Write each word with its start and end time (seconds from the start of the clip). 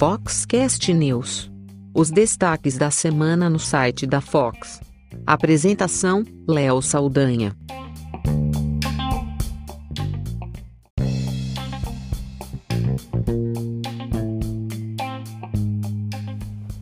Foxcast 0.00 0.94
News. 0.94 1.50
Os 1.94 2.10
destaques 2.10 2.78
da 2.78 2.90
semana 2.90 3.50
no 3.50 3.58
site 3.58 4.06
da 4.06 4.20
Fox. 4.20 4.80
Apresentação: 5.26 6.24
Léo 6.48 6.80
Saldanha. 6.80 7.54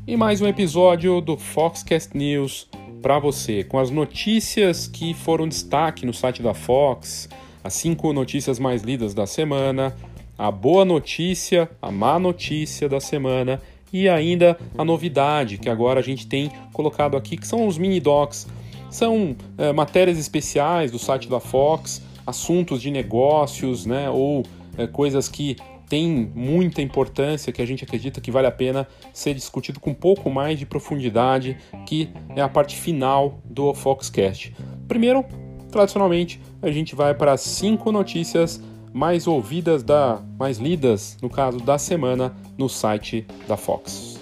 E 0.07 0.17
mais 0.17 0.41
um 0.41 0.47
episódio 0.47 1.21
do 1.21 1.37
Foxcast 1.37 2.17
News 2.17 2.69
para 3.03 3.19
você, 3.19 3.65
com 3.65 3.79
as 3.79 3.91
notícias 3.91 4.87
que 4.87 5.13
foram 5.13 5.49
destaque 5.49 6.07
no 6.07 6.15
site 6.15 6.43
da 6.43 6.55
Fox, 6.55 7.29
as 7.69 7.75
cinco 7.75 8.15
notícias 8.15 8.59
mais 8.59 8.81
lidas 8.81 9.13
da 9.13 9.27
semana, 9.27 9.95
a 10.39 10.51
boa 10.51 10.87
notícia, 10.87 11.69
a 11.83 11.93
má 11.93 12.19
notícia 12.19 12.89
da 12.89 12.99
semana 12.99 13.61
e 13.93 14.09
ainda 14.09 14.59
a 14.79 14.83
novidade 14.83 15.59
que 15.59 15.69
agora 15.69 16.01
a 16.01 16.03
gente 16.03 16.27
tem 16.27 16.51
colocado 16.73 17.15
aqui, 17.15 17.37
que 17.37 17.47
são 17.47 17.67
os 17.67 17.77
mini 17.77 18.01
docs. 18.01 18.47
São 18.91 19.37
é, 19.59 19.71
matérias 19.71 20.17
especiais 20.17 20.91
do 20.91 20.99
site 20.99 21.29
da 21.29 21.41
Fox, 21.41 22.01
assuntos 22.27 22.81
de 22.81 22.91
negócios, 22.91 23.85
né, 23.85 24.09
ou 24.09 24.47
é, 24.79 24.87
coisas 24.87 25.29
que 25.29 25.55
têm 25.91 26.33
muita 26.35 26.81
importância, 26.81 27.53
que 27.53 27.61
a 27.61 27.67
gente 27.67 27.85
acredita 27.85 28.19
que 28.19 28.31
vale 28.31 28.47
a 28.47 28.51
pena 28.51 28.89
ser 29.13 29.35
discutido 29.35 29.79
com 29.79 29.91
um 29.91 29.95
pouco 29.95 30.31
mais 30.31 30.59
de 30.59 30.65
profundidade, 30.65 31.59
que 31.85 32.09
é 32.35 32.41
a 32.41 32.49
parte 32.49 32.77
final 32.77 33.43
do 33.45 33.75
Foxcast. 33.75 34.57
Primeiro, 34.87 35.23
tradicionalmente, 35.71 36.41
a 36.61 36.71
gente 36.71 36.95
vai 36.95 37.15
para 37.15 37.37
cinco 37.37 37.93
notícias 37.93 38.61
mais 38.93 39.27
ouvidas 39.27 39.83
da 39.83 40.21
mais 40.39 40.59
lidas, 40.59 41.17
no 41.23 41.29
caso 41.29 41.59
da 41.59 41.79
semana, 41.79 42.35
no 42.57 42.69
site 42.69 43.27
da 43.47 43.57
Fox. 43.57 44.19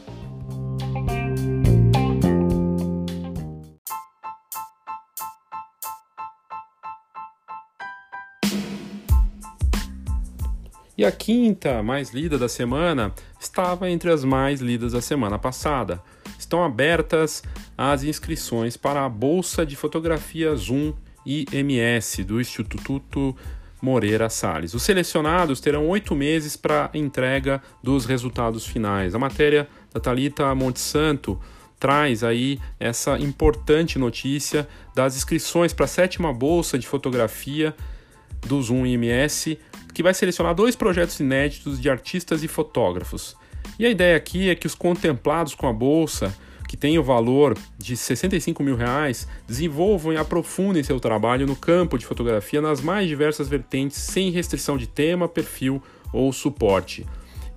E 10.99 11.05
a 11.05 11.13
quinta 11.13 11.83
mais 11.83 12.11
lida 12.11 12.39
da 12.39 12.49
semana 12.49 13.13
estava 13.39 13.91
entre 13.91 14.11
as 14.11 14.25
mais 14.25 14.63
lidas 14.63 14.93
da 14.93 15.03
semana 15.03 15.39
passada. 15.39 16.03
Estão 16.39 16.65
abertas 16.65 17.43
as 17.77 18.03
inscrições 18.03 18.79
para 18.79 19.05
a 19.05 19.09
Bolsa 19.09 19.67
de 19.67 19.77
Fotografia 19.77 20.55
Zoom 20.57 20.95
IMS 21.27 22.25
do 22.25 22.41
Instituto 22.41 23.37
Moreira 23.83 24.31
Salles. 24.31 24.75
Os 24.75 24.83
selecionados 24.83 25.61
terão 25.61 25.87
oito 25.89 26.15
meses 26.15 26.57
para 26.57 26.91
entrega 26.95 27.63
dos 27.83 28.07
resultados 28.07 28.67
finais. 28.67 29.15
A 29.15 29.19
matéria 29.19 29.69
da 29.93 30.01
Talita 30.01 30.55
Monte 30.55 30.81
Santo 30.81 31.39
traz 31.79 32.25
aí 32.25 32.59
essa 32.81 33.19
importante 33.19 33.99
notícia 33.99 34.67
das 34.95 35.17
inscrições 35.17 35.73
para 35.73 35.85
a 35.85 35.89
sétima 35.89 36.33
bolsa 36.33 36.79
de 36.79 36.87
fotografia 36.87 37.75
do 38.47 38.63
Zoom 38.63 38.87
IMS, 38.87 39.59
que 39.93 40.03
vai 40.03 40.15
selecionar 40.15 40.55
dois 40.55 40.75
projetos 40.75 41.21
inéditos 41.21 41.81
de 41.81 41.91
artistas 41.91 42.43
e 42.43 42.49
fotógrafos. 42.49 43.37
E 43.79 43.85
a 43.85 43.91
ideia 43.91 44.17
aqui 44.17 44.49
é 44.49 44.55
que 44.55 44.67
os 44.67 44.75
contemplados 44.75 45.55
com 45.55 45.69
a 45.69 45.73
bolsa 45.73 46.35
que 46.67 46.77
tem 46.77 46.99
o 46.99 47.03
valor 47.03 47.57
de 47.79 47.97
65 47.97 48.63
mil 48.63 48.77
reais 48.77 49.27
desenvolvam 49.47 50.13
e 50.13 50.17
aprofundem 50.17 50.83
seu 50.83 50.99
trabalho 50.99 51.47
no 51.47 51.57
campo 51.57 51.97
de 51.97 52.07
fotografia 52.07 52.61
nas 52.61 52.81
mais 52.81 53.09
diversas 53.09 53.49
vertentes, 53.49 53.99
sem 53.99 54.31
restrição 54.31 54.77
de 54.77 54.87
tema, 54.87 55.29
perfil 55.29 55.83
ou 56.13 56.33
suporte. 56.33 57.07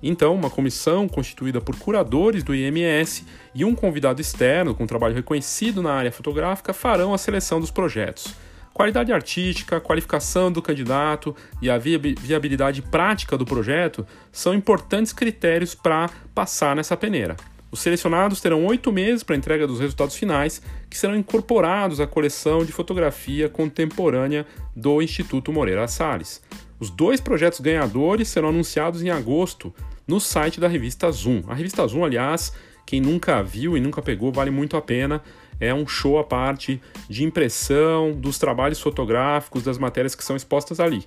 Então, 0.01 0.33
uma 0.33 0.49
comissão 0.49 1.07
constituída 1.07 1.59
por 1.59 1.75
curadores 1.77 2.43
do 2.43 2.55
IMS 2.55 3.25
e 3.53 3.65
um 3.65 3.75
convidado 3.75 4.21
externo 4.21 4.73
com 4.73 4.87
trabalho 4.87 5.15
reconhecido 5.15 5.81
na 5.81 5.93
área 5.93 6.11
fotográfica 6.11 6.73
farão 6.73 7.13
a 7.13 7.17
seleção 7.17 7.59
dos 7.59 7.71
projetos. 7.71 8.33
Qualidade 8.73 9.11
artística, 9.11 9.81
qualificação 9.81 10.49
do 10.49 10.61
candidato 10.61 11.35
e 11.61 11.69
a 11.69 11.77
viabilidade 11.77 12.81
prática 12.81 13.37
do 13.37 13.43
projeto 13.43 14.07
são 14.31 14.53
importantes 14.53 15.11
critérios 15.11 15.75
para 15.75 16.09
passar 16.33 16.77
nessa 16.77 16.95
peneira. 16.95 17.35
Os 17.71 17.81
selecionados 17.81 18.41
terão 18.41 18.65
oito 18.65 18.91
meses 18.91 19.23
para 19.23 19.35
entrega 19.35 19.67
dos 19.67 19.79
resultados 19.79 20.15
finais, 20.15 20.61
que 20.89 20.97
serão 20.97 21.15
incorporados 21.15 21.99
à 21.99 22.07
coleção 22.07 22.65
de 22.65 22.71
fotografia 22.71 23.47
contemporânea 23.47 24.45
do 24.75 25.01
Instituto 25.01 25.53
Moreira 25.53 25.87
Salles. 25.87 26.41
Os 26.79 26.89
dois 26.89 27.19
projetos 27.19 27.59
ganhadores 27.59 28.29
serão 28.29 28.49
anunciados 28.49 29.03
em 29.03 29.09
agosto 29.09 29.73
no 30.07 30.19
site 30.19 30.59
da 30.59 30.67
revista 30.67 31.11
Zoom. 31.11 31.43
A 31.47 31.53
revista 31.53 31.85
Zoom, 31.85 32.03
aliás, 32.03 32.53
quem 32.85 32.99
nunca 32.99 33.43
viu 33.43 33.77
e 33.77 33.79
nunca 33.79 34.01
pegou, 34.01 34.31
vale 34.31 34.49
muito 34.49 34.75
a 34.75 34.81
pena. 34.81 35.21
É 35.59 35.73
um 35.73 35.85
show 35.85 36.17
à 36.17 36.23
parte 36.23 36.81
de 37.07 37.23
impressão 37.23 38.13
dos 38.13 38.39
trabalhos 38.39 38.79
fotográficos, 38.79 39.61
das 39.61 39.77
matérias 39.77 40.15
que 40.15 40.23
são 40.23 40.35
expostas 40.35 40.79
ali. 40.79 41.05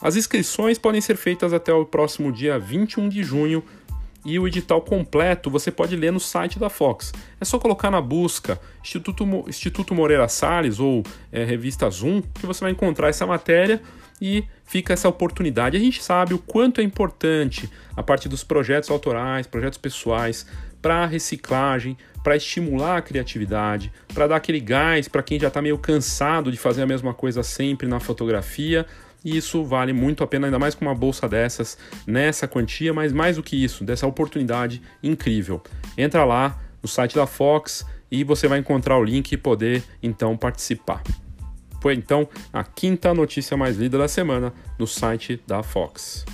As 0.00 0.14
inscrições 0.14 0.78
podem 0.78 1.00
ser 1.00 1.16
feitas 1.16 1.52
até 1.52 1.72
o 1.72 1.86
próximo 1.86 2.30
dia 2.30 2.58
21 2.58 3.08
de 3.08 3.22
junho 3.22 3.64
e 4.24 4.38
o 4.38 4.46
edital 4.46 4.80
completo 4.80 5.50
você 5.50 5.70
pode 5.70 5.94
ler 5.96 6.12
no 6.12 6.20
site 6.20 6.58
da 6.58 6.70
Fox. 6.70 7.12
É 7.40 7.44
só 7.44 7.58
colocar 7.58 7.90
na 7.90 8.00
busca 8.00 8.58
Instituto, 8.82 9.24
Instituto 9.48 9.94
Moreira 9.94 10.28
Salles 10.28 10.80
ou 10.80 11.02
é, 11.30 11.44
Revista 11.44 11.88
Zoom 11.90 12.22
que 12.22 12.46
você 12.46 12.60
vai 12.62 12.72
encontrar 12.72 13.08
essa 13.08 13.26
matéria 13.26 13.82
e 14.20 14.44
fica 14.64 14.92
essa 14.92 15.08
oportunidade. 15.08 15.76
A 15.76 15.80
gente 15.80 16.02
sabe 16.02 16.34
o 16.34 16.38
quanto 16.38 16.80
é 16.80 16.84
importante 16.84 17.70
a 17.96 18.02
parte 18.02 18.28
dos 18.28 18.42
projetos 18.42 18.90
autorais, 18.90 19.46
projetos 19.46 19.78
pessoais, 19.78 20.46
para 20.80 21.06
reciclagem, 21.06 21.96
para 22.22 22.36
estimular 22.36 22.98
a 22.98 23.02
criatividade, 23.02 23.92
para 24.12 24.26
dar 24.26 24.36
aquele 24.36 24.60
gás 24.60 25.08
para 25.08 25.22
quem 25.22 25.40
já 25.40 25.48
está 25.48 25.60
meio 25.60 25.78
cansado 25.78 26.50
de 26.52 26.58
fazer 26.58 26.82
a 26.82 26.86
mesma 26.86 27.14
coisa 27.14 27.42
sempre 27.42 27.86
na 27.86 28.00
fotografia 28.00 28.86
e 29.24 29.36
isso 29.36 29.64
vale 29.64 29.92
muito 29.92 30.22
a 30.22 30.26
pena, 30.26 30.46
ainda 30.46 30.58
mais 30.58 30.74
com 30.74 30.84
uma 30.84 30.94
bolsa 30.94 31.28
dessas, 31.28 31.78
nessa 32.06 32.46
quantia, 32.46 32.92
mas 32.92 33.12
mais 33.12 33.36
do 33.36 33.42
que 33.42 33.56
isso, 33.56 33.82
dessa 33.82 34.06
oportunidade 34.06 34.82
incrível. 35.02 35.62
Entra 35.96 36.24
lá 36.24 36.60
no 36.82 36.88
site 36.88 37.14
da 37.14 37.26
Fox 37.26 37.86
e 38.10 38.22
você 38.22 38.46
vai 38.46 38.58
encontrar 38.58 38.98
o 38.98 39.02
link 39.02 39.32
e 39.32 39.36
poder 39.36 39.82
então 40.02 40.36
participar. 40.36 41.02
Foi 41.80 41.94
então 41.94 42.28
a 42.52 42.62
quinta 42.62 43.14
notícia 43.14 43.56
mais 43.56 43.76
lida 43.76 43.96
da 43.96 44.08
semana 44.08 44.52
no 44.78 44.86
site 44.86 45.42
da 45.46 45.62
Fox. 45.62 46.24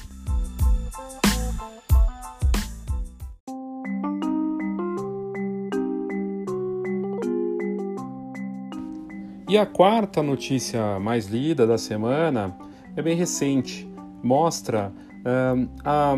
E 9.48 9.58
a 9.58 9.66
quarta 9.66 10.22
notícia 10.22 11.00
mais 11.00 11.26
lida 11.26 11.66
da 11.66 11.76
semana 11.76 12.56
é 12.96 13.02
bem 13.02 13.16
recente. 13.16 13.88
Mostra 14.22 14.92
uh, 15.20 15.68
a 15.84 16.16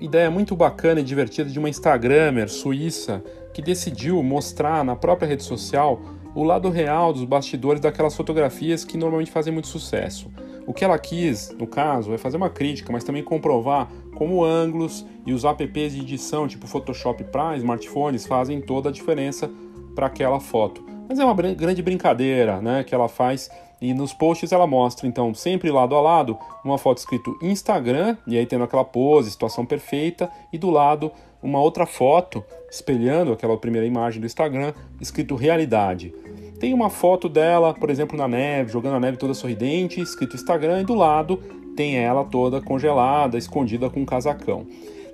ideia 0.00 0.30
muito 0.30 0.54
bacana 0.54 1.00
e 1.00 1.02
divertida 1.04 1.50
de 1.50 1.58
uma 1.58 1.68
Instagramer 1.68 2.48
suíça 2.48 3.22
que 3.52 3.62
decidiu 3.62 4.22
mostrar 4.22 4.84
na 4.84 4.94
própria 4.94 5.26
rede 5.26 5.42
social 5.42 6.00
o 6.34 6.44
lado 6.44 6.70
real 6.70 7.12
dos 7.12 7.24
bastidores 7.24 7.80
daquelas 7.80 8.14
fotografias 8.14 8.84
que 8.84 8.96
normalmente 8.96 9.30
fazem 9.30 9.52
muito 9.52 9.68
sucesso. 9.68 10.30
O 10.66 10.74
que 10.74 10.84
ela 10.84 10.98
quis, 10.98 11.50
no 11.58 11.66
caso, 11.66 12.12
é 12.12 12.18
fazer 12.18 12.36
uma 12.36 12.50
crítica, 12.50 12.92
mas 12.92 13.02
também 13.02 13.22
comprovar 13.24 13.88
como 14.14 14.44
ângulos 14.44 15.06
e 15.26 15.32
os 15.32 15.44
apps 15.44 15.94
de 15.94 16.00
edição, 16.00 16.46
tipo 16.46 16.66
Photoshop 16.66 17.24
para 17.24 17.56
smartphones, 17.56 18.26
fazem 18.26 18.60
toda 18.60 18.90
a 18.90 18.92
diferença 18.92 19.50
para 19.94 20.06
aquela 20.06 20.38
foto. 20.38 20.84
Mas 21.08 21.18
é 21.18 21.24
uma 21.24 21.34
grande 21.34 21.82
brincadeira 21.82 22.60
né, 22.60 22.84
que 22.84 22.94
ela 22.94 23.08
faz 23.08 23.50
e 23.80 23.94
nos 23.94 24.12
posts 24.12 24.52
ela 24.52 24.66
mostra, 24.66 25.06
então, 25.06 25.32
sempre 25.34 25.70
lado 25.70 25.94
a 25.94 26.00
lado, 26.00 26.38
uma 26.64 26.78
foto 26.78 26.98
escrito 26.98 27.38
Instagram, 27.42 28.16
e 28.26 28.36
aí 28.36 28.46
tendo 28.46 28.64
aquela 28.64 28.84
pose, 28.84 29.30
situação 29.30 29.64
perfeita, 29.64 30.30
e 30.52 30.58
do 30.58 30.70
lado 30.70 31.12
uma 31.42 31.60
outra 31.60 31.86
foto, 31.86 32.44
espelhando 32.70 33.32
aquela 33.32 33.56
primeira 33.56 33.86
imagem 33.86 34.20
do 34.20 34.26
Instagram, 34.26 34.72
escrito 35.00 35.36
realidade. 35.36 36.12
Tem 36.58 36.74
uma 36.74 36.90
foto 36.90 37.28
dela, 37.28 37.72
por 37.72 37.88
exemplo, 37.88 38.18
na 38.18 38.26
neve, 38.26 38.72
jogando 38.72 38.96
a 38.96 39.00
neve 39.00 39.16
toda 39.16 39.34
sorridente, 39.34 40.00
escrito 40.00 40.34
Instagram, 40.34 40.80
e 40.80 40.84
do 40.84 40.94
lado 40.94 41.36
tem 41.76 41.96
ela 41.96 42.24
toda 42.24 42.60
congelada, 42.60 43.38
escondida 43.38 43.88
com 43.88 44.00
um 44.00 44.04
casacão. 44.04 44.66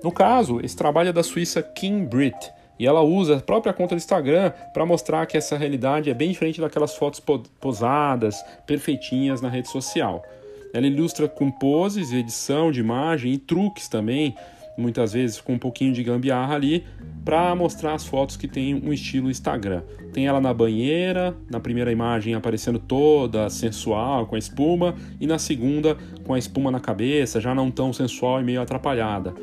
No 0.02 0.10
caso, 0.10 0.60
esse 0.62 0.74
trabalho 0.74 1.10
é 1.10 1.12
da 1.12 1.22
Suíça 1.22 1.62
Kim 1.62 2.04
Britt, 2.06 2.50
e 2.78 2.86
ela 2.86 3.02
usa 3.02 3.36
a 3.36 3.40
própria 3.40 3.72
conta 3.72 3.94
do 3.94 3.98
Instagram 3.98 4.52
para 4.72 4.84
mostrar 4.84 5.26
que 5.26 5.36
essa 5.36 5.56
realidade 5.56 6.10
é 6.10 6.14
bem 6.14 6.30
diferente 6.30 6.60
daquelas 6.60 6.94
fotos 6.96 7.20
posadas, 7.60 8.44
perfeitinhas 8.66 9.40
na 9.40 9.48
rede 9.48 9.68
social. 9.68 10.22
Ela 10.72 10.86
ilustra 10.86 11.28
com 11.28 11.50
poses, 11.50 12.12
edição 12.12 12.72
de 12.72 12.80
imagem 12.80 13.32
e 13.32 13.38
truques 13.38 13.88
também 13.88 14.34
muitas 14.76 15.12
vezes 15.12 15.40
com 15.40 15.54
um 15.54 15.58
pouquinho 15.58 15.92
de 15.92 16.02
gambiarra 16.02 16.54
ali, 16.54 16.84
para 17.24 17.54
mostrar 17.54 17.94
as 17.94 18.04
fotos 18.04 18.36
que 18.36 18.46
tem 18.46 18.74
um 18.74 18.92
estilo 18.92 19.30
Instagram. 19.30 19.82
Tem 20.12 20.26
ela 20.26 20.40
na 20.40 20.52
banheira, 20.52 21.34
na 21.50 21.58
primeira 21.58 21.90
imagem 21.90 22.34
aparecendo 22.34 22.78
toda 22.78 23.48
sensual, 23.48 24.26
com 24.26 24.34
a 24.34 24.38
espuma, 24.38 24.94
e 25.20 25.26
na 25.26 25.38
segunda 25.38 25.96
com 26.24 26.34
a 26.34 26.38
espuma 26.38 26.70
na 26.70 26.80
cabeça, 26.80 27.40
já 27.40 27.54
não 27.54 27.70
tão 27.70 27.92
sensual 27.92 28.40
e 28.40 28.44
meio 28.44 28.60
atrapalhada. 28.60 29.34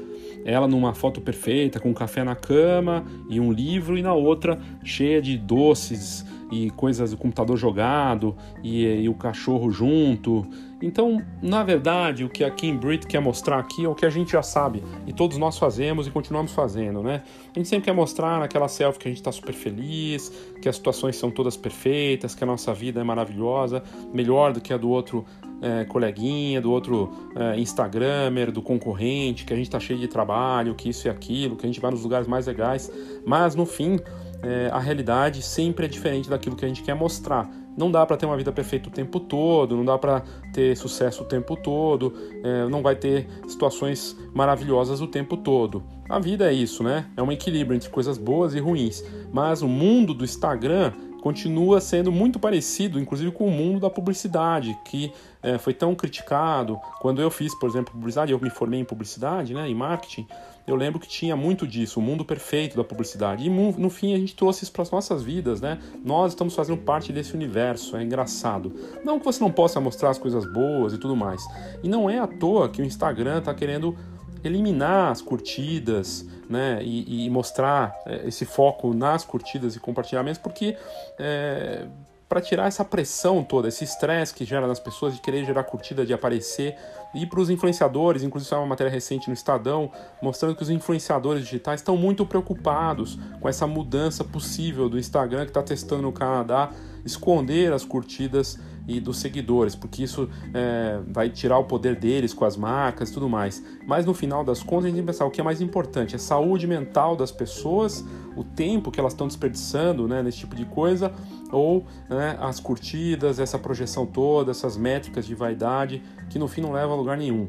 Ela 0.45 0.67
numa 0.67 0.93
foto 0.93 1.21
perfeita, 1.21 1.79
com 1.79 1.89
um 1.89 1.93
café 1.93 2.23
na 2.23 2.35
cama 2.35 3.05
e 3.29 3.39
um 3.39 3.51
livro, 3.51 3.97
e 3.97 4.01
na 4.01 4.13
outra 4.13 4.59
cheia 4.83 5.21
de 5.21 5.37
doces 5.37 6.25
e 6.51 6.69
coisas 6.71 7.11
do 7.11 7.17
computador 7.17 7.55
jogado 7.57 8.35
e, 8.61 8.85
e, 8.85 9.09
o 9.09 9.13
cachorro 9.13 9.71
junto. 9.71 10.45
Então, 10.81 11.21
na 11.41 11.63
verdade, 11.63 12.25
o 12.25 12.29
que 12.29 12.43
a 12.43 12.51
Kim 12.51 12.75
Britt 12.75 13.07
quer 13.07 13.21
mostrar 13.21 13.59
aqui 13.59 13.85
é 13.85 13.87
o 13.87 13.95
que 13.95 14.05
a 14.05 14.09
gente 14.09 14.31
já 14.31 14.41
sabe 14.41 14.83
e 15.07 15.13
todos 15.13 15.37
nós 15.37 15.57
fazemos 15.57 16.07
e 16.07 16.11
continuamos 16.11 16.51
fazendo, 16.51 17.01
né? 17.01 17.23
A 17.55 17.59
gente 17.59 17.69
sempre 17.69 17.85
quer 17.85 17.93
mostrar 17.93 18.39
naquela 18.39 18.67
selfie 18.67 18.99
que 18.99 19.07
a 19.07 19.11
gente 19.11 19.19
está 19.19 19.31
super 19.31 19.53
feliz, 19.53 20.31
que 20.61 20.67
as 20.67 20.75
situações 20.75 21.15
são 21.15 21.31
todas 21.31 21.55
perfeitas, 21.55 22.35
que 22.35 22.43
a 22.43 22.47
nossa 22.47 22.73
vida 22.73 22.99
é 22.99 23.03
maravilhosa, 23.03 23.83
melhor 24.13 24.53
do 24.53 24.59
que 24.59 24.73
a 24.73 24.77
do 24.77 24.89
outro 24.89 25.23
é, 25.61 25.85
coleguinha, 25.85 26.59
do 26.59 26.71
outro 26.71 27.11
é, 27.35 27.59
Instagramer, 27.59 28.51
do 28.51 28.61
concorrente, 28.61 29.45
que 29.45 29.53
a 29.53 29.55
gente 29.55 29.67
está 29.67 29.79
cheio 29.79 29.99
de 29.99 30.07
trabalho, 30.07 30.73
que 30.73 30.89
isso 30.89 31.07
e 31.07 31.09
aquilo, 31.09 31.55
que 31.55 31.65
a 31.65 31.69
gente 31.69 31.79
vai 31.79 31.91
nos 31.91 32.01
lugares 32.03 32.27
mais 32.27 32.47
legais, 32.47 32.91
mas 33.25 33.55
no 33.55 33.65
fim 33.65 33.99
é, 34.43 34.69
a 34.71 34.79
realidade 34.79 35.41
sempre 35.41 35.85
é 35.85 35.89
diferente 35.89 36.29
daquilo 36.29 36.55
que 36.55 36.65
a 36.65 36.67
gente 36.67 36.83
quer 36.83 36.95
mostrar. 36.95 37.49
Não 37.77 37.89
dá 37.89 38.05
para 38.05 38.17
ter 38.17 38.25
uma 38.25 38.35
vida 38.35 38.51
perfeita 38.51 38.89
o 38.89 38.91
tempo 38.91 39.19
todo, 39.19 39.77
não 39.77 39.85
dá 39.85 39.97
para 39.97 40.21
ter 40.53 40.75
sucesso 40.75 41.23
o 41.23 41.25
tempo 41.25 41.55
todo, 41.55 42.13
é, 42.43 42.67
não 42.67 42.81
vai 42.81 42.95
ter 42.95 43.27
situações 43.47 44.15
maravilhosas 44.33 44.99
o 44.99 45.07
tempo 45.07 45.37
todo. 45.37 45.83
A 46.09 46.19
vida 46.19 46.49
é 46.49 46.53
isso, 46.53 46.83
né? 46.83 47.05
É 47.15 47.23
um 47.23 47.31
equilíbrio 47.31 47.75
entre 47.75 47.89
coisas 47.89 48.17
boas 48.17 48.53
e 48.53 48.59
ruins. 48.59 49.03
Mas 49.31 49.61
o 49.61 49.67
mundo 49.67 50.13
do 50.13 50.25
Instagram 50.25 50.91
continua 51.21 51.79
sendo 51.79 52.11
muito 52.11 52.39
parecido, 52.39 52.99
inclusive 52.99 53.31
com 53.31 53.45
o 53.45 53.51
mundo 53.51 53.79
da 53.79 53.89
publicidade, 53.89 54.77
que 54.83 55.13
é, 55.41 55.57
foi 55.57 55.73
tão 55.73 55.95
criticado. 55.95 56.77
Quando 56.99 57.21
eu 57.21 57.29
fiz, 57.29 57.57
por 57.57 57.69
exemplo, 57.69 57.93
publicidade, 57.93 58.31
eu 58.31 58.39
me 58.39 58.49
formei 58.49 58.79
em 58.79 58.83
publicidade, 58.83 59.53
né, 59.53 59.69
em 59.69 59.75
marketing, 59.75 60.27
eu 60.65 60.75
lembro 60.75 60.99
que 60.99 61.07
tinha 61.07 61.35
muito 61.35 61.67
disso, 61.67 61.99
o 61.99 62.03
mundo 62.03 62.23
perfeito 62.23 62.77
da 62.77 62.83
publicidade. 62.83 63.45
E 63.45 63.49
no 63.49 63.89
fim 63.89 64.13
a 64.13 64.17
gente 64.17 64.35
trouxe 64.35 64.63
isso 64.63 64.71
para 64.71 64.83
as 64.83 64.91
nossas 64.91 65.23
vidas, 65.23 65.61
né? 65.61 65.79
Nós 66.03 66.31
estamos 66.31 66.55
fazendo 66.55 66.77
parte 66.77 67.11
desse 67.11 67.33
universo, 67.33 67.97
é 67.97 68.03
engraçado. 68.03 68.73
Não 69.03 69.19
que 69.19 69.25
você 69.25 69.43
não 69.43 69.51
possa 69.51 69.79
mostrar 69.79 70.09
as 70.09 70.17
coisas 70.17 70.45
boas 70.51 70.93
e 70.93 70.97
tudo 70.97 71.15
mais. 71.15 71.43
E 71.83 71.89
não 71.89 72.09
é 72.09 72.19
à 72.19 72.27
toa 72.27 72.69
que 72.69 72.81
o 72.81 72.85
Instagram 72.85 73.39
está 73.39 73.53
querendo 73.53 73.95
eliminar 74.43 75.11
as 75.11 75.21
curtidas, 75.21 76.25
né, 76.49 76.79
e, 76.83 77.25
e 77.25 77.29
mostrar 77.29 77.95
é, 78.05 78.27
esse 78.27 78.43
foco 78.43 78.93
nas 78.93 79.23
curtidas 79.23 79.75
e 79.75 79.79
compartilhamentos, 79.79 80.41
porque 80.41 80.75
é, 81.17 81.85
para 82.27 82.41
tirar 82.41 82.67
essa 82.67 82.83
pressão 82.85 83.43
toda, 83.43 83.67
esse 83.67 83.83
estresse 83.83 84.33
que 84.33 84.45
gera 84.45 84.65
nas 84.65 84.79
pessoas 84.79 85.13
de 85.13 85.21
querer 85.21 85.45
gerar 85.45 85.63
curtida, 85.63 86.05
de 86.05 86.13
aparecer, 86.13 86.77
e 87.13 87.25
para 87.25 87.39
os 87.39 87.49
influenciadores, 87.49 88.23
inclusive 88.23 88.55
uma 88.55 88.65
matéria 88.65 88.91
recente 88.91 89.27
no 89.27 89.33
Estadão, 89.33 89.91
mostrando 90.21 90.55
que 90.55 90.63
os 90.63 90.69
influenciadores 90.69 91.43
digitais 91.43 91.81
estão 91.81 91.97
muito 91.97 92.25
preocupados 92.25 93.17
com 93.39 93.49
essa 93.49 93.67
mudança 93.67 94.23
possível 94.23 94.89
do 94.89 94.97
Instagram 94.97 95.43
que 95.43 95.51
está 95.51 95.61
testando 95.61 96.03
no 96.03 96.11
Canadá, 96.11 96.71
esconder 97.05 97.73
as 97.73 97.83
curtidas 97.83 98.57
e 98.87 98.99
dos 98.99 99.17
seguidores, 99.17 99.75
porque 99.75 100.03
isso 100.03 100.29
é, 100.53 100.99
vai 101.07 101.29
tirar 101.29 101.57
o 101.57 101.63
poder 101.63 101.95
deles 101.95 102.33
com 102.33 102.45
as 102.45 102.57
marcas 102.57 103.09
e 103.09 103.13
tudo 103.13 103.29
mais. 103.29 103.63
Mas 103.87 104.05
no 104.05 104.13
final 104.13 104.43
das 104.43 104.61
contas, 104.63 104.85
a 104.85 104.87
gente 104.87 104.95
tem 104.95 105.03
que 105.03 105.11
pensar 105.11 105.25
o 105.25 105.31
que 105.31 105.41
é 105.41 105.43
mais 105.43 105.61
importante: 105.61 106.13
é 106.13 106.15
a 106.17 106.19
saúde 106.19 106.67
mental 106.67 107.15
das 107.15 107.31
pessoas, 107.31 108.05
o 108.35 108.43
tempo 108.43 108.91
que 108.91 108.99
elas 108.99 109.13
estão 109.13 109.27
desperdiçando 109.27 110.07
né, 110.07 110.21
nesse 110.21 110.39
tipo 110.39 110.55
de 110.55 110.65
coisa, 110.65 111.11
ou 111.51 111.85
né, 112.09 112.37
as 112.39 112.59
curtidas, 112.59 113.39
essa 113.39 113.59
projeção 113.59 114.05
toda, 114.05 114.51
essas 114.51 114.77
métricas 114.77 115.25
de 115.25 115.35
vaidade, 115.35 116.01
que 116.29 116.39
no 116.39 116.47
fim 116.47 116.61
não 116.61 116.71
levam 116.71 116.93
a 116.93 116.97
lugar 116.97 117.17
nenhum. 117.17 117.47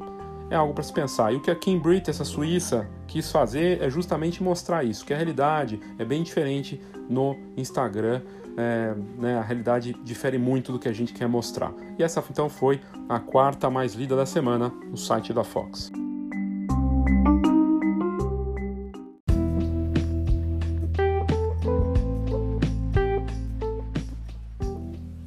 É 0.50 0.54
algo 0.54 0.74
para 0.74 0.82
se 0.82 0.92
pensar. 0.92 1.32
E 1.32 1.36
o 1.36 1.40
que 1.40 1.50
a 1.50 1.54
Kim 1.54 1.78
Britt, 1.78 2.10
essa 2.10 2.24
suíça, 2.24 2.86
quis 3.06 3.30
fazer 3.32 3.80
é 3.80 3.88
justamente 3.88 4.42
mostrar 4.42 4.84
isso, 4.84 5.04
que 5.04 5.14
a 5.14 5.16
realidade 5.16 5.80
é 5.98 6.04
bem 6.04 6.22
diferente 6.22 6.78
no 7.08 7.36
Instagram 7.56 8.20
é, 8.56 8.94
né, 9.18 9.38
a 9.38 9.42
realidade 9.42 9.94
difere 10.04 10.38
muito 10.38 10.72
do 10.72 10.78
que 10.78 10.88
a 10.88 10.92
gente 10.92 11.12
quer 11.12 11.28
mostrar. 11.28 11.72
E 11.98 12.02
essa 12.02 12.22
então 12.30 12.48
foi 12.48 12.80
a 13.08 13.18
quarta 13.18 13.70
mais 13.70 13.94
lida 13.94 14.16
da 14.16 14.26
semana 14.26 14.72
no 14.90 14.96
site 14.96 15.32
da 15.32 15.44
Fox. 15.44 15.90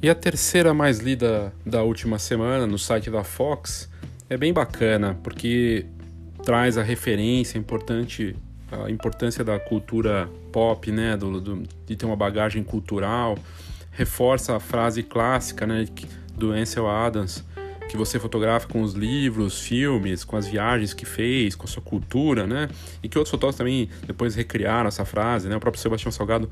E 0.02 0.08
a 0.08 0.14
terceira 0.14 0.72
mais 0.72 1.00
lida 1.00 1.52
da 1.64 1.82
última 1.82 2.16
semana 2.18 2.64
no 2.64 2.78
site 2.78 3.10
da 3.10 3.24
Fox 3.24 3.90
é 4.30 4.36
bem 4.36 4.52
bacana, 4.52 5.18
porque 5.20 5.84
traz 6.44 6.78
a 6.78 6.82
referência 6.82 7.58
importante 7.58 8.36
a 8.70 8.90
importância 8.90 9.44
da 9.44 9.58
cultura 9.58 10.28
pop, 10.52 10.90
né, 10.90 11.16
do, 11.16 11.40
do, 11.40 11.62
de 11.86 11.96
ter 11.96 12.06
uma 12.06 12.16
bagagem 12.16 12.62
cultural, 12.62 13.38
reforça 13.92 14.56
a 14.56 14.60
frase 14.60 15.02
clássica, 15.02 15.66
né, 15.66 15.86
do 16.34 16.52
Ansel 16.52 16.88
Adams, 16.88 17.44
que 17.88 17.96
você 17.96 18.18
fotografa 18.18 18.66
com 18.66 18.82
os 18.82 18.94
livros, 18.94 19.60
filmes, 19.60 20.24
com 20.24 20.36
as 20.36 20.46
viagens 20.46 20.92
que 20.92 21.06
fez, 21.06 21.54
com 21.54 21.64
a 21.64 21.68
sua 21.68 21.82
cultura, 21.82 22.46
né, 22.46 22.68
e 23.02 23.08
que 23.08 23.16
outros 23.16 23.30
fotógrafos 23.30 23.58
também 23.58 23.88
depois 24.06 24.34
recriaram 24.34 24.88
essa 24.88 25.04
frase, 25.04 25.48
né, 25.48 25.56
o 25.56 25.60
próprio 25.60 25.80
Sebastião 25.80 26.10
Salgado 26.10 26.50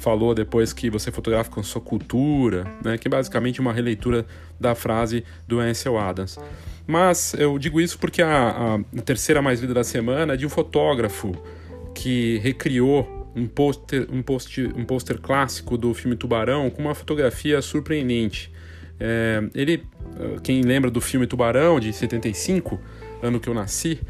falou 0.00 0.34
depois 0.34 0.72
que 0.72 0.90
você 0.90 1.12
fotografa 1.12 1.50
com 1.50 1.62
sua 1.62 1.80
cultura, 1.80 2.66
né, 2.84 2.96
que 2.98 3.06
é 3.06 3.10
basicamente 3.10 3.60
uma 3.60 3.72
releitura 3.72 4.26
da 4.58 4.74
frase 4.74 5.24
do 5.46 5.60
Ansel 5.60 5.98
Adams. 5.98 6.38
Mas 6.86 7.34
eu 7.34 7.58
digo 7.58 7.80
isso 7.80 7.98
porque 7.98 8.22
a, 8.22 8.80
a 8.96 9.02
terceira 9.02 9.40
mais 9.40 9.60
lida 9.60 9.74
da 9.74 9.84
semana 9.84 10.34
é 10.34 10.36
de 10.36 10.46
um 10.46 10.48
fotógrafo 10.48 11.32
que 11.94 12.38
recriou 12.38 13.20
um 13.36 13.46
pôster 13.46 14.08
um 14.10 14.22
post, 14.22 14.60
um 14.74 14.84
poster 14.84 15.20
clássico 15.20 15.76
do 15.76 15.94
filme 15.94 16.16
Tubarão 16.16 16.68
com 16.70 16.82
uma 16.82 16.94
fotografia 16.94 17.62
surpreendente. 17.62 18.52
É, 18.98 19.42
ele, 19.54 19.84
quem 20.42 20.62
lembra 20.62 20.90
do 20.90 21.00
filme 21.00 21.26
Tubarão 21.26 21.78
de 21.78 21.92
75, 21.92 22.80
ano 23.22 23.38
que 23.38 23.48
eu 23.48 23.54
nasci, 23.54 24.00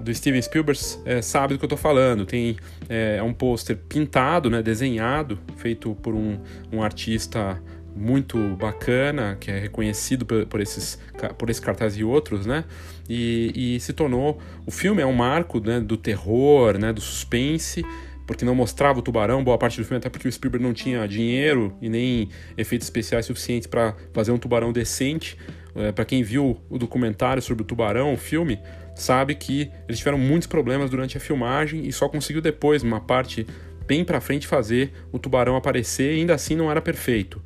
do 0.00 0.14
Steven 0.14 0.40
Spielberg, 0.40 0.80
é, 1.04 1.20
sabe 1.20 1.54
do 1.54 1.58
que 1.58 1.64
eu 1.64 1.68
estou 1.68 1.78
falando. 1.78 2.24
Tem 2.24 2.56
é, 2.88 3.16
é 3.18 3.22
um 3.22 3.32
pôster 3.32 3.76
pintado, 3.76 4.48
né, 4.48 4.62
desenhado, 4.62 5.38
feito 5.56 5.94
por 5.96 6.14
um, 6.14 6.38
um 6.72 6.82
artista 6.82 7.60
muito 7.94 8.38
bacana, 8.56 9.36
que 9.40 9.50
é 9.50 9.58
reconhecido 9.58 10.24
por, 10.24 10.46
por, 10.46 10.60
esses, 10.60 10.98
por 11.36 11.50
esse 11.50 11.60
cartaz 11.60 11.96
e 11.96 12.04
outros, 12.04 12.46
né? 12.46 12.64
E, 13.08 13.74
e 13.76 13.80
se 13.80 13.92
tornou. 13.92 14.38
O 14.64 14.70
filme 14.70 15.02
é 15.02 15.06
um 15.06 15.12
marco 15.12 15.58
né, 15.58 15.80
do 15.80 15.96
terror, 15.96 16.78
né, 16.78 16.92
do 16.92 17.00
suspense, 17.00 17.84
porque 18.26 18.44
não 18.44 18.54
mostrava 18.54 19.00
o 19.00 19.02
tubarão, 19.02 19.42
boa 19.42 19.58
parte 19.58 19.80
do 19.80 19.84
filme, 19.84 19.96
até 19.96 20.08
porque 20.08 20.28
o 20.28 20.32
Spielberg 20.32 20.64
não 20.64 20.72
tinha 20.72 21.06
dinheiro 21.08 21.76
e 21.80 21.88
nem 21.88 22.28
efeitos 22.56 22.86
especiais 22.86 23.26
suficientes 23.26 23.66
para 23.66 23.96
fazer 24.12 24.30
um 24.30 24.38
tubarão 24.38 24.72
decente. 24.72 25.36
É, 25.74 25.92
para 25.92 26.04
quem 26.04 26.22
viu 26.22 26.60
o 26.68 26.78
documentário 26.78 27.42
sobre 27.42 27.62
o 27.62 27.66
tubarão, 27.66 28.12
o 28.12 28.16
filme, 28.16 28.58
sabe 29.00 29.34
que 29.34 29.70
eles 29.86 29.98
tiveram 29.98 30.18
muitos 30.18 30.46
problemas 30.46 30.90
durante 30.90 31.16
a 31.16 31.20
filmagem 31.20 31.86
e 31.86 31.92
só 31.92 32.08
conseguiu 32.08 32.42
depois, 32.42 32.82
uma 32.82 33.00
parte 33.00 33.46
bem 33.86 34.04
para 34.04 34.20
frente, 34.20 34.46
fazer 34.46 34.92
o 35.10 35.18
tubarão 35.18 35.56
aparecer 35.56 36.14
e 36.14 36.20
ainda 36.20 36.34
assim 36.34 36.54
não 36.54 36.70
era 36.70 36.80
perfeito. 36.80 37.42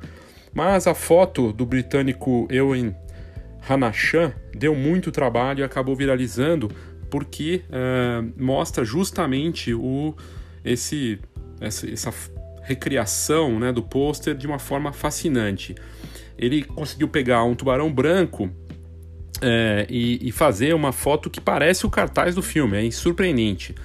Mas 0.53 0.87
a 0.87 0.93
foto 0.93 1.53
do 1.53 1.65
britânico 1.65 2.47
Ewan 2.51 2.93
Hanachan 3.67 4.33
deu 4.53 4.75
muito 4.75 5.11
trabalho 5.11 5.61
e 5.61 5.63
acabou 5.63 5.95
viralizando 5.95 6.69
porque 7.09 7.61
uh, 7.69 8.33
mostra 8.35 8.83
justamente 8.83 9.73
o, 9.73 10.15
esse, 10.65 11.19
essa, 11.61 11.89
essa 11.89 12.11
recriação 12.63 13.59
né, 13.59 13.71
do 13.71 13.83
pôster 13.83 14.35
de 14.35 14.47
uma 14.47 14.59
forma 14.59 14.91
fascinante. 14.91 15.75
Ele 16.37 16.63
conseguiu 16.63 17.07
pegar 17.07 17.43
um 17.43 17.53
tubarão 17.55 17.91
branco 17.91 18.49
é, 19.43 19.85
e, 19.89 20.29
e, 20.29 20.31
fazer 20.31 20.73
uma 20.73 20.93
foto 20.93 21.29
que 21.29 21.41
parece 21.41 21.85
o 21.85 21.89
cartaz 21.89 22.33
do 22.33 22.41
filme, 22.41 22.87
é 22.87 22.91
surpreendente. 22.91 23.75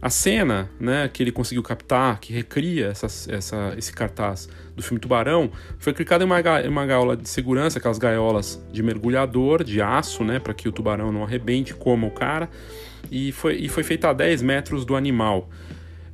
A 0.00 0.08
cena 0.08 0.70
né, 0.78 1.10
que 1.12 1.22
ele 1.22 1.32
conseguiu 1.32 1.62
captar, 1.62 2.20
que 2.20 2.32
recria 2.32 2.86
essa, 2.86 3.06
essa, 3.30 3.74
esse 3.76 3.92
cartaz 3.92 4.48
do 4.74 4.82
filme 4.82 4.98
Tubarão, 4.98 5.50
foi 5.78 5.92
clicada 5.92 6.24
em 6.24 6.26
uma, 6.26 6.40
uma 6.68 6.86
gaiola 6.86 7.16
de 7.16 7.28
segurança, 7.28 7.78
aquelas 7.78 7.98
gaiolas 7.98 8.64
de 8.72 8.82
mergulhador, 8.82 9.62
de 9.62 9.82
aço, 9.82 10.24
né, 10.24 10.38
para 10.38 10.54
que 10.54 10.68
o 10.68 10.72
tubarão 10.72 11.12
não 11.12 11.24
arrebente, 11.24 11.74
coma 11.74 12.06
o 12.06 12.10
cara, 12.10 12.48
e 13.10 13.32
foi, 13.32 13.56
e 13.56 13.68
foi 13.68 13.82
feita 13.82 14.08
a 14.08 14.12
10 14.12 14.40
metros 14.40 14.84
do 14.86 14.96
animal. 14.96 15.50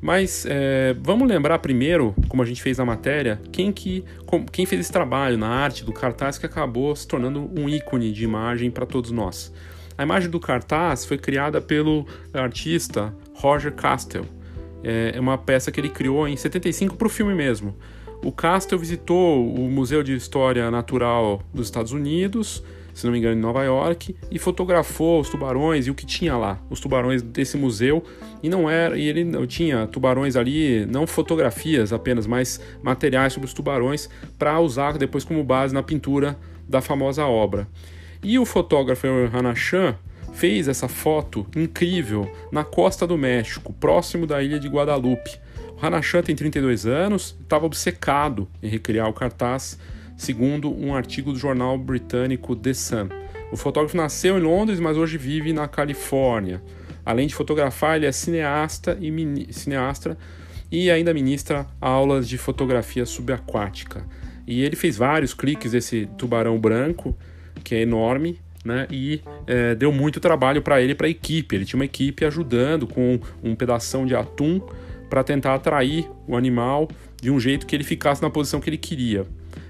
Mas 0.01 0.47
é, 0.49 0.95
vamos 1.01 1.27
lembrar 1.29 1.59
primeiro, 1.59 2.15
como 2.29 2.43
a 2.43 2.47
gente 2.47 2.63
fez 2.63 2.79
na 2.79 2.85
matéria, 2.85 3.41
quem, 3.51 3.73
que, 3.73 4.05
quem 4.53 4.67
fez 4.67 4.83
esse 4.83 4.93
trabalho 4.93 5.39
na 5.39 5.49
arte 5.49 5.85
do 5.85 5.93
cartaz 5.93 6.39
que 6.39 6.47
acabou 6.47 6.95
se 6.95 7.09
tornando 7.09 7.51
um 7.59 7.69
ícone 7.69 8.13
de 8.13 8.25
imagem 8.25 8.71
para 8.71 8.85
todos 8.87 9.11
nós. 9.11 9.53
A 9.97 10.03
imagem 10.03 10.29
do 10.29 10.39
cartaz 10.39 11.07
foi 11.07 11.17
criada 11.17 11.61
pelo 11.61 12.07
artista 12.33 13.15
Roger 13.35 13.73
Castell. 13.73 14.27
É 14.85 15.19
uma 15.19 15.39
peça 15.39 15.73
que 15.73 15.81
ele 15.81 15.89
criou 15.89 16.29
em 16.29 16.37
75 16.37 16.97
para 16.97 17.07
o 17.07 17.11
filme 17.11 17.35
mesmo. 17.35 17.75
O 18.23 18.31
Castell 18.31 18.79
visitou 18.79 19.47
o 19.55 19.71
Museu 19.71 20.03
de 20.03 20.15
História 20.15 20.71
Natural 20.71 21.43
dos 21.53 21.67
Estados 21.67 21.93
Unidos, 21.93 22.63
se 22.97 23.05
não 23.05 23.13
me 23.13 23.19
engano, 23.19 23.37
em 23.37 23.41
Nova 23.41 23.63
York, 23.63 24.17
e 24.31 24.39
fotografou 24.39 25.21
os 25.21 25.29
tubarões 25.29 25.87
e 25.87 25.91
o 25.91 25.95
que 25.95 26.07
tinha 26.07 26.35
lá, 26.35 26.59
os 26.71 26.81
tubarões 26.81 27.21
desse 27.21 27.55
museu. 27.59 28.03
E 28.43 28.49
não 28.49 28.71
era, 28.71 28.97
e 28.97 29.07
ele 29.07 29.23
não 29.23 29.47
tinha 29.47 29.87
tubarões 29.87 30.35
ali, 30.35 30.87
não 30.87 31.07
fotografias 31.07 31.93
apenas, 31.93 32.27
mas 32.27 32.59
materiais 32.83 33.35
sobre 33.35 33.47
os 33.47 33.53
tubarões 33.53 34.09
para 34.39 34.59
usar 34.61 34.97
depois 34.97 35.25
como 35.25 35.45
base 35.45 35.75
na 35.75 35.83
pintura 35.83 36.39
da 36.67 36.81
famosa 36.81 37.27
obra. 37.27 37.69
E 38.23 38.39
o 38.39 38.47
fotógrafo 38.47 39.07
Hanachan 39.31 39.95
fez 40.33 40.67
essa 40.67 40.89
foto 40.89 41.47
incrível 41.55 42.31
na 42.51 42.65
costa 42.65 43.07
do 43.07 43.19
México, 43.19 43.75
próximo 43.75 44.27
da 44.27 44.43
ilha 44.43 44.59
de 44.59 44.69
Guadalupe. 44.69 45.39
O 45.77 45.85
Hanachan 45.85 46.23
tem 46.23 46.35
32 46.35 46.87
anos, 46.87 47.37
estava 47.43 47.67
obcecado 47.67 48.49
em 48.63 48.69
recriar 48.69 49.07
o 49.07 49.13
cartaz 49.13 49.79
segundo 50.17 50.73
um 50.73 50.95
artigo 50.95 51.33
do 51.33 51.39
jornal 51.39 51.77
britânico 51.77 52.57
The 52.57 52.73
Sun. 52.73 53.09
O 53.53 53.57
fotógrafo 53.57 53.97
nasceu 53.97 54.39
em 54.39 54.41
Londres, 54.41 54.81
mas 54.81 54.97
hoje 54.97 55.19
vive 55.19 55.53
na 55.53 55.69
Califórnia. 55.69 56.63
Além 57.05 57.29
de 57.29 57.35
fotografar, 57.35 57.97
ele 57.97 58.07
é 58.07 58.13
cineasta 58.13 58.99
e 59.01 59.53
cineasta 59.53 60.19
e 60.73 60.91
ainda 60.91 61.15
ministra 61.15 61.67
aulas 61.81 62.29
de 62.29 62.37
fotografia 62.37 63.07
subaquática. 63.07 64.05
E 64.47 64.63
ele 64.63 64.75
fez 64.75 64.97
vários 64.97 65.33
cliques 65.33 65.73
desse 65.73 66.09
tubarão 66.19 66.59
branco, 66.59 67.17
que 67.63 67.75
é 67.75 67.83
enorme, 67.83 68.41
né? 68.65 68.89
E 68.91 69.21
é, 69.47 69.75
deu 69.77 69.93
muito 69.93 70.19
trabalho 70.19 70.63
para 70.63 70.81
ele 70.81 70.93
e 70.93 70.95
para 70.95 71.07
a 71.07 71.11
equipe. 71.11 71.55
Ele 71.55 71.65
tinha 71.65 71.79
uma 71.79 71.85
equipe 71.85 72.25
ajudando 72.25 72.87
com 72.87 73.21
um 73.43 73.55
pedaço 73.55 74.05
de 74.05 74.17
atum 74.17 74.61
para 75.09 75.23
tentar 75.23 75.55
atrair 75.55 76.09
o 76.27 76.37
animal 76.37 76.89
de 77.21 77.31
um 77.31 77.39
jeito 77.39 77.67
que 77.67 77.77
ele 77.77 77.85
ficasse 77.85 78.21
na 78.21 78.31
posição 78.31 78.61
que 78.61 78.69
ele 78.69 78.77
queria 78.77 79.25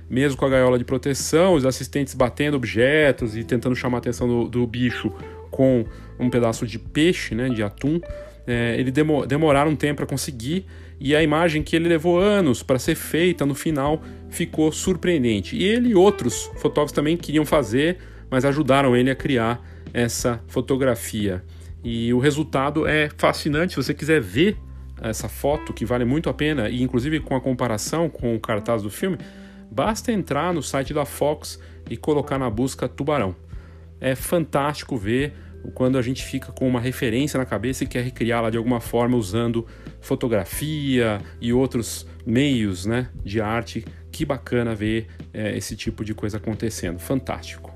mesmo 0.08 0.36
com 0.38 0.44
a 0.44 0.48
gaiola 0.48 0.78
de 0.78 0.84
proteção, 0.84 1.54
os 1.54 1.64
assistentes 1.64 2.14
batendo 2.14 2.56
objetos 2.56 3.36
e 3.36 3.44
tentando 3.44 3.74
chamar 3.74 3.98
a 3.98 4.00
atenção 4.00 4.26
do, 4.28 4.48
do 4.48 4.66
bicho 4.66 5.12
com 5.50 5.84
um 6.18 6.30
pedaço 6.30 6.66
de 6.66 6.78
peixe, 6.78 7.34
né, 7.34 7.48
de 7.48 7.62
atum, 7.62 8.00
é, 8.46 8.76
ele 8.78 8.90
demo, 8.90 9.26
demoraram 9.26 9.72
um 9.72 9.76
tempo 9.76 9.96
para 9.96 10.06
conseguir 10.06 10.66
e 10.98 11.14
a 11.14 11.22
imagem 11.22 11.62
que 11.62 11.76
ele 11.76 11.88
levou 11.88 12.18
anos 12.18 12.62
para 12.62 12.78
ser 12.78 12.94
feita 12.94 13.44
no 13.44 13.54
final 13.54 14.02
ficou 14.30 14.72
surpreendente. 14.72 15.56
E 15.56 15.64
ele 15.64 15.90
e 15.90 15.94
outros 15.94 16.50
fotógrafos 16.56 16.92
também 16.92 17.16
queriam 17.16 17.44
fazer, 17.44 17.98
mas 18.30 18.44
ajudaram 18.44 18.96
ele 18.96 19.10
a 19.10 19.14
criar 19.14 19.62
essa 19.92 20.42
fotografia. 20.48 21.44
E 21.84 22.12
o 22.12 22.18
resultado 22.18 22.86
é 22.86 23.10
fascinante. 23.16 23.74
Se 23.74 23.76
você 23.76 23.94
quiser 23.94 24.20
ver 24.20 24.56
essa 25.02 25.28
foto, 25.28 25.72
que 25.72 25.84
vale 25.84 26.04
muito 26.04 26.30
a 26.30 26.34
pena, 26.34 26.68
e 26.68 26.82
inclusive 26.82 27.20
com 27.20 27.36
a 27.36 27.40
comparação 27.40 28.08
com 28.08 28.34
o 28.34 28.40
cartaz 28.40 28.82
do 28.82 28.90
filme, 28.90 29.18
Basta 29.70 30.12
entrar 30.12 30.52
no 30.52 30.62
site 30.62 30.94
da 30.94 31.04
Fox 31.04 31.60
e 31.88 31.96
colocar 31.96 32.38
na 32.38 32.48
busca 32.50 32.88
tubarão. 32.88 33.34
É 34.00 34.14
fantástico 34.14 34.96
ver 34.96 35.34
quando 35.74 35.98
a 35.98 36.02
gente 36.02 36.24
fica 36.24 36.52
com 36.52 36.68
uma 36.68 36.80
referência 36.80 37.38
na 37.38 37.44
cabeça 37.44 37.84
e 37.84 37.86
quer 37.86 38.02
recriá-la 38.02 38.50
de 38.50 38.56
alguma 38.56 38.80
forma 38.80 39.16
usando 39.16 39.66
fotografia 40.00 41.20
e 41.40 41.52
outros 41.52 42.06
meios 42.24 42.86
né, 42.86 43.08
de 43.24 43.40
arte. 43.40 43.84
Que 44.12 44.24
bacana 44.24 44.74
ver 44.74 45.08
é, 45.32 45.56
esse 45.56 45.76
tipo 45.76 46.04
de 46.04 46.14
coisa 46.14 46.38
acontecendo. 46.38 46.98
Fantástico. 46.98 47.74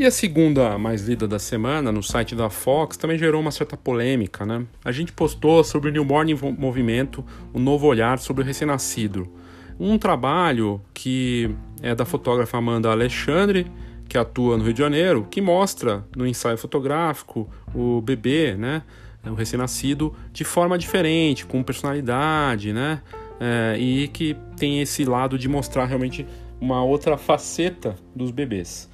E 0.00 0.06
a 0.06 0.10
segunda 0.10 0.78
mais 0.78 1.06
lida 1.06 1.28
da 1.28 1.38
semana, 1.38 1.92
no 1.92 2.02
site 2.02 2.34
da 2.34 2.48
Fox, 2.48 2.96
também 2.96 3.18
gerou 3.18 3.38
uma 3.38 3.50
certa 3.50 3.76
polêmica, 3.76 4.46
né? 4.46 4.64
A 4.82 4.90
gente 4.90 5.12
postou 5.12 5.62
sobre 5.62 5.90
o 5.90 5.92
Newborn 5.92 6.34
Movimento, 6.56 7.22
um 7.52 7.60
novo 7.60 7.86
olhar 7.86 8.18
sobre 8.18 8.42
o 8.42 8.46
recém-nascido. 8.46 9.30
Um 9.78 9.98
trabalho 9.98 10.80
que 10.94 11.54
é 11.82 11.94
da 11.94 12.06
fotógrafa 12.06 12.56
Amanda 12.56 12.90
Alexandre, 12.90 13.70
que 14.08 14.16
atua 14.16 14.56
no 14.56 14.64
Rio 14.64 14.72
de 14.72 14.78
Janeiro, 14.78 15.26
que 15.30 15.42
mostra 15.42 16.02
no 16.16 16.26
ensaio 16.26 16.56
fotográfico 16.56 17.46
o 17.74 18.00
bebê, 18.00 18.54
né? 18.54 18.82
O 19.26 19.34
recém-nascido 19.34 20.14
de 20.32 20.44
forma 20.44 20.78
diferente, 20.78 21.44
com 21.44 21.62
personalidade, 21.62 22.72
né? 22.72 23.02
É, 23.38 23.76
e 23.78 24.08
que 24.08 24.34
tem 24.56 24.80
esse 24.80 25.04
lado 25.04 25.38
de 25.38 25.46
mostrar 25.46 25.84
realmente 25.84 26.26
uma 26.58 26.82
outra 26.82 27.18
faceta 27.18 27.96
dos 28.16 28.30
bebês. 28.30 28.89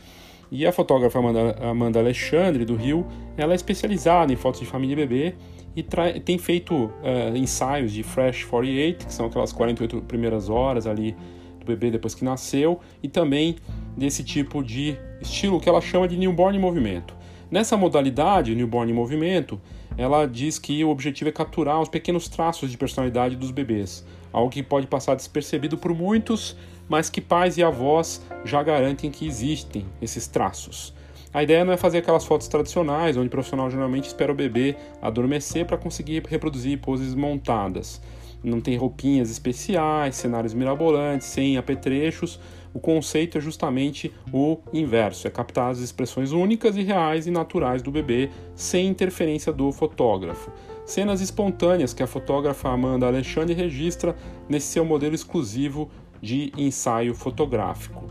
E 0.50 0.66
a 0.66 0.72
fotógrafa 0.72 1.18
Amanda, 1.18 1.56
Amanda 1.60 1.98
Alexandre, 1.98 2.64
do 2.64 2.76
Rio, 2.76 3.06
ela 3.36 3.52
é 3.52 3.56
especializada 3.56 4.32
em 4.32 4.36
fotos 4.36 4.60
de 4.60 4.66
família 4.66 4.94
e 4.94 4.96
bebê 4.96 5.34
e 5.76 5.82
tem 6.20 6.38
feito 6.38 6.74
uh, 6.74 7.36
ensaios 7.36 7.92
de 7.92 8.02
Fresh 8.02 8.44
48, 8.44 9.06
que 9.06 9.12
são 9.12 9.26
aquelas 9.26 9.52
48 9.52 10.00
primeiras 10.02 10.48
horas 10.48 10.86
ali 10.86 11.14
do 11.60 11.66
bebê 11.66 11.90
depois 11.90 12.14
que 12.14 12.24
nasceu, 12.24 12.80
e 13.02 13.08
também 13.08 13.56
desse 13.94 14.24
tipo 14.24 14.64
de 14.64 14.96
estilo 15.20 15.60
que 15.60 15.68
ela 15.68 15.82
chama 15.82 16.08
de 16.08 16.16
newborn 16.16 16.56
em 16.56 16.60
movimento. 16.60 17.14
Nessa 17.50 17.76
modalidade, 17.76 18.54
newborn 18.54 18.90
em 18.90 18.94
movimento, 18.94 19.60
ela 19.98 20.26
diz 20.26 20.58
que 20.58 20.82
o 20.82 20.88
objetivo 20.88 21.28
é 21.28 21.32
capturar 21.32 21.80
os 21.80 21.88
pequenos 21.88 22.28
traços 22.28 22.70
de 22.70 22.78
personalidade 22.78 23.36
dos 23.36 23.50
bebês, 23.50 24.04
algo 24.36 24.50
que 24.50 24.62
pode 24.62 24.86
passar 24.86 25.14
despercebido 25.14 25.78
por 25.78 25.94
muitos, 25.94 26.54
mas 26.86 27.08
que 27.08 27.22
pais 27.22 27.56
e 27.56 27.62
avós 27.62 28.20
já 28.44 28.62
garantem 28.62 29.10
que 29.10 29.26
existem 29.26 29.86
esses 30.00 30.26
traços. 30.26 30.92
A 31.32 31.42
ideia 31.42 31.64
não 31.64 31.72
é 31.72 31.76
fazer 31.78 31.98
aquelas 31.98 32.26
fotos 32.26 32.46
tradicionais, 32.46 33.16
onde 33.16 33.28
o 33.28 33.30
profissional 33.30 33.70
geralmente 33.70 34.04
espera 34.04 34.30
o 34.30 34.34
bebê 34.34 34.76
adormecer 35.00 35.64
para 35.64 35.78
conseguir 35.78 36.22
reproduzir 36.28 36.78
poses 36.80 37.14
montadas. 37.14 38.02
Não 38.44 38.60
tem 38.60 38.76
roupinhas 38.76 39.30
especiais, 39.30 40.16
cenários 40.16 40.52
mirabolantes, 40.52 41.26
sem 41.28 41.56
apetrechos. 41.56 42.38
O 42.74 42.78
conceito 42.78 43.38
é 43.38 43.40
justamente 43.40 44.12
o 44.30 44.58
inverso: 44.70 45.26
é 45.26 45.30
captar 45.30 45.70
as 45.70 45.78
expressões 45.78 46.32
únicas 46.32 46.76
e 46.76 46.82
reais 46.82 47.26
e 47.26 47.30
naturais 47.30 47.80
do 47.80 47.90
bebê 47.90 48.28
sem 48.54 48.86
interferência 48.86 49.50
do 49.50 49.72
fotógrafo. 49.72 50.52
Cenas 50.86 51.20
espontâneas 51.20 51.92
que 51.92 52.02
a 52.02 52.06
fotógrafa 52.06 52.68
Amanda 52.68 53.06
Alexandre 53.06 53.52
registra 53.54 54.14
nesse 54.48 54.68
seu 54.68 54.84
modelo 54.84 55.16
exclusivo 55.16 55.90
de 56.22 56.52
ensaio 56.56 57.12
fotográfico. 57.12 58.04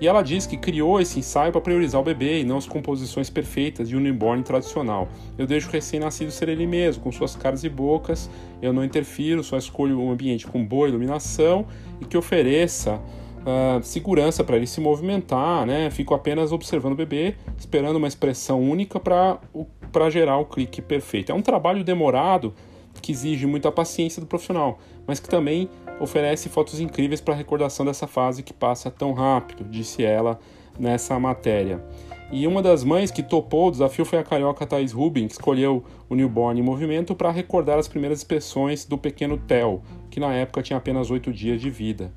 E 0.00 0.08
ela 0.08 0.22
diz 0.22 0.46
que 0.46 0.56
criou 0.56 1.00
esse 1.00 1.20
ensaio 1.20 1.52
para 1.52 1.60
priorizar 1.60 2.00
o 2.00 2.04
bebê 2.04 2.40
e 2.40 2.44
não 2.44 2.56
as 2.56 2.66
composições 2.66 3.30
perfeitas 3.30 3.88
de 3.88 3.96
um 3.96 4.00
newborn 4.00 4.42
tradicional. 4.42 5.08
Eu 5.38 5.46
deixo 5.46 5.68
o 5.68 5.70
recém-nascido 5.70 6.32
ser 6.32 6.48
ele 6.48 6.66
mesmo, 6.66 7.04
com 7.04 7.12
suas 7.12 7.36
caras 7.36 7.62
e 7.64 7.68
bocas, 7.68 8.28
eu 8.60 8.72
não 8.72 8.82
interfiro, 8.82 9.44
só 9.44 9.56
escolho 9.56 10.00
um 10.00 10.10
ambiente 10.10 10.46
com 10.46 10.64
boa 10.64 10.88
iluminação 10.88 11.66
e 12.00 12.04
que 12.04 12.16
ofereça 12.16 13.00
uh, 13.42 13.82
segurança 13.82 14.42
para 14.42 14.56
ele 14.56 14.66
se 14.66 14.80
movimentar, 14.80 15.66
né? 15.66 15.90
Fico 15.90 16.14
apenas 16.14 16.52
observando 16.52 16.92
o 16.92 16.96
bebê, 16.96 17.34
esperando 17.58 17.96
uma 17.96 18.08
expressão 18.08 18.60
única 18.60 18.98
para 19.00 20.10
gerar 20.10 20.38
o 20.38 20.44
clique 20.44 20.80
perfeito. 20.80 21.30
É 21.30 21.34
um 21.34 21.42
trabalho 21.42 21.84
demorado 21.84 22.54
que 23.00 23.12
exige 23.12 23.46
muita 23.46 23.72
paciência 23.72 24.20
do 24.20 24.26
profissional, 24.26 24.78
mas 25.06 25.18
que 25.18 25.28
também 25.28 25.68
oferece 25.98 26.48
fotos 26.48 26.80
incríveis 26.80 27.20
para 27.20 27.34
recordação 27.34 27.86
dessa 27.86 28.06
fase 28.06 28.42
que 28.42 28.52
passa 28.52 28.90
tão 28.90 29.12
rápido, 29.12 29.64
disse 29.64 30.04
ela 30.04 30.38
nessa 30.78 31.18
matéria. 31.18 31.82
E 32.30 32.46
uma 32.46 32.62
das 32.62 32.82
mães 32.82 33.10
que 33.10 33.22
topou 33.22 33.68
o 33.68 33.70
desafio 33.70 34.06
foi 34.06 34.18
a 34.18 34.24
carioca 34.24 34.66
Thais 34.66 34.90
Rubin, 34.90 35.26
que 35.26 35.34
escolheu 35.34 35.84
o 36.08 36.14
newborn 36.14 36.58
em 36.58 36.62
movimento 36.62 37.14
para 37.14 37.30
recordar 37.30 37.78
as 37.78 37.86
primeiras 37.86 38.20
expressões 38.20 38.86
do 38.86 38.96
pequeno 38.96 39.36
Theo, 39.36 39.82
que 40.10 40.18
na 40.18 40.32
época 40.32 40.62
tinha 40.62 40.78
apenas 40.78 41.10
oito 41.10 41.30
dias 41.30 41.60
de 41.60 41.68
vida. 41.68 42.10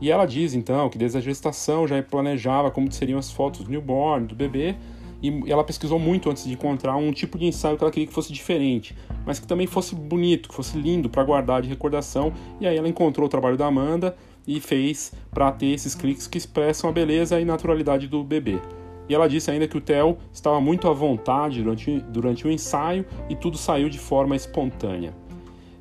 E 0.00 0.10
ela 0.10 0.26
diz 0.26 0.54
então 0.54 0.88
que 0.88 0.98
desde 0.98 1.18
a 1.18 1.20
gestação 1.20 1.86
já 1.86 2.02
planejava 2.02 2.70
como 2.70 2.90
seriam 2.92 3.18
as 3.18 3.30
fotos 3.30 3.64
do 3.64 3.70
newborn, 3.70 4.26
do 4.26 4.34
bebê, 4.34 4.76
e 5.22 5.50
ela 5.50 5.64
pesquisou 5.64 5.98
muito 5.98 6.28
antes 6.30 6.44
de 6.44 6.52
encontrar 6.52 6.94
um 6.96 7.10
tipo 7.10 7.38
de 7.38 7.46
ensaio 7.46 7.76
que 7.76 7.82
ela 7.82 7.90
queria 7.90 8.06
que 8.06 8.12
fosse 8.12 8.32
diferente, 8.32 8.94
mas 9.24 9.38
que 9.38 9.46
também 9.46 9.66
fosse 9.66 9.94
bonito, 9.94 10.48
que 10.48 10.54
fosse 10.54 10.76
lindo 10.78 11.08
para 11.08 11.24
guardar 11.24 11.62
de 11.62 11.68
recordação. 11.68 12.32
E 12.60 12.66
aí 12.66 12.76
ela 12.76 12.88
encontrou 12.88 13.26
o 13.26 13.28
trabalho 13.28 13.56
da 13.56 13.66
Amanda 13.66 14.14
e 14.46 14.60
fez 14.60 15.12
para 15.30 15.50
ter 15.50 15.68
esses 15.68 15.94
cliques 15.94 16.26
que 16.26 16.38
expressam 16.38 16.90
a 16.90 16.92
beleza 16.92 17.40
e 17.40 17.44
naturalidade 17.44 18.06
do 18.06 18.22
bebê. 18.22 18.60
E 19.08 19.14
ela 19.14 19.28
disse 19.28 19.50
ainda 19.50 19.66
que 19.66 19.76
o 19.76 19.80
Theo 19.80 20.18
estava 20.32 20.60
muito 20.60 20.88
à 20.88 20.92
vontade 20.92 21.62
durante, 21.62 22.00
durante 22.08 22.46
o 22.46 22.50
ensaio 22.50 23.04
e 23.28 23.36
tudo 23.36 23.56
saiu 23.56 23.88
de 23.88 23.98
forma 23.98 24.36
espontânea. 24.36 25.14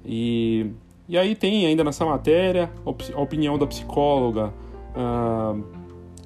E, 0.05 0.67
e 1.07 1.17
aí 1.17 1.35
tem 1.35 1.65
ainda 1.65 1.83
nessa 1.83 2.05
matéria 2.05 2.71
a 2.85 3.21
opinião 3.21 3.57
da 3.57 3.67
psicóloga, 3.67 4.53
a, 4.95 5.55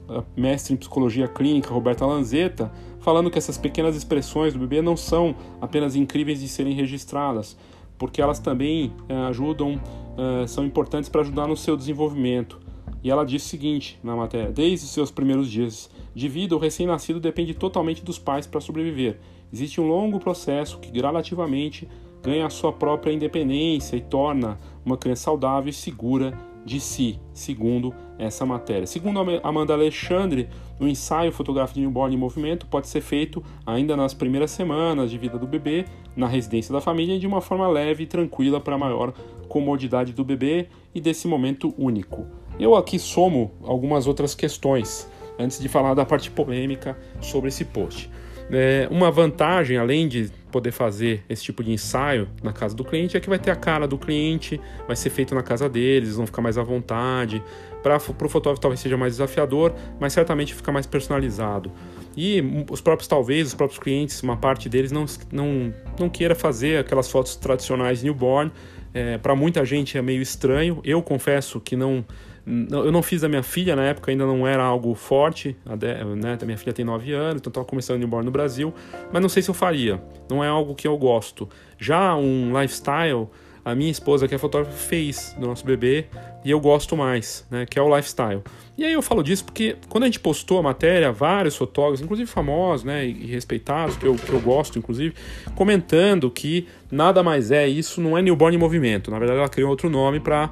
a 0.10 0.24
mestre 0.36 0.74
em 0.74 0.78
psicologia 0.78 1.28
clínica 1.28 1.74
Roberta 1.74 2.06
Lanzetta, 2.06 2.72
falando 3.00 3.30
que 3.30 3.38
essas 3.38 3.58
pequenas 3.58 3.96
expressões 3.96 4.54
do 4.54 4.60
bebê 4.60 4.82
não 4.82 4.96
são 4.96 5.36
apenas 5.62 5.96
incríveis 5.96 6.40
de 6.40 6.48
serem 6.48 6.74
registradas, 6.74 7.58
porque 7.98 8.22
elas 8.22 8.40
também 8.40 8.94
uh, 9.10 9.28
ajudam, 9.30 9.76
uh, 9.76 10.48
são 10.48 10.66
importantes 10.66 11.10
para 11.10 11.22
ajudar 11.22 11.48
no 11.48 11.58
seu 11.58 11.76
desenvolvimento. 11.76 12.60
E 13.04 13.10
ela 13.10 13.26
diz 13.26 13.46
o 13.46 13.48
seguinte 13.48 14.00
na 14.04 14.16
matéria: 14.16 14.52
desde 14.52 14.88
seus 14.88 15.12
primeiros 15.12 15.50
dias 15.50 15.90
de 16.14 16.28
vida, 16.28 16.56
o 16.56 16.60
recém-nascido 16.60 17.20
depende 17.20 17.54
totalmente 17.54 18.04
dos 18.04 18.20
pais 18.20 18.46
para 18.46 18.60
sobreviver. 18.60 19.20
Existe 19.52 19.80
um 19.80 19.88
longo 19.88 20.20
processo 20.20 20.80
que 20.80 20.92
gradativamente 20.92 21.88
ganha 22.24 22.46
a 22.46 22.50
sua 22.50 22.72
própria 22.72 23.12
independência 23.12 23.96
e 23.96 24.02
torna 24.02 24.58
uma 24.86 24.98
criança 24.98 25.24
saudável 25.24 25.70
e 25.70 25.74
segura 25.74 26.34
de 26.66 26.80
si, 26.80 27.20
segundo 27.34 27.94
essa 28.18 28.46
matéria. 28.46 28.86
Segundo 28.86 29.20
Amanda 29.44 29.74
Alexandre, 29.74 30.50
o 30.80 30.88
ensaio 30.88 31.32
fotográfico 31.32 31.80
de 31.80 31.82
newborn 31.82 32.14
em 32.14 32.20
movimento 32.20 32.68
pode 32.68 32.88
ser 32.88 33.02
feito 33.02 33.44
ainda 33.66 33.96
nas 33.96 34.14
primeiras 34.14 34.52
semanas 34.52 35.10
de 35.10 35.18
vida 35.18 35.38
do 35.38 35.48
bebê, 35.48 35.86
na 36.16 36.28
residência 36.28 36.74
da 36.74 36.82
família, 36.82 37.18
de 37.18 37.26
uma 37.26 37.42
forma 37.42 37.68
leve 37.68 38.04
e 38.04 38.08
tranquila 38.08 38.60
para 38.60 38.78
maior 38.78 39.14
comodidade 39.48 40.14
do 40.14 40.24
bebê 40.24 40.68
e 40.94 41.02
desse 41.02 41.28
momento 41.28 41.74
único. 41.78 42.28
Eu 42.60 42.76
aqui 42.76 43.00
somo 43.00 43.52
algumas 43.64 44.06
outras 44.06 44.36
questões 44.36 45.10
antes 45.40 45.60
de 45.60 45.70
falar 45.70 45.94
da 45.94 46.06
parte 46.06 46.30
polêmica 46.30 46.98
sobre 47.22 47.48
esse 47.48 47.64
post. 47.64 48.12
É, 48.52 48.88
uma 48.92 49.10
vantagem, 49.10 49.78
além 49.78 50.08
de 50.08 50.30
poder 50.50 50.72
fazer 50.72 51.24
esse 51.30 51.44
tipo 51.44 51.64
de 51.64 51.72
ensaio 51.72 52.28
na 52.44 52.52
casa 52.52 52.76
do 52.76 52.84
cliente, 52.84 53.16
é 53.16 53.20
que 53.20 53.30
vai 53.30 53.40
ter 53.40 53.52
a 53.52 53.56
cara 53.56 53.88
do 53.88 53.98
cliente, 53.98 54.60
vai 54.88 54.96
ser 54.96 55.10
feito 55.10 55.34
na 55.34 55.44
casa 55.44 55.70
deles, 55.70 56.16
vão 56.16 56.26
ficar 56.26 56.42
mais 56.42 56.58
à 56.58 56.64
vontade. 56.64 57.44
Para 57.82 57.96
o 57.96 58.30
fotógrafo 58.30 58.60
talvez 58.60 58.80
seja 58.80 58.98
mais 58.98 59.14
desafiador, 59.14 59.74
mas 60.00 60.12
certamente 60.12 60.54
fica 60.54 60.72
mais 60.72 60.86
personalizado. 60.86 61.72
E 62.18 62.44
os 62.70 62.82
próprios, 62.82 63.08
talvez, 63.08 63.48
os 63.48 63.54
próprios 63.54 63.80
clientes, 63.80 64.22
uma 64.22 64.36
parte 64.36 64.68
deles 64.68 64.92
não, 64.92 65.06
não, 65.32 65.74
não 65.98 66.10
queira 66.10 66.36
fazer 66.36 66.80
aquelas 66.80 67.10
fotos 67.10 67.36
tradicionais 67.36 68.04
newborn. 68.04 68.52
É, 68.94 69.18
Para 69.18 69.36
muita 69.36 69.64
gente 69.64 69.98
é 69.98 70.02
meio 70.02 70.22
estranho. 70.22 70.82
Eu 70.84 71.02
confesso 71.02 71.62
que 71.62 71.76
não 71.76 72.04
eu 72.46 72.92
não 72.92 73.02
fiz 73.02 73.24
a 73.24 73.30
minha 73.30 73.44
filha 73.44 73.76
na 73.76 73.84
época, 73.84 74.12
ainda 74.12 74.26
não 74.26 74.48
era 74.48 74.64
algo 74.64 74.94
forte, 74.96 75.56
né? 75.66 76.38
A 76.42 76.46
minha 76.46 76.58
filha 76.58 76.74
tem 76.74 76.86
9 76.86 77.12
anos, 77.14 77.42
então 77.42 77.50
estava 77.50 77.66
começando 77.66 78.00
newborn 78.00 78.26
no 78.26 78.32
Brasil, 78.32 78.74
mas 79.12 79.22
não 79.22 79.30
sei 79.30 79.44
se 79.44 79.50
eu 79.50 79.54
faria, 79.54 80.02
não 80.30 80.44
é 80.44 80.48
algo 80.48 80.74
que 80.76 80.88
eu 80.88 80.98
gosto. 80.98 81.48
Já 81.78 82.16
um 82.16 82.60
lifestyle, 82.60 83.28
a 83.64 83.76
minha 83.76 83.92
esposa, 83.92 84.28
que 84.28 84.34
é 84.34 84.38
fotógrafa, 84.38 84.76
fez 84.76 85.36
do 85.40 85.48
nosso 85.48 85.66
bebê 85.66 86.06
e 86.44 86.52
eu 86.52 86.60
gosto 86.60 86.96
mais, 86.96 87.46
né? 87.52 87.66
Que 87.66 87.78
é 87.78 87.82
o 87.82 87.96
lifestyle. 87.96 88.42
E 88.78 88.86
aí 88.86 88.94
eu 88.94 89.02
falo 89.02 89.22
disso 89.22 89.46
porque 89.46 89.76
quando 89.90 90.06
a 90.06 90.08
gente 90.08 90.20
postou 90.20 90.60
a 90.60 90.64
matéria, 90.64 91.12
vários 91.12 91.56
fotógrafos, 91.56 92.02
inclusive 92.02 92.30
famosos, 92.30 92.84
né? 92.86 93.06
E 93.06 93.28
respeitados, 93.28 93.98
que 93.98 94.06
eu, 94.06 94.16
que 94.16 94.32
eu 94.32 94.40
gosto, 94.40 94.80
inclusive, 94.80 95.14
comentando 95.56 96.32
que 96.32 96.68
nada 96.92 97.22
mais 97.22 97.52
é 97.52 97.68
isso, 97.68 98.02
não 98.02 98.18
é 98.18 98.22
newborn 98.22 98.56
em 98.56 98.60
movimento. 98.60 99.12
Na 99.12 99.20
verdade, 99.20 99.40
ela 99.40 99.50
criou 99.50 99.70
outro 99.70 99.90
nome 99.90 100.20
para 100.20 100.50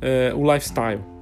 é, 0.00 0.30
eh, 0.30 0.34
o 0.34 0.50
lifestyle. 0.52 1.13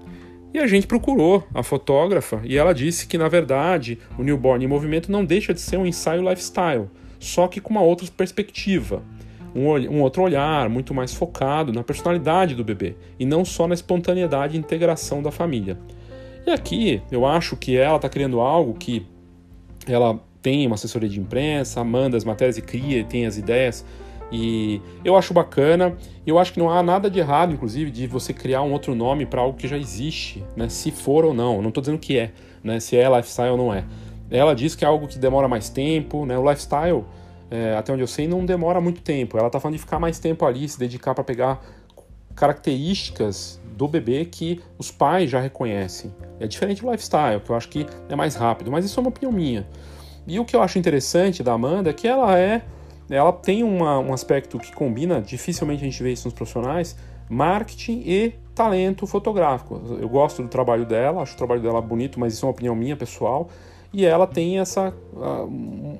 E 0.54 0.58
a 0.58 0.66
gente 0.66 0.86
procurou 0.86 1.46
a 1.54 1.62
fotógrafa 1.62 2.42
e 2.44 2.58
ela 2.58 2.74
disse 2.74 3.06
que, 3.06 3.16
na 3.16 3.26
verdade, 3.26 3.98
o 4.18 4.22
Newborn 4.22 4.62
em 4.62 4.68
Movimento 4.68 5.10
não 5.10 5.24
deixa 5.24 5.54
de 5.54 5.60
ser 5.60 5.78
um 5.78 5.86
ensaio 5.86 6.28
lifestyle, 6.28 6.90
só 7.18 7.48
que 7.48 7.60
com 7.60 7.70
uma 7.70 7.80
outra 7.80 8.06
perspectiva. 8.14 9.02
Um, 9.54 9.68
um, 9.68 10.00
outro 10.00 10.22
olhar, 10.22 10.68
muito 10.68 10.94
mais 10.94 11.12
focado 11.12 11.72
na 11.72 11.82
personalidade 11.82 12.54
do 12.54 12.64
bebê 12.64 12.96
e 13.18 13.26
não 13.26 13.44
só 13.44 13.66
na 13.66 13.74
espontaneidade 13.74 14.56
e 14.56 14.58
integração 14.58 15.22
da 15.22 15.30
família. 15.30 15.78
E 16.46 16.50
aqui 16.50 17.02
eu 17.10 17.26
acho 17.26 17.56
que 17.56 17.76
ela 17.76 17.96
está 17.96 18.08
criando 18.08 18.40
algo 18.40 18.74
que 18.74 19.06
ela 19.86 20.18
tem 20.40 20.66
uma 20.66 20.74
assessoria 20.74 21.08
de 21.08 21.20
imprensa, 21.20 21.84
manda 21.84 22.16
as 22.16 22.24
matérias 22.24 22.58
e 22.58 22.62
cria, 22.62 23.04
tem 23.04 23.26
as 23.26 23.36
ideias, 23.36 23.84
e 24.32 24.80
eu 25.04 25.14
acho 25.14 25.34
bacana, 25.34 25.94
eu 26.26 26.38
acho 26.38 26.54
que 26.54 26.58
não 26.58 26.70
há 26.70 26.82
nada 26.82 27.10
de 27.10 27.18
errado, 27.18 27.52
inclusive, 27.52 27.90
de 27.90 28.06
você 28.06 28.32
criar 28.32 28.62
um 28.62 28.72
outro 28.72 28.94
nome 28.94 29.26
para 29.26 29.42
algo 29.42 29.58
que 29.58 29.68
já 29.68 29.76
existe, 29.76 30.42
né? 30.56 30.70
Se 30.70 30.90
for 30.90 31.22
ou 31.22 31.34
não, 31.34 31.60
não 31.60 31.68
estou 31.68 31.82
dizendo 31.82 31.98
que 31.98 32.18
é, 32.18 32.32
né? 32.64 32.80
Se 32.80 32.96
é 32.96 33.06
lifestyle 33.14 33.50
ou 33.50 33.58
não 33.58 33.74
é. 33.74 33.84
Ela 34.30 34.54
diz 34.54 34.74
que 34.74 34.86
é 34.86 34.88
algo 34.88 35.06
que 35.06 35.18
demora 35.18 35.46
mais 35.46 35.68
tempo, 35.68 36.24
né? 36.24 36.38
O 36.38 36.48
lifestyle, 36.48 37.04
é, 37.50 37.76
até 37.76 37.92
onde 37.92 38.02
eu 38.02 38.06
sei, 38.06 38.26
não 38.26 38.46
demora 38.46 38.80
muito 38.80 39.02
tempo. 39.02 39.36
Ela 39.36 39.48
está 39.48 39.60
falando 39.60 39.76
de 39.76 39.82
ficar 39.82 39.98
mais 39.98 40.18
tempo 40.18 40.46
ali, 40.46 40.66
se 40.66 40.78
dedicar 40.78 41.14
para 41.14 41.22
pegar 41.22 41.62
características 42.34 43.60
do 43.76 43.86
bebê 43.86 44.24
que 44.24 44.62
os 44.78 44.90
pais 44.90 45.30
já 45.30 45.40
reconhecem. 45.40 46.10
É 46.40 46.46
diferente 46.46 46.80
do 46.80 46.90
lifestyle, 46.90 47.38
que 47.40 47.50
eu 47.50 47.56
acho 47.56 47.68
que 47.68 47.86
é 48.08 48.16
mais 48.16 48.34
rápido, 48.34 48.70
mas 48.70 48.86
isso 48.86 48.98
é 48.98 49.02
uma 49.02 49.10
opinião 49.10 49.30
minha. 49.30 49.68
E 50.26 50.40
o 50.40 50.44
que 50.46 50.56
eu 50.56 50.62
acho 50.62 50.78
interessante 50.78 51.42
da 51.42 51.52
Amanda 51.52 51.90
é 51.90 51.92
que 51.92 52.08
ela 52.08 52.38
é 52.38 52.62
ela 53.14 53.32
tem 53.32 53.62
uma, 53.62 53.98
um 53.98 54.12
aspecto 54.12 54.58
que 54.58 54.72
combina, 54.72 55.20
dificilmente 55.20 55.82
a 55.82 55.84
gente 55.84 56.02
vê 56.02 56.12
isso 56.12 56.26
nos 56.26 56.34
profissionais, 56.34 56.96
marketing 57.28 58.02
e 58.04 58.34
talento 58.54 59.06
fotográfico. 59.06 59.80
Eu 60.00 60.08
gosto 60.08 60.42
do 60.42 60.48
trabalho 60.48 60.84
dela, 60.86 61.22
acho 61.22 61.34
o 61.34 61.36
trabalho 61.36 61.60
dela 61.60 61.80
bonito, 61.80 62.18
mas 62.18 62.34
isso 62.34 62.44
é 62.44 62.46
uma 62.46 62.52
opinião 62.52 62.74
minha 62.74 62.96
pessoal. 62.96 63.48
E 63.92 64.06
ela 64.06 64.26
tem 64.26 64.58
essa 64.58 64.94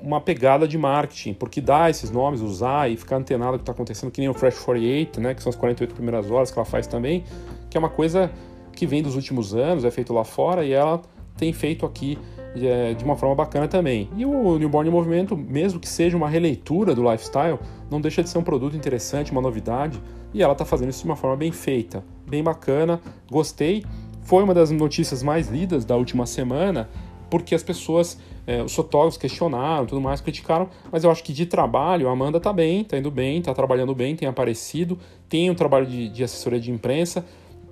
uma 0.01 0.19
pegada 0.19 0.67
de 0.67 0.77
marketing, 0.77 1.33
porque 1.33 1.61
dá 1.61 1.89
esses 1.89 2.09
nomes, 2.09 2.41
usar 2.41 2.89
e 2.89 2.97
ficar 2.97 3.17
antenado 3.17 3.53
do 3.53 3.57
que 3.59 3.63
está 3.63 3.71
acontecendo, 3.71 4.11
que 4.11 4.19
nem 4.19 4.29
o 4.29 4.33
Fresh 4.33 4.59
48, 4.59 5.21
né, 5.21 5.33
que 5.35 5.43
são 5.43 5.49
as 5.51 5.55
48 5.55 5.93
primeiras 5.93 6.29
horas 6.29 6.49
que 6.49 6.57
ela 6.57 6.65
faz 6.65 6.87
também, 6.87 7.23
que 7.69 7.77
é 7.77 7.79
uma 7.79 7.89
coisa 7.89 8.31
que 8.75 8.87
vem 8.87 9.03
dos 9.03 9.15
últimos 9.15 9.53
anos, 9.53 9.85
é 9.85 9.91
feito 9.91 10.11
lá 10.11 10.23
fora 10.23 10.65
e 10.65 10.73
ela 10.73 11.01
tem 11.37 11.53
feito 11.53 11.85
aqui 11.85 12.17
de 12.53 13.03
uma 13.03 13.15
forma 13.15 13.35
bacana 13.35 13.67
também. 13.67 14.09
E 14.15 14.25
o 14.25 14.57
Newborn 14.57 14.89
em 14.89 14.93
Movimento, 14.93 15.35
mesmo 15.35 15.79
que 15.79 15.89
seja 15.89 16.15
uma 16.15 16.29
releitura 16.29 16.93
do 16.93 17.09
lifestyle, 17.09 17.57
não 17.89 17.99
deixa 17.99 18.21
de 18.21 18.29
ser 18.29 18.37
um 18.37 18.43
produto 18.43 18.75
interessante, 18.75 19.31
uma 19.31 19.41
novidade, 19.41 19.99
e 20.33 20.41
ela 20.41 20.53
está 20.53 20.65
fazendo 20.65 20.89
isso 20.89 20.99
de 20.99 21.05
uma 21.05 21.15
forma 21.15 21.35
bem 21.35 21.51
feita, 21.51 22.03
bem 22.27 22.43
bacana, 22.43 23.01
gostei. 23.29 23.83
Foi 24.21 24.43
uma 24.43 24.53
das 24.53 24.71
notícias 24.71 25.21
mais 25.21 25.49
lidas 25.49 25.83
da 25.83 25.95
última 25.95 26.25
semana, 26.25 26.89
porque 27.29 27.55
as 27.55 27.63
pessoas, 27.63 28.19
é, 28.45 28.61
os 28.61 28.73
fotógrafos 28.73 29.17
questionaram, 29.17 29.85
tudo 29.85 29.99
mais, 29.99 30.21
criticaram, 30.21 30.69
mas 30.91 31.03
eu 31.03 31.11
acho 31.11 31.23
que 31.23 31.33
de 31.33 31.45
trabalho 31.45 32.07
a 32.07 32.11
Amanda 32.11 32.39
tá 32.39 32.53
bem, 32.53 32.83
tá 32.83 32.97
indo 32.97 33.09
bem, 33.09 33.41
tá 33.41 33.53
trabalhando 33.53 33.93
bem, 33.95 34.15
tem 34.15 34.27
aparecido, 34.27 34.97
tem 35.27 35.49
um 35.49 35.55
trabalho 35.55 35.85
de, 35.85 36.09
de 36.09 36.23
assessoria 36.23 36.59
de 36.59 36.71
imprensa, 36.71 37.25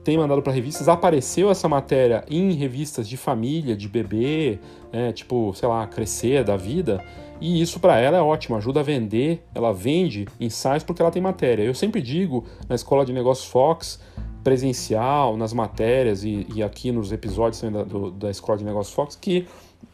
tem 0.03 0.17
mandado 0.17 0.41
para 0.41 0.51
revistas, 0.51 0.89
apareceu 0.89 1.51
essa 1.51 1.69
matéria 1.69 2.23
em 2.29 2.53
revistas 2.53 3.07
de 3.07 3.17
família, 3.17 3.75
de 3.75 3.87
bebê, 3.87 4.59
né, 4.91 5.11
tipo, 5.11 5.53
sei 5.53 5.69
lá, 5.69 5.85
Crescer 5.87 6.43
da 6.43 6.57
vida, 6.57 7.03
e 7.39 7.61
isso 7.61 7.79
para 7.79 7.99
ela 7.99 8.17
é 8.17 8.21
ótimo, 8.21 8.55
ajuda 8.55 8.81
a 8.81 8.83
vender, 8.83 9.43
ela 9.53 9.73
vende 9.73 10.27
ensaios 10.39 10.83
porque 10.83 11.01
ela 11.01 11.11
tem 11.11 11.21
matéria. 11.21 11.63
Eu 11.63 11.73
sempre 11.73 12.01
digo 12.01 12.45
na 12.69 12.75
Escola 12.75 13.03
de 13.03 13.11
Negócios 13.11 13.47
Fox, 13.47 13.99
presencial, 14.43 15.35
nas 15.37 15.53
matérias 15.53 16.23
e, 16.23 16.47
e 16.53 16.61
aqui 16.61 16.91
nos 16.91 17.11
episódios 17.11 17.61
da, 17.61 17.83
do, 17.83 18.11
da 18.11 18.29
Escola 18.29 18.57
de 18.57 18.63
Negócios 18.63 18.93
Fox, 18.93 19.15
que 19.15 19.47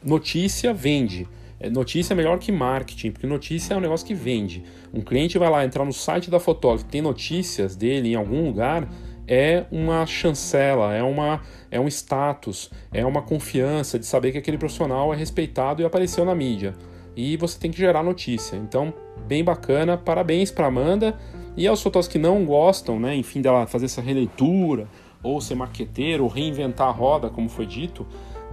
notícia 0.03 0.73
vende. 0.73 1.27
É, 1.59 1.69
notícia 1.69 2.13
é 2.13 2.15
melhor 2.15 2.37
que 2.37 2.51
marketing, 2.51 3.11
porque 3.11 3.25
notícia 3.25 3.73
é 3.73 3.77
um 3.77 3.79
negócio 3.79 4.05
que 4.05 4.13
vende. 4.13 4.63
Um 4.93 5.01
cliente 5.01 5.37
vai 5.37 5.49
lá 5.49 5.65
entrar 5.65 5.85
no 5.85 5.93
site 5.93 6.29
da 6.29 6.39
fotógrafa, 6.39 6.85
tem 6.89 7.01
notícias 7.01 7.75
dele 7.75 8.09
em 8.09 8.15
algum 8.15 8.45
lugar, 8.45 8.87
é 9.27 9.65
uma 9.69 10.05
chancela, 10.05 10.93
é, 10.93 11.03
uma, 11.03 11.41
é 11.69 11.79
um 11.79 11.87
status, 11.87 12.71
é 12.93 13.05
uma 13.05 13.21
confiança 13.21 13.99
de 13.99 14.05
saber 14.05 14.31
que 14.31 14.37
aquele 14.37 14.57
profissional 14.57 15.13
é 15.13 15.17
respeitado 15.17 15.81
e 15.81 15.85
apareceu 15.85 16.23
na 16.23 16.33
mídia. 16.33 16.73
E 17.15 17.35
você 17.35 17.59
tem 17.59 17.69
que 17.69 17.77
gerar 17.77 18.03
notícia. 18.03 18.55
Então, 18.55 18.93
bem 19.27 19.43
bacana, 19.43 19.97
parabéns 19.97 20.49
para 20.49 20.67
Amanda 20.67 21.17
e 21.57 21.67
aos 21.67 21.81
fotógrafos 21.81 22.11
que 22.11 22.19
não 22.19 22.45
gostam, 22.45 22.99
né, 22.99 23.15
enfim, 23.15 23.41
dela 23.41 23.67
fazer 23.67 23.85
essa 23.85 24.01
releitura 24.01 24.87
ou 25.21 25.41
ser 25.41 25.55
marqueteiro 25.55 26.23
ou 26.23 26.29
reinventar 26.29 26.87
a 26.87 26.91
roda, 26.91 27.29
como 27.29 27.49
foi 27.49 27.65
dito. 27.65 28.05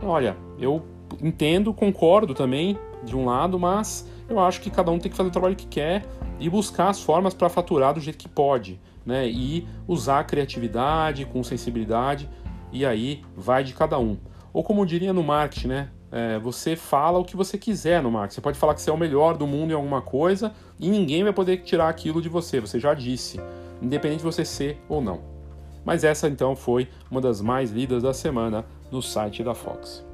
Olha, 0.02 0.36
eu 0.58 0.82
entendo, 1.22 1.72
concordo 1.72 2.34
também 2.34 2.76
de 3.04 3.14
um 3.14 3.26
lado, 3.26 3.58
mas 3.58 4.08
eu 4.28 4.40
acho 4.40 4.60
que 4.60 4.70
cada 4.70 4.90
um 4.90 4.98
tem 4.98 5.10
que 5.10 5.16
fazer 5.16 5.28
o 5.28 5.32
trabalho 5.32 5.54
que 5.54 5.66
quer 5.66 6.04
e 6.40 6.48
buscar 6.48 6.88
as 6.88 7.00
formas 7.00 7.34
para 7.34 7.48
faturar 7.48 7.94
do 7.94 8.00
jeito 8.00 8.18
que 8.18 8.28
pode 8.28 8.80
né? 9.04 9.28
E 9.28 9.66
usar 9.86 10.20
a 10.20 10.24
criatividade 10.24 11.24
com 11.24 11.42
sensibilidade, 11.42 12.28
e 12.72 12.84
aí 12.84 13.22
vai 13.36 13.62
de 13.62 13.74
cada 13.74 13.98
um. 13.98 14.16
Ou 14.52 14.62
como 14.62 14.86
diria 14.86 15.12
no 15.12 15.22
marketing, 15.22 15.68
né? 15.68 15.90
É, 16.10 16.38
você 16.38 16.76
fala 16.76 17.18
o 17.18 17.24
que 17.24 17.36
você 17.36 17.58
quiser 17.58 18.00
no 18.00 18.10
marketing. 18.10 18.36
Você 18.36 18.40
pode 18.40 18.58
falar 18.58 18.74
que 18.74 18.80
você 18.80 18.88
é 18.88 18.92
o 18.92 18.96
melhor 18.96 19.36
do 19.36 19.46
mundo 19.46 19.72
em 19.72 19.74
alguma 19.74 20.00
coisa 20.00 20.54
e 20.78 20.88
ninguém 20.88 21.24
vai 21.24 21.32
poder 21.32 21.58
tirar 21.62 21.88
aquilo 21.88 22.22
de 22.22 22.28
você. 22.28 22.60
Você 22.60 22.78
já 22.78 22.94
disse, 22.94 23.40
independente 23.82 24.18
de 24.18 24.24
você 24.24 24.44
ser 24.44 24.80
ou 24.88 25.00
não. 25.00 25.22
Mas 25.84 26.04
essa 26.04 26.28
então 26.28 26.54
foi 26.54 26.88
uma 27.10 27.20
das 27.20 27.40
mais 27.40 27.72
lidas 27.72 28.02
da 28.02 28.14
semana 28.14 28.64
no 28.92 29.02
site 29.02 29.42
da 29.42 29.54
Fox. 29.54 30.04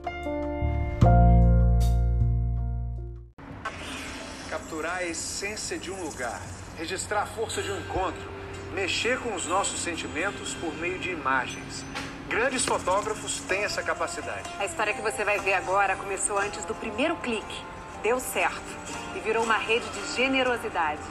Capturar 4.48 4.96
a 4.96 5.04
essência 5.04 5.78
de 5.78 5.90
um 5.90 6.02
lugar, 6.02 6.40
registrar 6.78 7.22
a 7.22 7.26
força 7.26 7.62
de 7.62 7.70
um 7.70 7.78
encontro 7.78 8.39
mexer 8.72 9.18
com 9.20 9.34
os 9.34 9.46
nossos 9.46 9.80
sentimentos 9.80 10.54
por 10.54 10.74
meio 10.76 10.98
de 10.98 11.10
imagens. 11.10 11.84
Grandes 12.28 12.64
fotógrafos 12.64 13.40
têm 13.40 13.64
essa 13.64 13.82
capacidade. 13.82 14.48
A 14.58 14.64
história 14.64 14.94
que 14.94 15.02
você 15.02 15.24
vai 15.24 15.38
ver 15.40 15.54
agora 15.54 15.96
começou 15.96 16.38
antes 16.38 16.64
do 16.64 16.74
primeiro 16.74 17.16
clique. 17.16 17.64
Deu 18.02 18.20
certo 18.20 18.62
e 19.16 19.20
virou 19.20 19.42
uma 19.42 19.58
rede 19.58 19.86
de 19.90 20.16
generosidade. 20.16 21.02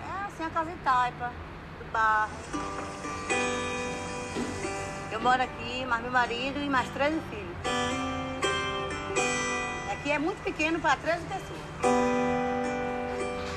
É 0.00 0.26
assim 0.26 0.42
é 0.42 0.46
a 0.46 0.50
casa 0.50 0.70
Itaipa, 0.70 1.32
do 1.78 1.92
barro. 1.92 2.30
Eu 5.10 5.20
moro 5.20 5.42
aqui, 5.42 5.84
mais 5.84 6.02
meu 6.02 6.12
marido 6.12 6.60
e 6.60 6.70
mais 6.70 6.88
três 6.90 7.14
filhos. 7.28 7.50
Aqui 10.00 10.12
é 10.12 10.18
muito 10.18 10.42
pequeno 10.42 10.80
para 10.80 10.96
13 10.96 11.26
pessoas. 11.26 11.60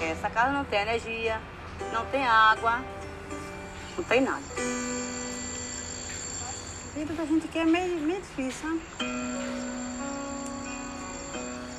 Essa 0.01 0.29
casa 0.29 0.51
não 0.51 0.65
tem 0.65 0.81
energia, 0.81 1.39
não 1.93 2.05
tem 2.07 2.27
água, 2.27 2.83
não 3.95 4.03
tem 4.03 4.19
nada. 4.19 4.43
A 6.89 6.99
vida 6.99 7.13
da 7.13 7.25
gente 7.25 7.45
aqui 7.45 7.59
é 7.59 7.63
meio, 7.63 7.97
meio 8.01 8.19
difícil, 8.19 8.61
sabe? 8.61 8.81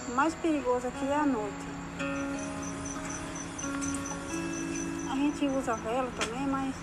O 0.09 0.13
mais 0.15 0.35
perigoso 0.37 0.87
aqui 0.89 1.09
é 1.09 1.15
a 1.15 1.27
noite. 1.27 1.67
A 5.13 5.15
gente 5.15 5.47
usa 5.47 5.75
vela 5.75 6.11
também, 6.19 6.47
mas 6.47 6.75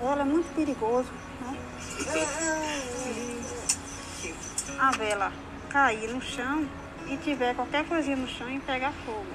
vela 0.00 0.22
é 0.22 0.24
muito 0.24 0.54
perigoso, 0.54 1.10
né? 1.42 1.54
A 4.78 4.90
vela 4.92 5.30
cair 5.72 6.08
no 6.08 6.20
chão 6.20 6.68
e 7.08 7.16
tiver 7.16 7.54
qualquer 7.54 7.84
coisinha 7.86 8.16
no 8.16 8.28
chão 8.28 8.48
e 8.50 8.60
pegar 8.60 8.92
fogo. 9.06 9.26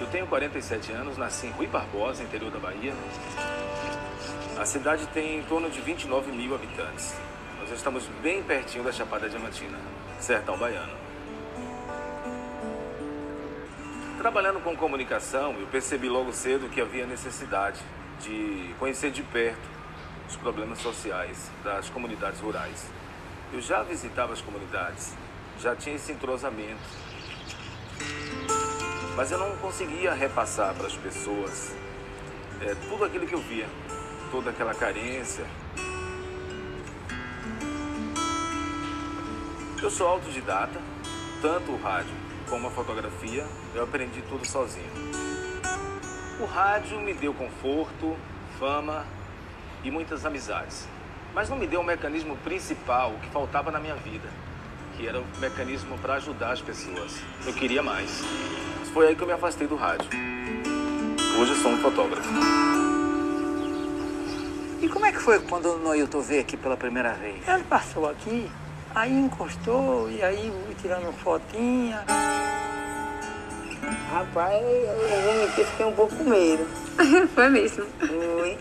Eu 0.00 0.06
tenho 0.06 0.26
47 0.26 0.92
anos, 0.92 1.18
nasci 1.18 1.48
em 1.48 1.50
Rui 1.50 1.66
Barbosa, 1.66 2.22
interior 2.22 2.50
da 2.50 2.58
Bahia. 2.58 2.94
A 4.58 4.64
cidade 4.64 5.06
tem 5.08 5.38
em 5.38 5.42
torno 5.42 5.68
de 5.68 5.80
29 5.80 6.32
mil 6.32 6.54
habitantes. 6.54 7.14
Nós 7.60 7.70
estamos 7.70 8.06
bem 8.22 8.42
pertinho 8.42 8.82
da 8.82 8.92
Chapada 8.92 9.28
Diamantina, 9.28 9.78
sertão 10.18 10.56
baiano. 10.56 10.96
Trabalhando 14.16 14.60
com 14.60 14.74
comunicação, 14.74 15.54
eu 15.60 15.66
percebi 15.66 16.08
logo 16.08 16.32
cedo 16.32 16.68
que 16.70 16.80
havia 16.80 17.06
necessidade 17.06 17.78
de 18.20 18.74
conhecer 18.78 19.10
de 19.10 19.22
perto 19.22 19.77
os 20.28 20.36
problemas 20.36 20.78
sociais 20.80 21.50
das 21.64 21.88
comunidades 21.88 22.40
rurais. 22.40 22.86
Eu 23.52 23.60
já 23.60 23.82
visitava 23.82 24.34
as 24.34 24.42
comunidades, 24.42 25.14
já 25.58 25.74
tinha 25.74 25.96
esse 25.96 26.12
entrosamento, 26.12 26.78
mas 29.16 29.32
eu 29.32 29.38
não 29.38 29.56
conseguia 29.56 30.12
repassar 30.12 30.74
para 30.74 30.86
as 30.86 30.94
pessoas 30.94 31.74
é, 32.60 32.74
tudo 32.88 33.04
aquilo 33.04 33.26
que 33.26 33.34
eu 33.34 33.40
via, 33.40 33.66
toda 34.30 34.50
aquela 34.50 34.74
carência. 34.74 35.44
Eu 39.82 39.90
sou 39.90 40.08
autodidata, 40.08 40.80
tanto 41.40 41.72
o 41.72 41.82
rádio 41.82 42.14
como 42.50 42.66
a 42.68 42.70
fotografia, 42.70 43.46
eu 43.74 43.84
aprendi 43.84 44.22
tudo 44.22 44.46
sozinho. 44.46 44.90
O 46.40 46.44
rádio 46.44 47.00
me 47.00 47.14
deu 47.14 47.32
conforto, 47.32 48.16
fama 48.58 49.04
e 49.84 49.90
muitas 49.90 50.24
amizades, 50.24 50.88
mas 51.34 51.48
não 51.48 51.56
me 51.56 51.66
deu 51.66 51.80
o 51.80 51.84
mecanismo 51.84 52.36
principal 52.38 53.12
que 53.22 53.28
faltava 53.30 53.70
na 53.70 53.78
minha 53.78 53.94
vida, 53.94 54.28
que 54.96 55.06
era 55.06 55.20
o 55.20 55.24
mecanismo 55.38 55.96
para 55.98 56.14
ajudar 56.14 56.52
as 56.52 56.60
pessoas. 56.60 57.20
Eu 57.46 57.52
queria 57.52 57.82
mais. 57.82 58.22
Foi 58.92 59.08
aí 59.08 59.14
que 59.14 59.22
eu 59.22 59.26
me 59.26 59.32
afastei 59.32 59.66
do 59.66 59.76
rádio. 59.76 60.08
Hoje 61.38 61.52
eu 61.52 61.56
sou 61.56 61.70
um 61.70 61.78
fotógrafo. 61.78 62.28
E 64.80 64.88
como 64.88 65.06
é 65.06 65.12
que 65.12 65.18
foi 65.18 65.38
quando 65.40 65.74
o 65.74 65.78
Noilton 65.78 66.20
veio 66.20 66.40
aqui 66.40 66.56
pela 66.56 66.76
primeira 66.76 67.12
vez? 67.12 67.46
Ele 67.46 67.64
passou 67.64 68.08
aqui, 68.08 68.50
aí 68.94 69.12
encostou 69.12 70.10
e 70.10 70.22
aí 70.22 70.52
tirando 70.80 71.12
fotinha. 71.12 72.04
Rapaz, 74.10 74.62
eu 74.62 75.22
vou 75.22 75.34
mentir, 75.34 75.66
fiquei 75.66 75.86
um 75.86 75.92
pouco 75.92 76.16
com 76.16 76.24
medo. 76.24 76.66
Foi 77.34 77.48
mesmo. 77.48 77.86
Foi. 78.00 78.58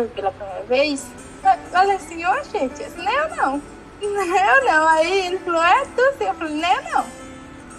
Vi 0.00 0.08
pela 0.08 0.32
primeira 0.32 0.62
vez, 0.64 1.06
eu 1.44 1.70
falei 1.70 1.96
assim, 1.96 2.24
ô 2.24 2.44
gente, 2.44 2.82
esse 2.82 2.96
não 2.96 3.08
é 3.08 3.24
eu 3.24 3.36
não. 3.36 3.62
Não 4.02 4.36
é 4.36 4.58
eu 4.58 4.64
não. 4.64 4.88
Aí 4.88 5.26
ele 5.26 5.38
falou, 5.38 5.62
é 5.62 5.84
tu 5.84 6.02
sim. 6.18 6.24
Eu 6.24 6.34
falei, 6.34 6.54
não 6.54 6.64
é 6.64 6.76
eu 6.76 6.82
não. 6.92 7.04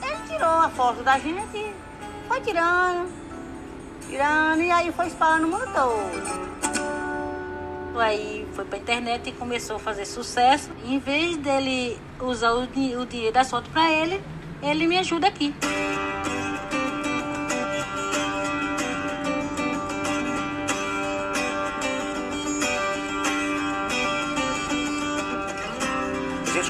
Ele 0.08 0.18
tirou 0.28 0.50
a 0.50 0.70
foto 0.70 1.02
da 1.02 1.18
gente, 1.18 1.74
foi 2.28 2.42
tirando, 2.42 3.10
tirando, 4.08 4.62
e 4.62 4.72
aí 4.72 4.92
foi 4.92 5.08
espalhando 5.08 5.48
no 5.48 5.48
mundo 5.48 5.74
todo. 5.74 6.54
Aí 8.00 8.48
foi 8.54 8.66
pra 8.66 8.78
internet 8.78 9.30
e 9.30 9.32
começou 9.34 9.76
a 9.76 9.80
fazer 9.80 10.06
sucesso. 10.06 10.70
Em 10.84 11.00
vez 11.00 11.38
dele 11.38 12.00
usar 12.20 12.54
o, 12.54 12.64
o 12.64 13.06
dinheiro 13.06 13.32
das 13.32 13.50
fotos 13.50 13.72
pra 13.72 13.92
ele, 13.92 14.22
ele 14.62 14.88
me 14.88 14.98
ajuda 14.98 15.28
aqui. 15.28 15.54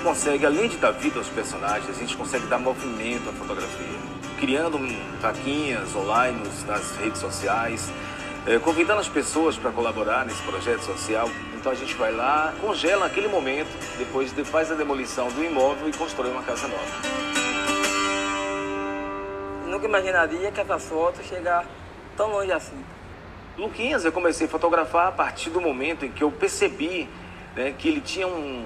Consegue, 0.03 0.45
além 0.45 0.67
de 0.69 0.77
dar 0.77 0.91
vida 0.91 1.17
aos 1.17 1.29
personagens, 1.29 1.89
a 1.89 1.93
gente 1.99 2.15
consegue 2.15 2.45
dar 2.47 2.59
movimento 2.59 3.29
à 3.29 3.33
fotografia. 3.33 3.99
Criando 4.39 4.77
vaquinhas 5.21 5.95
online 5.95 6.37
nas 6.67 6.95
redes 6.97 7.19
sociais, 7.19 7.89
eh, 8.45 8.59
convidando 8.59 8.99
as 8.99 9.07
pessoas 9.07 9.57
para 9.57 9.71
colaborar 9.71 10.25
nesse 10.25 10.41
projeto 10.43 10.81
social. 10.81 11.29
Então 11.55 11.71
a 11.71 11.75
gente 11.75 11.95
vai 11.95 12.11
lá, 12.11 12.53
congela 12.59 13.05
aquele 13.05 13.29
momento, 13.29 13.69
depois 13.97 14.33
de- 14.33 14.43
faz 14.43 14.69
a 14.69 14.75
demolição 14.75 15.29
do 15.29 15.43
imóvel 15.43 15.87
e 15.87 15.93
constrói 15.93 16.29
uma 16.31 16.43
casa 16.43 16.67
nova. 16.67 16.83
Nunca 19.65 19.85
imaginaria 19.87 20.51
que 20.51 20.59
essa 20.59 20.77
foto 20.77 21.23
chegar 21.23 21.65
tão 22.17 22.29
longe 22.29 22.51
assim. 22.51 22.83
Luquinhas 23.57 24.03
eu 24.03 24.11
comecei 24.11 24.45
a 24.47 24.49
fotografar 24.49 25.07
a 25.07 25.11
partir 25.11 25.49
do 25.49 25.61
momento 25.61 26.05
em 26.05 26.11
que 26.11 26.23
eu 26.23 26.31
percebi 26.31 27.07
né, 27.55 27.73
que 27.77 27.87
ele 27.87 28.01
tinha 28.01 28.27
um, 28.27 28.65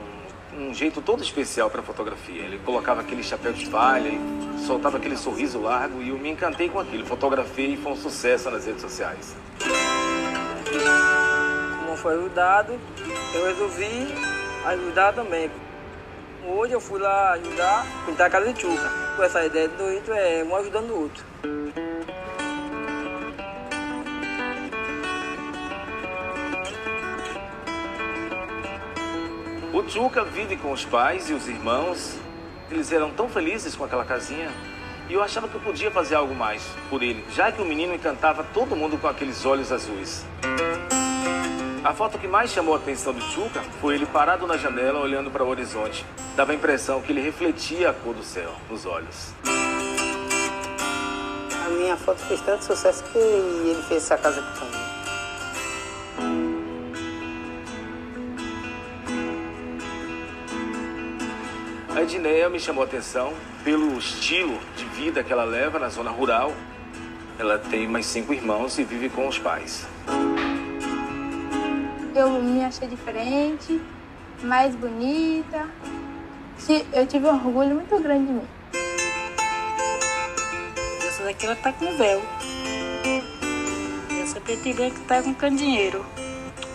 um 0.58 0.74
jeito 0.74 1.02
todo 1.02 1.22
especial 1.24 1.70
para 1.70 1.84
fotografia. 1.84 2.42
Ele 2.42 2.60
colocava 2.66 3.02
aquele 3.02 3.24
chapéu 3.24 3.54
de 3.54 3.68
palha 3.68 4.10
e 4.10 4.60
soltava 4.66 4.98
aquele 4.98 5.16
sorriso 5.16 5.62
largo 5.62 6.02
e 6.02 6.10
eu 6.10 6.18
me 6.18 6.30
encantei 6.30 6.68
com 6.68 6.80
aquilo. 6.80 7.06
Fotografei 7.06 7.74
e 7.74 7.78
foi 7.78 7.92
um 7.92 7.96
sucesso 7.96 8.50
nas 8.50 8.66
redes 8.66 8.82
sociais. 8.82 9.36
Como 11.86 11.98
foi 11.98 12.16
ajudado, 12.16 12.80
eu 13.34 13.46
resolvi 13.46 14.08
ajudar 14.66 15.14
também. 15.14 15.52
Hoje 16.46 16.74
eu 16.74 16.80
fui 16.80 17.00
lá 17.00 17.34
ajudar 17.34 17.86
pintar 18.06 18.28
a 18.28 18.30
casa 18.30 18.52
de 18.54 18.62
Chuca. 18.62 18.90
Com 19.16 19.24
essa 19.24 19.46
ideia 19.46 19.68
do 19.68 19.92
Ito 19.92 20.12
é 20.14 20.44
um 20.44 20.56
ajudando 20.56 20.92
o 20.92 21.02
outro. 21.02 21.87
Tchuca 29.88 30.26
vive 30.26 30.58
com 30.58 30.74
os 30.74 30.84
pais 30.84 31.30
e 31.30 31.34
os 31.34 31.48
irmãos. 31.48 32.18
Eles 32.70 32.92
eram 32.92 33.10
tão 33.10 33.30
felizes 33.30 33.74
com 33.74 33.86
aquela 33.86 34.04
casinha. 34.04 34.52
E 35.10 35.14
eu 35.14 35.24
achava 35.24 35.48
que 35.48 35.56
eu 35.56 35.62
podia 35.62 35.90
fazer 35.90 36.16
algo 36.16 36.36
mais 36.36 36.62
por 36.90 37.02
ele, 37.02 37.24
já 37.34 37.50
que 37.50 37.62
o 37.62 37.66
menino 37.66 37.96
encantava 37.96 38.44
todo 38.54 38.76
mundo 38.76 38.98
com 38.98 39.08
aqueles 39.08 39.46
olhos 39.46 39.72
azuis. 39.72 40.26
A 41.82 41.94
foto 41.94 42.20
que 42.20 42.28
mais 42.28 42.52
chamou 42.52 42.76
a 42.76 42.78
atenção 42.78 43.14
do 43.14 43.22
Tchuca 43.22 43.62
foi 43.80 43.96
ele 43.96 44.06
parado 44.06 44.46
na 44.46 44.58
janela 44.58 45.00
olhando 45.00 45.32
para 45.32 45.46
o 45.46 45.48
horizonte. 45.48 46.06
Dava 46.36 46.52
a 46.52 46.56
impressão 46.56 47.02
que 47.02 47.14
ele 47.14 47.22
refletia 47.22 47.90
a 47.90 47.94
cor 47.94 48.14
do 48.14 48.24
céu 48.24 48.52
nos 48.70 48.86
olhos. 48.86 49.34
A 51.66 51.70
minha 51.70 51.96
foto 51.96 52.20
fez 52.28 52.42
tanto 52.42 52.66
sucesso 52.66 53.06
que 53.06 53.18
ele 53.18 53.82
fez 53.84 54.04
essa 54.04 54.18
casa 54.18 54.42
aqui 54.42 54.60
também. 54.60 54.77
A 61.98 62.04
Edneia 62.04 62.48
me 62.48 62.60
chamou 62.60 62.84
a 62.84 62.86
atenção 62.86 63.34
pelo 63.64 63.98
estilo 63.98 64.60
de 64.76 64.86
vida 64.86 65.24
que 65.24 65.34
ela 65.34 65.44
leva 65.44 65.80
na 65.80 65.90
zona 65.90 66.12
rural. 66.12 66.54
Ela 67.40 67.58
tem 67.58 67.88
mais 67.88 68.06
cinco 68.06 68.32
irmãos 68.32 68.78
e 68.78 68.84
vive 68.84 69.10
com 69.10 69.28
os 69.28 69.40
pais. 69.40 69.84
Eu 72.14 72.30
me 72.40 72.64
achei 72.64 72.88
diferente, 72.88 73.82
mais 74.44 74.76
bonita. 74.76 75.68
Eu 76.94 77.08
tive 77.08 77.26
um 77.26 77.34
orgulho 77.34 77.74
muito 77.74 78.00
grande 78.00 78.28
de 78.28 78.34
mim. 78.34 78.48
Essa 81.08 81.24
daqui 81.24 81.48
ela 81.48 81.56
tá 81.56 81.74
com 81.74 81.98
véu. 81.98 82.22
Essa 84.22 84.40
preta 84.40 84.70
e 84.70 84.74
branca 84.76 85.00
tá 85.08 85.24
com 85.24 85.34
candeeiro. 85.34 86.06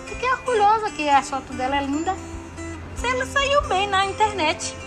Fiquei 0.05 0.33
orgulhosa 0.33 0.91
que 0.91 1.09
a 1.09 1.23
foto 1.23 1.53
dela 1.53 1.77
é 1.77 1.85
linda. 1.85 2.13
Se 2.97 3.07
ela 3.07 3.25
saiu 3.25 3.63
bem 3.69 3.87
na 3.87 4.05
internet. 4.05 4.82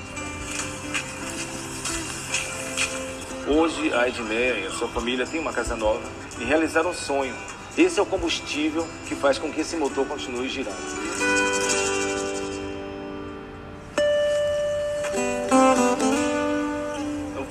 Hoje, 3.48 3.94
a 3.94 4.08
Edneia 4.08 4.60
e 4.60 4.68
a 4.68 4.72
sua 4.72 4.88
família 4.88 5.26
têm 5.26 5.40
uma 5.40 5.54
casa 5.54 5.76
nova 5.76 6.02
e 6.40 6.44
realizaram 6.44 6.90
um 6.90 6.94
sonho. 6.94 7.34
Esse 7.78 8.00
é 8.00 8.04
o 8.04 8.06
combustível 8.06 8.88
que 9.08 9.16
faz 9.16 9.38
com 9.38 9.52
que 9.52 9.62
esse 9.62 9.76
motor 9.76 10.06
continue 10.08 10.50
girando. 10.50 10.76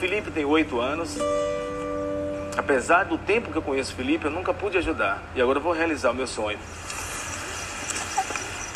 Felipe 0.04 0.30
tem 0.30 0.44
oito 0.44 0.80
anos. 0.80 1.16
Apesar 2.58 3.04
do 3.04 3.16
tempo 3.16 3.50
que 3.50 3.56
eu 3.56 3.62
conheço 3.62 3.94
o 3.94 3.96
Felipe, 3.96 4.26
eu 4.26 4.30
nunca 4.30 4.52
pude 4.52 4.76
ajudar. 4.76 5.22
E 5.34 5.40
agora 5.40 5.58
eu 5.58 5.62
vou 5.62 5.72
realizar 5.72 6.10
o 6.10 6.14
meu 6.14 6.26
sonho. 6.26 6.58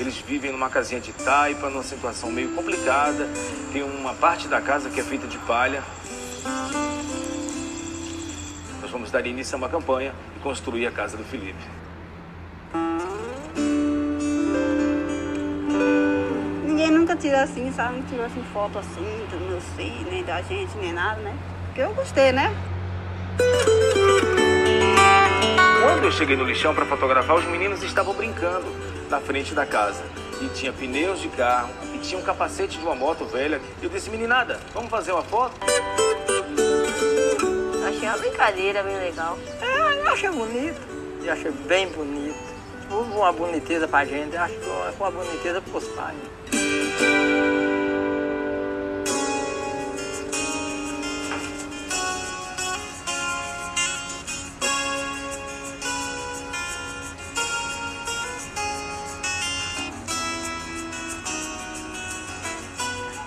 Eles 0.00 0.16
vivem 0.16 0.50
numa 0.50 0.70
casinha 0.70 1.02
de 1.02 1.12
taipa, 1.12 1.68
numa 1.68 1.82
situação 1.82 2.32
meio 2.32 2.54
complicada. 2.54 3.28
Tem 3.74 3.82
uma 3.82 4.14
parte 4.14 4.48
da 4.48 4.60
casa 4.62 4.88
que 4.88 5.00
é 5.00 5.04
feita 5.04 5.26
de 5.26 5.36
palha. 5.38 5.82
Nós 8.88 8.92
vamos 8.94 9.10
dar 9.10 9.26
início 9.26 9.54
a 9.54 9.58
uma 9.58 9.68
campanha 9.68 10.14
e 10.34 10.40
construir 10.40 10.86
a 10.86 10.90
casa 10.90 11.14
do 11.14 11.22
Felipe. 11.22 11.62
Ninguém 16.64 16.90
nunca 16.90 17.14
tirou 17.14 17.38
assim, 17.38 17.70
sabe? 17.70 17.98
Não 17.98 18.02
tirou 18.04 18.24
assim 18.24 18.42
foto 18.50 18.78
assim 18.78 19.26
dos 19.30 19.40
meus 19.42 19.64
filhos, 19.76 20.10
nem 20.10 20.24
da 20.24 20.40
gente, 20.40 20.74
nem 20.78 20.94
nada, 20.94 21.20
né? 21.20 21.36
Porque 21.66 21.82
eu 21.82 21.92
gostei, 21.92 22.32
né? 22.32 22.50
Quando 25.82 26.04
eu 26.04 26.10
cheguei 26.10 26.34
no 26.34 26.44
lixão 26.44 26.74
para 26.74 26.86
fotografar, 26.86 27.36
os 27.36 27.44
meninos 27.44 27.82
estavam 27.82 28.14
brincando 28.14 28.74
na 29.10 29.20
frente 29.20 29.52
da 29.54 29.66
casa. 29.66 30.02
E 30.40 30.48
tinha 30.54 30.72
pneus 30.72 31.20
de 31.20 31.28
carro, 31.28 31.68
e 31.92 31.98
tinha 31.98 32.18
um 32.18 32.24
capacete 32.24 32.78
de 32.78 32.84
uma 32.86 32.94
moto 32.94 33.26
velha. 33.26 33.60
Eu 33.82 33.90
disse, 33.90 34.08
meninada, 34.08 34.58
vamos 34.72 34.88
fazer 34.88 35.12
uma 35.12 35.22
foto? 35.24 35.60
Achei 37.88 38.06
uma 38.06 38.18
brincadeira 38.18 38.82
bem 38.82 38.98
legal. 38.98 39.38
É, 39.62 40.00
eu 40.02 40.08
achei 40.12 40.28
bonito. 40.28 40.78
Eu 41.24 41.32
achei 41.32 41.50
bem 41.50 41.88
bonito. 41.88 42.36
Houve 42.90 43.12
uma 43.12 43.32
boniteza 43.32 43.88
pra 43.88 44.04
gente, 44.04 44.36
eu 44.36 44.42
acho 44.42 44.54
que 44.54 44.60
foi 44.60 44.92
uma 45.08 45.10
boniteza 45.10 45.62
pros 45.62 45.88
pais. 45.88 46.18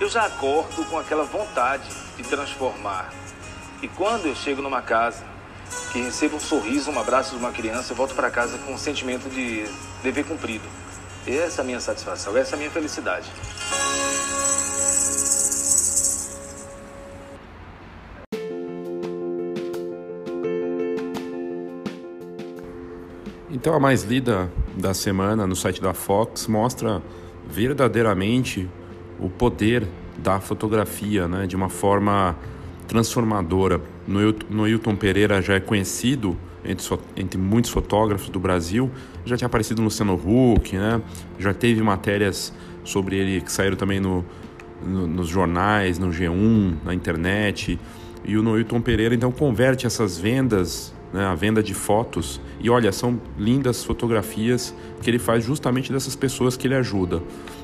Eu 0.00 0.08
já 0.08 0.26
acordo 0.26 0.84
com 0.84 0.98
aquela 0.98 1.24
vontade 1.24 1.88
de 2.16 2.22
transformar. 2.22 3.21
E 3.82 3.88
quando 3.88 4.26
eu 4.26 4.34
chego 4.36 4.62
numa 4.62 4.80
casa 4.80 5.24
que 5.90 6.00
recebo 6.00 6.36
um 6.36 6.40
sorriso, 6.40 6.88
um 6.88 7.00
abraço 7.00 7.32
de 7.32 7.38
uma 7.38 7.50
criança, 7.50 7.92
eu 7.92 7.96
volto 7.96 8.14
para 8.14 8.30
casa 8.30 8.56
com 8.58 8.74
um 8.74 8.78
sentimento 8.78 9.28
de 9.28 9.64
dever 10.04 10.24
cumprido. 10.24 10.64
Essa 11.26 11.60
é 11.60 11.62
a 11.62 11.66
minha 11.66 11.80
satisfação, 11.80 12.36
essa 12.36 12.52
é 12.52 12.54
a 12.54 12.58
minha 12.58 12.70
felicidade. 12.70 13.28
Então 23.50 23.74
a 23.74 23.80
mais 23.80 24.04
lida 24.04 24.48
da 24.76 24.94
semana 24.94 25.44
no 25.44 25.56
site 25.56 25.82
da 25.82 25.92
Fox 25.92 26.46
mostra 26.46 27.02
verdadeiramente 27.48 28.70
o 29.18 29.28
poder 29.28 29.88
da 30.18 30.38
fotografia, 30.38 31.26
né, 31.26 31.48
de 31.48 31.56
uma 31.56 31.68
forma 31.68 32.36
transformadora. 32.92 33.80
No 34.06 34.68
Hilton 34.68 34.94
Pereira 34.96 35.40
já 35.40 35.54
é 35.54 35.60
conhecido 35.60 36.36
entre, 36.62 36.86
entre, 37.16 37.40
muitos 37.40 37.70
fotógrafos 37.70 38.28
do 38.28 38.38
Brasil, 38.38 38.90
já 39.24 39.34
tinha 39.34 39.46
aparecido 39.46 39.80
no 39.80 39.86
Luciano 39.86 40.14
Huck, 40.14 40.76
né? 40.76 41.00
já 41.38 41.54
teve 41.54 41.82
matérias 41.82 42.52
sobre 42.84 43.16
ele 43.16 43.40
que 43.40 43.50
saíram 43.50 43.76
também 43.76 43.98
no, 43.98 44.22
no, 44.84 45.06
nos 45.06 45.28
jornais, 45.28 45.98
no 45.98 46.10
G1, 46.10 46.74
na 46.84 46.92
internet. 46.92 47.78
E 48.24 48.36
o 48.36 48.42
Noilton 48.42 48.80
Pereira 48.80 49.14
então 49.14 49.32
converte 49.32 49.86
essas 49.86 50.18
vendas, 50.18 50.94
né, 51.12 51.24
a 51.24 51.34
venda 51.34 51.62
de 51.62 51.74
fotos, 51.74 52.40
e 52.60 52.70
olha, 52.70 52.90
são 52.92 53.20
lindas 53.36 53.84
fotografias 53.84 54.74
que 55.02 55.10
ele 55.10 55.18
faz 55.18 55.44
justamente 55.44 55.92
dessas 55.92 56.16
pessoas 56.16 56.56
que 56.56 56.66
ele 56.66 56.74
ajuda. 56.74 57.22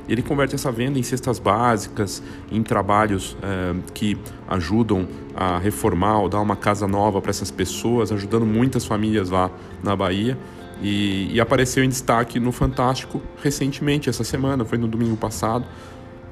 Ele 0.09 0.23
converte 0.23 0.55
essa 0.55 0.73
venda 0.73 0.99
em 0.99 1.03
cestas 1.03 1.39
básicas, 1.39 2.23
em 2.51 2.63
trabalhos 2.63 3.37
é, 3.43 3.75
que 3.95 4.17
ajudam 4.49 5.07
a 5.35 5.59
reformar 5.59 6.21
ou 6.21 6.29
dar 6.29 6.41
uma 6.41 6.57
casa 6.57 6.89
nova 6.89 7.21
para 7.21 7.31
essas 7.31 7.51
pessoas, 7.51 8.11
ajudando 8.11 8.47
muitas 8.47 8.85
famílias 8.85 9.31
lá 9.31 9.51
na 9.83 9.95
Bahia. 9.95 10.37
E, 10.81 11.29
e, 11.33 11.41
apareceu 11.41 11.83
em 11.83 11.89
destaque 11.89 12.39
no 12.39 12.53
Fantástico 12.53 13.21
recentemente, 13.43 14.09
essa 14.09 14.23
semana, 14.23 14.65
foi 14.65 14.79
no 14.79 14.87
domingo 14.87 15.17
passado. 15.17 15.67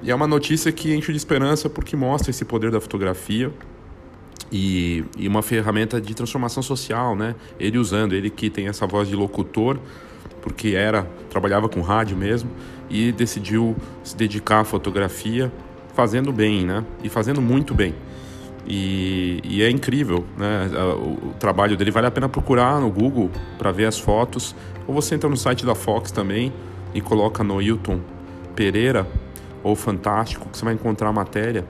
E 0.03 0.11
é 0.11 0.15
uma 0.15 0.27
notícia 0.27 0.71
que 0.71 0.95
enche 0.95 1.11
de 1.11 1.19
esperança 1.19 1.69
porque 1.69 1.97
mostra 1.97 2.31
esse 2.31 2.45
poder 2.45 2.71
da 2.71 2.81
fotografia 2.81 3.53
e, 4.51 5.05
e 5.17 5.27
uma 5.27 5.43
ferramenta 5.43 6.01
de 6.01 6.15
transformação 6.15 6.63
social, 6.63 7.17
né? 7.17 7.35
Ele 7.59 7.79
usando, 7.79 8.15
ele 8.15 8.31
que 8.31 8.49
tem 8.49 8.69
essa 8.69 8.87
voz 8.87 9.09
de 9.09 9.17
locutor, 9.17 9.79
porque 10.41 10.69
era 10.69 11.07
trabalhava 11.29 11.69
com 11.69 11.81
rádio 11.81 12.17
mesmo 12.17 12.51
e 12.89 13.11
decidiu 13.13 13.77
se 14.05 14.17
dedicar 14.17 14.61
à 14.61 14.65
fotografia, 14.65 15.53
fazendo 15.95 16.33
bem, 16.33 16.65
né? 16.65 16.85
E 17.03 17.09
fazendo 17.09 17.41
muito 17.41 17.75
bem. 17.75 17.95
E, 18.69 19.41
e 19.45 19.63
é 19.63 19.71
incrível, 19.71 20.25
né? 20.37 20.69
O, 20.97 21.29
o, 21.29 21.35
trabalho 21.39 21.77
dele 21.77 21.91
vale 21.91 22.07
a 22.07 22.11
pena 22.11 22.29
procurar 22.29 22.81
no 22.81 22.91
Google 22.91 23.31
para 23.59 23.71
ver 23.71 23.87
as 23.87 23.99
fotos, 23.99 24.55
ou 24.87 24.95
você 24.95 25.15
entra 25.15 25.29
no 25.29 25.37
site 25.37 25.65
da 25.65 25.75
Fox 25.75 26.11
também 26.11 26.53
e 26.95 27.01
coloca 27.01 27.45
no 27.45 27.61
Hilton 27.61 28.01
Pereira 28.55 29.07
ou 29.63 29.75
Fantástico 29.75 30.49
que 30.49 30.57
você 30.57 30.65
vai 30.65 30.75
encontrar 30.75 31.09
a 31.09 31.13
matéria. 31.13 31.65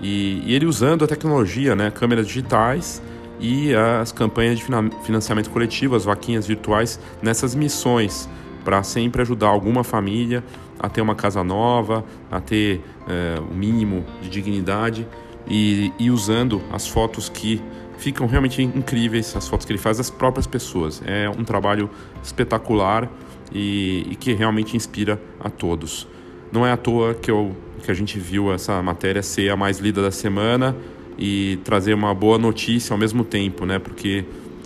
E, 0.00 0.42
e 0.44 0.54
ele 0.54 0.66
usando 0.66 1.04
a 1.04 1.06
tecnologia, 1.06 1.76
né? 1.76 1.90
Câmeras 1.90 2.26
digitais 2.26 3.02
e 3.38 3.74
as 3.74 4.12
campanhas 4.12 4.58
de 4.58 4.64
financiamento 5.04 5.50
coletivo, 5.50 5.96
as 5.96 6.04
vaquinhas 6.04 6.46
virtuais, 6.46 7.00
nessas 7.22 7.54
missões 7.54 8.28
para 8.64 8.82
sempre 8.82 9.22
ajudar 9.22 9.48
alguma 9.48 9.82
família 9.82 10.44
a 10.78 10.88
ter 10.88 11.00
uma 11.00 11.14
casa 11.14 11.42
nova, 11.42 12.04
a 12.30 12.40
ter 12.40 12.82
é, 13.08 13.40
o 13.40 13.54
mínimo 13.54 14.04
de 14.22 14.28
dignidade 14.28 15.06
e, 15.46 15.92
e, 15.98 16.10
usando 16.10 16.62
as 16.72 16.86
fotos 16.86 17.28
que 17.28 17.62
ficam 17.98 18.26
realmente 18.26 18.62
incríveis, 18.62 19.36
as 19.36 19.48
fotos 19.48 19.66
que 19.66 19.72
ele 19.72 19.78
faz 19.78 19.98
das 19.98 20.10
próprias 20.10 20.46
pessoas. 20.46 21.02
É 21.04 21.28
um 21.28 21.44
trabalho 21.44 21.90
espetacular 22.22 23.10
e, 23.52 24.06
e 24.10 24.16
que 24.16 24.32
realmente 24.32 24.76
inspira 24.76 25.20
a 25.38 25.50
todos. 25.50 26.06
Não 26.52 26.66
é 26.66 26.72
à 26.72 26.76
toa 26.76 27.14
que, 27.14 27.30
eu, 27.30 27.56
que 27.82 27.90
a 27.90 27.94
gente 27.94 28.18
viu 28.18 28.52
essa 28.52 28.82
matéria 28.82 29.22
ser 29.22 29.50
a 29.50 29.56
mais 29.56 29.78
lida 29.78 30.02
da 30.02 30.10
semana 30.10 30.76
e 31.18 31.58
trazer 31.64 31.94
uma 31.94 32.14
boa 32.14 32.38
notícia 32.38 32.92
ao 32.92 32.98
mesmo 32.98 33.24
tempo, 33.24 33.64
né? 33.64 33.78
Porque 33.78 34.24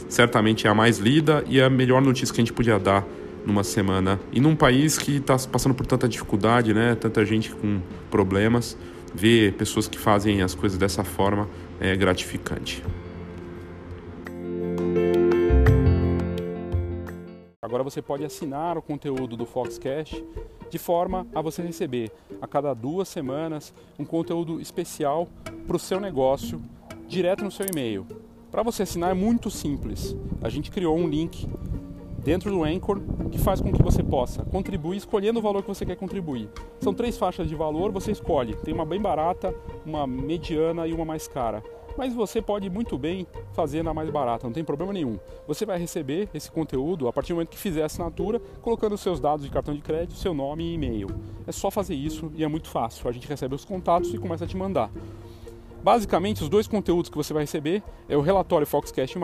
certamente 0.09 0.67
é 0.67 0.71
a 0.71 0.75
mais 0.75 0.99
lida 0.99 1.45
e 1.47 1.61
a 1.61 1.69
melhor 1.69 2.01
notícia 2.01 2.35
que 2.35 2.41
a 2.41 2.45
gente 2.45 2.53
podia 2.53 2.79
dar 2.79 3.05
numa 3.45 3.65
semana. 3.65 4.19
E 4.33 4.41
num 4.41 4.57
país 4.57 4.97
que 4.97 5.17
está 5.17 5.37
passando 5.51 5.75
por 5.75 5.85
tanta 5.87 6.09
dificuldade, 6.09 6.73
né? 6.73 6.95
Tanta 6.95 7.25
gente 7.25 7.51
com 7.51 7.81
problemas, 8.11 8.77
ver 9.15 9.53
pessoas 9.53 9.87
que 9.87 9.99
fazem 9.99 10.43
as 10.43 10.55
coisas 10.55 10.79
dessa 10.79 11.05
forma 11.05 11.49
é 11.81 11.95
gratificante. 11.97 12.83
Agora 17.65 17.83
você 17.83 18.03
pode 18.03 18.23
assinar 18.23 18.77
o 18.77 18.83
conteúdo 18.83 19.39
do 19.39 19.47
Foxcast 19.47 20.23
de 20.69 20.77
forma 20.77 21.27
a 21.35 21.41
você 21.41 21.63
receber 21.63 22.13
a 22.39 22.47
cada 22.47 22.75
duas 22.75 23.09
semanas 23.09 23.73
um 23.99 24.05
conteúdo 24.05 24.61
especial 24.61 25.27
para 25.67 25.75
o 25.75 25.79
seu 25.79 25.99
negócio 25.99 26.61
direto 27.09 27.43
no 27.43 27.51
seu 27.51 27.65
e-mail. 27.65 28.07
Para 28.51 28.63
você 28.63 28.83
assinar 28.83 29.13
é 29.13 29.15
muito 29.15 29.51
simples. 29.51 30.15
A 30.43 30.51
gente 30.51 30.71
criou 30.71 30.95
um 30.95 31.09
link 31.09 31.49
dentro 32.19 32.51
do 32.51 32.65
Anchor 32.65 33.01
que 33.33 33.39
faz 33.39 33.63
com 33.63 33.73
que 33.73 33.83
você 33.83 34.03
possa 34.03 34.45
contribuir 34.45 34.99
escolhendo 34.99 35.39
o 35.39 35.43
valor 35.43 35.63
que 35.63 35.69
você 35.69 35.87
quer 35.87 35.97
contribuir. 35.97 36.51
São 36.81 36.93
três 36.93 37.17
faixas 37.17 37.49
de 37.49 37.55
valor, 37.55 37.91
você 37.91 38.13
escolhe. 38.13 38.55
Tem 38.57 38.75
uma 38.75 38.85
bem 38.85 39.01
barata, 39.01 39.55
uma 39.87 40.07
mediana 40.07 40.87
e 40.87 40.93
uma 40.93 41.07
mais 41.07 41.27
cara 41.27 41.63
mas 41.97 42.13
você 42.13 42.43
pode 42.43 42.69
muito 42.69 42.99
bem 42.99 43.27
fazer 43.53 43.83
na 43.83 43.95
mais 43.95 44.11
barata, 44.11 44.47
não 44.47 44.53
tem 44.53 44.65
problema 44.65 44.93
nenhum. 44.93 45.19
Você 45.47 45.65
vai 45.65 45.79
receber 45.79 46.29
esse 46.35 46.51
conteúdo 46.51 47.09
a 47.09 47.13
partir 47.13 47.33
do 47.33 47.37
momento 47.37 47.51
que 47.51 47.59
fizer 47.59 47.83
a 47.83 47.87
assinatura, 47.87 48.41
colocando 48.61 48.97
seus 48.97 49.21
dados 49.21 49.45
de 49.45 49.51
cartão 49.51 49.75
de 49.75 49.81
crédito, 49.81 50.15
seu 50.15 50.35
nome 50.35 50.65
e 50.65 50.75
e-mail. 50.75 51.09
É 51.47 51.53
só 51.53 51.71
fazer 51.71 51.95
isso 51.95 52.31
e 52.35 52.45
é 52.45 52.49
muito 52.49 52.69
fácil. 52.69 53.09
A 53.09 53.13
gente 53.13 53.29
recebe 53.29 53.55
os 53.55 53.65
contatos 53.65 54.13
e 54.13 54.19
começa 54.19 54.45
a 54.45 54.49
te 54.49 54.57
mandar. 54.57 54.91
Basicamente, 55.83 56.43
os 56.43 56.49
dois 56.49 56.67
conteúdos 56.67 57.11
que 57.11 57.17
você 57.17 57.35
vai 57.35 57.43
receber 57.43 57.83
é 58.09 58.17
o 58.17 58.23
relatório 58.23 58.67
Foxcast+, 58.67 59.19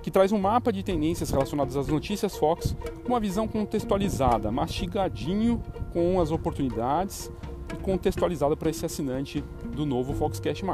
que 0.00 0.12
traz 0.12 0.30
um 0.30 0.38
mapa 0.38 0.72
de 0.72 0.84
tendências 0.84 1.28
relacionadas 1.30 1.76
às 1.76 1.88
notícias 1.88 2.36
Fox, 2.36 2.76
com 3.02 3.08
uma 3.08 3.18
visão 3.18 3.48
contextualizada, 3.48 4.48
mastigadinho 4.52 5.60
com 5.92 6.20
as 6.20 6.30
oportunidades 6.30 7.32
e 7.74 7.82
contextualizada 7.82 8.56
para 8.56 8.70
esse 8.70 8.86
assinante 8.86 9.42
do 9.74 9.84
novo 9.84 10.14
Foxcast+. 10.14 10.64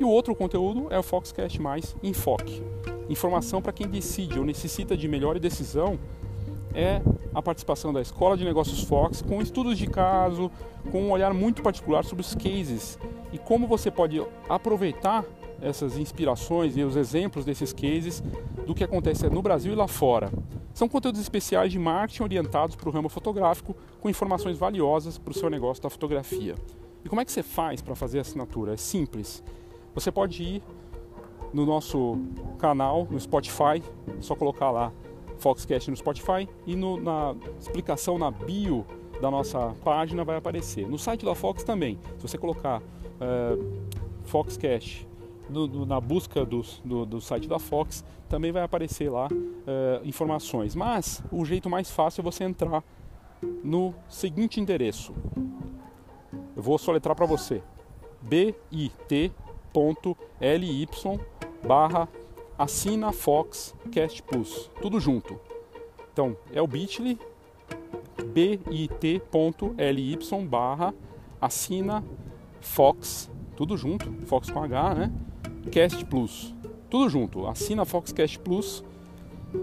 E 0.00 0.04
o 0.04 0.08
outro 0.08 0.32
conteúdo 0.32 0.86
é 0.90 0.98
o 0.98 1.02
Foxcast 1.02 1.60
Mais 1.60 1.96
Enfoque. 2.04 2.62
Informação 3.08 3.60
para 3.60 3.72
quem 3.72 3.88
decide 3.88 4.38
ou 4.38 4.44
necessita 4.44 4.96
de 4.96 5.08
melhor 5.08 5.38
decisão 5.40 5.98
é 6.72 7.02
a 7.34 7.42
participação 7.42 7.92
da 7.92 8.00
Escola 8.00 8.36
de 8.36 8.44
Negócios 8.44 8.84
Fox 8.84 9.22
com 9.22 9.42
estudos 9.42 9.76
de 9.76 9.88
caso, 9.88 10.52
com 10.92 11.02
um 11.02 11.10
olhar 11.10 11.34
muito 11.34 11.62
particular 11.62 12.04
sobre 12.04 12.22
os 12.22 12.32
cases 12.32 12.96
e 13.32 13.38
como 13.38 13.66
você 13.66 13.90
pode 13.90 14.24
aproveitar 14.48 15.24
essas 15.60 15.98
inspirações 15.98 16.76
e 16.76 16.84
os 16.84 16.94
exemplos 16.94 17.44
desses 17.44 17.72
cases 17.72 18.22
do 18.64 18.76
que 18.76 18.84
acontece 18.84 19.28
no 19.28 19.42
Brasil 19.42 19.72
e 19.72 19.76
lá 19.76 19.88
fora. 19.88 20.30
São 20.72 20.88
conteúdos 20.88 21.20
especiais 21.20 21.72
de 21.72 21.78
marketing 21.78 22.22
orientados 22.22 22.76
para 22.76 22.88
o 22.88 22.92
ramo 22.92 23.08
fotográfico 23.08 23.74
com 24.00 24.08
informações 24.08 24.56
valiosas 24.56 25.18
para 25.18 25.32
o 25.32 25.34
seu 25.34 25.50
negócio 25.50 25.82
da 25.82 25.90
fotografia. 25.90 26.54
E 27.04 27.08
como 27.08 27.20
é 27.20 27.24
que 27.24 27.32
você 27.32 27.42
faz 27.42 27.82
para 27.82 27.96
fazer 27.96 28.18
a 28.18 28.20
assinatura? 28.20 28.74
É 28.74 28.76
simples. 28.76 29.42
Você 29.94 30.10
pode 30.10 30.42
ir 30.42 30.62
no 31.52 31.64
nosso 31.64 32.18
canal, 32.58 33.06
no 33.10 33.18
Spotify, 33.18 33.82
é 34.16 34.20
só 34.20 34.34
colocar 34.34 34.70
lá 34.70 34.92
Foxcast 35.38 35.90
no 35.90 35.96
Spotify 35.96 36.48
e 36.66 36.76
no, 36.76 37.00
na 37.00 37.34
explicação 37.58 38.18
na 38.18 38.30
bio 38.30 38.84
da 39.20 39.30
nossa 39.30 39.74
página 39.82 40.24
vai 40.24 40.36
aparecer. 40.36 40.86
No 40.86 40.98
site 40.98 41.24
da 41.24 41.34
Fox 41.34 41.64
também, 41.64 41.98
se 42.16 42.22
você 42.22 42.38
colocar 42.38 42.80
uh, 42.80 43.88
Foxcast 44.24 45.06
no, 45.48 45.66
no, 45.66 45.86
na 45.86 46.00
busca 46.00 46.44
do, 46.44 46.62
do, 46.84 47.06
do, 47.06 47.20
site 47.20 47.48
da 47.48 47.58
Fox, 47.58 48.04
também 48.28 48.52
vai 48.52 48.62
aparecer 48.62 49.10
lá 49.10 49.28
uh, 49.28 50.06
informações. 50.06 50.74
Mas 50.74 51.22
o 51.32 51.44
jeito 51.44 51.70
mais 51.70 51.90
fácil 51.90 52.20
é 52.20 52.24
você 52.24 52.44
entrar 52.44 52.84
no 53.64 53.94
seguinte 54.08 54.60
endereço. 54.60 55.14
Eu 56.54 56.62
vou 56.62 56.78
soletrar 56.78 57.16
para 57.16 57.26
você: 57.26 57.62
bit.ly 59.72 60.88
barra 61.66 62.08
assina 62.56 63.12
Fox 63.12 63.74
Cast 63.90 64.22
Plus, 64.22 64.70
tudo 64.80 64.98
junto. 65.00 65.38
Então 66.12 66.36
é 66.52 66.60
o 66.60 66.66
bit.ly 66.66 67.18
bit.ly 68.32 70.18
barra 70.48 70.94
assina 71.40 72.04
Fox, 72.60 73.30
tudo 73.56 73.76
junto, 73.76 74.12
Fox 74.26 74.50
com 74.50 74.62
H, 74.62 74.94
né? 74.94 75.12
Cast 75.70 76.04
Plus, 76.04 76.54
tudo 76.90 77.08
junto, 77.08 77.46
assina 77.46 77.84
Fox 77.84 78.12
Cast 78.12 78.38
Plus, 78.40 78.84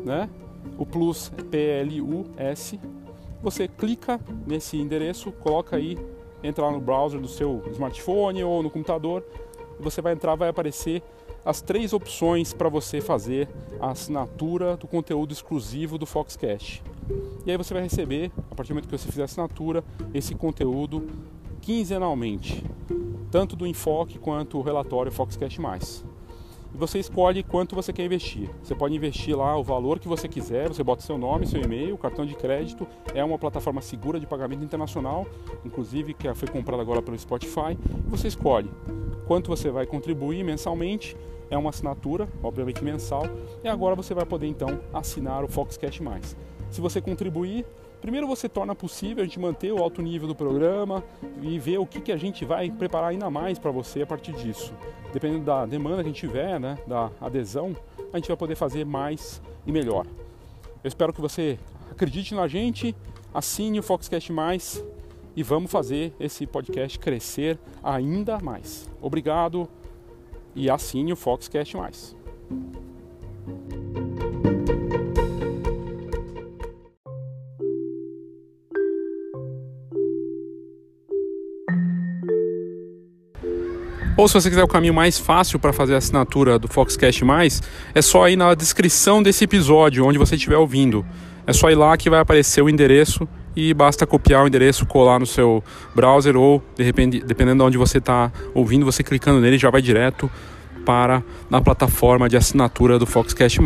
né? 0.03 0.29
O 0.77 0.85
Plus 0.85 1.31
é 1.37 1.43
P-L-U-S. 1.43 2.79
Você 3.43 3.67
clica 3.67 4.19
nesse 4.47 4.77
endereço, 4.77 5.31
coloca 5.31 5.75
aí, 5.75 5.97
entra 6.43 6.65
lá 6.65 6.71
no 6.71 6.79
browser 6.79 7.19
do 7.19 7.27
seu 7.27 7.61
smartphone 7.71 8.43
ou 8.43 8.63
no 8.63 8.69
computador, 8.69 9.23
e 9.79 9.83
você 9.83 10.01
vai 10.01 10.13
entrar, 10.13 10.35
vai 10.35 10.49
aparecer 10.49 11.01
as 11.43 11.61
três 11.61 11.93
opções 11.93 12.53
para 12.53 12.69
você 12.69 12.99
fazer 12.99 13.47
a 13.79 13.91
assinatura 13.91 14.75
do 14.77 14.88
conteúdo 14.88 15.31
exclusivo 15.31 15.97
do 15.97 16.05
Foxcast. 16.05 16.83
E 17.45 17.51
aí 17.51 17.57
você 17.57 17.73
vai 17.73 17.83
receber, 17.83 18.31
a 18.49 18.55
partir 18.55 18.69
do 18.69 18.75
momento 18.75 18.89
que 18.89 18.97
você 18.97 19.09
fizer 19.09 19.21
a 19.21 19.25
assinatura, 19.25 19.83
esse 20.13 20.33
conteúdo 20.33 21.07
quinzenalmente, 21.61 22.63
tanto 23.29 23.55
do 23.55 23.67
enfoque 23.67 24.17
quanto 24.17 24.57
o 24.57 24.61
relatório 24.61 25.11
Foxcast. 25.11 25.59
E 26.75 26.77
você 26.77 26.99
escolhe 26.99 27.41
quanto 27.41 27.73
você 27.73 27.93
quer 27.93 28.03
investir. 28.03 28.49
Você 28.61 28.75
pode 28.75 28.93
investir 28.93 29.33
lá 29.33 29.57
o 29.57 29.63
valor 29.63 29.97
que 29.97 30.09
você 30.09 30.27
quiser, 30.27 30.67
você 30.67 30.83
bota 30.83 31.01
seu 31.01 31.17
nome, 31.17 31.47
seu 31.47 31.61
e-mail, 31.61 31.97
cartão 31.97 32.25
de 32.25 32.35
crédito. 32.35 32.85
É 33.13 33.23
uma 33.23 33.39
plataforma 33.39 33.79
segura 33.79 34.19
de 34.19 34.27
pagamento 34.27 34.61
internacional, 34.61 35.25
inclusive 35.63 36.13
que 36.13 36.33
foi 36.33 36.49
comprada 36.49 36.81
agora 36.81 37.01
pelo 37.01 37.17
Spotify. 37.17 37.77
Você 38.09 38.27
escolhe 38.27 38.69
quanto 39.25 39.47
você 39.47 39.71
vai 39.71 39.85
contribuir 39.85 40.43
mensalmente 40.43 41.15
é 41.49 41.57
uma 41.57 41.69
assinatura, 41.69 42.27
obviamente 42.43 42.83
mensal, 42.83 43.23
e 43.63 43.69
agora 43.69 43.95
você 43.95 44.13
vai 44.13 44.25
poder 44.25 44.47
então 44.47 44.81
assinar 44.93 45.45
o 45.45 45.47
Foxcast 45.47 46.03
Mais. 46.03 46.35
Se 46.69 46.81
você 46.81 46.99
contribuir, 46.99 47.65
primeiro 48.01 48.27
você 48.27 48.47
torna 48.47 48.75
possível 48.75 49.23
a 49.23 49.25
gente 49.25 49.39
manter 49.39 49.71
o 49.71 49.81
alto 49.81 50.01
nível 50.01 50.27
do 50.27 50.36
programa 50.36 51.03
e 51.41 51.58
ver 51.60 51.77
o 51.77 51.86
que, 51.86 52.01
que 52.01 52.12
a 52.12 52.17
gente 52.17 52.45
vai 52.45 52.69
preparar 52.69 53.10
ainda 53.10 53.29
mais 53.29 53.60
para 53.60 53.71
você 53.71 54.01
a 54.01 54.08
partir 54.08 54.34
disso. 54.34 54.73
Dependendo 55.13 55.45
da 55.45 55.65
demanda 55.65 55.97
que 55.97 56.10
a 56.10 56.12
gente 56.12 56.19
tiver, 56.19 56.60
né, 56.60 56.77
da 56.88 57.10
adesão, 57.21 57.75
a 58.12 58.17
gente 58.17 58.27
vai 58.27 58.38
poder 58.38 58.55
fazer 58.55 58.86
mais 58.86 59.41
e 59.65 59.71
melhor. 59.71 60.05
Eu 60.84 60.88
espero 60.88 61.12
que 61.12 61.21
você 61.21 61.58
acredite 61.89 62.36
na 62.36 62.47
gente, 62.47 62.95
assine 63.34 63.79
o 63.79 63.84
Foxcast 63.84 64.31
Mais 64.31 64.84
e 65.36 65.43
vamos 65.43 65.71
fazer 65.71 66.13
esse 66.19 66.45
podcast 66.45 66.97
crescer 66.99 67.58
ainda 67.84 68.39
mais. 68.39 68.89
Obrigado 69.01 69.67
e 70.55 70.69
assine 70.69 71.12
o 71.12 71.15
Foxcast 71.15 71.75
Mais. 71.75 72.15
Ou 84.17 84.30
se 84.30 84.34
você 84.34 84.49
quiser 84.49 84.63
o 84.63 84.67
caminho 84.67 84.93
mais 84.93 85.19
fácil 85.19 85.60
para 85.60 85.73
fazer 85.73 85.93
a 85.93 85.97
assinatura 85.97 86.58
do 86.58 86.69
Foxcast 86.69 87.25
Mais, 87.25 87.62
é 87.93 88.01
só 88.01 88.30
ir 88.30 88.38
na 88.38 88.54
descrição 88.54 89.21
desse 89.21 89.43
episódio, 89.43 90.06
onde 90.06 90.17
você 90.17 90.36
estiver 90.36 90.56
ouvindo. 90.56 91.06
É 91.45 91.51
só 91.51 91.69
ir 91.69 91.75
lá 91.75 91.97
que 91.97 92.10
vai 92.10 92.21
aparecer 92.21 92.62
o 92.62 92.69
endereço 92.69 93.28
e 93.54 93.73
basta 93.73 94.08
copiar 94.08 94.45
o 94.45 94.47
endereço, 94.47 94.86
colar 94.86 95.19
no 95.19 95.25
seu 95.25 95.62
browser 95.93 96.38
ou, 96.38 96.63
de 96.78 96.84
repente, 96.84 97.19
dependendo 97.19 97.58
de 97.58 97.67
onde 97.67 97.78
você 97.78 97.97
está 97.97 98.32
ouvindo, 98.54 98.86
você 98.86 99.04
clicando 99.04 99.41
nele 99.41 99.58
já 99.58 99.69
vai 99.69 99.82
direto 99.82 100.32
para 100.86 101.21
na 101.49 101.60
plataforma 101.60 102.30
de 102.30 102.38
assinatura 102.38 102.97
do 102.97 103.06
Foxcast+. 103.06 103.60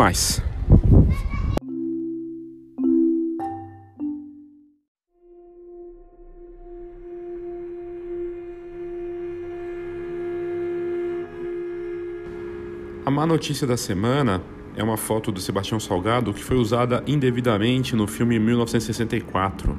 A 13.09 13.11
má 13.11 13.25
notícia 13.25 13.65
da 13.65 13.75
semana 13.75 14.39
é 14.75 14.83
uma 14.83 14.95
foto 14.95 15.31
do 15.31 15.41
Sebastião 15.41 15.79
Salgado 15.79 16.31
que 16.31 16.43
foi 16.43 16.57
usada 16.57 17.03
indevidamente 17.07 17.95
no 17.95 18.05
filme 18.05 18.37
1964. 18.37 19.75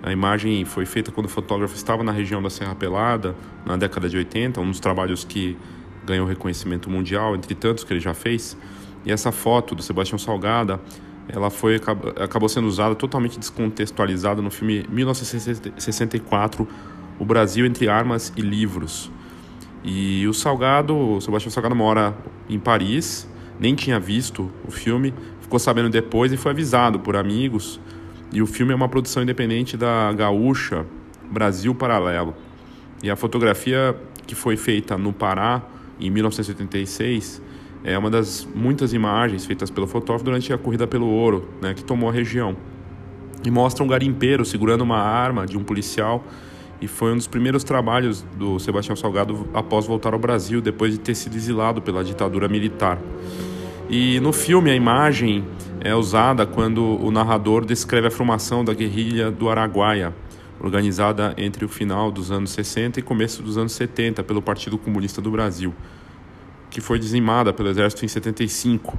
A 0.00 0.12
imagem 0.12 0.64
foi 0.64 0.86
feita 0.86 1.10
quando 1.10 1.26
o 1.26 1.28
fotógrafo 1.28 1.74
estava 1.74 2.04
na 2.04 2.12
região 2.12 2.40
da 2.40 2.48
Serra 2.48 2.76
Pelada, 2.76 3.34
na 3.66 3.76
década 3.76 4.08
de 4.08 4.16
80, 4.16 4.60
um 4.60 4.70
dos 4.70 4.78
trabalhos 4.78 5.24
que 5.24 5.58
ganhou 6.06 6.24
reconhecimento 6.28 6.88
mundial, 6.88 7.34
entre 7.34 7.56
tantos 7.56 7.82
que 7.82 7.92
ele 7.92 7.98
já 7.98 8.14
fez. 8.14 8.56
E 9.04 9.10
essa 9.10 9.32
foto 9.32 9.74
do 9.74 9.82
Sebastião 9.82 10.16
Salgado, 10.16 10.78
ela 11.28 11.50
foi 11.50 11.74
acabou 12.22 12.48
sendo 12.48 12.68
usada 12.68 12.94
totalmente 12.94 13.36
descontextualizada 13.36 14.40
no 14.40 14.48
filme 14.48 14.86
1964, 14.88 16.68
O 17.18 17.24
Brasil 17.24 17.66
entre 17.66 17.88
Armas 17.88 18.32
e 18.36 18.40
Livros. 18.40 19.10
E 19.82 20.24
o 20.28 20.32
Salgado, 20.32 20.96
o 20.96 21.20
Sebastião 21.20 21.50
Salgado 21.50 21.74
mora 21.74 22.14
em 22.50 22.58
Paris, 22.58 23.28
nem 23.58 23.74
tinha 23.74 24.00
visto 24.00 24.50
o 24.66 24.70
filme, 24.70 25.14
ficou 25.40 25.58
sabendo 25.58 25.88
depois 25.88 26.32
e 26.32 26.36
foi 26.36 26.50
avisado 26.50 26.98
por 26.98 27.16
amigos. 27.16 27.80
E 28.32 28.42
o 28.42 28.46
filme 28.46 28.72
é 28.72 28.76
uma 28.76 28.88
produção 28.88 29.22
independente 29.22 29.76
da 29.76 30.12
Gaúcha 30.12 30.84
Brasil 31.30 31.74
Paralelo. 31.74 32.34
E 33.02 33.10
a 33.10 33.16
fotografia 33.16 33.96
que 34.26 34.34
foi 34.34 34.56
feita 34.56 34.98
no 34.98 35.12
Pará 35.12 35.62
em 35.98 36.10
1986 36.10 37.42
é 37.82 37.96
uma 37.96 38.10
das 38.10 38.46
muitas 38.54 38.92
imagens 38.92 39.46
feitas 39.46 39.70
pelo 39.70 39.86
fotógrafo 39.86 40.24
durante 40.24 40.52
a 40.52 40.58
corrida 40.58 40.86
pelo 40.86 41.06
ouro, 41.06 41.48
né, 41.62 41.72
que 41.72 41.82
tomou 41.82 42.10
a 42.10 42.12
região. 42.12 42.56
E 43.44 43.50
mostra 43.50 43.82
um 43.82 43.88
garimpeiro 43.88 44.44
segurando 44.44 44.82
uma 44.82 44.98
arma 44.98 45.46
de 45.46 45.56
um 45.56 45.64
policial 45.64 46.24
e 46.80 46.88
foi 46.88 47.12
um 47.12 47.16
dos 47.16 47.26
primeiros 47.26 47.62
trabalhos 47.62 48.24
do 48.36 48.58
Sebastião 48.58 48.96
Salgado 48.96 49.46
após 49.52 49.86
voltar 49.86 50.14
ao 50.14 50.18
Brasil, 50.18 50.60
depois 50.60 50.92
de 50.92 50.98
ter 50.98 51.14
sido 51.14 51.36
exilado 51.36 51.82
pela 51.82 52.02
ditadura 52.02 52.48
militar. 52.48 52.98
E 53.88 54.18
no 54.20 54.32
filme 54.32 54.70
a 54.70 54.74
imagem 54.74 55.44
é 55.80 55.94
usada 55.94 56.46
quando 56.46 56.82
o 56.82 57.10
narrador 57.10 57.64
descreve 57.64 58.06
a 58.06 58.10
formação 58.10 58.64
da 58.64 58.72
guerrilha 58.72 59.30
do 59.30 59.50
Araguaia, 59.50 60.14
organizada 60.58 61.34
entre 61.36 61.64
o 61.64 61.68
final 61.68 62.10
dos 62.10 62.30
anos 62.30 62.50
60 62.50 63.00
e 63.00 63.02
começo 63.02 63.42
dos 63.42 63.58
anos 63.58 63.72
70 63.72 64.22
pelo 64.22 64.40
Partido 64.40 64.78
Comunista 64.78 65.20
do 65.20 65.30
Brasil, 65.30 65.74
que 66.70 66.80
foi 66.80 66.98
dizimada 66.98 67.52
pelo 67.52 67.68
exército 67.68 68.04
em 68.04 68.08
75. 68.08 68.98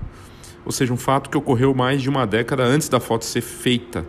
Ou 0.65 0.71
seja, 0.71 0.93
um 0.93 0.97
fato 0.97 1.29
que 1.29 1.37
ocorreu 1.37 1.73
mais 1.73 2.01
de 2.01 2.09
uma 2.09 2.27
década 2.27 2.63
antes 2.63 2.89
da 2.89 2.99
foto 2.99 3.25
ser 3.25 3.41
feita 3.41 4.05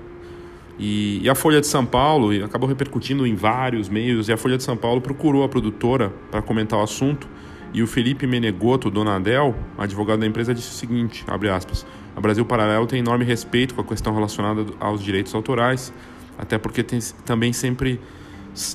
e, 0.79 1.21
e, 1.23 1.29
a 1.29 1.35
Folha 1.35 1.61
de 1.61 1.67
São 1.67 1.85
Paulo 1.85 2.33
acabou 2.45 2.69
repercutindo 2.69 3.27
em 3.27 3.35
vários 3.35 3.89
meios, 3.89 4.29
e 4.29 4.33
a 4.33 4.37
Folha 4.37 4.57
de 4.57 4.63
São 4.63 4.77
Paulo 4.77 5.01
procurou 5.01 5.45
a 5.45 5.49
produtora 5.49 6.13
para 6.31 6.41
comentar 6.41 6.79
o 6.79 6.83
assunto, 6.83 7.29
e 7.75 7.83
o 7.83 7.87
Felipe 7.87 8.27
Menegoto 8.27 8.91
Donadel, 8.91 9.55
advogado 9.79 10.21
da 10.21 10.27
empresa, 10.27 10.55
disse 10.55 10.71
o 10.71 10.75
seguinte, 10.75 11.25
abre 11.27 11.49
aspas, 11.49 11.87
a 12.15 12.21
Brasil 12.21 12.45
Paralelo 12.45 12.87
tem 12.87 12.99
enorme 12.99 13.25
respeito 13.25 13.75
com 13.75 13.81
a 13.81 13.85
questão 13.85 14.15
relacionada 14.15 14.67
aos 14.79 15.03
direitos 15.03 15.35
autorais, 15.35 15.93
até 16.39 16.59
porque 16.59 16.83
tem, 16.83 16.99
também 17.25 17.53
sempre 17.53 18.01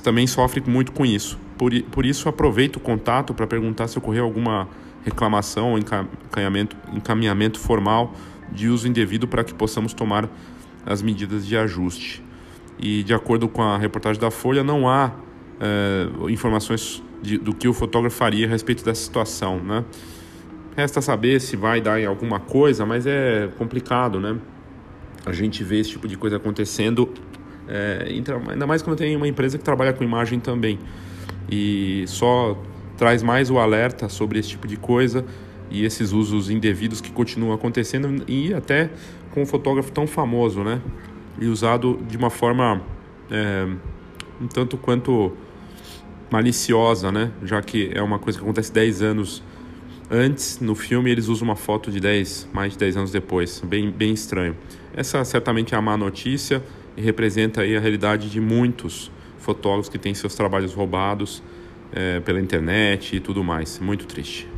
também 0.02 0.26
sofre 0.26 0.60
muito 0.66 0.90
com 0.90 1.06
isso. 1.06 1.38
Por, 1.56 1.72
por 1.84 2.04
isso, 2.04 2.28
aproveito 2.28 2.76
o 2.76 2.80
contato 2.80 3.32
para 3.32 3.46
perguntar 3.46 3.86
se 3.86 3.98
ocorreu 3.98 4.24
alguma 4.24 4.68
reclamação 5.04 5.72
ou 5.72 5.78
encaminhamento, 5.78 6.76
encaminhamento 6.92 7.60
formal 7.60 8.12
de 8.50 8.68
uso 8.68 8.88
indevido 8.88 9.28
para 9.28 9.44
que 9.44 9.54
possamos 9.54 9.92
tomar 9.92 10.28
as 10.88 11.02
medidas 11.02 11.46
de 11.46 11.56
ajuste. 11.56 12.24
E 12.78 13.02
de 13.02 13.12
acordo 13.12 13.48
com 13.48 13.62
a 13.62 13.76
reportagem 13.76 14.20
da 14.20 14.30
Folha, 14.30 14.64
não 14.64 14.88
há 14.88 15.12
é, 15.60 16.30
informações 16.30 17.02
de, 17.20 17.36
do 17.36 17.54
que 17.54 17.68
o 17.68 17.74
fotógrafo 17.74 18.16
faria 18.16 18.46
a 18.46 18.48
respeito 18.48 18.84
dessa 18.84 19.02
situação, 19.02 19.60
né? 19.62 19.84
Resta 20.76 21.02
saber 21.02 21.40
se 21.40 21.56
vai 21.56 21.80
dar 21.80 22.00
em 22.00 22.06
alguma 22.06 22.40
coisa, 22.40 22.86
mas 22.86 23.06
é 23.06 23.48
complicado, 23.58 24.18
né? 24.18 24.36
A 25.26 25.32
gente 25.32 25.62
vê 25.62 25.80
esse 25.80 25.90
tipo 25.90 26.08
de 26.08 26.16
coisa 26.16 26.36
acontecendo, 26.36 27.12
é, 27.68 28.06
ainda 28.48 28.66
mais 28.66 28.80
quando 28.80 28.96
tem 28.96 29.14
uma 29.16 29.28
empresa 29.28 29.58
que 29.58 29.64
trabalha 29.64 29.92
com 29.92 30.02
imagem 30.02 30.40
também. 30.40 30.78
E 31.50 32.04
só 32.06 32.56
traz 32.96 33.22
mais 33.22 33.50
o 33.50 33.58
alerta 33.58 34.08
sobre 34.08 34.38
esse 34.38 34.50
tipo 34.50 34.66
de 34.66 34.76
coisa 34.76 35.24
e 35.70 35.84
esses 35.84 36.12
usos 36.12 36.48
indevidos 36.48 37.00
que 37.00 37.10
continuam 37.10 37.52
acontecendo 37.52 38.24
e 38.26 38.54
até 38.54 38.90
com 39.30 39.42
um 39.42 39.46
fotógrafo 39.46 39.92
tão 39.92 40.06
famoso, 40.06 40.62
né? 40.62 40.80
E 41.40 41.46
usado 41.46 42.00
de 42.08 42.16
uma 42.16 42.30
forma 42.30 42.82
é, 43.30 43.66
um 44.40 44.46
tanto 44.46 44.76
quanto 44.76 45.32
maliciosa, 46.30 47.10
né? 47.10 47.30
Já 47.42 47.62
que 47.62 47.90
é 47.94 48.02
uma 48.02 48.18
coisa 48.18 48.38
que 48.38 48.44
acontece 48.44 48.72
10 48.72 49.02
anos 49.02 49.42
antes, 50.10 50.60
no 50.60 50.74
filme 50.74 51.10
eles 51.10 51.28
usam 51.28 51.48
uma 51.48 51.56
foto 51.56 51.90
de 51.90 52.00
10, 52.00 52.48
mais 52.52 52.72
de 52.72 52.78
10 52.78 52.96
anos 52.96 53.10
depois. 53.10 53.60
Bem, 53.64 53.90
bem 53.90 54.12
estranho. 54.12 54.56
Essa 54.94 55.24
certamente 55.24 55.74
é 55.74 55.78
a 55.78 55.82
má 55.82 55.96
notícia 55.96 56.62
e 56.96 57.02
representa 57.02 57.62
aí 57.62 57.76
a 57.76 57.80
realidade 57.80 58.30
de 58.30 58.40
muitos 58.40 59.10
fotógrafos 59.38 59.88
que 59.88 59.98
têm 59.98 60.14
seus 60.14 60.34
trabalhos 60.34 60.74
roubados 60.74 61.42
é, 61.92 62.20
pela 62.20 62.40
internet 62.40 63.16
e 63.16 63.20
tudo 63.20 63.42
mais. 63.44 63.78
Muito 63.78 64.06
triste. 64.06 64.48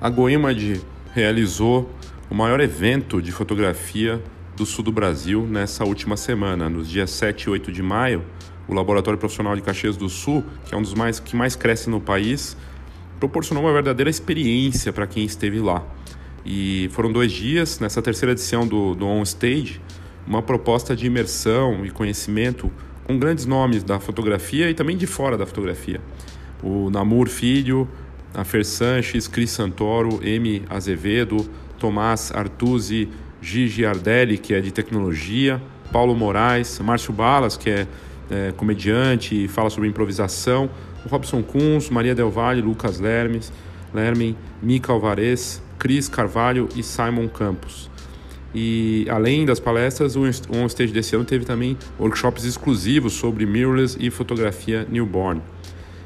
A 0.00 0.08
Goimad 0.08 0.80
realizou 1.12 1.90
o 2.30 2.34
maior 2.34 2.58
evento 2.58 3.20
de 3.20 3.30
fotografia 3.30 4.18
do 4.56 4.64
sul 4.64 4.82
do 4.82 4.90
Brasil 4.90 5.46
nessa 5.46 5.84
última 5.84 6.16
semana. 6.16 6.70
Nos 6.70 6.88
dias 6.88 7.10
7 7.10 7.42
e 7.42 7.50
8 7.50 7.70
de 7.70 7.82
maio, 7.82 8.24
o 8.66 8.72
Laboratório 8.72 9.18
Profissional 9.18 9.54
de 9.54 9.60
Caxias 9.60 9.98
do 9.98 10.08
Sul, 10.08 10.42
que 10.64 10.74
é 10.74 10.78
um 10.78 10.80
dos 10.80 10.94
mais 10.94 11.20
que 11.20 11.36
mais 11.36 11.54
cresce 11.54 11.90
no 11.90 12.00
país, 12.00 12.56
proporcionou 13.18 13.62
uma 13.62 13.74
verdadeira 13.74 14.08
experiência 14.08 14.90
para 14.90 15.06
quem 15.06 15.22
esteve 15.26 15.60
lá. 15.60 15.84
E 16.46 16.88
foram 16.92 17.12
dois 17.12 17.30
dias, 17.30 17.78
nessa 17.78 18.00
terceira 18.00 18.32
edição 18.32 18.66
do, 18.66 18.94
do 18.94 19.04
On 19.04 19.22
Stage, 19.22 19.82
uma 20.26 20.40
proposta 20.40 20.96
de 20.96 21.04
imersão 21.04 21.84
e 21.84 21.90
conhecimento 21.90 22.72
com 23.04 23.18
grandes 23.18 23.44
nomes 23.44 23.82
da 23.82 24.00
fotografia 24.00 24.70
e 24.70 24.72
também 24.72 24.96
de 24.96 25.06
fora 25.06 25.36
da 25.36 25.44
fotografia. 25.44 26.00
O 26.62 26.88
Namur 26.88 27.28
Filho, 27.28 27.86
a 28.34 28.44
Fer 28.44 28.64
Sanches, 28.64 29.26
Cris 29.26 29.50
Santoro, 29.50 30.20
M. 30.22 30.62
Azevedo, 30.68 31.48
Tomás 31.78 32.32
Artuzzi, 32.34 33.08
Gigi 33.40 33.84
Ardelli, 33.84 34.38
que 34.38 34.54
é 34.54 34.60
de 34.60 34.70
tecnologia, 34.70 35.60
Paulo 35.92 36.14
Moraes, 36.14 36.78
Márcio 36.80 37.12
Balas, 37.12 37.56
que 37.56 37.70
é, 37.70 37.86
é 38.30 38.52
comediante 38.56 39.44
e 39.44 39.48
fala 39.48 39.70
sobre 39.70 39.88
improvisação, 39.88 40.70
Robson 41.08 41.42
Kunz, 41.42 41.88
Maria 41.88 42.14
Del 42.14 42.30
Valle, 42.30 42.60
Lucas 42.60 43.00
Lermes, 43.00 43.52
Lermen, 43.92 44.36
Mica 44.62 44.92
Alvarez, 44.92 45.62
Cris 45.78 46.08
Carvalho 46.08 46.68
e 46.76 46.82
Simon 46.82 47.28
Campos. 47.28 47.90
E 48.54 49.06
além 49.08 49.46
das 49.46 49.60
palestras, 49.60 50.16
o 50.16 50.22
On 50.22 50.66
Stage 50.66 50.92
desse 50.92 51.14
ano 51.14 51.24
teve 51.24 51.44
também 51.44 51.78
workshops 51.98 52.44
exclusivos 52.44 53.12
sobre 53.12 53.46
mirrorless 53.46 53.96
e 53.98 54.10
fotografia 54.10 54.86
newborn. 54.90 55.40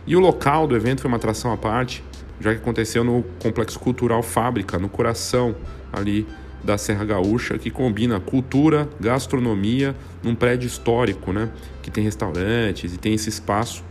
E 0.07 0.14
o 0.14 0.20
local 0.20 0.66
do 0.66 0.77
evento 0.77 1.01
foi 1.01 1.09
uma 1.09 1.16
atração 1.16 1.53
à 1.53 1.57
parte, 1.57 2.05
já 2.45 2.55
que 2.55 2.61
aconteceu 2.61 3.03
no 3.03 3.22
Complexo 3.42 3.80
Cultural 3.80 4.22
Fábrica, 4.22 4.78
no 4.78 4.86
coração 4.86 5.57
ali 5.90 6.26
da 6.62 6.76
Serra 6.76 7.03
Gaúcha, 7.03 7.57
que 7.57 7.70
combina 7.70 8.20
cultura, 8.20 8.86
gastronomia, 9.01 9.97
num 10.22 10.34
prédio 10.34 10.66
histórico, 10.66 11.32
né? 11.32 11.49
Que 11.80 11.90
tem 11.90 12.05
restaurantes 12.05 12.92
e 12.92 12.99
tem 12.99 13.14
esse 13.14 13.30
espaço. 13.30 13.82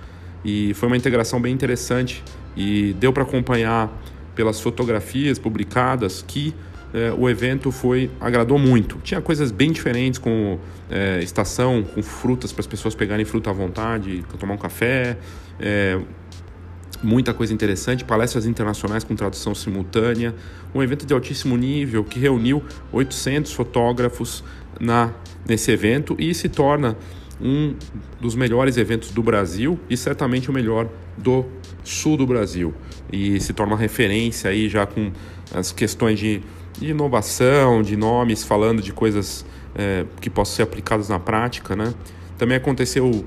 E 0.45 0.71
foi 0.75 0.85
uma 0.85 0.95
integração 0.95 1.41
bem 1.41 1.51
interessante 1.51 2.23
e 2.55 2.93
deu 2.99 3.11
para 3.11 3.23
acompanhar 3.23 3.91
pelas 4.35 4.59
fotografias 4.61 5.39
publicadas 5.39 6.23
que 6.27 6.53
é, 6.93 7.11
o 7.11 7.27
evento 7.27 7.71
foi 7.71 8.11
agradou 8.21 8.59
muito. 8.59 8.99
Tinha 9.03 9.19
coisas 9.19 9.49
bem 9.49 9.71
diferentes, 9.71 10.19
com 10.19 10.59
é, 10.91 11.19
estação, 11.23 11.81
com 11.81 12.03
frutas 12.03 12.51
para 12.51 12.61
as 12.61 12.67
pessoas 12.67 12.93
pegarem 12.93 13.25
fruta 13.25 13.49
à 13.49 13.53
vontade, 13.53 14.23
tomar 14.37 14.53
um 14.53 14.57
café, 14.57 15.17
é, 15.59 15.99
muita 17.03 17.33
coisa 17.33 17.53
interessante, 17.53 18.03
palestras 18.03 18.45
internacionais 18.45 19.03
com 19.03 19.15
tradução 19.15 19.53
simultânea, 19.53 20.33
um 20.73 20.81
evento 20.81 21.05
de 21.05 21.13
altíssimo 21.13 21.57
nível 21.57 22.03
que 22.03 22.17
reuniu 22.17 22.63
800 22.91 23.51
fotógrafos 23.51 24.43
na, 24.79 25.11
nesse 25.47 25.71
evento 25.71 26.15
e 26.17 26.33
se 26.33 26.49
torna 26.49 26.97
um 27.41 27.75
dos 28.21 28.35
melhores 28.35 28.77
eventos 28.77 29.11
do 29.11 29.21
Brasil 29.21 29.77
e 29.89 29.97
certamente 29.97 30.49
o 30.49 30.53
melhor 30.53 30.87
do 31.17 31.45
sul 31.83 32.15
do 32.15 32.25
Brasil. 32.25 32.73
E 33.11 33.39
se 33.39 33.53
torna 33.53 33.73
uma 33.73 33.79
referência 33.79 34.49
aí 34.49 34.69
já 34.69 34.85
com 34.85 35.11
as 35.53 35.71
questões 35.71 36.17
de, 36.17 36.41
de 36.79 36.91
inovação, 36.91 37.81
de 37.81 37.97
nomes, 37.97 38.43
falando 38.43 38.81
de 38.81 38.93
coisas 38.93 39.45
é, 39.75 40.05
que 40.21 40.29
possam 40.29 40.55
ser 40.55 40.61
aplicadas 40.63 41.09
na 41.09 41.19
prática, 41.19 41.75
né? 41.75 41.93
Também 42.37 42.57
aconteceu 42.57 43.25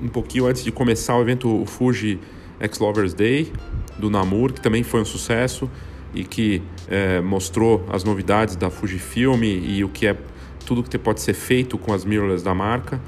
um 0.00 0.08
pouquinho 0.08 0.46
antes 0.46 0.64
de 0.64 0.72
começar 0.72 1.16
o 1.16 1.20
evento 1.20 1.62
o 1.62 1.66
Fuji 1.66 2.18
Ex-Lovers 2.62 3.12
Day, 3.12 3.52
do 3.98 4.08
Namur, 4.08 4.52
que 4.52 4.60
também 4.60 4.82
foi 4.82 5.00
um 5.00 5.04
sucesso 5.04 5.70
e 6.14 6.24
que 6.24 6.62
é, 6.88 7.20
mostrou 7.20 7.84
as 7.90 8.04
novidades 8.04 8.56
da 8.56 8.70
Fujifilm 8.70 9.42
e 9.42 9.82
o 9.84 9.88
que 9.88 10.06
é 10.06 10.16
tudo 10.64 10.82
que 10.82 10.96
pode 10.98 11.20
ser 11.20 11.34
feito 11.34 11.76
com 11.76 11.92
as 11.92 12.04
mirrorless 12.04 12.44
da 12.44 12.54
marca. 12.54 13.00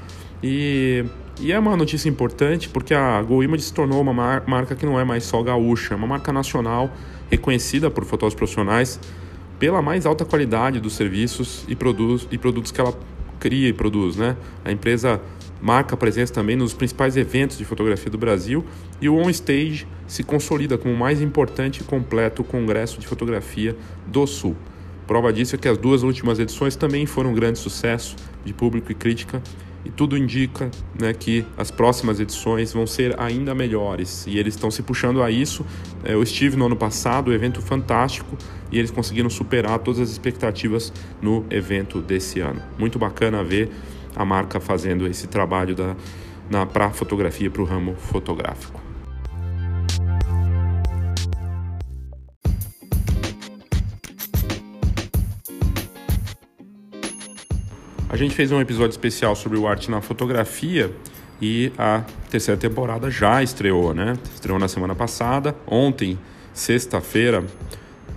E, 0.43 1.05
e 1.39 1.51
é 1.51 1.57
uma 1.57 1.75
notícia 1.75 2.09
importante 2.09 2.69
porque 2.69 2.93
a 2.93 3.21
Go 3.21 3.43
Image 3.43 3.63
se 3.63 3.73
tornou 3.73 4.01
uma 4.01 4.13
mar 4.13 4.43
marca 4.47 4.75
que 4.75 4.85
não 4.85 4.99
é 4.99 5.03
mais 5.03 5.23
só 5.23 5.41
gaúcha, 5.41 5.93
é 5.93 5.97
uma 5.97 6.07
marca 6.07 6.31
nacional 6.31 6.91
reconhecida 7.29 7.89
por 7.89 8.03
fotógrafos 8.05 8.35
profissionais 8.35 8.99
pela 9.57 9.81
mais 9.81 10.05
alta 10.05 10.25
qualidade 10.25 10.79
dos 10.79 10.93
serviços 10.93 11.65
e, 11.67 11.75
produz, 11.75 12.27
e 12.31 12.37
produtos 12.37 12.71
que 12.71 12.81
ela 12.81 12.93
cria 13.39 13.69
e 13.69 13.73
produz. 13.73 14.15
Né? 14.17 14.35
A 14.63 14.71
empresa 14.71 15.21
marca 15.61 15.95
presença 15.97 16.33
também 16.33 16.55
nos 16.55 16.73
principais 16.73 17.17
eventos 17.17 17.57
de 17.57 17.65
fotografia 17.65 18.09
do 18.09 18.17
Brasil 18.17 18.63
e 19.01 19.09
o 19.09 19.15
On 19.15 19.29
Stage 19.29 19.87
se 20.07 20.23
consolida 20.23 20.77
como 20.77 20.93
o 20.93 20.97
mais 20.97 21.21
importante 21.21 21.81
e 21.81 21.83
completo 21.83 22.43
congresso 22.43 22.99
de 22.99 23.07
fotografia 23.07 23.75
do 24.05 24.25
Sul. 24.27 24.55
Prova 25.07 25.31
disso 25.31 25.55
é 25.55 25.57
que 25.57 25.67
as 25.67 25.77
duas 25.77 26.03
últimas 26.03 26.39
edições 26.39 26.75
também 26.75 27.05
foram 27.05 27.31
um 27.31 27.33
grande 27.33 27.59
sucesso 27.59 28.15
de 28.43 28.53
público 28.53 28.91
e 28.91 28.95
crítica 28.95 29.41
e 29.85 29.91
tudo 29.91 30.17
indica 30.17 30.71
né, 30.99 31.13
que 31.13 31.45
as 31.55 31.69
próximas 31.69 32.19
edições 32.19 32.73
vão 32.73 32.87
ser 32.87 33.17
ainda 33.19 33.53
melhores 33.53 34.25
e 34.25 34.39
eles 34.39 34.55
estão 34.55 34.71
se 34.71 34.81
puxando 34.81 35.21
a 35.21 35.29
isso. 35.29 35.63
É, 36.03 36.15
eu 36.15 36.23
estive 36.23 36.57
no 36.57 36.65
ano 36.65 36.75
passado, 36.75 37.29
um 37.29 37.33
evento 37.33 37.61
fantástico 37.61 38.35
e 38.71 38.79
eles 38.79 38.89
conseguiram 38.89 39.29
superar 39.29 39.77
todas 39.77 39.99
as 39.99 40.09
expectativas 40.09 40.91
no 41.21 41.45
evento 41.51 42.01
desse 42.01 42.39
ano. 42.39 42.61
Muito 42.79 42.97
bacana 42.97 43.43
ver 43.43 43.69
a 44.15 44.23
marca 44.23 44.59
fazendo 44.59 45.05
esse 45.07 45.27
trabalho 45.27 45.75
da, 45.75 45.95
na 46.49 46.65
para 46.65 46.89
fotografia 46.91 47.49
para 47.49 47.61
o 47.61 47.65
ramo 47.65 47.95
fotográfico. 47.95 48.85
A 58.07 58.17
gente 58.17 58.33
fez 58.33 58.49
um 58.51 58.61
episódio 58.61 58.91
especial 58.91 59.35
sobre 59.35 59.57
o 59.57 59.67
arte 59.67 59.91
na 59.91 59.99
fotografia 59.99 60.89
e 61.41 61.69
a 61.77 62.01
terceira 62.29 62.57
temporada 62.57 63.11
já 63.11 63.43
estreou, 63.43 63.93
né? 63.93 64.17
Estreou 64.33 64.57
na 64.57 64.69
semana 64.69 64.95
passada. 64.95 65.53
Ontem, 65.67 66.17
sexta-feira, 66.53 67.43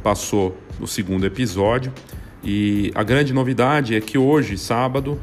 passou 0.01 0.57
o 0.81 0.87
segundo 0.87 1.27
episódio. 1.27 1.93
E 2.45 2.93
a 2.95 3.03
grande 3.03 3.33
novidade 3.33 3.97
é 3.97 4.01
que 4.01 4.17
hoje, 4.17 4.57
sábado, 4.57 5.21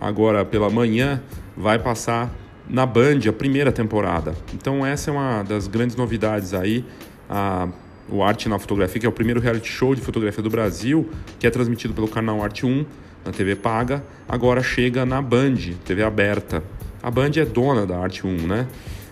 agora 0.00 0.44
pela 0.44 0.70
manhã, 0.70 1.22
vai 1.56 1.78
passar 1.78 2.32
na 2.68 2.86
Band 2.86 3.20
a 3.28 3.32
primeira 3.32 3.72
temporada. 3.72 4.34
Então 4.54 4.84
essa 4.84 5.10
é 5.10 5.12
uma 5.12 5.42
das 5.42 5.66
grandes 5.66 5.96
novidades 5.96 6.54
aí. 6.54 6.84
A, 7.28 7.68
o 8.08 8.22
Arte 8.22 8.48
na 8.48 8.58
Fotografia, 8.58 9.00
que 9.00 9.06
é 9.06 9.08
o 9.08 9.12
primeiro 9.12 9.40
reality 9.40 9.68
show 9.68 9.94
de 9.94 10.00
fotografia 10.00 10.42
do 10.42 10.50
Brasil, 10.50 11.08
que 11.38 11.46
é 11.46 11.50
transmitido 11.50 11.94
pelo 11.94 12.08
canal 12.08 12.42
Arte 12.42 12.66
1 12.66 12.84
na 13.24 13.32
TV 13.32 13.54
paga, 13.54 14.04
agora 14.28 14.62
chega 14.62 15.06
na 15.06 15.22
Band, 15.22 15.56
TV 15.84 16.02
aberta. 16.02 16.62
A 17.02 17.10
Band 17.10 17.30
é 17.36 17.44
dona 17.44 17.86
da 17.86 17.98
Arte 17.98 18.26
1, 18.26 18.46
né? 18.46 18.66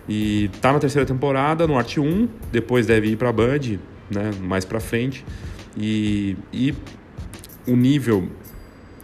E 0.08 0.50
tá 0.60 0.72
na 0.72 0.78
terceira 0.78 1.06
temporada 1.06 1.66
no 1.66 1.78
Arte 1.78 2.00
1, 2.00 2.28
depois 2.50 2.86
deve 2.86 3.08
ir 3.08 3.16
para 3.16 3.32
Band, 3.32 3.78
né, 4.10 4.30
mais 4.40 4.64
para 4.64 4.80
frente. 4.80 5.24
E, 5.76 6.36
e 6.52 6.74
o 7.66 7.76
nível 7.76 8.28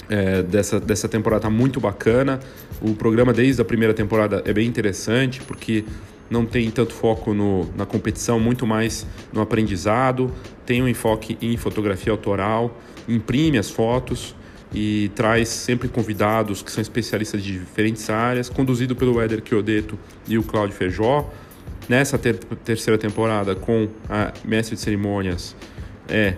é, 0.09 0.43
dessa, 0.43 0.79
dessa 0.79 1.09
temporada 1.09 1.43
tá 1.43 1.51
muito 1.51 1.81
bacana. 1.81 2.41
O 2.81 2.95
programa 2.95 3.33
desde 3.33 3.61
a 3.61 3.65
primeira 3.65 3.95
temporada 3.95 4.43
é 4.45 4.53
bem 4.53 4.67
interessante 4.67 5.41
porque 5.43 5.85
não 6.29 6.45
tem 6.45 6.71
tanto 6.71 6.93
foco 6.93 7.33
no, 7.33 7.69
na 7.77 7.87
competição, 7.87 8.41
muito 8.41 8.67
mais 8.67 9.07
no 9.33 9.41
aprendizado, 9.41 10.33
tem 10.65 10.83
um 10.83 10.89
enfoque 10.89 11.39
em 11.41 11.57
fotografia 11.57 12.13
autoral, 12.13 12.81
imprime 13.09 13.59
as 13.59 13.71
fotos 13.71 14.35
e 14.75 15.11
traz 15.15 15.49
sempre 15.49 15.89
convidados 15.89 16.63
que 16.63 16.71
são 16.71 16.83
especialistas 16.83 17.43
de 17.43 17.59
diferentes 17.59 18.11
áreas, 18.11 18.49
conduzido 18.49 18.97
pelo 18.97 19.21
Éder 19.21 19.41
Chiodeto 19.45 19.97
e 20.27 20.37
o 20.37 20.43
Cláudio 20.43 20.77
Feijó. 20.77 21.31
Nessa 21.89 22.19
ter 22.19 22.35
terceira 22.65 22.99
temporada, 22.99 23.55
com 23.55 23.89
a 24.09 24.33
mestre 24.45 24.75
de 24.75 24.83
cerimônias, 24.83 25.55
é 26.09 26.35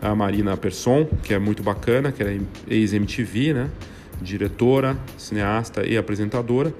a 0.00 0.14
Marina 0.14 0.56
Persson, 0.56 1.06
que 1.22 1.34
é 1.34 1.38
muito 1.38 1.62
bacana, 1.62 2.10
que 2.12 2.22
é 2.22 2.38
ex-MTV, 2.68 3.54
né? 3.54 3.70
diretora, 4.20 4.96
cineasta 5.16 5.86
e 5.86 5.96
apresentadora. 5.96 6.74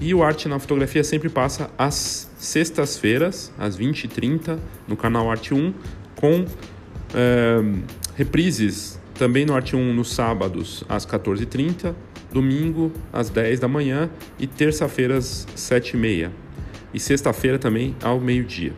E 0.00 0.14
o 0.14 0.22
Arte 0.22 0.48
na 0.48 0.58
Fotografia 0.58 1.04
sempre 1.04 1.28
passa 1.28 1.70
às 1.76 2.30
sextas-feiras, 2.38 3.52
às 3.58 3.78
20h30, 3.78 4.58
no 4.88 4.96
canal 4.96 5.30
Arte 5.30 5.52
1, 5.52 5.74
com 6.16 6.46
é, 7.14 7.62
reprises 8.16 8.98
também 9.14 9.44
no 9.44 9.54
Arte 9.54 9.76
1 9.76 9.92
nos 9.92 10.12
sábados, 10.12 10.82
às 10.88 11.04
14h30, 11.04 11.94
domingo, 12.32 12.90
às 13.12 13.28
10 13.28 13.60
da 13.60 13.68
manhã 13.68 14.08
e 14.38 14.46
terça-feira, 14.46 15.18
às 15.18 15.46
7h30. 15.54 16.30
E 16.94 16.98
sexta-feira 16.98 17.58
também, 17.58 17.94
ao 18.02 18.18
meio-dia. 18.18 18.72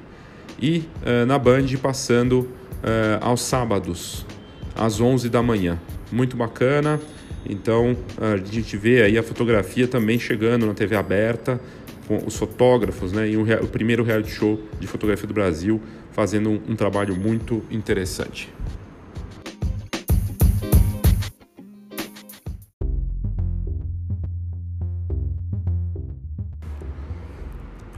E 0.61 0.85
uh, 1.03 1.25
na 1.27 1.39
Band, 1.39 1.67
passando 1.81 2.49
uh, 2.83 3.19
aos 3.21 3.43
sábados, 3.43 4.27
às 4.75 5.01
11 5.01 5.29
da 5.29 5.43
manhã. 5.43 5.79
Muito 6.11 6.37
bacana. 6.37 7.01
Então 7.45 7.97
a 8.21 8.37
gente 8.37 8.77
vê 8.77 9.03
aí 9.03 9.19
a 9.19 9.23
fotografia 9.23 9.89
também 9.89 10.19
chegando 10.19 10.67
na 10.67 10.75
TV 10.75 10.95
aberta, 10.97 11.61
com 12.07 12.23
os 12.27 12.37
fotógrafos, 12.37 13.13
né? 13.13 13.29
E 13.29 13.37
o, 13.37 13.43
o 13.43 13.69
primeiro 13.69 14.03
reality 14.05 14.31
show 14.31 14.61
de 14.79 14.87
fotografia 14.87 15.27
do 15.27 15.35
Brasil 15.35 15.81
fazendo 16.13 16.51
um, 16.51 16.61
um 16.69 16.77
trabalho 16.77 17.17
muito 17.17 17.63
interessante. 17.71 18.53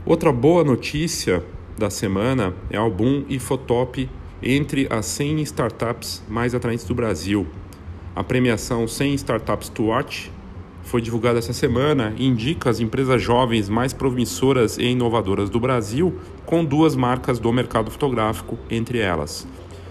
Outra 0.05 0.31
boa 0.31 0.63
notícia 0.63 1.43
da 1.77 1.89
semana 1.89 2.53
é 2.69 2.79
o 2.79 2.91
Boom 2.91 3.25
e 3.27 3.39
Fotop 3.39 4.07
entre 4.41 4.87
as 4.89 5.05
100 5.05 5.41
startups 5.41 6.23
mais 6.27 6.53
atraentes 6.53 6.85
do 6.85 6.93
Brasil. 6.93 7.47
A 8.15 8.23
premiação 8.23 8.87
100 8.87 9.15
Startups 9.15 9.67
to 9.67 9.87
Watch 9.87 10.31
foi 10.83 11.01
divulgada 11.01 11.39
essa 11.39 11.51
semana 11.51 12.13
e 12.15 12.25
indica 12.25 12.69
as 12.69 12.79
empresas 12.79 13.21
jovens 13.21 13.67
mais 13.67 13.91
promissoras 13.91 14.77
e 14.77 14.83
inovadoras 14.85 15.49
do 15.49 15.59
Brasil, 15.59 16.17
com 16.45 16.63
duas 16.63 16.95
marcas 16.95 17.39
do 17.39 17.51
mercado 17.51 17.91
fotográfico 17.91 18.57
entre 18.69 18.99
elas. 18.99 19.45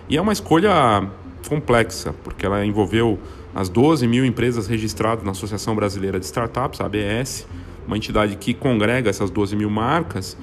E 0.08 0.16
é 0.16 0.20
uma 0.22 0.32
escolha 0.32 1.06
complexa, 1.48 2.14
porque 2.24 2.46
ela 2.46 2.64
envolveu 2.64 3.18
as 3.54 3.68
12 3.68 4.06
mil 4.06 4.24
empresas 4.24 4.66
registradas 4.66 5.22
na 5.22 5.32
Associação 5.32 5.74
Brasileira 5.74 6.18
de 6.18 6.24
Startups, 6.24 6.80
ABS, 6.80 7.46
uma 7.86 7.98
entidade 7.98 8.36
que 8.36 8.54
congrega 8.54 9.10
essas 9.10 9.30
12 9.30 9.54
mil 9.54 9.68
marcas, 9.68 10.34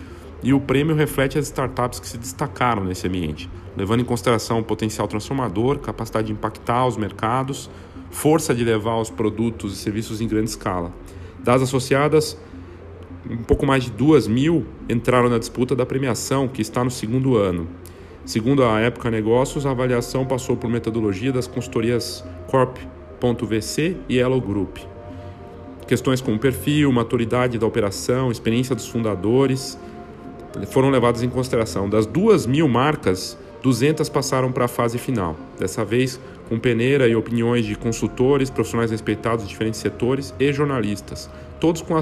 e 0.43 0.53
o 0.53 0.59
prêmio 0.59 0.95
reflete 0.95 1.39
as 1.39 1.45
startups 1.45 1.99
que 1.99 2.07
se 2.07 2.17
destacaram 2.17 2.83
nesse 2.83 3.07
ambiente 3.07 3.49
levando 3.75 4.01
em 4.01 4.05
consideração 4.05 4.59
o 4.59 4.63
potencial 4.63 5.07
transformador, 5.07 5.79
capacidade 5.79 6.27
de 6.27 6.33
impactar 6.33 6.85
os 6.85 6.97
mercados, 6.97 7.69
força 8.09 8.53
de 8.53 8.63
levar 8.63 8.97
os 8.97 9.09
produtos 9.09 9.73
e 9.73 9.75
serviços 9.75 10.21
em 10.21 10.27
grande 10.27 10.49
escala. 10.49 10.91
Das 11.39 11.61
associadas, 11.61 12.37
um 13.29 13.43
pouco 13.43 13.65
mais 13.65 13.83
de 13.83 13.91
duas 13.91 14.27
mil 14.27 14.65
entraram 14.89 15.29
na 15.29 15.37
disputa 15.37 15.75
da 15.75 15.85
premiação, 15.85 16.47
que 16.47 16.61
está 16.61 16.83
no 16.83 16.91
segundo 16.91 17.37
ano. 17.37 17.67
Segundo 18.25 18.63
a 18.63 18.79
Época 18.79 19.09
Negócios, 19.09 19.65
a 19.65 19.71
avaliação 19.71 20.25
passou 20.25 20.55
por 20.55 20.69
metodologia 20.69 21.31
das 21.31 21.47
consultorias 21.47 22.23
Corp.vc 22.47 23.97
e 24.07 24.19
Elo 24.19 24.39
Group. 24.39 24.77
Questões 25.87 26.21
como 26.21 26.37
perfil, 26.37 26.91
maturidade 26.91 27.57
da 27.57 27.65
operação, 27.65 28.31
experiência 28.31 28.75
dos 28.75 28.87
fundadores 28.87 29.77
foram 30.67 30.89
levadas 30.89 31.23
em 31.23 31.29
consideração. 31.29 31.89
Das 31.89 32.05
duas 32.05 32.45
mil 32.45 32.67
marcas, 32.67 33.37
200 33.61 34.09
passaram 34.09 34.51
para 34.51 34.65
a 34.65 34.67
fase 34.67 34.97
final, 34.97 35.35
dessa 35.59 35.85
vez 35.85 36.19
com 36.49 36.59
peneira 36.59 37.07
e 37.07 37.15
opiniões 37.15 37.65
de 37.65 37.75
consultores, 37.75 38.49
profissionais 38.49 38.91
respeitados 38.91 39.45
de 39.45 39.51
diferentes 39.51 39.79
setores 39.79 40.33
e 40.39 40.51
jornalistas, 40.51 41.29
todos 41.59 41.81
com, 41.81 41.93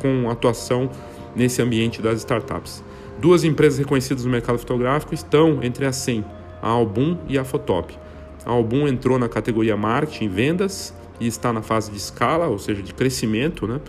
com 0.00 0.30
atuação 0.30 0.90
nesse 1.36 1.62
ambiente 1.62 2.02
das 2.02 2.18
startups. 2.18 2.82
Duas 3.20 3.44
empresas 3.44 3.78
reconhecidas 3.78 4.24
no 4.24 4.30
mercado 4.30 4.58
fotográfico 4.58 5.14
estão 5.14 5.62
entre 5.62 5.86
as 5.86 5.96
100, 5.96 6.24
a 6.60 6.68
Album 6.68 7.16
e 7.28 7.38
a 7.38 7.44
Fotop. 7.44 7.96
A 8.44 8.50
Album 8.50 8.88
entrou 8.88 9.18
na 9.18 9.28
categoria 9.28 9.76
marketing 9.76 10.24
e 10.24 10.28
vendas 10.28 10.94
e 11.20 11.26
está 11.26 11.52
na 11.52 11.62
fase 11.62 11.90
de 11.92 11.98
escala, 11.98 12.48
ou 12.48 12.58
seja, 12.58 12.82
de 12.82 12.92
crescimento, 12.92 13.68
né? 13.68 13.80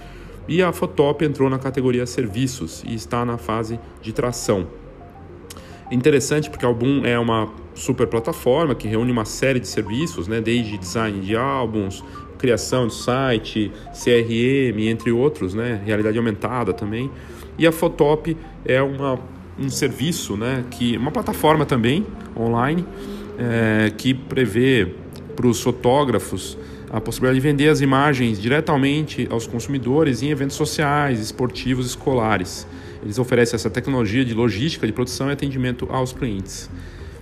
E 0.48 0.62
a 0.62 0.72
Fotop 0.72 1.24
entrou 1.24 1.50
na 1.50 1.58
categoria 1.58 2.06
serviços 2.06 2.84
e 2.86 2.94
está 2.94 3.26
na 3.26 3.38
fase 3.38 3.80
de 4.02 4.12
tração. 4.12 4.68
Interessante 5.94 6.50
porque 6.50 6.66
Album 6.66 7.06
é 7.06 7.20
uma 7.20 7.54
super 7.76 8.08
plataforma 8.08 8.74
que 8.74 8.88
reúne 8.88 9.12
uma 9.12 9.26
série 9.26 9.60
de 9.60 9.68
serviços, 9.68 10.28
né, 10.28 10.42
desde 10.42 10.76
design 10.76 11.22
de 11.22 11.36
álbuns, 11.36 12.04
criação 12.40 12.88
de 12.88 12.96
site, 12.96 13.72
CRM, 13.94 14.90
entre 14.90 15.12
outros, 15.12 15.54
né, 15.54 15.80
realidade 15.86 16.18
aumentada 16.18 16.74
também. 16.74 17.12
E 17.60 17.68
a 17.68 17.72
Fotop 17.72 18.36
é 18.66 18.82
uma, 18.82 19.20
um 19.60 19.70
serviço, 19.70 20.36
né, 20.36 20.66
que 20.72 20.98
uma 20.98 21.12
plataforma 21.12 21.64
também 21.64 22.04
online 22.36 22.84
é, 23.38 23.92
que 23.96 24.16
prevê 24.16 24.96
para 25.36 25.46
os 25.46 25.62
fotógrafos 25.62 26.58
a 26.92 27.00
possibilidade 27.00 27.40
de 27.40 27.48
vender 27.48 27.70
as 27.70 27.82
imagens 27.82 28.42
diretamente 28.42 29.28
aos 29.30 29.46
consumidores 29.46 30.24
em 30.24 30.32
eventos 30.32 30.56
sociais, 30.56 31.20
esportivos, 31.20 31.86
escolares. 31.86 32.66
Eles 33.04 33.20
oferecem 33.20 33.56
essa 33.56 33.70
tecnologia 33.70 34.24
de 34.24 34.34
logística, 34.34 34.88
de 34.88 34.94
produção 34.94 35.30
e 35.30 35.34
atendimento 35.34 35.88
aos 35.92 36.14
clientes. 36.14 36.70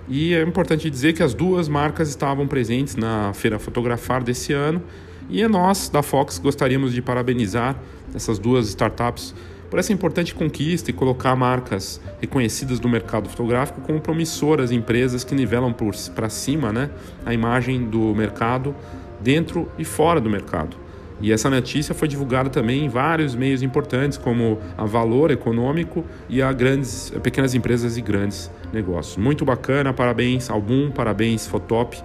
E 0.07 0.33
é 0.33 0.41
importante 0.43 0.89
dizer 0.89 1.13
que 1.13 1.23
as 1.23 1.33
duas 1.33 1.67
marcas 1.67 2.09
estavam 2.09 2.47
presentes 2.47 2.95
na 2.95 3.33
Feira 3.33 3.57
Fotografar 3.57 4.23
desse 4.23 4.53
ano 4.53 4.81
e 5.29 5.45
nós, 5.47 5.89
da 5.89 6.03
Fox, 6.03 6.37
gostaríamos 6.37 6.93
de 6.93 7.01
parabenizar 7.01 7.81
essas 8.13 8.37
duas 8.37 8.67
startups 8.67 9.33
por 9.69 9.79
essa 9.79 9.93
importante 9.93 10.35
conquista 10.35 10.89
e 10.89 10.93
colocar 10.93 11.33
marcas 11.35 12.01
reconhecidas 12.19 12.79
do 12.79 12.89
mercado 12.89 13.29
fotográfico 13.29 13.79
como 13.81 14.01
promissoras 14.01 14.69
empresas 14.69 15.23
que 15.23 15.33
nivelam 15.33 15.73
para 16.13 16.29
cima 16.29 16.73
né, 16.73 16.89
a 17.25 17.33
imagem 17.33 17.85
do 17.85 18.13
mercado 18.13 18.75
dentro 19.21 19.71
e 19.77 19.85
fora 19.85 20.19
do 20.19 20.29
mercado. 20.29 20.75
E 21.21 21.31
essa 21.31 21.49
notícia 21.49 21.93
foi 21.93 22.07
divulgada 22.07 22.49
também 22.49 22.85
em 22.85 22.89
vários 22.89 23.35
meios 23.35 23.61
importantes, 23.61 24.17
como 24.17 24.59
a 24.77 24.85
Valor 24.85 25.29
Econômico 25.29 26.03
e 26.27 26.41
a 26.41 26.51
grandes, 26.51 27.11
pequenas 27.21 27.53
empresas 27.53 27.95
e 27.95 28.01
grandes 28.01 28.49
negócios. 28.73 29.17
Muito 29.17 29.45
bacana, 29.45 29.93
parabéns 29.93 30.49
ao 30.49 30.59
Boom, 30.59 30.91
parabéns 30.91 31.45
Fotop, 31.45 32.01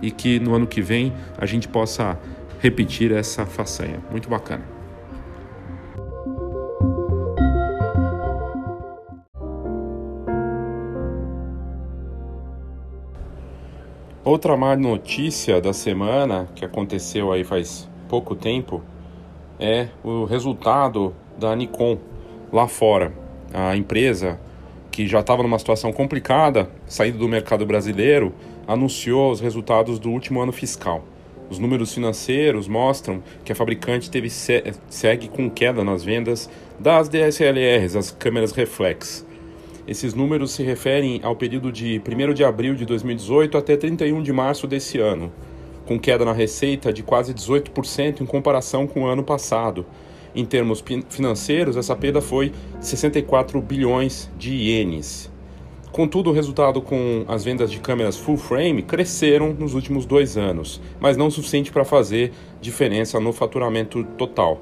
e 0.00 0.10
que 0.10 0.38
no 0.38 0.54
ano 0.54 0.66
que 0.66 0.80
vem 0.80 1.12
a 1.36 1.46
gente 1.46 1.66
possa 1.66 2.18
repetir 2.60 3.10
essa 3.12 3.44
façanha. 3.44 3.98
Muito 4.10 4.28
bacana. 4.28 4.62
Outra 14.24 14.56
má 14.56 14.74
notícia 14.74 15.60
da 15.60 15.74
semana 15.74 16.48
que 16.54 16.64
aconteceu 16.64 17.30
aí 17.30 17.44
faz 17.44 17.86
pouco 18.14 18.36
tempo 18.36 18.80
é 19.58 19.88
o 20.04 20.22
resultado 20.24 21.12
da 21.36 21.56
Nikon 21.56 21.98
lá 22.52 22.68
fora. 22.68 23.12
A 23.52 23.76
empresa 23.76 24.38
que 24.88 25.08
já 25.08 25.18
estava 25.18 25.42
numa 25.42 25.58
situação 25.58 25.92
complicada, 25.92 26.70
saindo 26.86 27.18
do 27.18 27.28
mercado 27.28 27.66
brasileiro, 27.66 28.32
anunciou 28.68 29.32
os 29.32 29.40
resultados 29.40 29.98
do 29.98 30.10
último 30.10 30.40
ano 30.40 30.52
fiscal. 30.52 31.04
Os 31.50 31.58
números 31.58 31.92
financeiros 31.92 32.68
mostram 32.68 33.20
que 33.44 33.50
a 33.50 33.54
fabricante 33.56 34.08
teve 34.08 34.30
segue 34.30 35.26
com 35.28 35.50
queda 35.50 35.82
nas 35.82 36.04
vendas 36.04 36.48
das 36.78 37.08
DSLRs, 37.08 37.96
as 37.96 38.12
câmeras 38.12 38.52
reflex. 38.52 39.26
Esses 39.88 40.14
números 40.14 40.52
se 40.52 40.62
referem 40.62 41.20
ao 41.24 41.34
período 41.34 41.72
de 41.72 42.00
1 42.00 42.32
de 42.32 42.44
abril 42.44 42.76
de 42.76 42.86
2018 42.86 43.58
até 43.58 43.76
31 43.76 44.22
de 44.22 44.32
março 44.32 44.68
desse 44.68 45.00
ano, 45.00 45.32
com 45.86 45.98
queda 45.98 46.24
na 46.24 46.32
receita 46.32 46.92
de 46.92 47.02
quase 47.02 47.34
18% 47.34 48.20
em 48.20 48.26
comparação 48.26 48.86
com 48.86 49.02
o 49.02 49.06
ano 49.06 49.22
passado. 49.22 49.86
Em 50.34 50.44
termos 50.44 50.82
financeiros, 51.08 51.76
essa 51.76 51.94
perda 51.94 52.20
foi 52.20 52.52
64 52.80 53.60
bilhões 53.60 54.30
de 54.36 54.52
ienes. 54.52 55.30
Contudo, 55.92 56.30
o 56.30 56.32
resultado 56.32 56.82
com 56.82 57.24
as 57.28 57.44
vendas 57.44 57.70
de 57.70 57.78
câmeras 57.78 58.16
full 58.16 58.36
frame 58.36 58.82
cresceram 58.82 59.52
nos 59.52 59.74
últimos 59.74 60.04
dois 60.04 60.36
anos, 60.36 60.80
mas 60.98 61.16
não 61.16 61.28
o 61.28 61.30
suficiente 61.30 61.70
para 61.70 61.84
fazer 61.84 62.32
diferença 62.60 63.20
no 63.20 63.32
faturamento 63.32 64.02
total. 64.18 64.60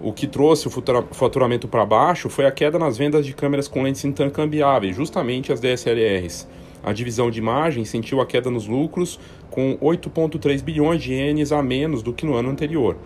O 0.00 0.12
que 0.12 0.26
trouxe 0.26 0.66
o 0.66 0.70
faturamento 1.12 1.68
para 1.68 1.86
baixo 1.86 2.28
foi 2.28 2.46
a 2.46 2.50
queda 2.50 2.80
nas 2.80 2.98
vendas 2.98 3.24
de 3.24 3.32
câmeras 3.32 3.68
com 3.68 3.82
lentes 3.82 4.04
intercambiáveis, 4.04 4.96
justamente 4.96 5.52
as 5.52 5.60
DSLRs. 5.60 6.48
A 6.82 6.92
divisão 6.92 7.30
de 7.30 7.38
imagem 7.38 7.84
sentiu 7.84 8.20
a 8.20 8.26
queda 8.26 8.50
nos 8.50 8.66
lucros, 8.66 9.18
com 9.50 9.76
8,3 9.78 10.62
bilhões 10.62 11.02
de 11.02 11.12
ienes 11.12 11.52
a 11.52 11.62
menos 11.62 12.02
do 12.02 12.12
que 12.12 12.24
no 12.24 12.34
ano 12.34 12.50
anterior. 12.50 12.96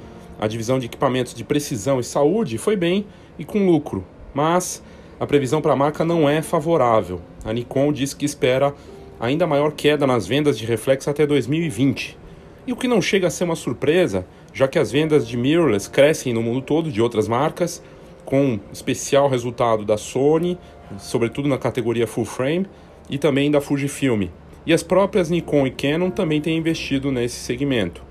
A 0.41 0.47
divisão 0.47 0.79
de 0.79 0.87
equipamentos 0.87 1.35
de 1.35 1.45
precisão 1.45 2.01
e 2.01 2.05
saúde 2.05 2.59
foi 2.59 2.77
bem 2.77 3.07
e 3.39 3.45
com 3.45 3.67
lucro, 3.67 4.05
mas 4.33 4.83
a 5.19 5.27
previsão 5.27 5.61
para 5.61 5.73
a 5.73 5.77
marca 5.77 6.05
não 6.05 6.29
é 6.29 6.43
favorável. 6.43 7.21
A 7.45 7.53
Nikon 7.53 7.93
diz 7.93 8.15
que 8.15 8.25
espera 8.25 8.75
ainda 9.19 9.47
maior 9.47 9.73
queda 9.73 10.07
nas 10.07 10.27
vendas 10.27 10.59
de 10.59 10.67
reflexo 10.67 11.09
até 11.09 11.27
2020. 11.27 12.19
E 12.67 12.73
o 12.73 12.77
que 12.77 12.89
não 12.89 13.01
chega 13.01 13.27
a 13.27 13.31
ser 13.31 13.45
uma 13.45 13.57
surpresa 13.57 14.27
já 14.55 14.69
que 14.69 14.79
as 14.79 14.93
vendas 14.93 15.27
de 15.27 15.37
mirrorless 15.37 15.91
crescem 15.91 16.33
no 16.33 16.41
mundo 16.41 16.63
todo 16.63 16.91
de 16.91 17.03
outras 17.03 17.27
marcas, 17.27 17.83
com 18.25 18.59
especial 18.73 19.29
resultado 19.29 19.85
da 19.85 19.97
Sony, 19.97 20.57
sobretudo 20.97 21.49
na 21.49 21.59
categoria 21.59 22.07
full 22.07 22.25
frame, 22.25 22.67
e 23.09 23.19
também 23.19 23.51
da 23.51 23.61
Fujifilm. 23.61 24.29
E 24.67 24.73
as 24.73 24.83
próprias 24.83 25.29
Nikon 25.29 25.67
e 25.67 25.71
Canon 25.71 26.11
também 26.11 26.41
têm 26.41 26.57
investido 26.57 27.13
nesse 27.13 27.37
segmento. 27.37 28.03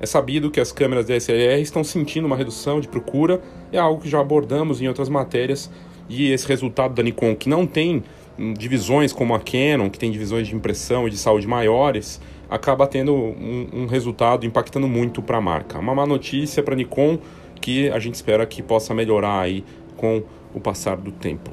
É 0.00 0.06
sabido 0.06 0.50
que 0.50 0.60
as 0.60 0.72
câmeras 0.72 1.06
DSLR 1.06 1.60
estão 1.60 1.82
sentindo 1.82 2.26
uma 2.26 2.36
redução 2.36 2.80
de 2.80 2.88
procura, 2.88 3.42
é 3.72 3.78
algo 3.78 4.00
que 4.00 4.08
já 4.08 4.20
abordamos 4.20 4.80
em 4.80 4.88
outras 4.88 5.08
matérias, 5.08 5.70
e 6.08 6.30
esse 6.30 6.46
resultado 6.46 6.94
da 6.94 7.02
Nikon, 7.02 7.34
que 7.34 7.48
não 7.48 7.66
tem 7.66 8.02
hum, 8.38 8.54
divisões 8.54 9.12
como 9.12 9.34
a 9.34 9.40
Canon, 9.40 9.90
que 9.90 9.98
tem 9.98 10.10
divisões 10.10 10.48
de 10.48 10.54
impressão 10.54 11.06
e 11.06 11.10
de 11.10 11.18
saúde 11.18 11.46
maiores, 11.46 12.20
acaba 12.48 12.86
tendo 12.86 13.12
um, 13.12 13.68
um 13.72 13.86
resultado 13.86 14.46
impactando 14.46 14.88
muito 14.88 15.20
para 15.20 15.36
a 15.38 15.40
marca. 15.40 15.78
Uma 15.78 15.94
má 15.94 16.06
notícia 16.06 16.62
para 16.62 16.74
a 16.74 16.76
Nikon 16.76 17.18
que 17.60 17.90
a 17.90 17.98
gente 17.98 18.14
espera 18.14 18.46
que 18.46 18.62
possa 18.62 18.94
melhorar 18.94 19.40
aí 19.40 19.64
com 19.96 20.22
o 20.54 20.60
passar 20.60 20.96
do 20.96 21.12
tempo. 21.12 21.50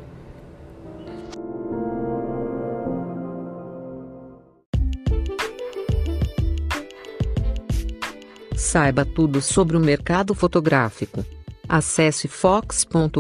Saiba 8.66 9.05
tudo 9.05 9.43
sobre 9.43 9.78
o 9.78 9.80
mercado 9.80 10.34
fotográfico. 10.34 11.24
Acesse 11.70 12.28
fox.com.br. 12.28 13.20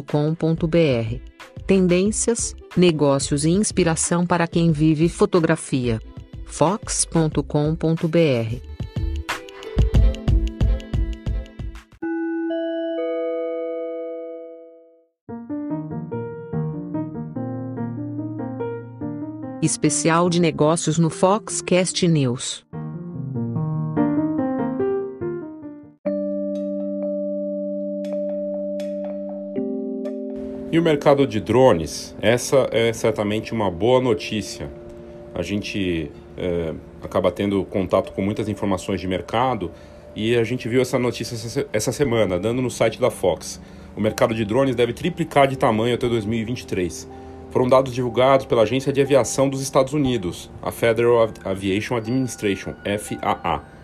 Tendências, 1.67 2.55
negócios 2.75 3.45
e 3.45 3.51
inspiração 3.51 4.25
para 4.25 4.47
quem 4.47 4.71
vive 4.71 5.07
fotografia 5.07 6.01
fox.com.br. 6.47 7.35
Especial 19.61 20.27
de 20.27 20.39
negócios 20.39 20.97
no 20.97 21.11
Foxcast 21.11 22.07
News. 22.07 22.64
E 30.75 30.77
o 30.77 30.83
mercado 30.83 31.25
de 31.25 31.39
drones? 31.39 32.13
Essa 32.21 32.67
é 32.69 32.91
certamente 32.91 33.53
uma 33.53 33.71
boa 33.71 34.01
notícia. 34.01 34.69
A 35.33 35.41
gente 35.41 36.11
é, 36.37 36.73
acaba 37.01 37.31
tendo 37.31 37.63
contato 37.63 38.11
com 38.11 38.21
muitas 38.21 38.49
informações 38.49 38.99
de 38.99 39.07
mercado 39.07 39.71
e 40.13 40.35
a 40.35 40.43
gente 40.43 40.67
viu 40.67 40.81
essa 40.81 40.99
notícia 40.99 41.65
essa 41.71 41.93
semana, 41.93 42.37
dando 42.37 42.61
no 42.61 42.69
site 42.69 42.99
da 42.99 43.09
Fox. 43.09 43.61
O 43.95 44.01
mercado 44.01 44.35
de 44.35 44.43
drones 44.43 44.75
deve 44.75 44.91
triplicar 44.91 45.47
de 45.47 45.55
tamanho 45.55 45.95
até 45.95 46.09
2023. 46.09 47.09
Foram 47.51 47.69
dados 47.69 47.93
divulgados 47.93 48.45
pela 48.45 48.63
Agência 48.63 48.91
de 48.91 48.99
Aviação 48.99 49.47
dos 49.47 49.61
Estados 49.61 49.93
Unidos, 49.93 50.51
a 50.61 50.73
Federal 50.73 51.29
Aviation 51.45 51.95
Administration, 51.95 52.73
FAA. 52.99 53.74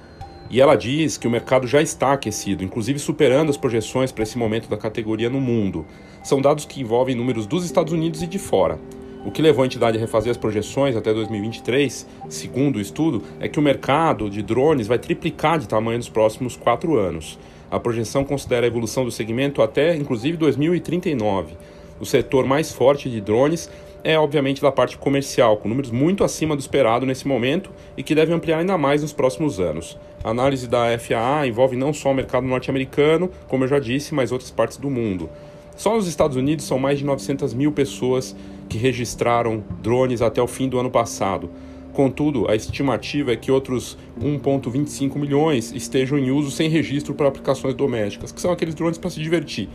E 0.51 0.59
ela 0.59 0.75
diz 0.75 1.17
que 1.17 1.25
o 1.25 1.31
mercado 1.31 1.65
já 1.65 1.81
está 1.81 2.11
aquecido, 2.11 2.61
inclusive 2.61 2.99
superando 2.99 3.49
as 3.49 3.55
projeções 3.55 4.11
para 4.11 4.23
esse 4.23 4.37
momento 4.37 4.67
da 4.69 4.75
categoria 4.75 5.29
no 5.29 5.39
mundo. 5.39 5.85
São 6.21 6.41
dados 6.41 6.65
que 6.65 6.81
envolvem 6.81 7.15
números 7.15 7.45
dos 7.45 7.63
Estados 7.63 7.93
Unidos 7.93 8.21
e 8.21 8.27
de 8.27 8.37
fora. 8.37 8.77
O 9.25 9.31
que 9.31 9.41
levou 9.41 9.63
a 9.63 9.65
entidade 9.65 9.97
a 9.97 10.01
refazer 10.01 10.29
as 10.29 10.35
projeções 10.35 10.97
até 10.97 11.13
2023, 11.13 12.05
segundo 12.27 12.75
o 12.75 12.81
estudo, 12.81 13.23
é 13.39 13.47
que 13.47 13.59
o 13.59 13.61
mercado 13.61 14.29
de 14.29 14.41
drones 14.41 14.87
vai 14.87 14.99
triplicar 14.99 15.57
de 15.57 15.69
tamanho 15.69 15.99
nos 15.99 16.09
próximos 16.09 16.57
quatro 16.57 16.97
anos. 16.97 17.39
A 17.69 17.79
projeção 17.79 18.25
considera 18.25 18.65
a 18.65 18.67
evolução 18.67 19.05
do 19.05 19.11
segmento 19.11 19.61
até, 19.61 19.95
inclusive, 19.95 20.35
2039. 20.35 21.53
O 21.97 22.05
setor 22.05 22.45
mais 22.45 22.73
forte 22.73 23.09
de 23.09 23.21
drones 23.21 23.69
é, 24.03 24.17
obviamente, 24.17 24.61
da 24.61 24.71
parte 24.71 24.97
comercial, 24.97 25.57
com 25.57 25.69
números 25.69 25.91
muito 25.91 26.23
acima 26.23 26.55
do 26.55 26.59
esperado 26.59 27.05
nesse 27.05 27.27
momento 27.27 27.71
e 27.95 28.03
que 28.03 28.15
deve 28.15 28.33
ampliar 28.33 28.59
ainda 28.59 28.77
mais 28.77 29.01
nos 29.01 29.13
próximos 29.13 29.59
anos. 29.59 29.97
A 30.23 30.29
análise 30.29 30.67
da 30.67 30.97
FAA 30.97 31.47
envolve 31.47 31.75
não 31.75 31.93
só 31.93 32.11
o 32.11 32.13
mercado 32.13 32.45
norte-americano, 32.47 33.29
como 33.47 33.63
eu 33.63 33.67
já 33.67 33.79
disse, 33.79 34.13
mas 34.13 34.31
outras 34.31 34.51
partes 34.51 34.77
do 34.77 34.89
mundo. 34.89 35.29
Só 35.75 35.95
nos 35.95 36.07
Estados 36.07 36.37
Unidos 36.37 36.65
são 36.65 36.77
mais 36.77 36.99
de 36.99 37.05
900 37.05 37.53
mil 37.53 37.71
pessoas 37.71 38.35
que 38.69 38.77
registraram 38.77 39.63
drones 39.81 40.21
até 40.21 40.41
o 40.41 40.47
fim 40.47 40.69
do 40.69 40.79
ano 40.79 40.91
passado. 40.91 41.49
Contudo, 41.93 42.49
a 42.49 42.55
estimativa 42.55 43.33
é 43.33 43.35
que 43.35 43.51
outros 43.51 43.97
1,25 44.19 45.17
milhões 45.17 45.73
estejam 45.73 46.17
em 46.17 46.31
uso 46.31 46.49
sem 46.49 46.69
registro 46.69 47.13
para 47.13 47.27
aplicações 47.27 47.73
domésticas, 47.73 48.31
que 48.31 48.39
são 48.39 48.51
aqueles 48.51 48.73
drones 48.73 48.97
para 48.97 49.09
se 49.09 49.19
divertir, 49.19 49.67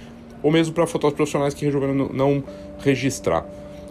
ou 0.43 0.51
mesmo 0.51 0.74
para 0.74 0.87
fotógrafos 0.87 1.16
profissionais 1.16 1.53
que 1.53 1.64
resolveram 1.64 2.09
não 2.12 2.43
registrar. 2.79 3.47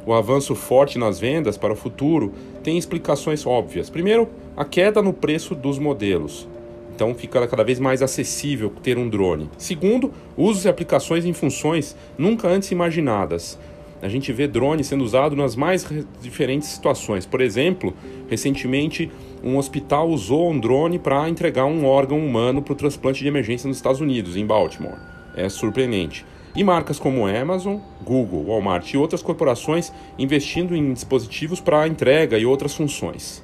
O 0.06 0.14
avanço 0.14 0.56
forte 0.56 0.98
nas 0.98 1.20
vendas 1.20 1.58
para 1.58 1.74
o 1.74 1.76
futuro 1.76 2.34
tem 2.64 2.78
explicações 2.78 3.46
óbvias. 3.46 3.90
Primeiro, 3.90 4.30
a 4.56 4.64
queda 4.64 5.02
no 5.02 5.14
preço 5.14 5.56
dos 5.56 5.80
modelos. 5.80 6.48
Então 6.96 7.14
fica 7.14 7.46
cada 7.48 7.64
vez 7.64 7.80
mais 7.80 8.02
acessível 8.02 8.72
ter 8.82 8.98
um 8.98 9.10
drone. 9.10 9.50
Segundo, 9.58 10.12
usos 10.38 10.66
e 10.66 10.70
aplicações 10.70 11.26
em 11.26 11.34
funções 11.34 11.96
nunca 12.18 12.48
antes 12.48 12.72
imaginadas 12.72 13.58
a 14.06 14.08
gente 14.08 14.32
vê 14.32 14.48
drones 14.48 14.88
sendo 14.88 15.04
usado 15.04 15.36
nas 15.36 15.56
mais 15.56 15.86
diferentes 16.22 16.70
situações. 16.70 17.26
Por 17.26 17.42
exemplo, 17.42 17.94
recentemente 18.30 19.12
um 19.44 19.58
hospital 19.58 20.10
usou 20.10 20.52
um 20.52 20.60
drone 20.60 21.00
para 21.00 21.28
entregar 21.30 21.66
um 21.66 21.86
órgão 21.86 22.20
humano 22.20 22.62
para 22.62 22.74
o 22.74 22.76
transplante 22.76 23.22
de 23.22 23.28
emergência 23.28 23.68
nos 23.68 23.78
Estados 23.78 24.02
Unidos, 24.02 24.36
em 24.36 24.46
Baltimore. 24.46 24.98
É 25.36 25.50
surpreendente. 25.50 26.26
E 26.56 26.64
marcas 26.64 26.98
como 26.98 27.28
Amazon, 27.28 27.80
Google, 28.02 28.46
Walmart 28.46 28.94
e 28.94 28.98
outras 28.98 29.22
corporações 29.22 29.92
investindo 30.18 30.74
em 30.76 30.94
dispositivos 30.94 31.60
para 31.60 31.86
entrega 31.88 32.38
e 32.38 32.46
outras 32.46 32.74
funções. 32.74 33.44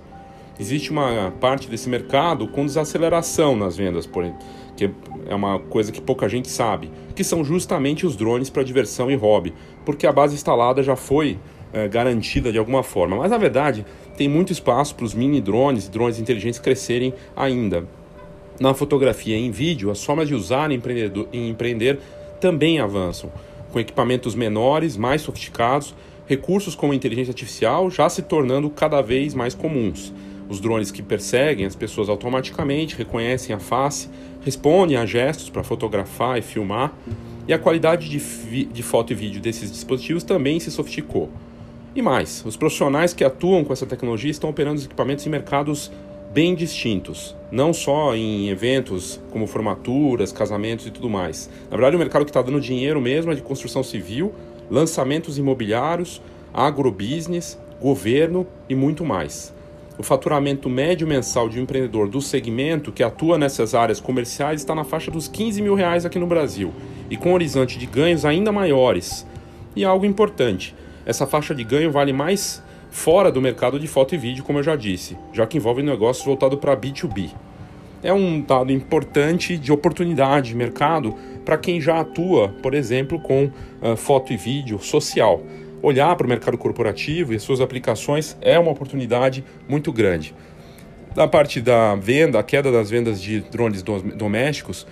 Existe 0.58 0.92
uma 0.92 1.34
parte 1.42 1.68
desse 1.68 1.90
mercado 1.90 2.48
com 2.48 2.66
desaceleração 2.66 3.56
nas 3.56 3.76
vendas, 3.76 4.06
por, 4.06 4.24
que 4.78 4.90
é 5.28 5.36
uma 5.36 5.60
coisa 5.60 5.92
que 5.92 6.00
pouca 6.00 6.30
gente 6.30 6.48
sabe, 6.48 6.92
que 7.16 7.24
são 7.24 7.44
justamente 7.44 8.06
os 8.06 8.16
drones 8.16 8.50
para 8.50 8.64
diversão 8.64 9.10
e 9.10 9.16
hobby, 9.16 9.54
porque 9.84 10.08
a 10.08 10.12
base 10.12 10.36
instalada 10.36 10.84
já 10.84 10.96
foi 10.96 11.38
é, 11.74 11.88
garantida 11.88 12.52
de 12.52 12.58
alguma 12.58 12.84
forma. 12.84 13.18
Mas 13.18 13.32
na 13.32 13.38
verdade, 13.38 13.86
tem 14.16 14.30
muito 14.30 14.54
espaço 14.54 14.96
para 14.96 15.06
os 15.06 15.14
mini 15.14 15.42
drones 15.42 15.88
e 15.88 15.92
drones 15.92 16.20
inteligentes 16.20 16.60
crescerem 16.60 17.14
ainda. 17.36 17.86
Na 18.60 18.74
fotografia 18.74 19.36
e 19.36 19.46
em 19.46 19.50
vídeo, 19.50 19.90
as 19.90 20.04
formas 20.04 20.28
de 20.28 20.36
usar 20.36 20.70
e 20.72 20.80
empreender 21.34 22.00
também 22.42 22.80
avançam, 22.80 23.32
com 23.72 23.80
equipamentos 23.80 24.36
menores, 24.36 24.98
mais 24.98 25.22
sofisticados, 25.22 25.96
recursos 26.26 26.76
como 26.76 26.94
inteligência 26.94 27.32
artificial 27.32 27.90
já 27.90 28.10
se 28.10 28.24
tornando 28.24 28.70
cada 28.70 29.00
vez 29.02 29.34
mais 29.34 29.54
comuns. 29.54 30.12
Os 30.50 30.60
drones 30.60 30.92
que 30.92 31.02
perseguem 31.02 31.66
as 31.66 31.76
pessoas 31.76 32.10
automaticamente 32.10 32.98
reconhecem 32.98 33.56
a 33.56 33.60
face, 33.60 34.10
respondem 34.44 34.98
a 34.98 35.06
gestos 35.06 35.50
para 35.50 35.64
fotografar 35.64 36.38
e 36.38 36.42
filmar, 36.42 36.92
e 37.48 37.54
a 37.54 37.60
qualidade 37.60 38.10
de, 38.10 38.66
de 38.66 38.84
foto 38.84 39.14
e 39.14 39.16
vídeo 39.16 39.40
desses 39.40 39.72
dispositivos 39.72 40.24
também 40.24 40.60
se 40.60 40.72
sofisticou. 40.72 41.30
E 41.96 42.02
mais, 42.02 42.44
os 42.46 42.58
profissionais 42.58 43.14
que 43.14 43.24
atuam 43.24 43.64
com 43.64 43.72
essa 43.72 43.86
tecnologia 43.86 44.32
estão 44.32 44.50
operando 44.50 44.78
os 44.78 44.86
equipamentos 44.86 45.26
em 45.26 45.30
mercados 45.30 45.92
bem 46.34 46.56
distintos, 46.56 47.36
não 47.52 47.74
só 47.74 48.16
em 48.16 48.50
eventos 48.50 49.20
como 49.32 49.46
formaturas, 49.46 50.32
casamentos 50.32 50.86
e 50.86 50.92
tudo 50.92 51.10
mais. 51.10 51.50
Na 51.70 51.76
verdade, 51.76 51.96
o 51.96 52.00
mercado 52.00 52.24
que 52.24 52.32
está 52.32 52.42
dando 52.42 52.62
dinheiro 52.62 53.02
mesmo 53.02 53.32
é 53.32 53.36
de 53.36 53.42
construção 53.42 53.84
civil, 53.84 54.34
lançamentos 54.70 55.38
imobiliários, 55.38 56.22
agrobusiness, 56.54 57.60
governo 57.82 58.48
e 58.70 58.76
muito 58.76 59.04
mais. 59.04 59.54
O 59.98 60.04
faturamento 60.04 60.70
médio 60.70 61.06
mensal 61.06 61.50
de 61.50 61.60
um 61.60 61.64
empreendedor 61.64 62.08
do 62.08 62.22
segmento 62.22 62.94
que 62.94 63.04
atua 63.04 63.38
nessas 63.38 63.76
áreas 63.76 64.00
comerciais 64.00 64.62
está 64.62 64.74
na 64.74 64.86
faixa 64.86 65.12
dos 65.12 65.28
15 65.28 65.62
mil 65.62 65.76
reais 65.76 66.06
aqui 66.06 66.18
no 66.18 66.26
Brasil 66.26 66.74
e 67.10 67.18
com 67.18 67.32
um 67.32 67.34
horizonte 67.34 67.78
de 67.78 67.86
ganhos 67.86 68.24
ainda 68.24 68.54
maiores. 68.54 69.28
E 69.76 69.84
algo 69.84 70.06
importante: 70.06 70.74
essa 71.06 71.28
faixa 71.28 71.54
de 71.54 71.64
ganho 71.66 71.92
vale 71.92 72.14
mais 72.14 72.64
fora 72.92 73.32
do 73.32 73.42
mercado 73.42 73.80
de 73.80 73.88
foto 73.88 74.14
e 74.14 74.18
vídeo, 74.18 74.44
como 74.44 74.60
eu 74.60 74.64
já 74.64 74.76
disse, 74.76 75.18
já 75.34 75.48
que 75.48 75.58
envolve 75.58 75.82
negócios 75.82 76.26
voltados 76.26 76.60
para 76.60 76.76
B2B. 76.76 77.32
é 78.04 78.12
um 78.12 78.42
dado 78.42 78.72
importante 78.72 79.58
de 79.58 79.72
oportunidade 79.72 80.50
de 80.50 80.56
mercado 80.56 81.16
para 81.46 81.58
quem 81.58 81.80
já 81.80 82.02
atua, 82.02 82.50
por 82.62 82.74
exemplo, 82.74 83.20
com 83.20 83.46
uh, 83.46 83.96
foto 83.96 84.34
e 84.34 84.38
vídeo 84.38 84.80
social. 84.80 85.42
Olhar 85.82 86.16
para 86.16 86.26
o 86.26 86.30
mercado 86.30 86.58
corporativo 86.58 87.34
e 87.34 87.40
suas 87.40 87.62
aplicações 87.62 88.38
é 88.42 88.60
uma 88.60 88.72
oportunidade 88.72 89.44
muito 89.70 89.92
grande. 89.92 90.36
Da 91.16 91.28
parte 91.28 91.62
da 91.62 91.96
venda, 91.96 92.40
a 92.40 92.44
queda 92.44 92.72
das 92.72 92.90
vendas 92.90 93.22
de 93.22 93.42
drones 93.42 93.84
domésticos, 93.84 94.86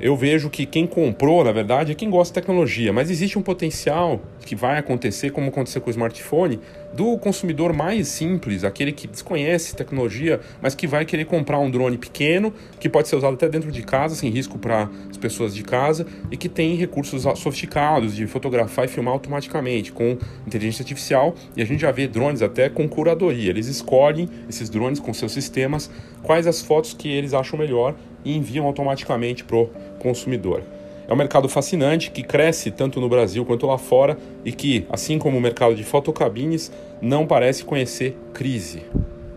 eu 0.00 0.16
vejo 0.16 0.50
que 0.50 0.66
quem 0.66 0.86
comprou, 0.86 1.44
na 1.44 1.52
verdade, 1.52 1.92
é 1.92 1.94
quem 1.94 2.10
gosta 2.10 2.32
de 2.32 2.40
tecnologia, 2.40 2.92
mas 2.92 3.10
existe 3.10 3.38
um 3.38 3.42
potencial 3.42 4.20
que 4.44 4.56
vai 4.56 4.78
acontecer, 4.78 5.30
como 5.30 5.48
aconteceu 5.48 5.80
com 5.80 5.88
o 5.88 5.90
smartphone, 5.90 6.60
do 6.94 7.18
consumidor 7.18 7.72
mais 7.72 8.08
simples, 8.08 8.62
aquele 8.62 8.92
que 8.92 9.06
desconhece 9.06 9.74
tecnologia, 9.74 10.40
mas 10.62 10.74
que 10.74 10.86
vai 10.86 11.04
querer 11.04 11.24
comprar 11.24 11.58
um 11.58 11.70
drone 11.70 11.98
pequeno, 11.98 12.52
que 12.78 12.88
pode 12.88 13.08
ser 13.08 13.16
usado 13.16 13.34
até 13.34 13.48
dentro 13.48 13.72
de 13.72 13.82
casa, 13.82 14.14
sem 14.14 14.30
risco 14.30 14.58
para 14.58 14.88
as 15.10 15.16
pessoas 15.16 15.54
de 15.54 15.62
casa, 15.62 16.06
e 16.30 16.36
que 16.36 16.48
tem 16.48 16.76
recursos 16.76 17.22
sofisticados 17.38 18.14
de 18.14 18.26
fotografar 18.26 18.84
e 18.84 18.88
filmar 18.88 19.12
automaticamente, 19.12 19.92
com 19.92 20.16
inteligência 20.46 20.82
artificial, 20.82 21.34
e 21.56 21.62
a 21.62 21.64
gente 21.64 21.80
já 21.80 21.90
vê 21.90 22.06
drones 22.06 22.42
até 22.42 22.68
com 22.68 22.88
curadoria. 22.88 23.50
Eles 23.50 23.66
escolhem, 23.66 24.28
esses 24.48 24.70
drones 24.70 25.00
com 25.00 25.12
seus 25.12 25.32
sistemas, 25.32 25.90
quais 26.22 26.46
as 26.46 26.62
fotos 26.62 26.94
que 26.94 27.08
eles 27.08 27.34
acham 27.34 27.58
melhor 27.58 27.94
e 28.24 28.36
enviam 28.36 28.66
automaticamente 28.66 29.42
para 29.42 29.56
o 29.56 29.70
consumidor. 29.98 30.62
É 31.06 31.12
um 31.12 31.16
mercado 31.16 31.48
fascinante 31.48 32.10
que 32.10 32.22
cresce 32.22 32.70
tanto 32.70 33.00
no 33.00 33.08
Brasil 33.08 33.44
quanto 33.44 33.66
lá 33.66 33.76
fora 33.76 34.16
e 34.44 34.52
que, 34.52 34.86
assim 34.90 35.18
como 35.18 35.36
o 35.36 35.40
mercado 35.40 35.74
de 35.74 35.84
fotocabines, 35.84 36.72
não 37.00 37.26
parece 37.26 37.64
conhecer 37.64 38.16
crise. 38.32 38.82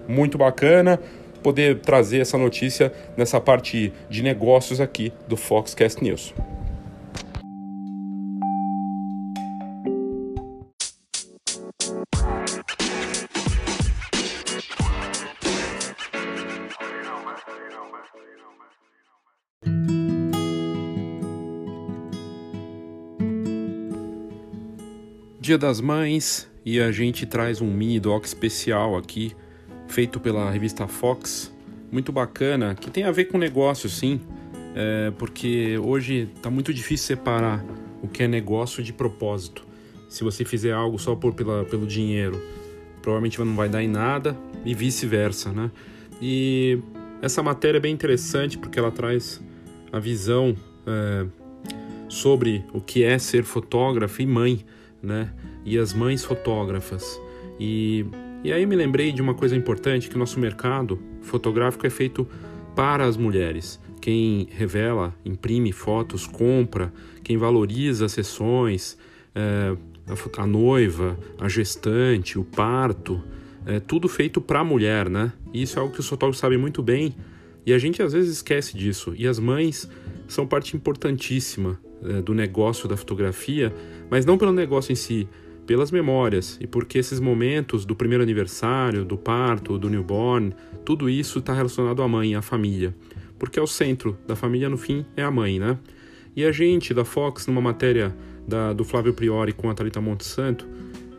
Muito 0.08 0.38
bacana 0.38 1.00
poder 1.44 1.80
trazer 1.80 2.20
essa 2.20 2.38
notícia 2.38 2.92
nessa 3.16 3.40
parte 3.40 3.94
de 4.10 4.24
negócios 4.24 4.82
aqui 4.82 5.12
do 5.28 5.38
Foxcast 5.38 6.04
News. 6.04 6.34
Dia 25.48 25.58
das 25.58 25.80
Mães 25.80 26.46
e 26.66 26.78
a 26.78 26.92
gente 26.92 27.26
traz 27.26 27.62
um 27.62 27.72
mini 27.72 28.02
doc 28.02 28.26
especial 28.26 28.98
aqui, 28.98 29.32
feito 29.88 30.20
pela 30.20 30.52
revista 30.52 30.90
Fox, 30.90 31.56
muito 31.90 32.12
bacana, 32.12 32.76
que 32.76 32.92
tem 32.92 33.06
a 33.06 33.12
ver 33.12 33.30
com 33.30 33.38
negócio 33.38 33.88
sim, 33.88 34.20
é, 34.76 35.10
porque 35.18 35.78
hoje 35.78 36.30
está 36.36 36.50
muito 36.50 36.74
difícil 36.74 37.16
separar 37.16 37.64
o 38.04 38.10
que 38.10 38.24
é 38.24 38.28
negócio 38.28 38.84
de 38.84 38.92
propósito. 38.92 39.66
Se 40.10 40.22
você 40.22 40.44
fizer 40.44 40.74
algo 40.74 41.00
só 41.00 41.16
por, 41.16 41.34
pela, 41.34 41.64
pelo 41.64 41.88
dinheiro, 41.88 42.42
provavelmente 43.02 43.40
não 43.40 43.56
vai 43.56 43.70
dar 43.70 43.82
em 43.82 43.88
nada 43.88 44.38
e 44.66 44.74
vice-versa, 44.74 45.54
né? 45.54 45.72
E 46.22 46.78
essa 47.22 47.42
matéria 47.42 47.78
é 47.78 47.80
bem 47.80 47.94
interessante 47.94 48.58
porque 48.58 48.78
ela 48.78 48.92
traz 48.92 49.42
a 49.94 49.98
visão 49.98 50.58
é, 50.86 51.26
sobre 52.10 52.66
o 52.74 52.82
que 52.82 53.02
é 53.02 53.18
ser 53.18 53.46
fotógrafo 53.46 54.22
e 54.22 54.28
mãe 54.28 54.66
né? 55.02 55.34
E 55.66 55.78
as 55.78 55.94
mães 55.94 56.24
fotógrafas. 56.24 57.20
E, 57.60 58.06
e 58.44 58.52
aí 58.52 58.66
me 58.66 58.76
lembrei 58.76 59.12
de 59.12 59.22
uma 59.22 59.34
coisa 59.34 59.56
importante, 59.56 60.10
que 60.10 60.16
o 60.16 60.20
nosso 60.20 60.40
mercado 60.40 61.00
fotográfico 61.22 61.86
é 61.86 61.90
feito 61.90 62.28
para 62.76 63.06
as 63.06 63.18
mulheres. 63.18 63.80
Quem 64.00 64.48
revela, 64.52 65.14
imprime 65.26 65.72
fotos, 65.72 66.28
compra, 66.28 66.94
quem 67.24 67.38
valoriza 67.38 68.06
as 68.06 68.12
sessões, 68.12 68.98
é, 69.34 69.76
a, 70.08 70.44
a, 70.44 70.48
noiva, 70.48 71.18
a 71.40 71.50
gestante, 71.50 72.40
o 72.40 72.44
parto, 72.44 73.22
é 73.66 73.80
tudo 73.80 74.08
feito 74.08 74.40
para 74.40 74.60
a 74.60 74.64
mulher, 74.64 75.10
né? 75.10 75.34
E 75.54 75.64
isso 75.64 75.78
é 75.78 75.82
algo 75.82 75.94
que 75.94 76.00
os 76.00 76.08
fotógrafos 76.08 76.40
sabem 76.40 76.58
muito 76.58 76.82
bem 76.82 77.16
e 77.66 77.74
a 77.74 77.78
gente 77.78 78.02
às 78.02 78.14
vezes 78.14 78.38
esquece 78.38 78.78
disso. 78.78 79.14
E 79.18 79.28
as 79.28 79.40
mães 79.40 79.90
são 80.26 80.48
parte 80.48 80.76
importantíssima 80.78 81.78
do 82.24 82.34
negócio 82.34 82.88
da 82.88 82.96
fotografia, 82.96 83.74
mas 84.10 84.26
não 84.26 84.38
pelo 84.38 84.52
negócio 84.52 84.92
em 84.92 84.96
si, 84.96 85.28
pelas 85.66 85.92
memórias 85.92 86.58
e 86.62 86.66
porque 86.66 86.98
esses 86.98 87.20
momentos 87.20 87.86
do 87.86 87.96
primeiro 87.96 88.24
aniversário, 88.24 89.04
do 89.04 89.18
parto, 89.18 89.78
do 89.78 89.90
newborn, 89.90 90.56
tudo 90.86 91.10
isso 91.10 91.40
está 91.40 91.54
relacionado 91.54 92.02
à 92.02 92.08
mãe, 92.08 92.36
à 92.36 92.42
família, 92.42 92.96
porque 93.38 93.60
é 93.60 93.62
o 93.62 93.68
centro 93.68 94.18
da 94.26 94.36
família 94.36 94.70
no 94.70 94.78
fim 94.78 95.06
é 95.16 95.24
a 95.24 95.30
mãe, 95.30 95.60
né? 95.60 95.78
E 96.36 96.46
a 96.46 96.52
gente 96.52 96.94
da 96.94 97.04
Fox, 97.04 97.48
numa 97.48 97.62
matéria 97.62 98.16
da, 98.48 98.72
do 98.72 98.86
Flávio 98.86 99.14
Priori 99.14 99.52
com 99.52 99.70
a 99.70 99.74
Thalita 99.74 100.00
Monte 100.00 100.24
Santo, 100.24 100.66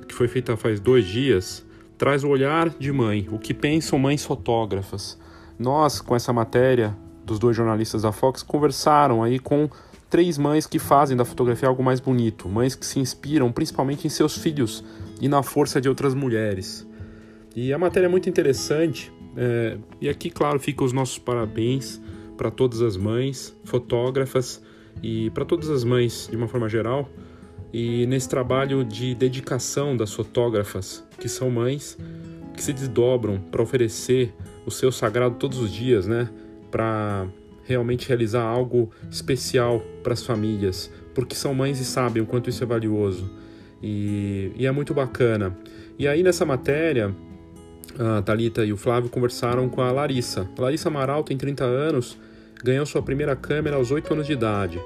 que 0.08 0.14
foi 0.14 0.28
feita 0.28 0.56
faz 0.56 0.80
dois 0.80 1.06
dias, 1.06 1.66
traz 1.98 2.24
o 2.24 2.28
olhar 2.28 2.70
de 2.70 2.90
mãe, 2.90 3.28
o 3.30 3.38
que 3.38 3.52
pensam 3.52 3.98
mães 3.98 4.24
fotógrafas. 4.24 5.18
Nós, 5.58 6.00
com 6.00 6.14
essa 6.14 6.32
matéria 6.32 6.96
dos 7.24 7.38
dois 7.38 7.56
jornalistas 7.56 8.02
da 8.02 8.12
Fox, 8.12 8.42
conversaram 8.42 9.22
aí 9.22 9.38
com 9.38 9.68
três 10.10 10.38
mães 10.38 10.66
que 10.66 10.78
fazem 10.78 11.16
da 11.16 11.24
fotografia 11.24 11.68
algo 11.68 11.82
mais 11.82 12.00
bonito, 12.00 12.48
mães 12.48 12.74
que 12.74 12.86
se 12.86 12.98
inspiram 12.98 13.52
principalmente 13.52 14.06
em 14.06 14.10
seus 14.10 14.36
filhos 14.36 14.84
e 15.20 15.28
na 15.28 15.42
força 15.42 15.80
de 15.80 15.88
outras 15.88 16.14
mulheres. 16.14 16.86
E 17.54 17.72
a 17.72 17.78
matéria 17.78 18.06
é 18.06 18.08
muito 18.08 18.28
interessante, 18.28 19.12
é, 19.36 19.76
e 20.00 20.08
aqui, 20.08 20.30
claro, 20.30 20.58
ficam 20.58 20.86
os 20.86 20.92
nossos 20.92 21.18
parabéns 21.18 22.00
para 22.36 22.50
todas 22.50 22.80
as 22.80 22.96
mães, 22.96 23.54
fotógrafas 23.64 24.62
e 25.02 25.30
para 25.30 25.44
todas 25.44 25.68
as 25.68 25.84
mães 25.84 26.28
de 26.30 26.36
uma 26.36 26.48
forma 26.48 26.68
geral. 26.68 27.08
E 27.72 28.06
nesse 28.06 28.28
trabalho 28.28 28.84
de 28.84 29.14
dedicação 29.14 29.96
das 29.96 30.12
fotógrafas, 30.12 31.04
que 31.18 31.28
são 31.28 31.50
mães, 31.50 31.98
que 32.54 32.62
se 32.62 32.72
desdobram 32.72 33.38
para 33.38 33.62
oferecer 33.62 34.34
o 34.64 34.70
seu 34.70 34.90
sagrado 34.90 35.36
todos 35.36 35.58
os 35.58 35.70
dias, 35.70 36.06
né? 36.06 36.28
Para 36.70 37.26
realmente 37.68 38.08
realizar 38.08 38.42
algo 38.42 38.90
especial 39.10 39.80
para 40.02 40.14
as 40.14 40.24
famílias, 40.24 40.90
porque 41.14 41.34
são 41.34 41.54
mães 41.54 41.78
e 41.78 41.84
sabem 41.84 42.22
o 42.22 42.26
quanto 42.26 42.48
isso 42.48 42.64
é 42.64 42.66
valioso. 42.66 43.30
E, 43.82 44.50
e 44.56 44.66
é 44.66 44.72
muito 44.72 44.94
bacana. 44.94 45.56
E 45.98 46.08
aí 46.08 46.22
nessa 46.22 46.46
matéria, 46.46 47.14
a 47.98 48.22
Talita 48.22 48.64
e 48.64 48.72
o 48.72 48.76
Flávio 48.76 49.10
conversaram 49.10 49.68
com 49.68 49.82
a 49.82 49.92
Larissa. 49.92 50.48
A 50.56 50.62
Larissa 50.62 50.88
Amaral 50.88 51.22
tem 51.22 51.36
30 51.36 51.64
anos, 51.64 52.18
ganhou 52.64 52.86
sua 52.86 53.02
primeira 53.02 53.36
câmera 53.36 53.76
aos 53.76 53.90
8 53.90 54.12
anos 54.14 54.26
de 54.26 54.32
idade. 54.32 54.80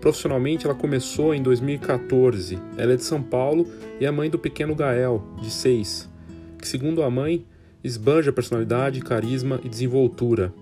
Profissionalmente, 0.00 0.64
ela 0.64 0.76
começou 0.76 1.34
em 1.34 1.42
2014. 1.42 2.56
Ela 2.76 2.92
é 2.92 2.96
de 2.96 3.02
São 3.02 3.20
Paulo 3.20 3.66
e 4.00 4.06
é 4.06 4.10
mãe 4.12 4.30
do 4.30 4.38
pequeno 4.38 4.76
Gael, 4.76 5.24
de 5.42 5.50
6, 5.50 6.08
que, 6.56 6.68
segundo 6.68 7.02
a 7.02 7.10
mãe, 7.10 7.44
esbanja 7.82 8.32
personalidade, 8.32 9.00
carisma 9.00 9.60
e 9.64 9.68
desenvoltura 9.68 10.52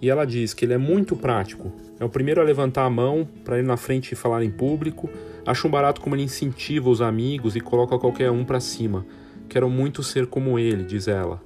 e 0.00 0.10
ela 0.10 0.24
diz 0.24 0.52
que 0.52 0.64
ele 0.64 0.74
é 0.74 0.78
muito 0.78 1.16
prático. 1.16 1.72
É 1.98 2.04
o 2.04 2.08
primeiro 2.08 2.40
a 2.40 2.44
levantar 2.44 2.84
a 2.84 2.90
mão 2.90 3.26
para 3.44 3.58
ir 3.58 3.62
na 3.62 3.76
frente 3.76 4.12
e 4.12 4.16
falar 4.16 4.44
em 4.44 4.50
público. 4.50 5.08
Acho 5.46 5.66
um 5.66 5.70
barato 5.70 6.00
como 6.00 6.14
ele 6.14 6.22
incentiva 6.22 6.90
os 6.90 7.00
amigos 7.00 7.56
e 7.56 7.60
coloca 7.60 7.98
qualquer 7.98 8.30
um 8.30 8.44
para 8.44 8.60
cima. 8.60 9.06
Quero 9.48 9.70
muito 9.70 10.02
ser 10.02 10.26
como 10.26 10.58
ele, 10.58 10.82
diz 10.82 11.08
ela. 11.08 11.40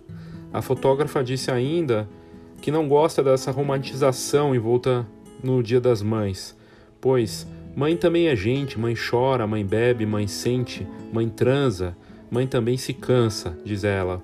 A 0.52 0.60
fotógrafa 0.60 1.22
disse 1.22 1.50
ainda 1.50 2.08
que 2.60 2.70
não 2.70 2.88
gosta 2.88 3.22
dessa 3.22 3.50
romantização 3.50 4.54
envolta 4.54 5.06
no 5.42 5.62
Dia 5.62 5.80
das 5.80 6.02
Mães, 6.02 6.56
pois 7.00 7.46
mãe 7.74 7.96
também 7.96 8.26
é 8.26 8.36
gente, 8.36 8.78
mãe 8.78 8.94
chora, 8.94 9.46
mãe 9.46 9.64
bebe, 9.64 10.04
mãe 10.04 10.26
sente, 10.26 10.86
mãe 11.12 11.28
transa, 11.28 11.96
mãe 12.30 12.46
também 12.46 12.76
se 12.76 12.92
cansa, 12.92 13.56
diz 13.64 13.84
ela. 13.84 14.22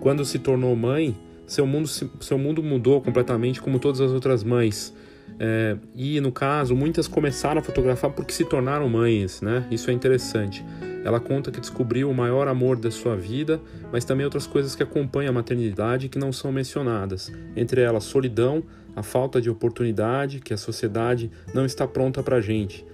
Quando 0.00 0.24
se 0.24 0.38
tornou 0.38 0.74
mãe, 0.74 1.14
seu 1.48 1.66
mundo, 1.66 1.88
seu 1.88 2.38
mundo 2.38 2.62
mudou 2.62 3.00
completamente, 3.00 3.60
como 3.60 3.80
todas 3.80 4.00
as 4.00 4.12
outras 4.12 4.44
mães. 4.44 4.94
É, 5.40 5.76
e 5.96 6.20
no 6.20 6.30
caso, 6.30 6.74
muitas 6.76 7.08
começaram 7.08 7.60
a 7.60 7.62
fotografar 7.62 8.10
porque 8.10 8.32
se 8.32 8.44
tornaram 8.44 8.88
mães, 8.88 9.40
né? 9.40 9.66
Isso 9.70 9.90
é 9.90 9.92
interessante. 9.92 10.64
Ela 11.04 11.20
conta 11.20 11.50
que 11.50 11.60
descobriu 11.60 12.10
o 12.10 12.14
maior 12.14 12.48
amor 12.48 12.76
da 12.76 12.90
sua 12.90 13.16
vida, 13.16 13.60
mas 13.90 14.04
também 14.04 14.24
outras 14.24 14.46
coisas 14.46 14.74
que 14.74 14.82
acompanham 14.82 15.30
a 15.30 15.34
maternidade 15.34 16.08
que 16.08 16.18
não 16.18 16.32
são 16.32 16.52
mencionadas. 16.52 17.32
Entre 17.56 17.80
elas, 17.80 18.04
solidão, 18.04 18.62
a 18.94 19.02
falta 19.02 19.40
de 19.40 19.48
oportunidade 19.48 20.40
que 20.40 20.52
a 20.52 20.56
sociedade 20.56 21.30
não 21.54 21.64
está 21.64 21.86
pronta 21.86 22.22
para 22.22 22.40
gente. 22.40 22.84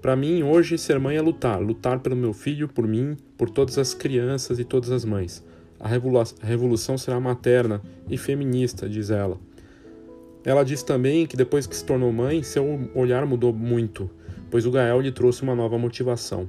Para 0.00 0.14
mim, 0.14 0.44
hoje, 0.44 0.78
ser 0.78 1.00
mãe 1.00 1.16
é 1.16 1.20
lutar. 1.20 1.60
Lutar 1.60 1.98
pelo 1.98 2.14
meu 2.14 2.32
filho, 2.32 2.68
por 2.68 2.86
mim, 2.86 3.16
por 3.36 3.50
todas 3.50 3.76
as 3.76 3.92
crianças 3.92 4.60
e 4.60 4.64
todas 4.64 4.92
as 4.92 5.04
mães. 5.04 5.44
A 5.80 5.86
revolução 5.86 6.98
será 6.98 7.20
materna 7.20 7.80
e 8.08 8.18
feminista, 8.18 8.88
diz 8.88 9.10
ela. 9.10 9.38
Ela 10.44 10.64
diz 10.64 10.82
também 10.82 11.26
que 11.26 11.36
depois 11.36 11.66
que 11.66 11.76
se 11.76 11.84
tornou 11.84 12.12
mãe, 12.12 12.42
seu 12.42 12.90
olhar 12.94 13.26
mudou 13.26 13.52
muito, 13.52 14.10
pois 14.50 14.66
o 14.66 14.70
Gael 14.70 15.00
lhe 15.00 15.12
trouxe 15.12 15.42
uma 15.42 15.54
nova 15.54 15.78
motivação. 15.78 16.48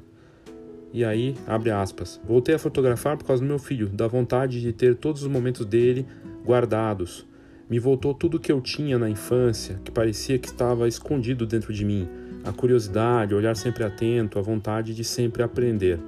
E 0.92 1.06
aí, 1.06 1.36
abre 1.46 1.70
aspas, 1.70 2.20
voltei 2.26 2.56
a 2.56 2.60
fotografar 2.60 3.18
por 3.18 3.26
causa 3.26 3.44
do 3.44 3.48
meu 3.48 3.60
filho, 3.60 3.90
da 3.90 4.08
vontade 4.08 4.62
de 4.62 4.74
ter 4.74 4.96
todos 4.96 5.22
os 5.22 5.28
momentos 5.28 5.66
dele 5.66 6.08
guardados. 6.44 7.28
Me 7.70 7.78
voltou 7.78 8.16
tudo 8.16 8.40
que 8.40 8.52
eu 8.52 8.60
tinha 8.60 8.98
na 8.98 9.08
infância, 9.08 9.80
que 9.84 9.92
parecia 9.92 10.40
que 10.40 10.48
estava 10.48 10.88
escondido 10.88 11.46
dentro 11.46 11.72
de 11.72 11.86
mim: 11.86 12.08
a 12.44 12.52
curiosidade, 12.52 13.36
o 13.36 13.38
olhar 13.38 13.56
sempre 13.56 13.84
atento, 13.84 14.40
a 14.40 14.42
vontade 14.42 14.96
de 14.96 15.04
sempre 15.04 15.44
aprender. 15.44 16.00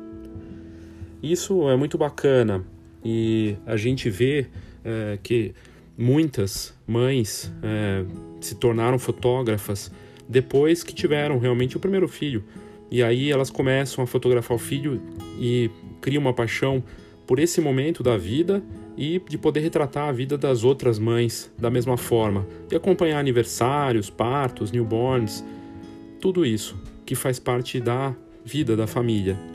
Isso 1.22 1.70
é 1.70 1.76
muito 1.76 2.00
bacana 2.00 2.66
e 3.04 3.56
a 3.66 3.78
gente 3.78 4.10
vê 4.10 4.48
é, 4.84 5.18
que 5.22 5.54
muitas 5.98 6.74
mães 6.88 7.52
é, 7.62 8.04
se 8.40 8.56
tornaram 8.56 8.98
fotógrafas 8.98 9.92
depois 10.28 10.84
que 10.84 10.94
tiveram 10.94 11.38
realmente 11.40 11.78
o 11.78 11.80
primeiro 11.80 12.08
filho. 12.08 12.44
E 12.90 13.02
aí 13.02 13.32
elas 13.32 13.50
começam 13.50 14.04
a 14.04 14.08
fotografar 14.08 14.56
o 14.56 14.60
filho 14.60 15.02
e 15.40 15.70
criam 16.02 16.22
uma 16.22 16.34
paixão 16.34 16.84
por 17.26 17.40
esse 17.40 17.62
momento 17.62 18.04
da 18.04 18.18
vida 18.18 18.62
e 18.98 19.22
de 19.30 19.38
poder 19.38 19.62
retratar 19.62 20.10
a 20.10 20.12
vida 20.12 20.38
das 20.38 20.64
outras 20.64 21.00
mães 21.00 21.52
da 21.58 21.70
mesma 21.70 21.96
forma 21.96 22.46
e 22.70 22.76
acompanhar 22.76 23.20
aniversários, 23.20 24.10
partos, 24.10 24.72
newborns, 24.72 25.44
tudo 26.20 26.46
isso 26.46 26.76
que 27.06 27.16
faz 27.16 27.40
parte 27.40 27.80
da 27.80 28.14
vida 28.44 28.76
da 28.76 28.88
família. 28.88 29.51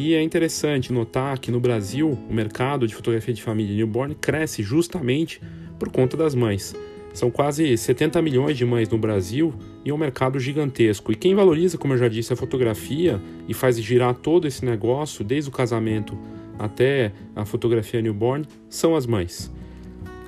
E 0.00 0.14
é 0.14 0.22
interessante 0.22 0.92
notar 0.92 1.40
que 1.40 1.50
no 1.50 1.58
Brasil 1.58 2.16
o 2.30 2.32
mercado 2.32 2.86
de 2.86 2.94
fotografia 2.94 3.34
de 3.34 3.42
família 3.42 3.74
newborn 3.74 4.14
cresce 4.14 4.62
justamente 4.62 5.42
por 5.76 5.90
conta 5.90 6.16
das 6.16 6.36
mães. 6.36 6.72
São 7.12 7.32
quase 7.32 7.76
70 7.76 8.22
milhões 8.22 8.56
de 8.56 8.64
mães 8.64 8.88
no 8.88 8.96
Brasil 8.96 9.52
e 9.84 9.90
é 9.90 9.92
um 9.92 9.98
mercado 9.98 10.38
gigantesco. 10.38 11.10
E 11.10 11.16
quem 11.16 11.34
valoriza, 11.34 11.76
como 11.76 11.94
eu 11.94 11.98
já 11.98 12.06
disse, 12.06 12.32
a 12.32 12.36
fotografia 12.36 13.20
e 13.48 13.52
faz 13.52 13.76
girar 13.82 14.14
todo 14.14 14.46
esse 14.46 14.64
negócio, 14.64 15.24
desde 15.24 15.50
o 15.50 15.52
casamento 15.52 16.16
até 16.56 17.10
a 17.34 17.44
fotografia 17.44 18.00
newborn, 18.00 18.46
são 18.68 18.94
as 18.94 19.04
mães. 19.04 19.52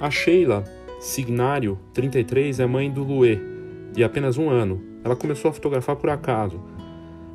A 0.00 0.10
Sheila 0.10 0.64
Signário, 0.98 1.78
33, 1.94 2.58
é 2.58 2.66
mãe 2.66 2.90
do 2.90 3.04
Luê, 3.04 3.38
de 3.92 4.02
apenas 4.02 4.36
um 4.36 4.50
ano. 4.50 4.82
Ela 5.04 5.14
começou 5.14 5.48
a 5.48 5.54
fotografar 5.54 5.94
por 5.94 6.10
acaso, 6.10 6.60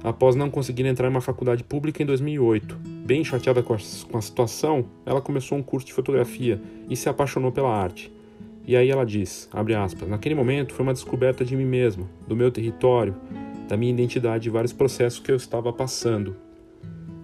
após 0.03 0.35
não 0.35 0.49
conseguir 0.49 0.85
entrar 0.85 1.07
em 1.07 1.11
uma 1.11 1.21
faculdade 1.21 1.63
pública 1.63 2.01
em 2.01 2.05
2008. 2.05 2.77
Bem 3.05 3.23
chateada 3.23 3.63
com 3.63 3.73
a, 3.73 3.77
com 4.11 4.17
a 4.17 4.21
situação, 4.21 4.85
ela 5.05 5.21
começou 5.21 5.57
um 5.57 5.63
curso 5.63 5.87
de 5.87 5.93
fotografia 5.93 6.61
e 6.89 6.95
se 6.95 7.09
apaixonou 7.09 7.51
pela 7.51 7.69
arte. 7.69 8.11
E 8.67 8.75
aí 8.75 8.89
ela 8.89 9.05
diz, 9.05 9.47
abre 9.51 9.75
aspas, 9.75 10.09
naquele 10.09 10.33
momento 10.33 10.73
foi 10.73 10.83
uma 10.83 10.93
descoberta 10.93 11.45
de 11.45 11.55
mim 11.55 11.65
mesma, 11.65 12.07
do 12.27 12.35
meu 12.35 12.51
território, 12.51 13.15
da 13.67 13.77
minha 13.77 13.91
identidade 13.91 14.47
e 14.47 14.51
vários 14.51 14.73
processos 14.73 15.19
que 15.19 15.31
eu 15.31 15.35
estava 15.35 15.71
passando. 15.71 16.35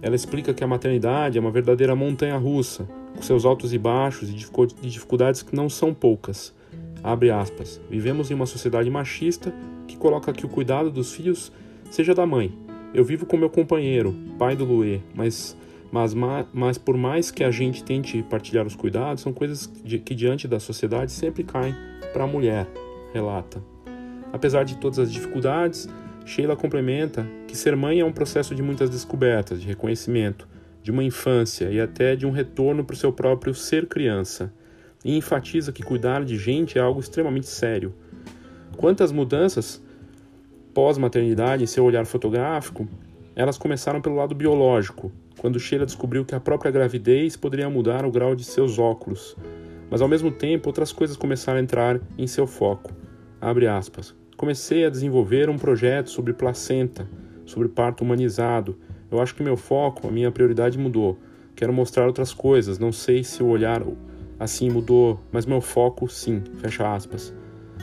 Ela 0.00 0.16
explica 0.16 0.54
que 0.54 0.64
a 0.64 0.66
maternidade 0.66 1.38
é 1.38 1.40
uma 1.40 1.50
verdadeira 1.50 1.94
montanha 1.94 2.36
russa, 2.36 2.88
com 3.14 3.22
seus 3.22 3.44
altos 3.44 3.72
e 3.72 3.78
baixos 3.78 4.28
e 4.30 4.86
dificuldades 4.88 5.42
que 5.42 5.54
não 5.54 5.68
são 5.68 5.92
poucas. 5.92 6.54
Abre 7.02 7.30
aspas. 7.30 7.80
Vivemos 7.90 8.30
em 8.30 8.34
uma 8.34 8.46
sociedade 8.46 8.88
machista 8.88 9.52
que 9.86 9.96
coloca 9.96 10.32
que 10.32 10.46
o 10.46 10.48
cuidado 10.48 10.90
dos 10.90 11.12
filhos 11.12 11.52
seja 11.90 12.14
da 12.14 12.24
mãe. 12.24 12.52
Eu 12.94 13.04
vivo 13.04 13.24
com 13.24 13.36
meu 13.36 13.48
companheiro, 13.48 14.14
pai 14.38 14.54
do 14.54 14.64
Luê, 14.64 15.00
mas 15.14 15.56
mas, 15.92 16.14
mas 16.54 16.78
por 16.78 16.96
mais 16.96 17.30
que 17.30 17.44
a 17.44 17.50
gente 17.50 17.84
tente 17.84 18.22
partilhar 18.22 18.66
os 18.66 18.74
cuidados, 18.74 19.22
são 19.22 19.30
coisas 19.30 19.66
que 19.66 20.14
diante 20.14 20.48
da 20.48 20.58
sociedade 20.58 21.12
sempre 21.12 21.44
caem 21.44 21.74
para 22.14 22.24
a 22.24 22.26
mulher, 22.26 22.66
relata. 23.12 23.62
Apesar 24.32 24.64
de 24.64 24.78
todas 24.78 24.98
as 24.98 25.12
dificuldades, 25.12 25.86
Sheila 26.24 26.56
complementa 26.56 27.26
que 27.46 27.54
ser 27.54 27.76
mãe 27.76 28.00
é 28.00 28.04
um 28.04 28.12
processo 28.12 28.54
de 28.54 28.62
muitas 28.62 28.88
descobertas, 28.88 29.60
de 29.60 29.66
reconhecimento, 29.66 30.48
de 30.82 30.90
uma 30.90 31.04
infância 31.04 31.70
e 31.70 31.78
até 31.78 32.16
de 32.16 32.26
um 32.26 32.30
retorno 32.30 32.82
para 32.82 32.94
o 32.94 32.96
seu 32.96 33.12
próprio 33.12 33.54
ser 33.54 33.86
criança. 33.86 34.50
E 35.04 35.14
enfatiza 35.14 35.72
que 35.72 35.82
cuidar 35.82 36.24
de 36.24 36.38
gente 36.38 36.78
é 36.78 36.80
algo 36.80 37.00
extremamente 37.00 37.48
sério. 37.48 37.92
Quantas 38.78 39.12
mudanças 39.12 39.82
pós-maternidade 40.74 41.64
em 41.64 41.66
seu 41.66 41.84
olhar 41.84 42.06
fotográfico, 42.06 42.88
elas 43.34 43.58
começaram 43.58 44.00
pelo 44.00 44.16
lado 44.16 44.34
biológico, 44.34 45.10
quando 45.38 45.58
Sheila 45.58 45.86
descobriu 45.86 46.24
que 46.24 46.34
a 46.34 46.40
própria 46.40 46.70
gravidez 46.70 47.36
poderia 47.36 47.68
mudar 47.70 48.04
o 48.04 48.10
grau 48.10 48.34
de 48.34 48.44
seus 48.44 48.78
óculos. 48.78 49.36
Mas 49.90 50.00
ao 50.00 50.08
mesmo 50.08 50.30
tempo, 50.30 50.68
outras 50.68 50.92
coisas 50.92 51.16
começaram 51.16 51.58
a 51.58 51.62
entrar 51.62 52.00
em 52.16 52.26
seu 52.26 52.46
foco. 52.46 52.92
Aspas. 53.76 54.14
Comecei 54.36 54.84
a 54.84 54.90
desenvolver 54.90 55.50
um 55.50 55.58
projeto 55.58 56.10
sobre 56.10 56.32
placenta, 56.32 57.08
sobre 57.44 57.68
parto 57.68 58.02
humanizado. 58.02 58.78
Eu 59.10 59.20
acho 59.20 59.34
que 59.34 59.42
meu 59.42 59.56
foco, 59.56 60.08
a 60.08 60.10
minha 60.10 60.30
prioridade 60.30 60.78
mudou. 60.78 61.18
Quero 61.54 61.72
mostrar 61.72 62.06
outras 62.06 62.32
coisas, 62.32 62.78
não 62.78 62.92
sei 62.92 63.22
se 63.22 63.42
o 63.42 63.46
olhar 63.46 63.82
assim 64.38 64.70
mudou, 64.70 65.20
mas 65.30 65.46
meu 65.46 65.60
foco 65.60 66.08
sim, 66.08 66.42
fecha 66.56 66.94
aspas. 66.94 67.34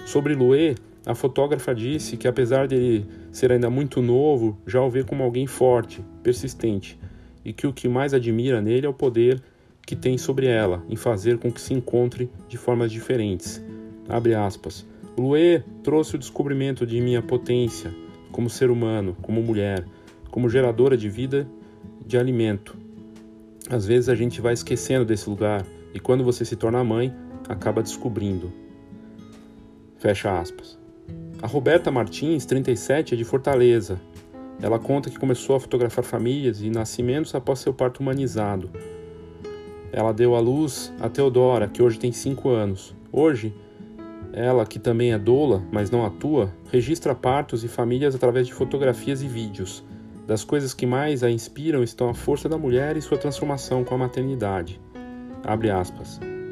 Sobre 0.05 0.33
Luê, 0.33 0.75
a 1.10 1.16
fotógrafa 1.16 1.74
disse 1.74 2.16
que 2.18 2.28
apesar 2.28 2.68
de 2.68 3.03
ser 3.32 3.51
ainda 3.51 3.68
muito 3.68 3.99
novo, 3.99 4.55
já 4.68 4.80
o 4.80 4.91
vê 4.91 5.03
como 5.03 5.24
alguém 5.24 5.47
forte, 5.47 6.05
persistente 6.22 6.99
e 7.43 7.51
que 7.51 7.66
o 7.66 7.74
que 7.74 7.89
mais 7.89 8.14
admira 8.14 8.62
nele 8.62 8.86
é 8.86 8.89
o 8.89 8.93
poder 8.93 9.41
que 9.88 9.95
tem 9.95 10.20
sobre 10.20 10.45
ela 10.45 10.86
em 10.88 10.95
fazer 10.95 11.39
com 11.39 11.51
que 11.51 11.60
se 11.60 11.74
encontre 11.74 12.30
de 12.47 12.57
formas 12.57 12.91
diferentes. 12.91 13.60
Abre 14.07 14.36
aspas. 14.36 14.86
Luê 15.18 15.64
trouxe 15.82 16.16
o 16.16 16.20
descobrimento 16.20 16.86
de 16.86 17.01
minha 17.01 17.24
potência 17.24 17.91
como 18.32 18.47
ser 18.47 18.70
humano, 18.70 19.18
como 19.20 19.41
mulher, 19.41 19.84
como 20.30 20.47
geradora 20.47 20.95
de 20.95 21.10
vida, 21.10 21.49
de 22.05 22.20
alimento. 22.20 22.78
Às 23.68 23.84
vezes 23.84 24.10
a 24.10 24.16
gente 24.16 24.39
vai 24.41 24.53
esquecendo 24.53 25.05
desse 25.05 25.28
lugar 25.28 25.66
e 25.91 25.99
quando 25.99 26.24
você 26.24 26.45
se 26.45 26.55
torna 26.55 26.84
mãe, 26.84 27.12
acaba 27.47 27.82
descobrindo. 27.82 28.53
Fecha 29.97 30.39
aspas. 30.39 30.78
A 31.41 31.47
Roberta 31.47 31.89
Martins, 31.89 32.45
37, 32.45 33.13
é 33.13 33.17
de 33.17 33.23
Fortaleza, 33.23 33.97
ela 34.61 34.77
conta 34.77 35.09
que 35.09 35.17
começou 35.17 35.55
a 35.55 35.59
fotografar 35.59 36.03
famílias 36.03 36.61
e 36.61 36.69
nascimentos 36.69 37.33
após 37.33 37.59
seu 37.59 37.73
parto 37.73 38.01
humanizado. 38.01 38.69
Ela 39.89 40.11
deu 40.11 40.35
à 40.35 40.39
luz 40.41 40.91
a 40.99 41.07
Teodora, 41.07 41.69
que 41.69 41.81
hoje 41.81 41.97
tem 41.97 42.11
5 42.11 42.49
anos. 42.49 42.93
Hoje, 43.09 43.53
ela, 44.33 44.65
que 44.65 44.77
também 44.77 45.13
é 45.13 45.17
doula, 45.17 45.63
mas 45.71 45.89
não 45.89 46.05
atua, 46.05 46.53
registra 46.69 47.15
partos 47.15 47.63
e 47.63 47.69
famílias 47.69 48.13
através 48.13 48.45
de 48.45 48.53
fotografias 48.53 49.21
e 49.21 49.27
vídeos. 49.27 49.81
Das 50.27 50.43
coisas 50.43 50.73
que 50.73 50.85
mais 50.85 51.23
a 51.23 51.31
inspiram 51.31 51.81
estão 51.81 52.09
a 52.09 52.13
força 52.13 52.49
da 52.49 52.57
mulher 52.57 52.97
e 52.97 53.01
sua 53.01 53.17
transformação 53.17 53.85
com 53.85 53.95
a 53.95 53.97
maternidade. 53.97 54.79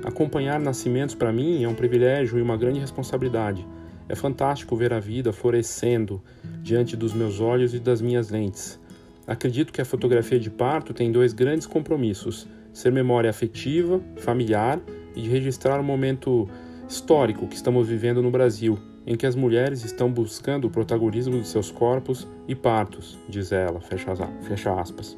Acompanhar 0.05 0.61
nascimentos 0.61 1.13
para 1.13 1.33
mim 1.33 1.61
é 1.61 1.67
um 1.67 1.75
privilégio 1.75 2.39
e 2.39 2.41
uma 2.41 2.55
grande 2.55 2.79
responsabilidade. 2.79 3.67
É 4.09 4.15
fantástico 4.15 4.75
ver 4.75 4.93
a 4.93 4.99
vida 4.99 5.33
florescendo 5.33 6.21
diante 6.61 6.95
dos 6.95 7.13
meus 7.13 7.41
olhos 7.41 7.73
e 7.73 7.79
das 7.79 8.01
minhas 8.01 8.29
lentes. 8.29 8.79
Acredito 9.25 9.73
que 9.73 9.81
a 9.81 9.85
fotografia 9.85 10.39
de 10.39 10.49
parto 10.49 10.93
tem 10.93 11.11
dois 11.11 11.33
grandes 11.33 11.67
compromissos: 11.67 12.47
ser 12.71 12.91
memória 12.91 13.29
afetiva, 13.29 13.99
familiar 14.17 14.79
e 15.13 15.21
de 15.21 15.29
registrar 15.29 15.79
o 15.79 15.83
momento 15.83 16.47
histórico 16.87 17.47
que 17.47 17.55
estamos 17.55 17.89
vivendo 17.89 18.21
no 18.21 18.31
Brasil, 18.31 18.79
em 19.05 19.17
que 19.17 19.25
as 19.25 19.35
mulheres 19.35 19.83
estão 19.83 20.09
buscando 20.09 20.67
o 20.67 20.69
protagonismo 20.69 21.41
de 21.41 21.47
seus 21.47 21.69
corpos 21.69 22.25
e 22.47 22.55
partos, 22.55 23.17
diz 23.27 23.51
ela, 23.51 23.81
fecha, 23.81 24.73
aspas. 24.79 25.17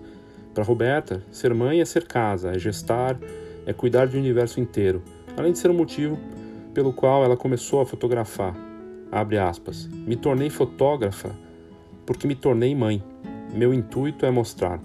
Para 0.51 0.63
Roberta, 0.63 1.21
ser 1.31 1.53
mãe 1.53 1.79
é 1.79 1.85
ser 1.85 2.07
casa, 2.07 2.49
é 2.49 2.57
gestar, 2.57 3.19
é 3.67 3.73
cuidar 3.73 4.07
de 4.07 4.17
um 4.17 4.19
universo 4.19 4.59
inteiro, 4.59 5.03
além 5.37 5.51
de 5.51 5.59
ser 5.59 5.69
o 5.69 5.75
motivo 5.75 6.17
pelo 6.73 6.91
qual 6.91 7.23
ela 7.23 7.37
começou 7.37 7.81
a 7.81 7.85
fotografar 7.85 8.68
abre 9.11 9.37
aspas, 9.37 9.87
me 9.87 10.15
tornei 10.15 10.49
fotógrafa 10.49 11.35
porque 12.05 12.27
me 12.27 12.35
tornei 12.35 12.73
mãe. 12.75 13.03
Meu 13.53 13.73
intuito 13.73 14.25
é 14.25 14.31
mostrar, 14.31 14.79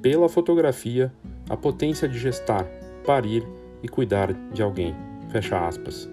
pela 0.00 0.28
fotografia, 0.28 1.12
a 1.48 1.56
potência 1.56 2.08
de 2.08 2.18
gestar, 2.18 2.64
parir 3.04 3.46
e 3.82 3.88
cuidar 3.88 4.32
de 4.52 4.62
alguém. 4.62 4.94
Fecha 5.30 5.66
aspas. 5.66 6.08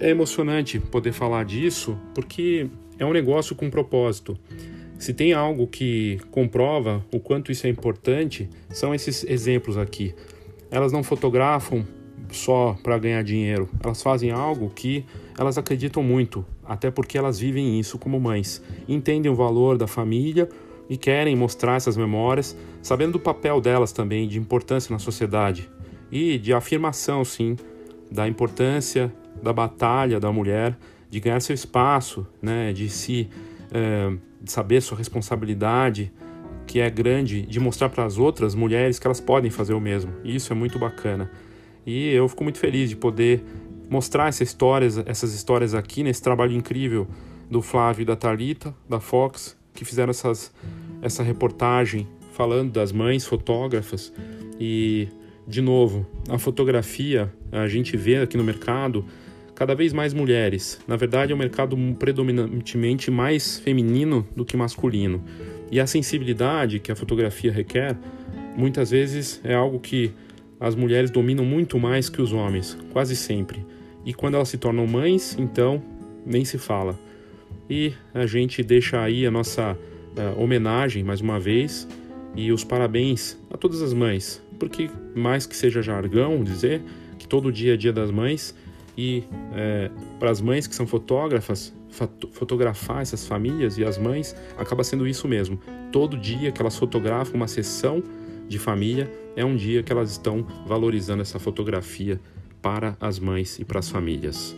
É 0.00 0.10
emocionante 0.10 0.78
poder 0.78 1.12
falar 1.12 1.44
disso 1.44 1.98
porque 2.14 2.68
é 2.98 3.04
um 3.04 3.12
negócio 3.12 3.54
com 3.54 3.70
propósito. 3.70 4.38
Se 4.98 5.12
tem 5.12 5.32
algo 5.32 5.66
que 5.66 6.20
comprova 6.30 7.04
o 7.12 7.18
quanto 7.18 7.50
isso 7.50 7.66
é 7.66 7.70
importante, 7.70 8.48
são 8.70 8.94
esses 8.94 9.24
exemplos 9.24 9.76
aqui. 9.76 10.14
Elas 10.70 10.92
não 10.92 11.02
fotografam 11.02 11.84
só 12.30 12.76
para 12.82 12.98
ganhar 12.98 13.22
dinheiro. 13.22 13.68
Elas 13.82 14.02
fazem 14.02 14.30
algo 14.30 14.70
que 14.70 15.04
elas 15.38 15.58
acreditam 15.58 16.02
muito, 16.02 16.44
até 16.64 16.90
porque 16.90 17.16
elas 17.16 17.38
vivem 17.38 17.78
isso 17.78 17.98
como 17.98 18.20
mães. 18.20 18.62
Entendem 18.88 19.30
o 19.30 19.34
valor 19.34 19.78
da 19.78 19.86
família 19.86 20.48
e 20.88 20.96
querem 20.96 21.34
mostrar 21.36 21.76
essas 21.76 21.96
memórias, 21.96 22.56
sabendo 22.82 23.12
do 23.12 23.20
papel 23.20 23.60
delas 23.60 23.92
também, 23.92 24.28
de 24.28 24.38
importância 24.38 24.92
na 24.92 24.98
sociedade 24.98 25.70
e 26.10 26.38
de 26.38 26.52
afirmação, 26.52 27.24
sim, 27.24 27.56
da 28.10 28.28
importância 28.28 29.12
da 29.42 29.52
batalha 29.52 30.20
da 30.20 30.30
mulher, 30.30 30.76
de 31.08 31.20
ganhar 31.20 31.40
seu 31.40 31.54
espaço, 31.54 32.26
né, 32.40 32.72
de 32.72 32.88
se 32.88 33.28
é, 33.72 34.12
de 34.40 34.50
saber 34.50 34.82
sua 34.82 34.98
responsabilidade, 34.98 36.12
que 36.66 36.80
é 36.80 36.90
grande, 36.90 37.42
de 37.42 37.60
mostrar 37.60 37.88
para 37.88 38.04
as 38.04 38.18
outras 38.18 38.54
mulheres 38.54 38.98
que 38.98 39.06
elas 39.06 39.20
podem 39.20 39.50
fazer 39.50 39.72
o 39.72 39.80
mesmo. 39.80 40.12
E 40.24 40.34
isso 40.34 40.52
é 40.52 40.56
muito 40.56 40.78
bacana. 40.78 41.30
E 41.86 42.08
eu 42.08 42.28
fico 42.28 42.42
muito 42.44 42.58
feliz 42.58 42.88
de 42.88 42.96
poder 42.96 43.42
mostrar 43.88 44.28
essas 44.28 44.48
histórias, 44.48 44.98
essas 45.06 45.34
histórias 45.34 45.74
aqui 45.74 46.02
nesse 46.02 46.22
trabalho 46.22 46.52
incrível 46.52 47.06
do 47.50 47.60
Flávio 47.60 48.02
e 48.02 48.04
da 48.06 48.16
Talita, 48.16 48.74
da 48.88 49.00
Fox, 49.00 49.56
que 49.74 49.84
fizeram 49.84 50.10
essas, 50.10 50.52
essa 51.00 51.22
reportagem 51.22 52.08
falando 52.32 52.72
das 52.72 52.92
mães 52.92 53.26
fotógrafas 53.26 54.12
e 54.58 55.08
de 55.46 55.60
novo, 55.60 56.06
a 56.28 56.38
fotografia, 56.38 57.32
a 57.50 57.66
gente 57.66 57.96
vê 57.96 58.16
aqui 58.18 58.36
no 58.36 58.44
mercado 58.44 59.04
cada 59.54 59.74
vez 59.74 59.92
mais 59.92 60.14
mulheres. 60.14 60.80
Na 60.86 60.96
verdade, 60.96 61.32
é 61.32 61.34
um 61.34 61.38
mercado 61.38 61.76
predominantemente 61.98 63.10
mais 63.10 63.58
feminino 63.58 64.26
do 64.34 64.44
que 64.44 64.56
masculino. 64.56 65.22
E 65.70 65.80
a 65.80 65.86
sensibilidade 65.86 66.78
que 66.78 66.92
a 66.92 66.96
fotografia 66.96 67.52
requer, 67.52 67.96
muitas 68.56 68.90
vezes 68.90 69.40
é 69.44 69.54
algo 69.54 69.80
que 69.80 70.12
as 70.62 70.76
mulheres 70.76 71.10
dominam 71.10 71.44
muito 71.44 71.76
mais 71.76 72.08
que 72.08 72.22
os 72.22 72.32
homens, 72.32 72.78
quase 72.92 73.16
sempre. 73.16 73.66
E 74.06 74.14
quando 74.14 74.36
elas 74.36 74.48
se 74.48 74.56
tornam 74.56 74.86
mães, 74.86 75.36
então 75.36 75.82
nem 76.24 76.44
se 76.44 76.56
fala. 76.56 76.96
E 77.68 77.92
a 78.14 78.26
gente 78.26 78.62
deixa 78.62 79.02
aí 79.02 79.26
a 79.26 79.30
nossa 79.30 79.76
uh, 79.76 80.40
homenagem 80.40 81.02
mais 81.02 81.20
uma 81.20 81.40
vez 81.40 81.88
e 82.36 82.52
os 82.52 82.62
parabéns 82.62 83.36
a 83.50 83.56
todas 83.56 83.82
as 83.82 83.92
mães, 83.92 84.40
porque 84.56 84.88
mais 85.16 85.46
que 85.46 85.56
seja 85.56 85.82
jargão 85.82 86.44
dizer 86.44 86.80
que 87.18 87.26
todo 87.26 87.50
dia 87.50 87.74
é 87.74 87.76
dia 87.76 87.92
das 87.92 88.12
mães 88.12 88.54
e 88.96 89.24
é, 89.54 89.90
para 90.20 90.30
as 90.30 90.40
mães 90.40 90.68
que 90.68 90.76
são 90.76 90.86
fotógrafas, 90.86 91.74
fotografar 92.32 93.02
essas 93.02 93.26
famílias 93.26 93.78
e 93.78 93.84
as 93.84 93.98
mães 93.98 94.36
acaba 94.56 94.84
sendo 94.84 95.08
isso 95.08 95.26
mesmo. 95.26 95.58
Todo 95.90 96.16
dia 96.16 96.52
que 96.52 96.62
elas 96.62 96.76
fotografam 96.76 97.34
uma 97.34 97.48
sessão 97.48 98.02
de 98.48 98.58
família 98.58 99.10
é 99.36 99.44
um 99.44 99.56
dia 99.56 99.82
que 99.82 99.92
elas 99.92 100.10
estão 100.10 100.46
valorizando 100.66 101.22
essa 101.22 101.38
fotografia 101.38 102.20
para 102.60 102.96
as 103.00 103.18
mães 103.18 103.58
e 103.58 103.64
para 103.64 103.78
as 103.78 103.88
famílias. 103.88 104.54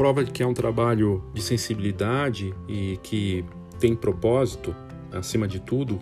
prova 0.00 0.24
de 0.24 0.30
que 0.30 0.42
é 0.42 0.46
um 0.46 0.54
trabalho 0.54 1.22
de 1.34 1.42
sensibilidade 1.42 2.54
e 2.66 2.98
que 3.02 3.44
tem 3.78 3.94
propósito, 3.94 4.74
acima 5.12 5.46
de 5.46 5.60
tudo, 5.60 6.00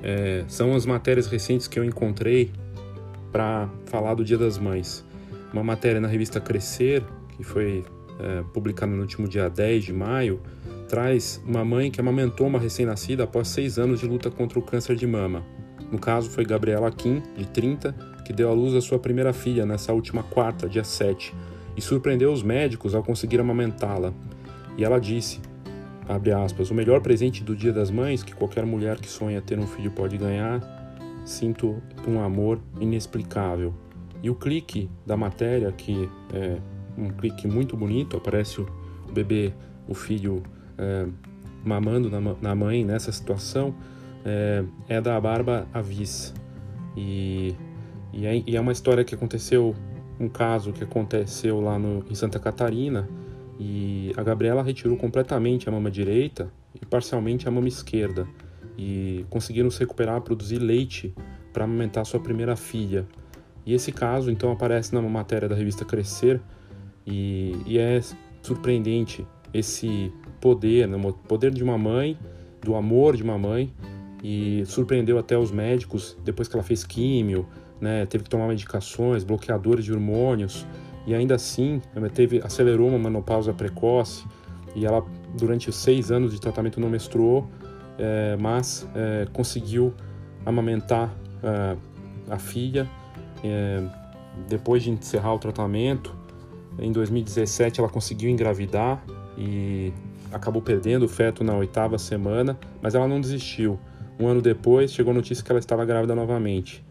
é, 0.00 0.44
são 0.46 0.72
as 0.72 0.86
matérias 0.86 1.26
recentes 1.26 1.66
que 1.66 1.76
eu 1.76 1.84
encontrei 1.84 2.52
para 3.32 3.68
falar 3.86 4.14
do 4.14 4.24
Dia 4.24 4.38
das 4.38 4.56
Mães. 4.56 5.04
Uma 5.52 5.64
matéria 5.64 6.00
na 6.00 6.08
revista 6.08 6.40
Crescer, 6.40 7.02
que 7.36 7.42
foi 7.42 7.84
é, 8.20 8.42
publicada 8.52 8.92
no 8.92 9.00
último 9.00 9.26
dia 9.26 9.48
10 9.48 9.84
de 9.84 9.92
maio, 9.92 10.40
traz 10.88 11.42
uma 11.46 11.64
mãe 11.64 11.90
que 11.90 12.00
amamentou 12.00 12.46
uma 12.46 12.58
recém-nascida 12.58 13.24
após 13.24 13.48
seis 13.48 13.78
anos 13.78 14.00
de 14.00 14.06
luta 14.06 14.30
contra 14.30 14.58
o 14.58 14.62
câncer 14.62 14.96
de 14.96 15.06
mama. 15.06 15.44
No 15.90 15.98
caso, 15.98 16.30
foi 16.30 16.44
Gabriela 16.44 16.90
Kim, 16.90 17.22
de 17.36 17.46
30, 17.46 17.92
que 18.24 18.32
deu 18.32 18.48
à 18.48 18.52
luz 18.52 18.74
a 18.74 18.80
sua 18.80 18.98
primeira 18.98 19.32
filha 19.32 19.66
nessa 19.66 19.92
última 19.92 20.22
quarta, 20.22 20.68
dia 20.68 20.84
7, 20.84 21.34
e 21.76 21.80
surpreendeu 21.80 22.32
os 22.32 22.42
médicos 22.42 22.94
ao 22.94 23.02
conseguir 23.02 23.40
amamentá-la. 23.40 24.12
E 24.76 24.84
ela 24.84 25.00
disse, 25.00 25.40
aspas, 26.44 26.70
o 26.70 26.74
melhor 26.74 27.00
presente 27.00 27.42
do 27.42 27.56
Dia 27.56 27.72
das 27.72 27.90
Mães 27.90 28.22
que 28.22 28.34
qualquer 28.34 28.64
mulher 28.64 28.98
que 28.98 29.08
sonha 29.08 29.40
ter 29.40 29.58
um 29.58 29.66
filho 29.66 29.90
pode 29.90 30.16
ganhar, 30.16 30.60
sinto 31.24 31.82
um 32.06 32.20
amor 32.20 32.60
inexplicável. 32.80 33.74
E 34.22 34.30
o 34.30 34.34
clique 34.34 34.90
da 35.06 35.16
matéria, 35.16 35.72
que 35.72 36.08
é 36.32 36.58
um 36.96 37.08
clique 37.08 37.46
muito 37.46 37.76
bonito, 37.76 38.16
aparece 38.16 38.60
o 38.60 38.66
bebê, 39.12 39.52
o 39.88 39.94
filho 39.94 40.42
é, 40.76 41.06
mamando 41.64 42.10
na, 42.10 42.20
na, 42.20 42.54
mãe 42.54 42.84
nessa 42.84 43.10
situação, 43.12 43.74
é, 44.24 44.64
é 44.88 45.00
da 45.00 45.20
Barba 45.20 45.66
Avis. 45.72 46.34
E, 46.96 47.54
e 48.12 48.26
é, 48.26 48.42
e 48.46 48.56
é 48.56 48.60
uma 48.60 48.72
história 48.72 49.04
que 49.04 49.14
aconteceu 49.14 49.74
um 50.20 50.28
caso 50.28 50.72
que 50.72 50.84
aconteceu 50.84 51.60
lá 51.60 51.78
no, 51.78 52.04
em 52.10 52.14
Santa 52.14 52.38
Catarina 52.38 53.08
e 53.58 54.12
a 54.16 54.22
Gabriela 54.22 54.62
retirou 54.62 54.96
completamente 54.96 55.66
a 55.68 55.72
mama 55.72 55.90
direita 55.90 56.52
e 56.80 56.84
parcialmente 56.84 57.48
a 57.48 57.50
mama 57.50 57.68
esquerda 57.68 58.28
e 58.76 59.24
conseguiram 59.30 59.70
se 59.70 59.80
recuperar, 59.80 60.20
produzir 60.20 60.58
leite 60.58 61.14
para 61.52 61.64
amamentar 61.64 62.04
sua 62.04 62.20
primeira 62.20 62.54
filha. 62.54 63.06
E 63.64 63.74
esse 63.74 63.92
caso 63.92 64.30
então 64.30 64.50
aparece 64.50 64.94
na 64.94 65.02
matéria 65.02 65.48
da 65.48 65.54
revista 65.54 65.84
Crescer 65.84 66.40
e, 67.06 67.56
e 67.66 67.78
é 67.78 68.00
surpreendente 68.42 69.26
esse 69.52 70.12
poder, 70.40 70.88
né? 70.88 70.96
o 70.96 71.12
poder 71.12 71.52
de 71.52 71.62
uma 71.62 71.76
mãe, 71.76 72.18
do 72.62 72.74
amor 72.74 73.16
de 73.16 73.22
uma 73.22 73.38
mãe 73.38 73.72
e 74.22 74.64
surpreendeu 74.66 75.18
até 75.18 75.36
os 75.36 75.50
médicos 75.50 76.16
depois 76.24 76.48
que 76.48 76.54
ela 76.54 76.62
fez 76.62 76.84
químio, 76.84 77.46
né, 77.80 78.04
teve 78.06 78.24
que 78.24 78.30
tomar 78.30 78.46
medicações, 78.46 79.24
bloqueadores 79.24 79.84
de 79.84 79.92
hormônios, 79.92 80.66
e 81.06 81.14
ainda 81.14 81.34
assim 81.34 81.80
teve, 82.12 82.40
acelerou 82.44 82.88
uma 82.88 82.98
menopausa 82.98 83.52
precoce, 83.52 84.24
e 84.74 84.84
ela, 84.84 85.04
durante 85.36 85.72
seis 85.72 86.10
anos 86.10 86.32
de 86.32 86.40
tratamento, 86.40 86.78
não 86.78 86.88
menstruou, 86.88 87.48
é, 87.98 88.36
mas 88.38 88.88
é, 88.94 89.26
conseguiu 89.32 89.94
amamentar 90.44 91.12
é, 91.42 91.76
a 92.30 92.38
filha. 92.38 92.88
É, 93.42 93.82
depois 94.48 94.82
de 94.82 94.90
encerrar 94.90 95.34
o 95.34 95.38
tratamento, 95.38 96.14
em 96.78 96.92
2017 96.92 97.80
ela 97.80 97.88
conseguiu 97.88 98.30
engravidar 98.30 99.02
e 99.36 99.92
acabou 100.32 100.62
perdendo 100.62 101.04
o 101.04 101.08
feto 101.08 101.42
na 101.42 101.54
oitava 101.54 101.98
semana, 101.98 102.58
mas 102.80 102.94
ela 102.94 103.08
não 103.08 103.20
desistiu. 103.20 103.78
Um 104.18 104.26
ano 104.26 104.42
depois, 104.42 104.92
chegou 104.92 105.12
a 105.12 105.14
notícia 105.14 105.42
que 105.44 105.50
ela 105.50 105.58
estava 105.58 105.84
grávida 105.84 106.14
novamente. 106.14 106.84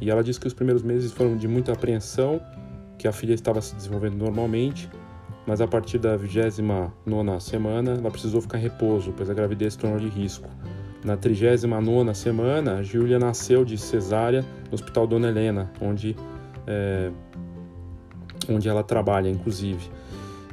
E 0.00 0.10
ela 0.10 0.22
disse 0.22 0.40
que 0.40 0.46
os 0.46 0.52
primeiros 0.52 0.82
meses 0.82 1.12
foram 1.12 1.36
de 1.36 1.46
muita 1.46 1.72
apreensão, 1.72 2.40
que 2.98 3.06
a 3.06 3.12
filha 3.12 3.34
estava 3.34 3.60
se 3.60 3.74
desenvolvendo 3.74 4.16
normalmente, 4.16 4.90
mas 5.46 5.60
a 5.60 5.66
partir 5.66 5.98
da 5.98 6.16
29 6.16 6.92
semana 7.40 7.92
ela 7.92 8.10
precisou 8.10 8.40
ficar 8.40 8.58
em 8.58 8.62
repouso, 8.62 9.12
pois 9.16 9.30
a 9.30 9.34
gravidez 9.34 9.74
se 9.74 9.78
tornou 9.78 9.98
de 9.98 10.08
risco. 10.08 10.48
Na 11.04 11.16
39 11.16 12.14
semana, 12.14 12.82
Júlia 12.82 13.18
nasceu 13.18 13.64
de 13.64 13.76
cesárea 13.76 14.44
no 14.68 14.74
Hospital 14.74 15.06
Dona 15.06 15.28
Helena, 15.28 15.70
onde, 15.80 16.14
é, 16.64 17.10
onde 18.48 18.68
ela 18.68 18.84
trabalha, 18.84 19.28
inclusive. 19.28 19.90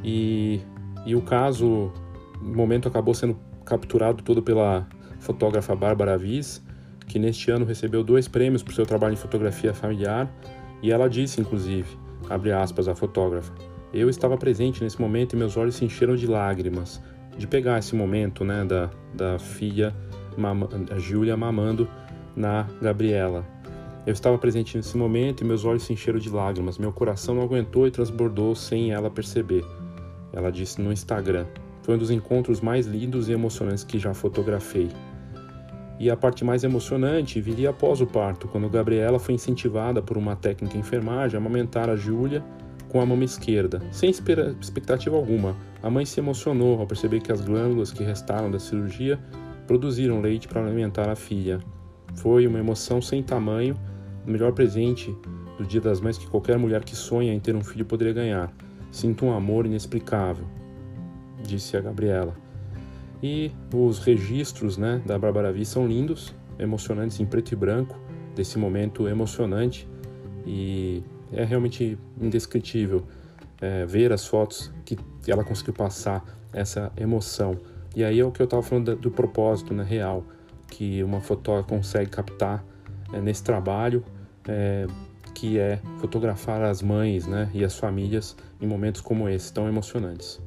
E, 0.04 0.60
e 1.06 1.16
o 1.16 1.22
caso, 1.22 1.92
no 2.42 2.56
momento, 2.56 2.88
acabou 2.88 3.14
sendo 3.14 3.38
capturado 3.64 4.24
todo 4.24 4.42
pela 4.42 4.88
fotógrafa 5.20 5.76
Bárbara 5.76 6.18
Viz, 6.18 6.64
que 7.08 7.20
neste 7.20 7.52
ano 7.52 7.64
recebeu 7.64 8.04
dois 8.04 8.28
prêmios 8.28 8.64
por 8.64 8.74
seu 8.74 8.88
trabalho 8.88 9.14
em 9.14 9.18
fotografia 9.18 9.74
familiar, 9.74 10.32
e 10.82 10.92
ela 10.92 11.08
disse, 11.08 11.40
inclusive, 11.40 11.96
abre 12.28 12.52
aspas, 12.52 12.88
a 12.88 12.96
fotógrafa, 12.96 13.54
eu 13.94 14.10
estava 14.10 14.36
presente 14.36 14.84
nesse 14.84 15.00
momento 15.00 15.34
e 15.34 15.36
meus 15.36 15.58
olhos 15.58 15.76
se 15.76 15.86
encheram 15.86 16.16
de 16.16 16.26
lágrimas, 16.26 17.02
de 17.38 17.46
pegar 17.46 17.78
esse 17.80 17.96
momento, 17.96 18.44
né, 18.44 18.66
da, 18.66 18.90
da 19.14 19.40
filha, 19.40 19.94
a 20.92 21.00
Júlia 21.00 21.36
mamando 21.36 21.88
na 22.36 22.68
Gabriela. 22.82 23.46
Eu 24.06 24.14
estava 24.14 24.38
presente 24.38 24.78
nesse 24.78 24.98
momento 24.98 25.42
e 25.42 25.46
meus 25.46 25.66
olhos 25.66 25.84
se 25.84 25.94
encheram 25.94 26.20
de 26.20 26.30
lágrimas, 26.30 26.78
meu 26.78 26.92
coração 26.92 27.36
não 27.36 27.44
aguentou 27.44 27.86
e 27.86 27.92
transbordou 27.92 28.56
sem 28.56 28.92
ela 28.92 29.10
perceber. 29.10 29.64
Ela 30.32 30.52
disse 30.52 30.82
no 30.82 30.92
Instagram. 30.92 31.46
Foi 31.84 31.96
um 31.96 31.98
dos 31.98 32.12
encontros 32.12 32.62
mais 32.62 32.86
lindos 32.86 33.30
e 33.30 33.34
emocionantes 33.34 33.84
que 33.84 34.00
já 34.00 34.14
fotografei. 34.14 34.90
E 36.00 36.10
a 36.10 36.16
parte 36.16 36.46
mais 36.46 36.64
emocionante 36.64 37.42
viria 37.42 37.72
após 37.72 38.00
o 38.00 38.08
parto, 38.08 38.48
quando 38.48 38.70
Gabriela 38.70 39.20
foi 39.20 39.36
incentivada 39.36 40.02
por 40.02 40.18
uma 40.18 40.36
técnica 40.36 40.78
enfermagem 40.78 41.38
a 41.38 41.42
amamentar 41.42 41.90
a 41.90 41.96
Júlia 41.96 42.44
com 42.88 43.02
a 43.02 43.06
mão 43.06 43.22
esquerda, 43.22 43.82
sem 43.92 44.10
expectativa 44.10 45.16
alguma. 45.16 45.56
A 45.84 45.90
mãe 45.90 46.06
se 46.06 46.20
emocionou 46.20 46.80
ao 46.80 46.88
perceber 46.88 47.20
que 47.20 47.32
as 47.32 47.42
glândulas 47.42 47.92
que 47.92 48.04
restaram 48.04 48.50
da 48.50 48.60
cirurgia 48.60 49.20
produziram 49.70 50.20
leite 50.20 50.48
para 50.48 50.66
alimentar 50.66 51.08
a 51.08 51.16
filha. 51.16 51.60
Foi 52.16 52.48
uma 52.48 52.58
emoção 52.58 53.00
sem 53.00 53.22
tamanho, 53.22 53.78
o 54.26 54.32
melhor 54.32 54.52
presente 54.52 55.16
do 55.60 55.64
Dia 55.64 55.80
das 55.80 56.02
Mães 56.02 56.18
que 56.18 56.26
qualquer 56.26 56.58
mulher 56.58 56.84
que 56.84 56.96
sonha 56.96 57.32
em 57.32 57.40
ter 57.40 57.56
um 57.56 57.64
filho 57.64 57.86
poderia 57.86 58.12
ganhar. 58.12 58.52
Sinto 58.92 59.28
um 59.28 59.32
amor 59.32 59.68
inexplicável, 59.68 60.44
disse 61.44 61.78
a 61.78 61.82
Gabriela. 61.82 62.36
E 63.22 63.52
os 63.72 64.00
registros 64.00 64.76
né, 64.76 65.04
da 65.06 65.20
Bárbara 65.20 65.52
Vi 65.52 65.64
são 65.64 65.86
lindos, 65.86 66.34
emocionantes 66.58 67.20
em 67.20 67.26
preto 67.28 67.52
e 67.52 67.56
branco, 67.56 67.96
desse 68.36 68.58
momento 68.58 69.08
emocionante. 69.08 69.88
E 70.48 71.04
é 71.32 71.44
realmente 71.44 71.96
indescritível 72.20 73.04
é, 73.62 73.86
ver 73.86 74.12
as 74.12 74.26
fotos 74.26 74.74
que 74.84 74.98
ela 75.28 75.44
conseguiu 75.44 75.76
passar 75.76 76.26
essa 76.52 76.92
emoção. 76.98 77.56
E 77.96 78.04
aí 78.04 78.20
é 78.20 78.26
o 78.26 78.32
que 78.32 78.42
eu 78.42 78.46
estava 78.46 78.62
falando 78.62 78.96
do 78.96 79.12
propósito 79.12 79.74
né, 79.74 79.84
real 79.84 80.24
que 80.70 81.04
uma 81.04 81.20
fotógrafa 81.20 81.68
consegue 81.68 82.10
captar 82.10 82.64
é, 83.12 83.20
nesse 83.20 83.44
trabalho, 83.44 84.04
é, 84.48 84.86
que 85.34 85.58
é 85.58 85.80
fotografar 86.00 86.62
as 86.62 86.82
mães 86.82 87.26
né, 87.26 87.50
e 87.54 87.64
as 87.64 87.78
famílias 87.78 88.36
em 88.62 88.68
momentos 88.68 89.02
como 89.02 89.28
esse, 89.28 89.52
tão 89.52 89.68
emocionantes. 89.68 90.40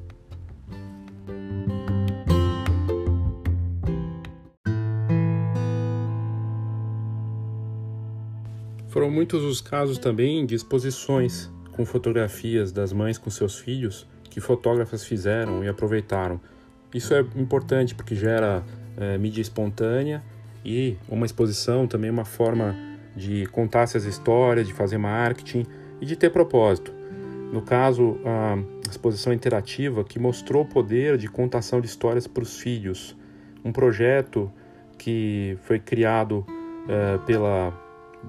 Foram 8.88 9.10
muitos 9.10 9.42
os 9.42 9.60
casos 9.60 9.96
também 9.96 10.44
de 10.44 10.54
exposições 10.54 11.50
com 11.72 11.84
fotografias 11.86 12.70
das 12.70 12.92
mães 12.92 13.16
com 13.16 13.30
seus 13.30 13.58
filhos 13.58 14.06
que 14.28 14.38
fotógrafas 14.38 15.04
fizeram 15.04 15.64
e 15.64 15.68
aproveitaram 15.68 16.38
isso 16.94 17.14
é 17.14 17.20
importante 17.36 17.94
porque 17.94 18.14
gera 18.14 18.62
é, 18.96 19.16
mídia 19.18 19.40
espontânea 19.40 20.22
e 20.64 20.96
uma 21.08 21.26
exposição 21.26 21.86
também 21.86 22.08
é 22.08 22.12
uma 22.12 22.24
forma 22.24 22.76
de 23.16 23.46
contar 23.46 23.82
essas 23.82 24.04
histórias, 24.04 24.66
de 24.66 24.72
fazer 24.72 24.98
marketing 24.98 25.66
e 26.00 26.06
de 26.06 26.16
ter 26.16 26.30
propósito. 26.30 26.92
No 27.52 27.60
caso, 27.60 28.18
a 28.24 28.58
exposição 28.88 29.32
interativa 29.32 30.02
que 30.04 30.18
mostrou 30.18 30.62
o 30.62 30.66
poder 30.66 31.18
de 31.18 31.28
contação 31.28 31.80
de 31.80 31.86
histórias 31.86 32.26
para 32.26 32.42
os 32.42 32.58
filhos, 32.58 33.16
um 33.64 33.72
projeto 33.72 34.50
que 34.96 35.58
foi 35.62 35.78
criado 35.78 36.46
é, 36.88 37.18
pela 37.26 37.72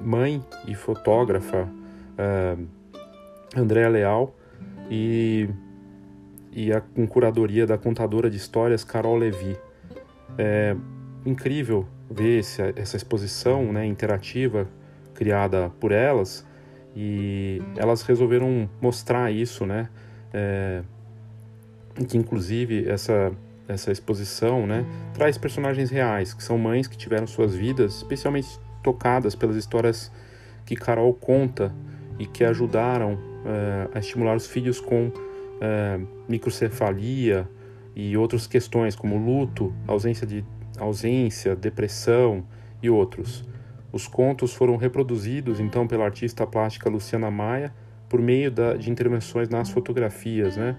mãe 0.01 0.43
e 0.67 0.73
fotógrafa 0.73 1.67
uh, 2.17 2.67
Andréa 3.55 3.89
Leal 3.89 4.35
e, 4.89 5.49
e 6.55 6.71
a 6.71 6.81
com 6.81 7.05
curadoria 7.07 7.65
da 7.65 7.77
contadora 7.77 8.29
de 8.29 8.37
histórias 8.37 8.83
Carol 8.83 9.15
Levi. 9.15 9.57
É 10.37 10.75
incrível 11.25 11.87
ver 12.09 12.39
esse, 12.39 12.61
essa 12.75 12.97
exposição 12.97 13.71
né, 13.71 13.85
interativa 13.85 14.67
criada 15.13 15.71
por 15.79 15.91
elas 15.91 16.45
e 16.95 17.61
elas 17.77 18.01
resolveram 18.03 18.69
mostrar 18.81 19.31
isso, 19.31 19.65
né? 19.65 19.89
É, 20.33 20.81
que 22.07 22.17
inclusive 22.17 22.89
essa 22.89 23.31
essa 23.67 23.91
exposição, 23.91 24.67
né, 24.67 24.85
traz 25.13 25.37
personagens 25.37 25.89
reais 25.89 26.33
que 26.33 26.43
são 26.43 26.57
mães 26.57 26.87
que 26.87 26.97
tiveram 26.97 27.25
suas 27.25 27.55
vidas, 27.55 27.95
especialmente 27.95 28.59
tocadas 28.81 29.35
pelas 29.35 29.55
histórias 29.55 30.11
que 30.65 30.75
Carol 30.75 31.13
conta 31.13 31.73
e 32.19 32.25
que 32.25 32.43
ajudaram 32.43 33.13
uh, 33.13 33.89
a 33.93 33.99
estimular 33.99 34.35
os 34.35 34.45
filhos 34.45 34.79
com 34.79 35.07
uh, 35.07 36.07
microcefalia 36.27 37.47
e 37.95 38.17
outras 38.17 38.47
questões 38.47 38.95
como 38.95 39.17
luto, 39.17 39.73
ausência 39.87 40.25
de 40.25 40.43
ausência, 40.79 41.55
depressão 41.55 42.43
e 42.81 42.89
outros. 42.89 43.47
Os 43.91 44.07
contos 44.07 44.53
foram 44.53 44.75
reproduzidos 44.75 45.59
então 45.59 45.87
pela 45.87 46.05
artista 46.05 46.47
plástica 46.47 46.89
Luciana 46.89 47.29
Maia 47.29 47.73
por 48.09 48.19
meio 48.19 48.49
da, 48.51 48.73
de 48.73 48.89
intervenções 48.89 49.49
nas 49.49 49.69
fotografias, 49.69 50.57
né? 50.57 50.77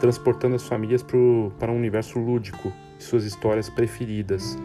transportando 0.00 0.56
as 0.56 0.62
famílias 0.66 1.02
pro, 1.02 1.52
para 1.58 1.70
um 1.70 1.76
universo 1.76 2.18
lúdico 2.18 2.72
suas 2.98 3.24
histórias 3.24 3.68
preferidas. 3.68 4.58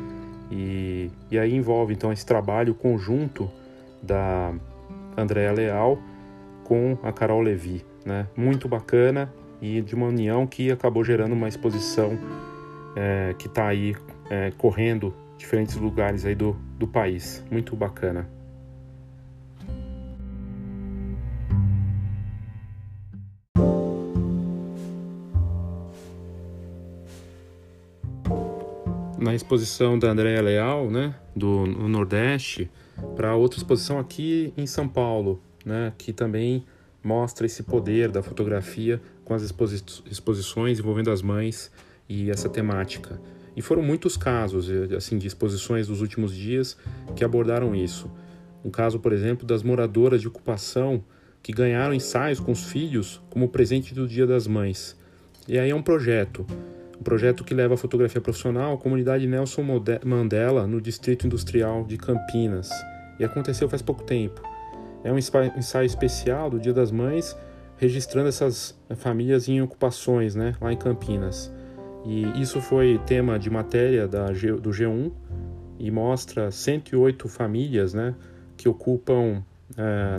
E, 0.49 1.09
e 1.30 1.38
aí 1.38 1.53
envolve 1.53 1.93
então 1.93 2.11
esse 2.11 2.26
trabalho 2.26 2.74
conjunto 2.74 3.49
da 4.01 4.53
Andréa 5.17 5.51
Leal 5.51 5.99
com 6.63 6.97
a 7.03 7.11
Carol 7.11 7.41
Levi, 7.41 7.86
né? 8.05 8.28
Muito 8.36 8.67
bacana 8.67 9.32
e 9.62 9.82
de 9.82 9.93
uma 9.93 10.07
união 10.07 10.47
que 10.47 10.72
acabou 10.72 11.03
gerando 11.03 11.34
uma 11.34 11.47
exposição 11.47 12.18
é, 12.95 13.36
que 13.38 13.47
está 13.47 13.68
aí 13.68 13.95
é, 14.30 14.51
correndo 14.57 15.14
diferentes 15.38 15.76
lugares 15.76 16.26
aí 16.26 16.36
do, 16.36 16.55
do 16.78 16.88
país. 16.88 17.43
Muito 17.51 17.76
bacana. 17.76 18.28
na 29.22 29.36
exposição 29.36 29.99
da 29.99 30.09
Andréa 30.09 30.41
Leal, 30.41 30.89
né, 30.89 31.14
do 31.36 31.68
no 31.68 31.88
Nordeste, 31.88 32.70
para 33.16 33.36
outra 33.36 33.59
exposição 33.59 33.99
aqui 33.99 34.51
em 34.57 34.66
São 34.66 34.88
Paulo, 34.88 35.39
né, 35.64 35.93
que 35.95 36.12
também 36.12 36.66
mostra 37.03 37.45
esse 37.45 37.62
poder 37.62 38.09
da 38.09 38.24
fotografia 38.24 38.99
com 39.32 39.36
as 39.36 39.44
exposi 39.44 39.82
exposições 40.12 40.78
envolvendo 40.78 41.10
as 41.10 41.22
mães 41.22 41.72
e 42.10 42.30
essa 42.30 42.50
temática. 42.50 43.18
E 43.56 43.62
foram 43.62 43.82
muitos 43.82 44.18
casos 44.18 44.70
eh, 44.70 44.94
assim 44.94 45.18
de 45.18 45.26
exposições 45.26 45.88
dos 45.88 46.02
últimos 46.02 46.36
dias 46.36 46.76
que 47.16 47.24
abordaram 47.24 47.74
isso. 47.74 48.12
Um 48.62 48.70
caso, 48.70 49.00
por 49.00 49.14
exemplo, 49.14 49.48
das 49.48 49.64
moradoras 49.64 50.20
de 50.20 50.28
ocupação 50.28 51.02
que 51.42 51.54
ganharam 51.54 51.94
ensaios 51.94 52.42
com 52.42 52.52
os 52.52 52.66
filhos 52.66 53.22
como 53.30 53.48
presente 53.48 53.94
do 53.94 54.06
Dia 54.06 54.28
das 54.28 54.48
Mães. 54.48 54.98
E 55.48 55.58
aí 55.58 55.70
é 55.70 55.76
um 55.76 55.82
projeto 55.82 56.46
um 57.00 57.04
projeto 57.04 57.46
que 57.46 57.54
leva 57.54 57.76
a 57.76 57.78
fotografia 57.78 58.20
profissional 58.20 58.74
à 58.74 58.78
comunidade 58.78 59.26
Nelson 59.26 59.64
Mandela 60.06 60.68
no 60.68 60.82
Distrito 60.82 61.26
Industrial 61.26 61.86
de 61.86 61.98
Campinas. 61.98 62.70
E 63.18 63.24
aconteceu 63.24 63.70
faz 63.70 63.82
pouco 63.82 64.04
tempo. 64.04 64.42
É 65.06 65.12
um 65.12 65.18
ensaio 65.18 65.86
especial 65.86 66.50
do 66.50 66.60
Dia 66.60 66.74
das 66.74 66.92
Mães, 66.92 67.36
registrando 67.82 68.30
essas 68.30 68.80
famílias 68.98 69.50
em 69.50 69.60
ocupações, 69.60 70.36
né, 70.36 70.54
lá 70.62 70.72
em 70.72 70.78
Campinas. 70.78 71.52
E 72.06 72.40
isso 72.40 72.62
foi 72.62 73.02
tema 73.08 73.40
de 73.40 73.50
matéria 73.50 74.08
da 74.08 74.32
G, 74.34 74.52
do 74.54 74.70
G1 74.70 75.12
e 75.80 75.90
mostra 75.90 76.52
108 76.52 77.28
famílias, 77.28 77.96
né, 77.96 78.14
que 78.56 78.70
ocupam, 78.70 79.44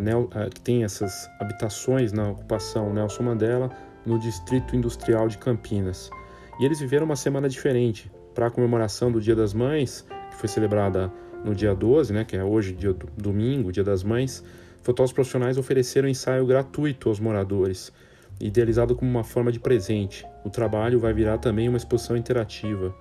neo, 0.03 0.25
uh, 0.25 0.51
que 0.53 0.61
tem 0.61 0.83
essas 0.83 1.31
habitações 1.39 2.13
na 2.13 2.31
ocupação 2.31 2.93
Nelson 2.93 3.23
Mandela 3.23 3.71
no 4.05 4.19
Distrito 4.19 4.75
Industrial 4.75 5.29
de 5.29 5.39
Campinas. 5.39 6.11
E 6.59 6.65
eles 6.65 6.81
viveram 6.81 7.07
uma 7.07 7.17
semana 7.17 7.49
diferente. 7.49 8.11
Para 8.35 8.49
a 8.49 8.51
comemoração 8.51 9.13
do 9.13 9.21
Dia 9.21 9.37
das 9.37 9.55
Mães, 9.55 10.05
que 10.31 10.37
foi 10.37 10.49
celebrada 10.49 11.13
no 11.45 11.55
dia 11.55 11.77
12, 11.77 12.13
né, 12.13 12.25
que 12.25 12.37
é 12.37 12.43
hoje, 12.43 12.73
dia 12.73 12.93
do, 12.93 13.07
domingo, 13.17 13.71
Dia 13.71 13.85
das 13.85 14.03
Mães, 14.03 14.43
fotógrafos 14.83 15.12
profissionais 15.12 15.57
ofereceram 15.57 16.09
ensaio 16.09 16.45
gratuito 16.45 17.09
aos 17.09 17.20
moradores, 17.20 17.93
idealizado 18.41 18.95
como 18.95 19.11
uma 19.11 19.24
forma 19.24 19.53
de 19.53 19.61
presente. 19.61 20.26
O 20.45 20.51
trabalho 20.51 20.99
vai 20.99 21.12
virar 21.12 21.39
também 21.39 21.68
uma 21.68 21.78
exposição 21.78 22.16
interativa. 22.16 22.95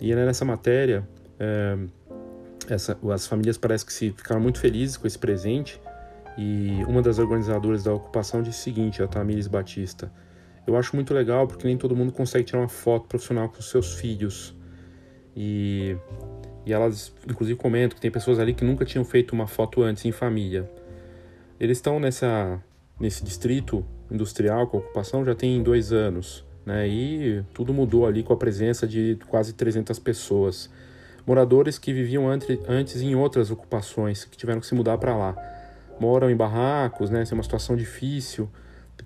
E 0.00 0.14
nessa 0.14 0.44
matéria, 0.44 1.06
é, 1.38 1.76
essa, 2.68 2.98
as 3.12 3.26
famílias 3.26 3.58
parecem 3.58 3.86
que 3.86 3.92
se 3.92 4.10
ficaram 4.10 4.40
muito 4.40 4.58
felizes 4.58 4.96
com 4.96 5.06
esse 5.06 5.18
presente. 5.18 5.80
E 6.36 6.82
uma 6.88 7.02
das 7.02 7.18
organizadoras 7.18 7.84
da 7.84 7.92
ocupação 7.92 8.42
disse 8.42 8.60
o 8.60 8.62
seguinte, 8.62 9.02
a 9.02 9.06
Tamires 9.06 9.46
Batista: 9.46 10.10
eu 10.66 10.76
acho 10.76 10.94
muito 10.96 11.12
legal 11.12 11.46
porque 11.46 11.66
nem 11.66 11.76
todo 11.76 11.94
mundo 11.94 12.12
consegue 12.12 12.44
tirar 12.44 12.60
uma 12.60 12.68
foto 12.68 13.06
profissional 13.06 13.48
com 13.48 13.60
seus 13.60 13.94
filhos. 13.94 14.54
E, 15.36 15.96
e 16.64 16.72
elas, 16.72 17.12
inclusive, 17.28 17.58
comentam 17.58 17.96
que 17.96 18.00
tem 18.00 18.10
pessoas 18.10 18.38
ali 18.38 18.54
que 18.54 18.64
nunca 18.64 18.84
tinham 18.84 19.04
feito 19.04 19.32
uma 19.32 19.46
foto 19.46 19.82
antes 19.82 20.04
em 20.04 20.12
família. 20.12 20.70
Eles 21.62 21.78
estão 21.78 22.00
nessa, 22.00 22.60
nesse 22.98 23.22
distrito 23.22 23.86
industrial 24.10 24.66
com 24.66 24.78
ocupação 24.78 25.24
já 25.24 25.32
tem 25.32 25.62
dois 25.62 25.92
anos. 25.92 26.44
Né? 26.66 26.88
E 26.88 27.44
tudo 27.54 27.72
mudou 27.72 28.04
ali 28.04 28.24
com 28.24 28.32
a 28.32 28.36
presença 28.36 28.84
de 28.84 29.16
quase 29.28 29.52
300 29.52 29.96
pessoas. 30.00 30.68
Moradores 31.24 31.78
que 31.78 31.92
viviam 31.92 32.28
antes 32.28 33.00
em 33.00 33.14
outras 33.14 33.52
ocupações, 33.52 34.24
que 34.24 34.36
tiveram 34.36 34.60
que 34.60 34.66
se 34.66 34.74
mudar 34.74 34.98
para 34.98 35.16
lá. 35.16 35.36
Moram 36.00 36.28
em 36.28 36.36
barracos, 36.36 37.10
né? 37.10 37.22
Isso 37.22 37.32
é 37.32 37.36
uma 37.36 37.44
situação 37.44 37.76
difícil 37.76 38.50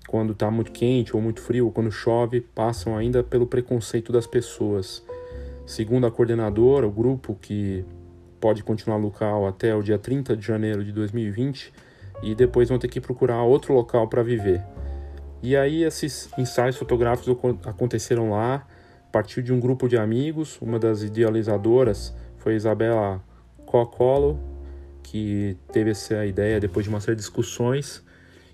quando 0.07 0.33
está 0.33 0.49
muito 0.49 0.71
quente 0.71 1.15
ou 1.15 1.21
muito 1.21 1.41
frio, 1.41 1.65
ou 1.65 1.71
quando 1.71 1.91
chove, 1.91 2.41
passam 2.41 2.97
ainda 2.97 3.21
pelo 3.21 3.45
preconceito 3.45 4.11
das 4.11 4.25
pessoas. 4.25 5.03
Segundo 5.63 6.07
a 6.07 6.11
coordenadora, 6.11 6.87
o 6.87 6.91
grupo 6.91 7.37
que 7.39 7.85
pode 8.39 8.63
continuar 8.63 8.97
local 8.97 9.45
até 9.45 9.75
o 9.75 9.83
dia 9.83 9.99
30 9.99 10.35
de 10.35 10.43
janeiro 10.43 10.83
de 10.83 10.91
2020 10.91 11.85
e 12.21 12.33
depois 12.33 12.69
vão 12.69 12.79
ter 12.79 12.87
que 12.87 12.99
procurar 12.99 13.43
outro 13.43 13.73
local 13.73 14.07
para 14.07 14.23
viver. 14.23 14.63
E 15.41 15.55
aí 15.55 15.83
esses 15.83 16.29
ensaios 16.37 16.75
fotográficos 16.75 17.35
aconteceram 17.65 18.31
lá, 18.31 18.67
a 19.07 19.11
partir 19.11 19.41
de 19.41 19.53
um 19.53 19.59
grupo 19.59 19.87
de 19.87 19.97
amigos, 19.97 20.59
uma 20.61 20.79
das 20.79 21.03
idealizadoras 21.03 22.15
foi 22.37 22.55
Isabela 22.55 23.23
Cocolo, 23.65 24.39
que 25.03 25.57
teve 25.71 25.91
essa 25.91 26.25
ideia 26.25 26.59
depois 26.59 26.83
de 26.83 26.89
uma 26.89 26.99
série 26.99 27.15
de 27.15 27.21
discussões 27.21 28.03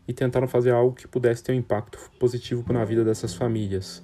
e 0.08 0.14
tentaram 0.14 0.48
fazer 0.48 0.72
algo 0.72 0.94
que 0.94 1.08
pudesse 1.08 1.44
ter 1.44 1.54
um 1.54 1.56
impacto 1.56 1.98
positivo 2.20 2.72
na 2.72 2.84
vida 2.84 3.04
dessas 3.04 3.34
famílias. 3.34 4.04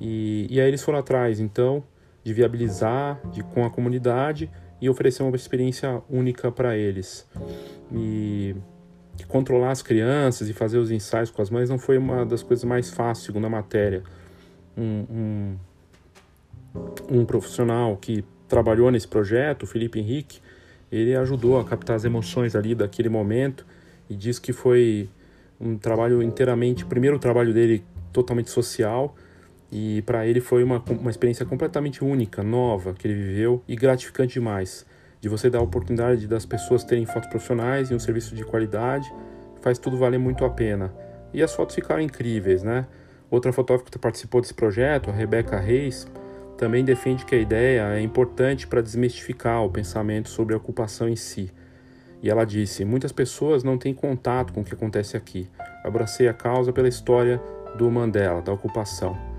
E, 0.00 0.46
e 0.50 0.60
aí 0.60 0.68
eles 0.68 0.82
foram 0.82 0.98
atrás, 0.98 1.40
então, 1.40 1.84
de 2.24 2.32
viabilizar 2.32 3.20
de, 3.30 3.42
com 3.42 3.64
a 3.64 3.70
comunidade 3.70 4.50
e 4.80 4.88
oferecer 4.88 5.22
uma 5.22 5.36
experiência 5.36 6.02
única 6.08 6.50
para 6.50 6.76
eles. 6.76 7.28
E 7.92 8.56
controlar 9.26 9.70
as 9.70 9.82
crianças 9.82 10.48
e 10.48 10.52
fazer 10.52 10.78
os 10.78 10.90
ensaios 10.90 11.30
com 11.30 11.42
as 11.42 11.50
mães 11.50 11.68
não 11.68 11.78
foi 11.78 11.98
uma 11.98 12.24
das 12.24 12.42
coisas 12.42 12.64
mais 12.64 12.90
fáceis, 12.90 13.26
segundo 13.26 13.46
a 13.46 13.50
matéria. 13.50 14.02
Um, 14.76 15.06
um, 15.10 15.56
um 17.10 17.24
profissional 17.24 17.96
que 17.96 18.24
trabalhou 18.48 18.90
nesse 18.90 19.08
projeto, 19.08 19.62
o 19.62 19.66
Felipe 19.66 19.98
Henrique, 19.98 20.40
ele 20.90 21.14
ajudou 21.14 21.58
a 21.58 21.64
captar 21.64 21.96
as 21.96 22.04
emoções 22.04 22.56
ali 22.56 22.74
daquele 22.74 23.08
momento 23.08 23.64
e 24.08 24.16
diz 24.16 24.38
que 24.38 24.52
foi 24.52 25.08
um 25.60 25.76
trabalho 25.76 26.22
inteiramente, 26.22 26.84
primeiro 26.84 27.18
trabalho 27.18 27.52
dele 27.54 27.84
totalmente 28.12 28.50
social 28.50 29.14
e 29.70 30.02
para 30.02 30.26
ele 30.26 30.40
foi 30.40 30.64
uma, 30.64 30.82
uma 30.88 31.10
experiência 31.10 31.46
completamente 31.46 32.02
única, 32.02 32.42
nova 32.42 32.92
que 32.92 33.06
ele 33.06 33.14
viveu 33.14 33.62
e 33.68 33.76
gratificante 33.76 34.34
demais. 34.34 34.84
De 35.20 35.28
você 35.28 35.50
dar 35.50 35.58
a 35.58 35.62
oportunidade 35.62 36.26
das 36.26 36.46
pessoas 36.46 36.82
terem 36.82 37.04
fotos 37.04 37.28
profissionais 37.28 37.90
e 37.90 37.94
um 37.94 37.98
serviço 37.98 38.34
de 38.34 38.44
qualidade, 38.44 39.12
faz 39.60 39.78
tudo 39.78 39.98
valer 39.98 40.18
muito 40.18 40.44
a 40.44 40.50
pena. 40.50 40.92
E 41.32 41.42
as 41.42 41.54
fotos 41.54 41.74
ficaram 41.74 42.00
incríveis, 42.00 42.62
né? 42.62 42.86
Outra 43.30 43.52
fotógrafa 43.52 43.90
que 43.90 43.98
participou 43.98 44.40
desse 44.40 44.54
projeto, 44.54 45.10
a 45.10 45.12
Rebeca 45.12 45.58
Reis, 45.58 46.06
também 46.56 46.84
defende 46.84 47.24
que 47.24 47.34
a 47.34 47.38
ideia 47.38 47.94
é 47.94 48.00
importante 48.00 48.66
para 48.66 48.82
desmistificar 48.82 49.64
o 49.64 49.70
pensamento 49.70 50.28
sobre 50.28 50.54
a 50.54 50.56
ocupação 50.56 51.08
em 51.08 51.16
si. 51.16 51.50
E 52.22 52.28
ela 52.28 52.44
disse: 52.44 52.84
Muitas 52.84 53.12
pessoas 53.12 53.62
não 53.62 53.78
têm 53.78 53.94
contato 53.94 54.52
com 54.52 54.60
o 54.60 54.64
que 54.64 54.74
acontece 54.74 55.16
aqui. 55.16 55.48
Abracei 55.84 56.28
a 56.28 56.34
causa 56.34 56.72
pela 56.72 56.88
história 56.88 57.40
do 57.78 57.90
Mandela, 57.90 58.42
da 58.42 58.52
ocupação. 58.52 59.29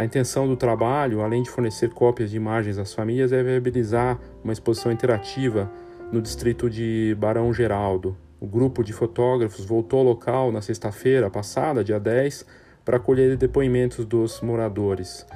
A 0.00 0.04
intenção 0.06 0.48
do 0.48 0.56
trabalho, 0.56 1.20
além 1.20 1.42
de 1.42 1.50
fornecer 1.50 1.90
cópias 1.90 2.30
de 2.30 2.36
imagens 2.38 2.78
às 2.78 2.94
famílias, 2.94 3.32
é 3.32 3.42
viabilizar 3.42 4.18
uma 4.42 4.50
exposição 4.50 4.90
interativa 4.90 5.70
no 6.10 6.22
distrito 6.22 6.70
de 6.70 7.14
Barão 7.18 7.52
Geraldo. 7.52 8.16
O 8.40 8.46
grupo 8.46 8.82
de 8.82 8.94
fotógrafos 8.94 9.62
voltou 9.62 9.98
ao 9.98 10.06
local 10.06 10.50
na 10.50 10.62
sexta-feira 10.62 11.28
passada, 11.28 11.84
dia 11.84 12.00
10, 12.00 12.46
para 12.82 12.98
colher 12.98 13.36
depoimentos 13.36 14.06
dos 14.06 14.40
moradores. 14.40 15.26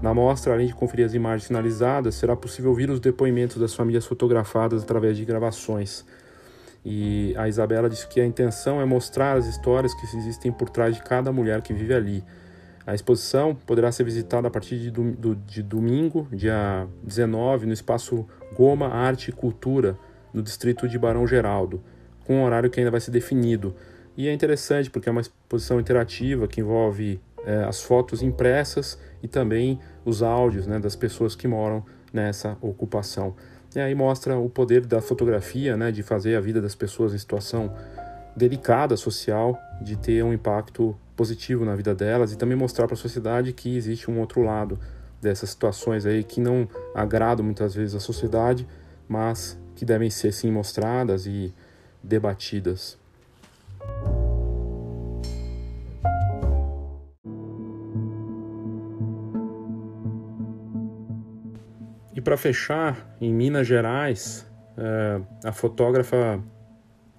Na 0.00 0.14
mostra, 0.14 0.54
além 0.54 0.68
de 0.68 0.74
conferir 0.74 1.04
as 1.04 1.12
imagens 1.12 1.48
finalizadas, 1.48 2.14
será 2.14 2.34
possível 2.34 2.70
ouvir 2.70 2.88
os 2.88 3.00
depoimentos 3.00 3.58
das 3.58 3.74
famílias 3.74 4.06
fotografadas 4.06 4.84
através 4.84 5.18
de 5.18 5.24
gravações. 5.26 6.02
E 6.82 7.34
a 7.36 7.46
Isabela 7.46 7.90
disse 7.90 8.08
que 8.08 8.22
a 8.22 8.24
intenção 8.24 8.80
é 8.80 8.86
mostrar 8.86 9.36
as 9.36 9.46
histórias 9.46 9.92
que 9.92 10.16
existem 10.16 10.50
por 10.50 10.70
trás 10.70 10.96
de 10.96 11.02
cada 11.02 11.30
mulher 11.30 11.60
que 11.60 11.74
vive 11.74 11.92
ali 11.92 12.24
a 12.86 12.94
exposição 12.94 13.54
poderá 13.54 13.90
ser 13.90 14.04
visitada 14.04 14.48
a 14.48 14.50
partir 14.50 14.78
de, 14.78 14.90
do, 14.90 15.34
de 15.34 15.62
domingo, 15.62 16.28
dia 16.30 16.86
19, 17.02 17.66
no 17.66 17.72
espaço 17.72 18.26
Goma 18.54 18.88
Arte 18.88 19.30
e 19.30 19.32
Cultura, 19.32 19.98
no 20.32 20.42
distrito 20.42 20.86
de 20.86 20.98
Barão 20.98 21.26
Geraldo, 21.26 21.82
com 22.26 22.36
um 22.36 22.44
horário 22.44 22.68
que 22.68 22.80
ainda 22.80 22.90
vai 22.90 23.00
ser 23.00 23.10
definido. 23.10 23.74
E 24.16 24.28
é 24.28 24.32
interessante 24.32 24.90
porque 24.90 25.08
é 25.08 25.12
uma 25.12 25.22
exposição 25.22 25.80
interativa 25.80 26.46
que 26.46 26.60
envolve 26.60 27.20
é, 27.46 27.64
as 27.64 27.80
fotos 27.80 28.22
impressas 28.22 28.98
e 29.22 29.28
também 29.28 29.80
os 30.04 30.22
áudios 30.22 30.66
né, 30.66 30.78
das 30.78 30.94
pessoas 30.94 31.34
que 31.34 31.48
moram 31.48 31.84
nessa 32.12 32.56
ocupação. 32.60 33.34
E 33.74 33.80
aí 33.80 33.94
mostra 33.94 34.38
o 34.38 34.48
poder 34.48 34.86
da 34.86 35.00
fotografia, 35.00 35.76
né, 35.76 35.90
de 35.90 36.02
fazer 36.02 36.36
a 36.36 36.40
vida 36.40 36.60
das 36.60 36.74
pessoas 36.74 37.12
em 37.12 37.18
situação 37.18 37.74
delicada 38.36 38.96
social, 38.96 39.58
de 39.80 39.96
ter 39.96 40.22
um 40.24 40.32
impacto 40.32 40.96
positivo 41.16 41.64
na 41.64 41.74
vida 41.74 41.94
delas 41.94 42.32
e 42.32 42.36
também 42.36 42.56
mostrar 42.56 42.86
para 42.86 42.94
a 42.94 42.98
sociedade 42.98 43.52
que 43.52 43.76
existe 43.76 44.10
um 44.10 44.18
outro 44.18 44.42
lado 44.42 44.78
dessas 45.20 45.50
situações 45.50 46.04
aí 46.04 46.22
que 46.22 46.40
não 46.40 46.68
agradam 46.94 47.44
muitas 47.44 47.74
vezes 47.74 47.94
a 47.94 48.00
sociedade, 48.00 48.66
mas 49.08 49.58
que 49.74 49.84
devem 49.84 50.10
ser 50.10 50.32
sim 50.32 50.50
mostradas 50.50 51.26
e 51.26 51.52
debatidas. 52.02 52.98
E 62.14 62.20
para 62.20 62.36
fechar, 62.36 63.16
em 63.20 63.32
Minas 63.32 63.66
Gerais, 63.66 64.46
eh, 64.76 65.20
a 65.44 65.52
fotógrafa 65.52 66.40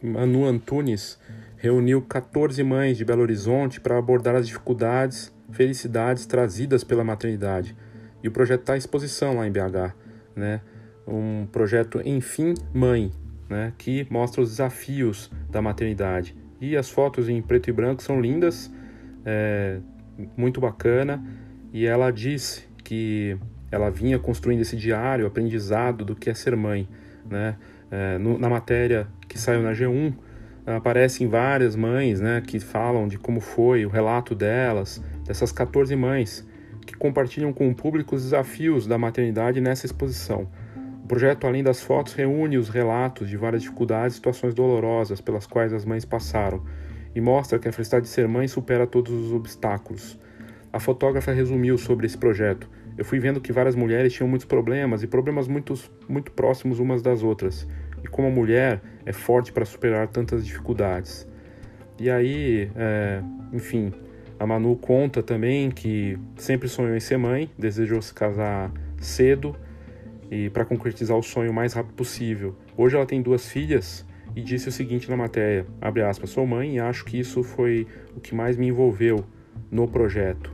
Manu 0.06 0.46
Antunes 0.46 1.20
reuniu 1.58 2.02
14 2.02 2.62
mães 2.64 2.98
de 2.98 3.04
Belo 3.04 3.22
Horizonte 3.22 3.82
para 3.82 3.98
abordar 3.98 4.36
as 4.36 4.48
dificuldades, 4.48 5.34
felicidades 5.52 6.26
trazidas 6.26 6.84
pela 6.84 7.04
maternidade. 7.04 7.76
E 8.24 8.28
o 8.28 8.32
projeto 8.32 8.62
está 8.62 8.74
à 8.74 8.78
exposição 8.78 9.36
lá 9.36 9.48
em 9.48 9.52
BH, 9.52 9.94
né? 10.36 10.62
Um 11.08 11.48
projeto 11.52 12.02
Enfim 12.06 12.54
Mãe, 12.74 13.12
né? 13.50 13.74
Que 13.78 14.08
mostra 14.10 14.42
os 14.42 14.50
desafios 14.52 15.32
da 15.50 15.62
maternidade. 15.62 16.36
E 16.60 16.76
as 16.76 16.90
fotos 16.90 17.30
em 17.30 17.42
preto 17.42 17.70
e 17.70 17.74
branco 17.74 18.02
são 18.02 18.20
lindas, 18.20 18.72
é, 19.26 19.80
muito 20.38 20.62
bacana. 20.62 21.24
E 21.74 21.86
ela 21.86 22.12
disse 22.12 22.68
que 22.84 23.38
ela 23.72 23.90
vinha 23.90 24.18
construindo 24.18 24.62
esse 24.62 24.76
diário, 24.76 25.26
aprendizado 25.26 26.06
do 26.06 26.16
que 26.16 26.30
é 26.30 26.34
ser 26.34 26.56
mãe, 26.56 26.88
né? 27.30 27.58
É, 27.92 28.18
no, 28.18 28.38
na 28.38 28.50
matéria 28.50 29.08
que 29.36 29.42
saiu 29.42 29.62
na 29.62 29.74
G1, 29.74 30.14
aparecem 30.66 31.28
várias 31.28 31.76
mães 31.76 32.22
né, 32.22 32.42
que 32.42 32.58
falam 32.58 33.06
de 33.06 33.18
como 33.18 33.42
foi 33.42 33.86
o 33.86 33.90
relato 33.90 34.34
delas, 34.34 35.04
dessas 35.26 35.52
14 35.52 35.94
mães, 35.94 36.48
que 36.86 36.96
compartilham 36.96 37.52
com 37.52 37.68
o 37.68 37.76
público 37.76 38.16
os 38.16 38.24
desafios 38.24 38.88
da 38.88 38.98
maternidade 38.98 39.60
nessa 39.60 39.86
exposição. 39.86 40.48
O 41.04 41.08
projeto, 41.08 41.46
além 41.46 41.62
das 41.62 41.82
fotos, 41.82 42.14
reúne 42.14 42.58
os 42.58 42.70
relatos 42.70 43.28
de 43.28 43.36
várias 43.36 43.62
dificuldades 43.62 44.14
e 44.14 44.16
situações 44.16 44.54
dolorosas 44.54 45.20
pelas 45.20 45.46
quais 45.46 45.74
as 45.74 45.84
mães 45.84 46.06
passaram 46.06 46.64
e 47.14 47.20
mostra 47.20 47.60
que 47.60 47.68
a 47.68 47.74
felicidade 47.74 48.06
de 48.06 48.12
ser 48.12 48.30
mãe 48.30 48.48
supera 48.48 48.88
todos 48.88 49.12
os 49.12 49.34
obstáculos. 49.34 50.18
A 50.72 50.80
fotógrafa 50.80 51.34
resumiu 51.34 51.78
sobre 51.78 52.06
esse 52.06 52.18
projeto. 52.18 52.70
Eu 52.98 53.04
fui 53.04 53.20
vendo 53.20 53.42
que 53.42 53.52
várias 53.52 53.76
mulheres 53.76 54.14
tinham 54.14 54.30
muitos 54.30 54.48
problemas 54.48 55.04
e 55.04 55.08
problemas 55.08 55.46
muito, 55.46 55.74
muito 56.08 56.32
próximos 56.32 56.80
umas 56.80 57.02
das 57.02 57.22
outras 57.22 57.68
e 58.02 58.08
como 58.08 58.32
mulher 58.32 58.82
é 59.06 59.14
forte 59.14 59.52
para 59.52 59.66
superar 59.66 60.08
tantas 60.08 60.46
dificuldades. 60.46 61.28
E 62.00 62.10
aí, 62.10 62.70
é, 62.76 63.22
enfim, 63.54 63.94
a 64.40 64.46
Manu 64.46 64.76
conta 64.76 65.24
também 65.24 65.72
que 65.72 66.18
sempre 66.36 66.68
sonhou 66.68 66.96
em 66.96 67.00
ser 67.00 67.18
mãe, 67.18 67.50
desejou 67.58 68.02
se 68.02 68.14
casar 68.14 68.72
cedo 68.98 69.56
e 70.30 70.50
para 70.50 70.66
concretizar 70.66 71.18
o 71.18 71.24
sonho 71.24 71.52
o 71.52 71.54
mais 71.54 71.74
rápido 71.74 71.94
possível. 71.94 72.56
Hoje 72.76 72.96
ela 72.96 73.06
tem 73.06 73.22
duas 73.22 73.48
filhas 73.48 74.06
e 74.36 74.42
disse 74.42 74.68
o 74.68 74.72
seguinte 74.72 75.10
na 75.10 75.16
matéria, 75.16 75.66
abre 75.80 76.02
aspas, 76.02 76.30
sou 76.30 76.46
mãe 76.46 76.76
e 76.76 76.80
acho 76.80 77.06
que 77.06 77.18
isso 77.18 77.44
foi 77.44 77.88
o 78.16 78.20
que 78.20 78.36
mais 78.36 78.58
me 78.58 78.68
envolveu 78.68 79.24
no 79.72 79.88
projeto. 79.88 80.52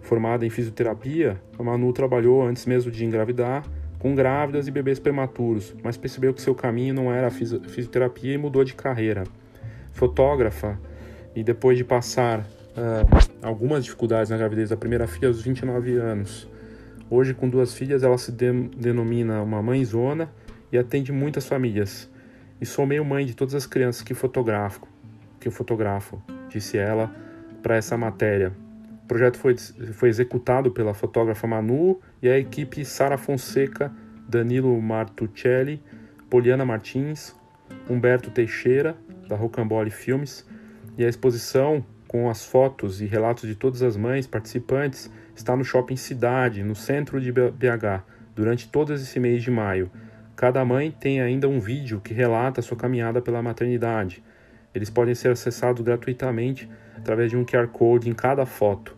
Formada 0.00 0.46
em 0.46 0.50
fisioterapia, 0.50 1.40
a 1.58 1.62
Manu 1.62 1.92
trabalhou 1.92 2.42
antes 2.42 2.64
mesmo 2.64 2.90
de 2.90 3.04
engravidar 3.04 3.62
com 4.00 4.14
grávidas 4.14 4.66
e 4.66 4.70
bebês 4.70 4.98
prematuros, 4.98 5.74
mas 5.84 5.96
percebeu 5.96 6.32
que 6.32 6.40
seu 6.40 6.54
caminho 6.54 6.94
não 6.94 7.12
era 7.12 7.28
a 7.28 7.30
fisioterapia 7.30 8.34
e 8.34 8.38
mudou 8.38 8.64
de 8.64 8.74
carreira. 8.74 9.24
Fotógrafa, 9.92 10.80
e 11.36 11.44
depois 11.44 11.76
de 11.76 11.84
passar 11.84 12.40
uh, 12.40 13.28
algumas 13.42 13.84
dificuldades 13.84 14.30
na 14.30 14.38
gravidez 14.38 14.70
da 14.70 14.76
primeira 14.76 15.06
filha 15.06 15.28
aos 15.28 15.42
29 15.42 15.96
anos, 15.96 16.48
hoje 17.10 17.34
com 17.34 17.46
duas 17.46 17.74
filhas 17.74 18.02
ela 18.02 18.16
se 18.16 18.32
de 18.32 18.50
denomina 18.76 19.42
uma 19.42 19.62
mãezona 19.62 20.30
e 20.72 20.78
atende 20.78 21.12
muitas 21.12 21.46
famílias. 21.46 22.10
E 22.58 22.64
sou 22.64 22.86
meio 22.86 23.04
mãe 23.04 23.26
de 23.26 23.34
todas 23.34 23.54
as 23.54 23.66
crianças 23.66 24.02
que 24.02 24.14
fotografo, 24.14 24.88
que 25.38 25.46
eu 25.46 25.52
fotografo, 25.52 26.22
disse 26.48 26.78
ela 26.78 27.14
para 27.62 27.76
essa 27.76 27.98
matéria 27.98 28.52
projeto 29.10 29.38
foi, 29.38 29.56
foi 29.92 30.08
executado 30.08 30.70
pela 30.70 30.94
fotógrafa 30.94 31.44
Manu 31.44 32.00
e 32.22 32.28
a 32.28 32.38
equipe 32.38 32.84
Sara 32.84 33.16
Fonseca, 33.16 33.92
Danilo 34.28 34.80
Martuccelli, 34.80 35.82
Poliana 36.28 36.64
Martins, 36.64 37.34
Humberto 37.88 38.30
Teixeira, 38.30 38.96
da 39.28 39.36
Rocambole 39.36 39.90
Filmes, 39.90 40.46
e 40.96 41.04
a 41.04 41.08
exposição 41.08 41.84
com 42.06 42.28
as 42.28 42.44
fotos 42.44 43.00
e 43.00 43.06
relatos 43.06 43.48
de 43.48 43.54
todas 43.54 43.82
as 43.82 43.96
mães 43.96 44.26
participantes 44.26 45.10
está 45.34 45.56
no 45.56 45.64
Shopping 45.64 45.96
Cidade, 45.96 46.62
no 46.62 46.74
centro 46.74 47.20
de 47.20 47.30
BH, 47.30 48.04
durante 48.34 48.68
todo 48.68 48.92
esse 48.92 49.18
mês 49.20 49.42
de 49.42 49.50
maio. 49.50 49.90
Cada 50.34 50.64
mãe 50.64 50.90
tem 50.90 51.20
ainda 51.20 51.48
um 51.48 51.60
vídeo 51.60 52.00
que 52.00 52.14
relata 52.14 52.62
sua 52.62 52.76
caminhada 52.76 53.20
pela 53.20 53.42
maternidade. 53.42 54.22
Eles 54.74 54.90
podem 54.90 55.14
ser 55.14 55.30
acessados 55.30 55.82
gratuitamente 55.82 56.68
através 56.96 57.30
de 57.30 57.36
um 57.36 57.44
QR 57.44 57.68
Code 57.68 58.08
em 58.08 58.14
cada 58.14 58.44
foto. 58.46 58.96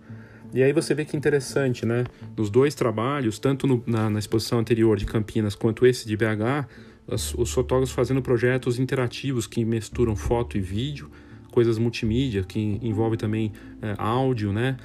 E 0.55 0.63
aí 0.63 0.73
você 0.73 0.95
vê 0.95 1.05
que 1.05 1.17
interessante, 1.17 1.87
né? 1.87 2.05
Nos 2.37 2.51
dois 2.51 2.75
trabalhos, 2.75 3.39
tanto 3.39 3.67
no, 3.67 3.83
na, 3.87 4.11
na, 4.11 4.19
exposição 4.19 4.59
anterior 4.59 4.99
de 4.99 5.07
Campinas 5.07 5.55
quanto 5.55 5.87
esse 5.87 6.07
de 6.07 6.15
BH, 6.17 6.69
os, 7.07 7.35
os 7.35 7.51
fotógrafos 7.53 7.95
fazendo 7.95 8.21
projetos 8.21 8.79
interativos 8.79 9.47
que 9.47 9.65
misturam 9.65 10.15
foto 10.15 10.59
e 10.59 10.61
vídeo, 10.61 11.11
coisas 11.51 11.79
multimídia, 11.79 12.45
que 12.45 12.79
envolve 12.83 13.17
também 13.17 13.53
é, 13.81 13.95
áudio, 13.97 14.53
né? 14.53 14.77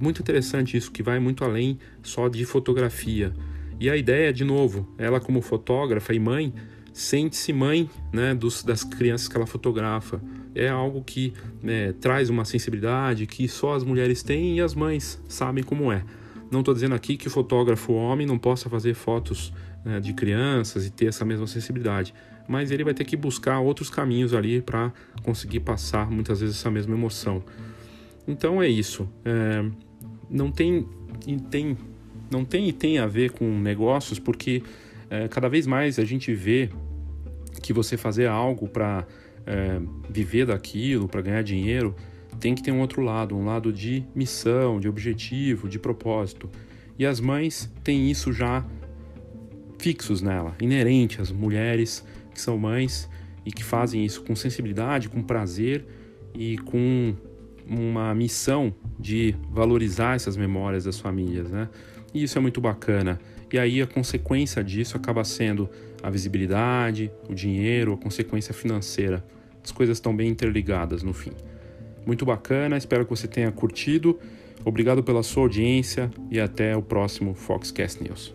Muito 0.00 0.22
interessante 0.22 0.76
isso, 0.76 0.90
que 0.90 1.02
vai 1.02 1.18
muito 1.18 1.44
além 1.44 1.78
só 2.02 2.28
de 2.28 2.44
fotografia. 2.46 3.32
E 3.78 3.90
a 3.90 3.96
ideia, 3.96 4.32
de 4.32 4.44
novo, 4.44 4.88
ela 4.96 5.20
como 5.20 5.42
fotógrafa 5.42 6.14
e 6.14 6.18
mãe, 6.18 6.52
sente-se 6.92 7.52
mãe 7.52 7.88
né, 8.12 8.34
dos, 8.34 8.62
das 8.62 8.84
crianças 8.84 9.28
que 9.28 9.36
ela 9.36 9.46
fotografa 9.46 10.20
é 10.60 10.68
algo 10.68 11.02
que 11.02 11.32
né, 11.62 11.94
traz 12.00 12.28
uma 12.28 12.44
sensibilidade 12.44 13.26
que 13.26 13.48
só 13.48 13.74
as 13.74 13.82
mulheres 13.82 14.22
têm 14.22 14.58
e 14.58 14.60
as 14.60 14.74
mães 14.74 15.18
sabem 15.26 15.64
como 15.64 15.90
é. 15.90 16.04
Não 16.50 16.60
estou 16.60 16.74
dizendo 16.74 16.94
aqui 16.94 17.16
que 17.16 17.28
o 17.28 17.30
fotógrafo 17.30 17.94
homem 17.94 18.26
não 18.26 18.38
possa 18.38 18.68
fazer 18.68 18.92
fotos 18.92 19.54
né, 19.82 19.98
de 20.00 20.12
crianças 20.12 20.86
e 20.86 20.90
ter 20.90 21.06
essa 21.06 21.24
mesma 21.24 21.46
sensibilidade, 21.46 22.12
mas 22.46 22.70
ele 22.70 22.84
vai 22.84 22.92
ter 22.92 23.04
que 23.04 23.16
buscar 23.16 23.58
outros 23.60 23.88
caminhos 23.88 24.34
ali 24.34 24.60
para 24.60 24.92
conseguir 25.22 25.60
passar 25.60 26.10
muitas 26.10 26.40
vezes 26.40 26.56
essa 26.56 26.70
mesma 26.70 26.94
emoção. 26.94 27.42
Então 28.28 28.60
é 28.60 28.68
isso. 28.68 29.08
É, 29.24 29.64
não 30.28 30.52
tem, 30.52 30.86
tem, 31.50 31.78
não 32.30 32.44
tem 32.44 32.68
e 32.68 32.72
tem 32.72 32.98
a 32.98 33.06
ver 33.06 33.30
com 33.30 33.46
negócios 33.58 34.18
porque 34.18 34.62
é, 35.08 35.26
cada 35.26 35.48
vez 35.48 35.66
mais 35.66 35.98
a 35.98 36.04
gente 36.04 36.34
vê 36.34 36.68
que 37.62 37.72
você 37.72 37.96
fazer 37.96 38.26
algo 38.26 38.68
para 38.68 39.06
é, 39.46 39.80
viver 40.08 40.46
daquilo, 40.46 41.08
para 41.08 41.20
ganhar 41.20 41.42
dinheiro, 41.42 41.94
tem 42.38 42.54
que 42.54 42.62
ter 42.62 42.72
um 42.72 42.80
outro 42.80 43.02
lado, 43.02 43.36
um 43.36 43.44
lado 43.44 43.72
de 43.72 44.04
missão, 44.14 44.80
de 44.80 44.88
objetivo, 44.88 45.68
de 45.68 45.78
propósito. 45.78 46.48
E 46.98 47.04
as 47.06 47.20
mães 47.20 47.70
têm 47.82 48.10
isso 48.10 48.32
já 48.32 48.64
fixos 49.78 50.20
nela, 50.20 50.54
inerente 50.60 51.20
às 51.20 51.32
mulheres 51.32 52.04
que 52.34 52.40
são 52.40 52.58
mães 52.58 53.08
e 53.44 53.50
que 53.50 53.64
fazem 53.64 54.04
isso 54.04 54.22
com 54.22 54.36
sensibilidade, 54.36 55.08
com 55.08 55.22
prazer 55.22 55.86
e 56.34 56.58
com 56.58 57.14
uma 57.66 58.14
missão 58.14 58.74
de 58.98 59.34
valorizar 59.50 60.16
essas 60.16 60.36
memórias 60.36 60.84
das 60.84 60.98
famílias, 60.98 61.50
né? 61.50 61.68
E 62.12 62.22
isso 62.22 62.36
é 62.36 62.40
muito 62.40 62.60
bacana. 62.60 63.20
E 63.52 63.58
aí 63.58 63.80
a 63.80 63.86
consequência 63.86 64.62
disso 64.62 64.96
acaba 64.96 65.24
sendo 65.24 65.68
a 66.02 66.10
visibilidade, 66.10 67.10
o 67.28 67.34
dinheiro, 67.34 67.92
a 67.92 67.96
consequência 67.96 68.54
financeira. 68.54 69.24
As 69.62 69.70
coisas 69.70 69.98
estão 69.98 70.14
bem 70.14 70.28
interligadas 70.28 71.02
no 71.02 71.12
fim. 71.12 71.32
Muito 72.06 72.24
bacana, 72.24 72.76
espero 72.76 73.04
que 73.04 73.10
você 73.10 73.28
tenha 73.28 73.50
curtido. 73.52 74.18
Obrigado 74.64 75.02
pela 75.02 75.22
sua 75.22 75.44
audiência 75.44 76.10
e 76.30 76.40
até 76.40 76.76
o 76.76 76.82
próximo 76.82 77.34
Foxcast 77.34 78.02
News. 78.02 78.34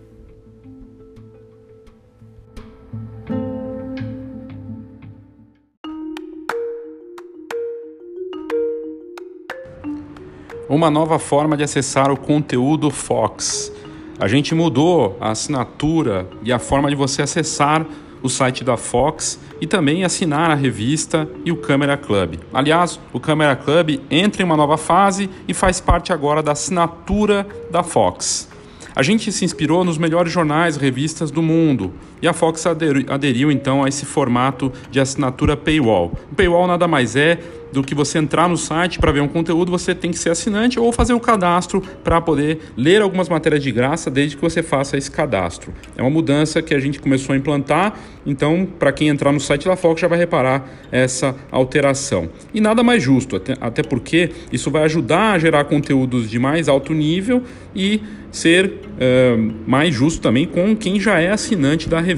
Uma 10.68 10.90
nova 10.90 11.20
forma 11.20 11.56
de 11.56 11.64
acessar 11.64 12.12
o 12.12 12.18
conteúdo 12.18 12.90
Fox. 12.90 13.72
A 14.18 14.30
gente 14.30 14.56
mudou 14.56 15.18
a 15.20 15.32
assinatura 15.32 16.28
e 16.42 16.54
a 16.54 16.58
forma 16.58 16.90
de 16.90 16.96
você 16.96 17.22
acessar 17.22 17.86
o 18.24 18.30
site 18.30 18.64
da 18.64 18.78
Fox 18.78 19.38
e 19.60 19.68
também 19.68 20.06
assinar 20.06 20.50
a 20.50 20.56
revista 20.56 21.30
e 21.44 21.52
o 21.52 21.58
Câmera 21.58 21.98
Club. 21.98 22.36
Aliás, 22.54 23.00
o 23.12 23.20
Câmera 23.20 23.58
Club 23.58 24.00
entra 24.10 24.42
em 24.42 24.46
uma 24.46 24.56
nova 24.56 24.78
fase 24.78 25.30
e 25.48 25.54
faz 25.54 25.82
parte 25.82 26.14
agora 26.14 26.42
da 26.42 26.54
assinatura 26.54 27.46
da 27.70 27.84
Fox. 27.84 28.50
A 28.96 29.04
gente 29.04 29.30
se 29.34 29.44
inspirou 29.44 29.84
nos 29.84 29.98
melhores 29.98 30.32
jornais 30.32 30.78
e 30.78 30.80
revistas 30.80 31.30
do 31.30 31.42
mundo 31.42 31.94
e 32.26 32.28
a 32.28 32.34
Fox 32.34 32.66
aderiu, 32.66 33.52
então 33.52 33.84
a 33.84 33.88
esse 33.88 34.04
formato 34.04 34.74
de 34.90 35.00
assinatura 35.00 35.56
paywall. 35.56 36.12
O 36.32 36.36
paywall 36.36 36.66
nada 36.66 36.88
mais 36.88 37.16
é 37.16 37.38
do 37.72 37.84
que 37.84 37.94
você 37.94 38.18
entrar 38.18 38.50
no 38.50 38.58
site 38.58 38.98
para 38.98 39.12
ver 39.12 39.22
um 39.22 39.28
conteúdo, 39.28 39.70
você 39.70 39.94
tem 39.94 40.10
que 40.10 40.18
ser 40.18 40.32
assinante 40.32 40.80
ou 40.80 40.92
fazer 40.92 41.14
o 41.14 41.20
cadastro 41.20 41.84
para 42.04 42.20
poder 42.22 42.60
ler 42.76 43.02
algumas 43.02 43.30
matérias 43.30 43.62
de 43.62 43.72
graça 43.72 44.10
desde 44.10 44.36
que 44.36 44.42
você 44.42 44.64
faça 44.64 44.98
esse 44.98 45.12
cadastro. 45.12 45.72
É 45.96 46.02
uma 46.02 46.10
mudança 46.10 46.64
que 46.64 46.74
a 46.74 46.80
gente 46.80 47.00
começou 47.00 47.34
a 47.34 47.38
implantar, 47.38 48.00
então 48.26 48.68
para 48.80 48.92
quem 48.92 49.10
entrar 49.10 49.32
no 49.32 49.40
site 49.40 49.66
da 49.66 49.76
Fox 49.76 50.02
já 50.02 50.08
vai 50.08 50.18
reparar 50.18 50.68
essa 50.92 51.36
alteração. 51.52 52.30
E 52.54 52.60
nada 52.60 52.82
mais 52.82 53.04
justo, 53.04 53.36
até, 53.36 53.54
até 53.62 53.84
porque 53.84 54.32
isso 54.52 54.72
vai 54.72 54.84
ajudar 54.84 55.34
a 55.34 55.40
gerar 55.40 55.66
conteúdos 55.66 56.28
de 56.30 56.40
mais 56.40 56.68
alto 56.68 56.94
nível 56.94 57.44
e 57.76 58.02
ser 58.32 58.66
uh, 58.66 59.54
mais 59.66 59.94
justo 59.94 60.22
também 60.22 60.46
com 60.46 60.76
quem 60.76 61.00
já 61.00 61.20
é 61.20 61.32
assinante 61.32 61.88
da 61.88 62.00
revista. 62.00 62.15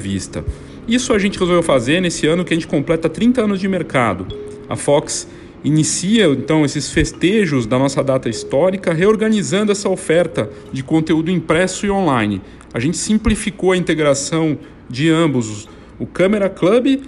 Isso 0.88 1.14
a 1.14 1.20
gente 1.20 1.38
resolveu 1.38 1.64
fazer 1.64 2.00
nesse 2.00 2.28
ano 2.28 2.46
que 2.46 2.54
a 2.54 2.56
gente 2.56 2.68
completa 2.68 3.10
30 3.10 3.44
anos 3.44 3.60
de 3.60 3.68
mercado. 3.68 4.28
A 4.70 4.76
Fox 4.76 5.28
inicia 5.64 6.28
então 6.28 6.64
esses 6.64 6.90
festejos 6.92 7.66
da 7.66 7.78
nossa 7.78 8.04
data 8.04 8.30
histórica, 8.30 8.94
reorganizando 8.94 9.72
essa 9.72 9.90
oferta 9.90 10.50
de 10.72 10.84
conteúdo 10.84 11.30
impresso 11.30 11.86
e 11.86 11.92
online. 11.92 12.42
A 12.74 12.80
gente 12.80 12.98
simplificou 12.98 13.72
a 13.72 13.78
integração 13.78 14.58
de 14.90 15.10
ambos, 15.10 15.68
o 16.00 16.06
Câmera 16.06 16.50
Club 16.50 17.02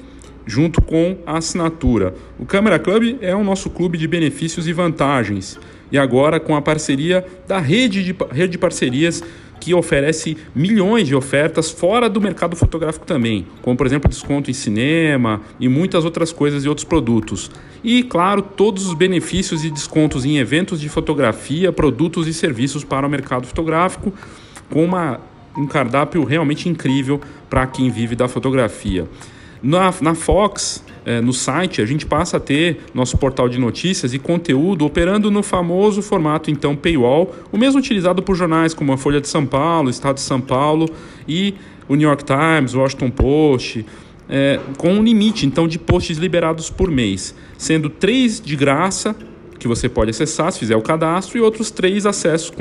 junto 0.45 0.81
com 0.81 1.15
a 1.25 1.37
assinatura. 1.37 2.15
O 2.39 2.45
Câmera 2.45 2.79
Club 2.79 3.17
é 3.21 3.35
o 3.35 3.43
nosso 3.43 3.69
clube 3.69 3.97
de 3.97 4.07
benefícios 4.07 4.67
e 4.67 4.73
vantagens. 4.73 5.59
E 5.91 5.97
agora 5.97 6.39
com 6.39 6.55
a 6.55 6.61
parceria 6.61 7.25
da 7.47 7.59
rede 7.59 8.03
de, 8.03 8.15
rede 8.31 8.53
de 8.53 8.57
parcerias 8.57 9.23
oferece 9.73 10.37
milhões 10.55 11.07
de 11.07 11.15
ofertas 11.15 11.71
fora 11.71 12.09
do 12.09 12.21
mercado 12.21 12.55
fotográfico 12.55 13.05
também, 13.05 13.47
como 13.61 13.77
por 13.77 13.85
exemplo 13.85 14.09
desconto 14.09 14.49
em 14.49 14.53
cinema 14.53 15.41
e 15.59 15.67
muitas 15.67 16.05
outras 16.05 16.31
coisas 16.31 16.65
e 16.65 16.69
outros 16.69 16.85
produtos. 16.85 17.51
E 17.83 18.03
claro, 18.03 18.41
todos 18.41 18.87
os 18.87 18.93
benefícios 18.93 19.63
e 19.63 19.69
descontos 19.69 20.25
em 20.25 20.37
eventos 20.37 20.79
de 20.79 20.89
fotografia, 20.89 21.71
produtos 21.71 22.27
e 22.27 22.33
serviços 22.33 22.83
para 22.83 23.07
o 23.07 23.09
mercado 23.09 23.47
fotográfico, 23.47 24.13
com 24.69 24.83
uma, 24.83 25.19
um 25.57 25.65
cardápio 25.65 26.23
realmente 26.23 26.67
incrível 26.67 27.21
para 27.49 27.65
quem 27.67 27.89
vive 27.89 28.15
da 28.15 28.27
fotografia. 28.27 29.07
Na, 29.61 29.93
na 30.01 30.15
Fox, 30.15 30.83
é, 31.09 31.19
no 31.21 31.33
site, 31.33 31.81
a 31.81 31.87
gente 31.87 32.05
passa 32.05 32.37
a 32.37 32.39
ter 32.39 32.81
nosso 32.93 33.17
portal 33.17 33.49
de 33.49 33.57
notícias 33.57 34.13
e 34.13 34.19
conteúdo 34.19 34.85
operando 34.85 35.31
no 35.31 35.41
famoso 35.41 36.03
formato 36.03 36.51
então 36.51 36.75
paywall, 36.75 37.33
o 37.51 37.57
mesmo 37.57 37.79
utilizado 37.79 38.21
por 38.21 38.35
jornais 38.35 38.75
como 38.75 38.93
a 38.93 38.97
Folha 38.97 39.19
de 39.19 39.27
São 39.27 39.43
Paulo, 39.43 39.89
Estado 39.89 40.17
de 40.17 40.21
São 40.21 40.39
Paulo 40.39 40.87
e 41.27 41.55
o 41.87 41.95
New 41.95 42.07
York 42.07 42.23
Times, 42.23 42.75
Washington 42.75 43.09
Post, 43.09 43.83
é, 44.29 44.59
com 44.77 44.93
um 44.93 45.01
limite 45.01 45.47
então 45.47 45.67
de 45.67 45.79
posts 45.79 46.19
liberados 46.19 46.69
por 46.69 46.91
mês, 46.91 47.33
sendo 47.57 47.89
três 47.89 48.39
de 48.39 48.55
graça 48.55 49.15
que 49.57 49.67
você 49.67 49.89
pode 49.89 50.11
acessar 50.11 50.51
se 50.51 50.59
fizer 50.59 50.75
o 50.75 50.81
cadastro 50.83 51.39
e 51.39 51.41
outros 51.41 51.71
três 51.71 52.05
acessos 52.05 52.53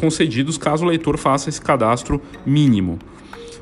concedidos 0.00 0.56
caso 0.56 0.86
o 0.86 0.88
leitor 0.88 1.18
faça 1.18 1.50
esse 1.50 1.60
cadastro 1.60 2.22
mínimo. 2.46 2.98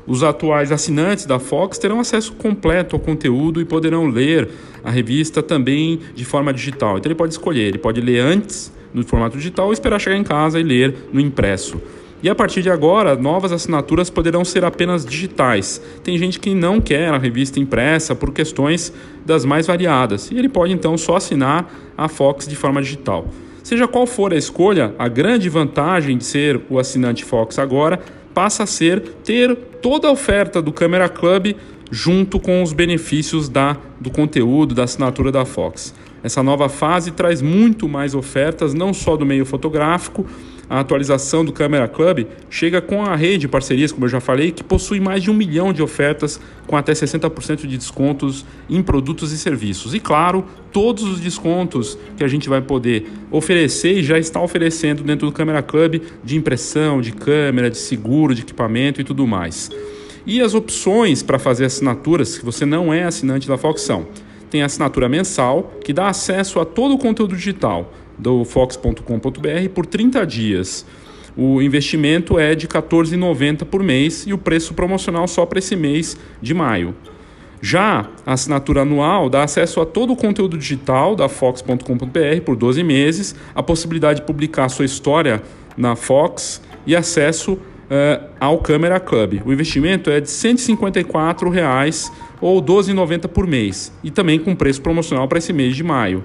Os 0.05 0.23
atuais 0.23 0.71
assinantes 0.71 1.25
da 1.25 1.39
Fox 1.39 1.77
terão 1.77 1.99
acesso 1.99 2.33
completo 2.33 2.95
ao 2.95 2.99
conteúdo 2.99 3.61
e 3.61 3.65
poderão 3.65 4.07
ler 4.07 4.49
a 4.83 4.89
revista 4.89 5.43
também 5.43 5.99
de 6.15 6.25
forma 6.25 6.53
digital. 6.53 6.97
Então 6.97 7.09
ele 7.09 7.17
pode 7.17 7.33
escolher, 7.33 7.67
ele 7.67 7.77
pode 7.77 8.01
ler 8.01 8.19
antes 8.19 8.71
no 8.93 9.03
formato 9.03 9.37
digital 9.37 9.67
ou 9.67 9.73
esperar 9.73 9.99
chegar 9.99 10.17
em 10.17 10.23
casa 10.23 10.59
e 10.59 10.63
ler 10.63 10.95
no 11.13 11.19
impresso. 11.19 11.79
E 12.23 12.29
a 12.29 12.35
partir 12.35 12.61
de 12.61 12.69
agora, 12.69 13.15
novas 13.15 13.51
assinaturas 13.51 14.09
poderão 14.09 14.45
ser 14.45 14.63
apenas 14.63 15.03
digitais. 15.03 15.81
Tem 16.03 16.17
gente 16.19 16.39
que 16.39 16.53
não 16.53 16.79
quer 16.79 17.09
a 17.09 17.17
revista 17.17 17.59
impressa 17.59 18.13
por 18.13 18.31
questões 18.31 18.93
das 19.25 19.43
mais 19.43 19.65
variadas, 19.65 20.29
e 20.29 20.37
ele 20.37 20.47
pode 20.47 20.71
então 20.71 20.95
só 20.99 21.15
assinar 21.15 21.73
a 21.97 22.07
Fox 22.07 22.47
de 22.47 22.55
forma 22.55 22.79
digital. 22.79 23.27
Seja 23.63 23.87
qual 23.87 24.05
for 24.05 24.33
a 24.33 24.37
escolha, 24.37 24.93
a 24.99 25.07
grande 25.07 25.49
vantagem 25.49 26.15
de 26.15 26.23
ser 26.23 26.61
o 26.69 26.77
assinante 26.77 27.25
Fox 27.25 27.57
agora 27.57 27.99
passa 28.33 28.63
a 28.63 28.65
ser 28.65 29.01
ter 29.23 29.55
toda 29.81 30.07
a 30.07 30.11
oferta 30.11 30.61
do 30.61 30.71
Camera 30.71 31.09
Club 31.09 31.55
junto 31.91 32.39
com 32.39 32.63
os 32.63 32.71
benefícios 32.71 33.49
da, 33.49 33.77
do 33.99 34.09
conteúdo, 34.09 34.73
da 34.73 34.83
assinatura 34.83 35.31
da 35.31 35.45
Fox. 35.45 35.93
Essa 36.23 36.41
nova 36.41 36.69
fase 36.69 37.11
traz 37.11 37.41
muito 37.41 37.89
mais 37.89 38.15
ofertas, 38.15 38.73
não 38.73 38.93
só 38.93 39.17
do 39.17 39.25
meio 39.25 39.45
fotográfico, 39.45 40.25
a 40.71 40.79
atualização 40.79 41.43
do 41.43 41.51
Camera 41.51 41.85
Club 41.85 42.25
chega 42.49 42.81
com 42.81 43.03
a 43.03 43.13
rede 43.13 43.39
de 43.39 43.47
parcerias, 43.49 43.91
como 43.91 44.05
eu 44.05 44.09
já 44.09 44.21
falei, 44.21 44.53
que 44.53 44.63
possui 44.63 45.01
mais 45.01 45.21
de 45.21 45.29
um 45.29 45.33
milhão 45.33 45.73
de 45.73 45.83
ofertas 45.83 46.39
com 46.65 46.77
até 46.77 46.93
60% 46.93 47.67
de 47.67 47.75
descontos 47.75 48.45
em 48.69 48.81
produtos 48.81 49.33
e 49.33 49.37
serviços. 49.37 49.93
E 49.93 49.99
claro, 49.99 50.45
todos 50.71 51.03
os 51.03 51.19
descontos 51.19 51.97
que 52.15 52.23
a 52.23 52.27
gente 52.29 52.47
vai 52.47 52.61
poder 52.61 53.05
oferecer 53.29 53.97
e 53.97 54.03
já 54.03 54.17
está 54.17 54.41
oferecendo 54.41 55.03
dentro 55.03 55.27
do 55.27 55.33
Camera 55.33 55.61
Club 55.61 56.01
de 56.23 56.37
impressão, 56.37 57.01
de 57.01 57.11
câmera, 57.11 57.69
de 57.69 57.77
seguro, 57.77 58.33
de 58.33 58.43
equipamento 58.43 59.01
e 59.01 59.03
tudo 59.03 59.27
mais. 59.27 59.69
E 60.25 60.39
as 60.39 60.53
opções 60.53 61.21
para 61.21 61.37
fazer 61.37 61.65
assinaturas, 61.65 62.29
se 62.29 62.45
você 62.45 62.65
não 62.65 62.93
é 62.93 63.03
assinante 63.03 63.45
da 63.45 63.57
Fox, 63.57 63.81
são 63.81 64.07
tem 64.51 64.61
a 64.61 64.65
assinatura 64.65 65.07
mensal, 65.07 65.73
que 65.83 65.93
dá 65.93 66.09
acesso 66.09 66.59
a 66.59 66.65
todo 66.65 66.93
o 66.93 66.97
conteúdo 66.97 67.35
digital 67.35 67.91
do 68.21 68.45
fox.com.br 68.45 69.69
por 69.73 69.85
30 69.85 70.25
dias. 70.25 70.85
O 71.35 71.61
investimento 71.61 72.37
é 72.37 72.53
de 72.53 72.67
R$ 72.67 72.73
14,90 72.73 73.65
por 73.65 73.81
mês 73.81 74.25
e 74.27 74.33
o 74.33 74.37
preço 74.37 74.73
promocional 74.73 75.27
só 75.27 75.45
para 75.45 75.59
esse 75.59 75.75
mês 75.75 76.17
de 76.41 76.53
maio. 76.53 76.95
Já 77.61 78.09
a 78.25 78.33
assinatura 78.33 78.81
anual 78.81 79.29
dá 79.29 79.43
acesso 79.43 79.79
a 79.81 79.85
todo 79.85 80.13
o 80.13 80.15
conteúdo 80.15 80.57
digital 80.57 81.15
da 81.15 81.29
Fox.com.br 81.29 82.41
por 82.43 82.55
12 82.55 82.83
meses, 82.83 83.35
a 83.55 83.63
possibilidade 83.63 84.19
de 84.19 84.25
publicar 84.25 84.67
sua 84.69 84.85
história 84.85 85.41
na 85.77 85.95
Fox 85.95 86.61
e 86.85 86.95
acesso 86.95 87.53
uh, 87.53 88.27
ao 88.39 88.57
Camera 88.57 88.99
Club. 88.99 89.41
O 89.45 89.53
investimento 89.53 90.09
é 90.09 90.19
de 90.19 90.29
154 90.29 91.49
reais 91.49 92.11
ou 92.41 92.59
R$ 92.59 92.65
12,90 92.65 93.27
por 93.27 93.47
mês 93.47 93.93
e 94.03 94.09
também 94.09 94.39
com 94.39 94.55
preço 94.55 94.81
promocional 94.81 95.27
para 95.27 95.37
esse 95.37 95.53
mês 95.53 95.75
de 95.75 95.83
maio 95.83 96.23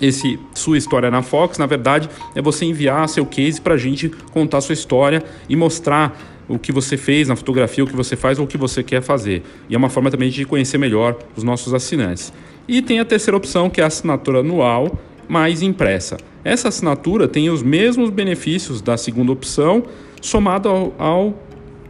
esse 0.00 0.38
sua 0.54 0.76
história 0.76 1.10
na 1.10 1.22
Fox, 1.22 1.58
na 1.58 1.66
verdade, 1.66 2.08
é 2.34 2.42
você 2.42 2.64
enviar 2.64 3.08
seu 3.08 3.24
case 3.24 3.60
para 3.60 3.74
a 3.74 3.78
gente 3.78 4.08
contar 4.32 4.60
sua 4.60 4.72
história 4.72 5.22
e 5.48 5.56
mostrar 5.56 6.18
o 6.48 6.58
que 6.58 6.72
você 6.72 6.96
fez 6.96 7.28
na 7.28 7.36
fotografia, 7.36 7.84
o 7.84 7.86
que 7.86 7.96
você 7.96 8.16
faz 8.16 8.38
ou 8.38 8.44
o 8.44 8.48
que 8.48 8.58
você 8.58 8.82
quer 8.82 9.02
fazer. 9.02 9.42
E 9.68 9.74
é 9.74 9.78
uma 9.78 9.88
forma 9.88 10.10
também 10.10 10.30
de 10.30 10.44
conhecer 10.44 10.78
melhor 10.78 11.16
os 11.36 11.42
nossos 11.42 11.72
assinantes. 11.72 12.32
E 12.66 12.82
tem 12.82 13.00
a 13.00 13.04
terceira 13.04 13.36
opção, 13.36 13.70
que 13.70 13.80
é 13.80 13.84
a 13.84 13.86
assinatura 13.86 14.40
anual 14.40 14.98
mais 15.28 15.62
impressa. 15.62 16.18
Essa 16.44 16.68
assinatura 16.68 17.26
tem 17.26 17.48
os 17.48 17.62
mesmos 17.62 18.10
benefícios 18.10 18.82
da 18.82 18.96
segunda 18.96 19.32
opção, 19.32 19.84
somado 20.20 20.68
ao, 20.68 20.94
ao 20.98 21.38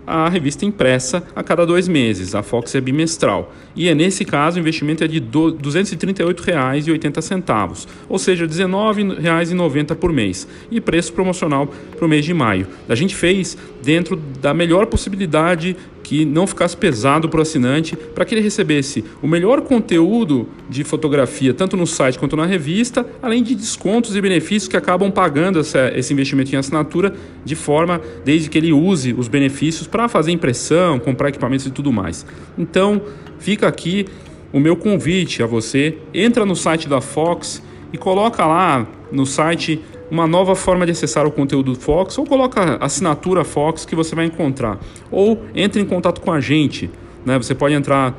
a 0.06 0.28
revista 0.28 0.64
impressa 0.64 1.24
a 1.34 1.42
cada 1.42 1.66
dois 1.66 1.88
meses, 1.88 2.32
a 2.34 2.42
Fox 2.42 2.74
é 2.74 2.80
bimestral. 2.80 3.52
E 3.74 3.88
é 3.88 3.94
nesse 3.94 4.24
caso 4.24 4.56
o 4.56 4.60
investimento 4.60 5.04
é 5.04 5.08
de 5.08 5.18
R$ 5.18 5.26
238,80, 5.26 7.86
ou 8.08 8.18
seja, 8.18 8.44
R$ 8.44 8.50
19,90 8.50 9.94
por 9.94 10.12
mês. 10.12 10.46
E 10.70 10.80
preço 10.80 11.12
promocional 11.12 11.66
para 11.66 12.04
o 12.04 12.08
mês 12.08 12.24
de 12.24 12.34
maio. 12.34 12.66
A 12.88 12.94
gente 12.94 13.14
fez 13.14 13.56
dentro 13.82 14.16
da 14.40 14.54
melhor 14.54 14.86
possibilidade 14.86 15.76
que 16.04 16.24
não 16.24 16.46
ficasse 16.46 16.76
pesado 16.76 17.28
para 17.28 17.38
o 17.38 17.42
assinante, 17.42 17.96
para 17.96 18.24
que 18.24 18.34
ele 18.34 18.42
recebesse 18.42 19.02
o 19.22 19.26
melhor 19.26 19.62
conteúdo 19.62 20.46
de 20.68 20.84
fotografia, 20.84 21.54
tanto 21.54 21.76
no 21.76 21.86
site 21.86 22.18
quanto 22.18 22.36
na 22.36 22.44
revista, 22.44 23.04
além 23.22 23.42
de 23.42 23.54
descontos 23.54 24.14
e 24.14 24.20
benefícios 24.20 24.68
que 24.68 24.76
acabam 24.76 25.10
pagando 25.10 25.58
essa, 25.58 25.90
esse 25.96 26.12
investimento 26.12 26.54
em 26.54 26.58
assinatura 26.58 27.14
de 27.44 27.56
forma, 27.56 28.00
desde 28.24 28.50
que 28.50 28.58
ele 28.58 28.72
use 28.72 29.14
os 29.14 29.26
benefícios 29.26 29.88
para 29.88 30.06
fazer 30.06 30.30
impressão, 30.30 31.00
comprar 31.00 31.30
equipamentos 31.30 31.66
e 31.66 31.70
tudo 31.70 31.90
mais. 31.90 32.24
Então, 32.56 33.00
fica 33.38 33.66
aqui 33.66 34.04
o 34.52 34.60
meu 34.60 34.76
convite 34.76 35.42
a 35.42 35.46
você, 35.46 35.98
entra 36.12 36.44
no 36.44 36.54
site 36.54 36.88
da 36.88 37.00
Fox 37.00 37.62
e 37.92 37.96
coloca 37.96 38.44
lá 38.44 38.86
no 39.10 39.24
site 39.24 39.80
uma 40.14 40.28
nova 40.28 40.54
forma 40.54 40.86
de 40.86 40.92
acessar 40.92 41.26
o 41.26 41.30
conteúdo 41.30 41.72
do 41.72 41.80
Fox 41.80 42.16
ou 42.18 42.24
coloca 42.24 42.76
assinatura 42.76 43.42
Fox 43.42 43.84
que 43.84 43.96
você 43.96 44.14
vai 44.14 44.26
encontrar. 44.26 44.78
Ou 45.10 45.42
entre 45.54 45.82
em 45.82 45.84
contato 45.84 46.20
com 46.20 46.30
a 46.30 46.40
gente. 46.40 46.88
Né? 47.26 47.36
Você 47.36 47.52
pode 47.52 47.74
entrar 47.74 48.14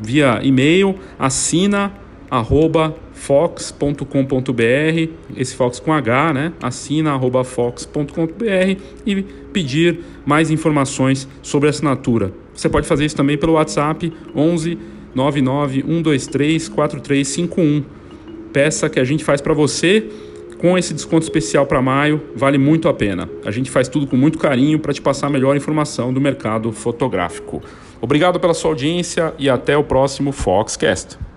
via 0.00 0.38
e-mail, 0.44 0.94
assina 1.18 1.92
arroba 2.30 2.94
fox.com.br, 3.12 4.04
esse 5.36 5.54
Fox 5.56 5.80
com 5.80 5.92
H, 5.92 6.32
né? 6.32 6.52
Assina 6.62 7.10
arroba 7.10 7.42
fox.com.br 7.42 8.80
e 9.04 9.22
pedir 9.52 10.00
mais 10.24 10.50
informações 10.50 11.28
sobre 11.42 11.66
a 11.66 11.70
assinatura. 11.70 12.32
Você 12.54 12.68
pode 12.68 12.86
fazer 12.86 13.04
isso 13.04 13.16
também 13.16 13.36
pelo 13.36 13.54
WhatsApp 13.54 14.12
11 14.34 14.78
99 15.12 15.82
123 15.82 16.68
4351. 16.68 17.82
Peça 18.52 18.88
que 18.88 19.00
a 19.00 19.04
gente 19.04 19.24
faz 19.24 19.40
para 19.40 19.52
você 19.52 20.08
com 20.60 20.76
esse 20.76 20.92
desconto 20.92 21.22
especial 21.22 21.64
para 21.64 21.80
maio, 21.80 22.20
vale 22.36 22.58
muito 22.58 22.86
a 22.86 22.92
pena. 22.92 23.28
A 23.44 23.50
gente 23.50 23.70
faz 23.70 23.88
tudo 23.88 24.06
com 24.06 24.14
muito 24.14 24.38
carinho 24.38 24.78
para 24.78 24.92
te 24.92 25.00
passar 25.00 25.28
a 25.28 25.30
melhor 25.30 25.56
informação 25.56 26.12
do 26.12 26.20
mercado 26.20 26.70
fotográfico. 26.70 27.62
Obrigado 27.98 28.38
pela 28.38 28.52
sua 28.52 28.70
audiência 28.70 29.32
e 29.38 29.48
até 29.48 29.76
o 29.76 29.82
próximo 29.82 30.32
Foxcast. 30.32 31.29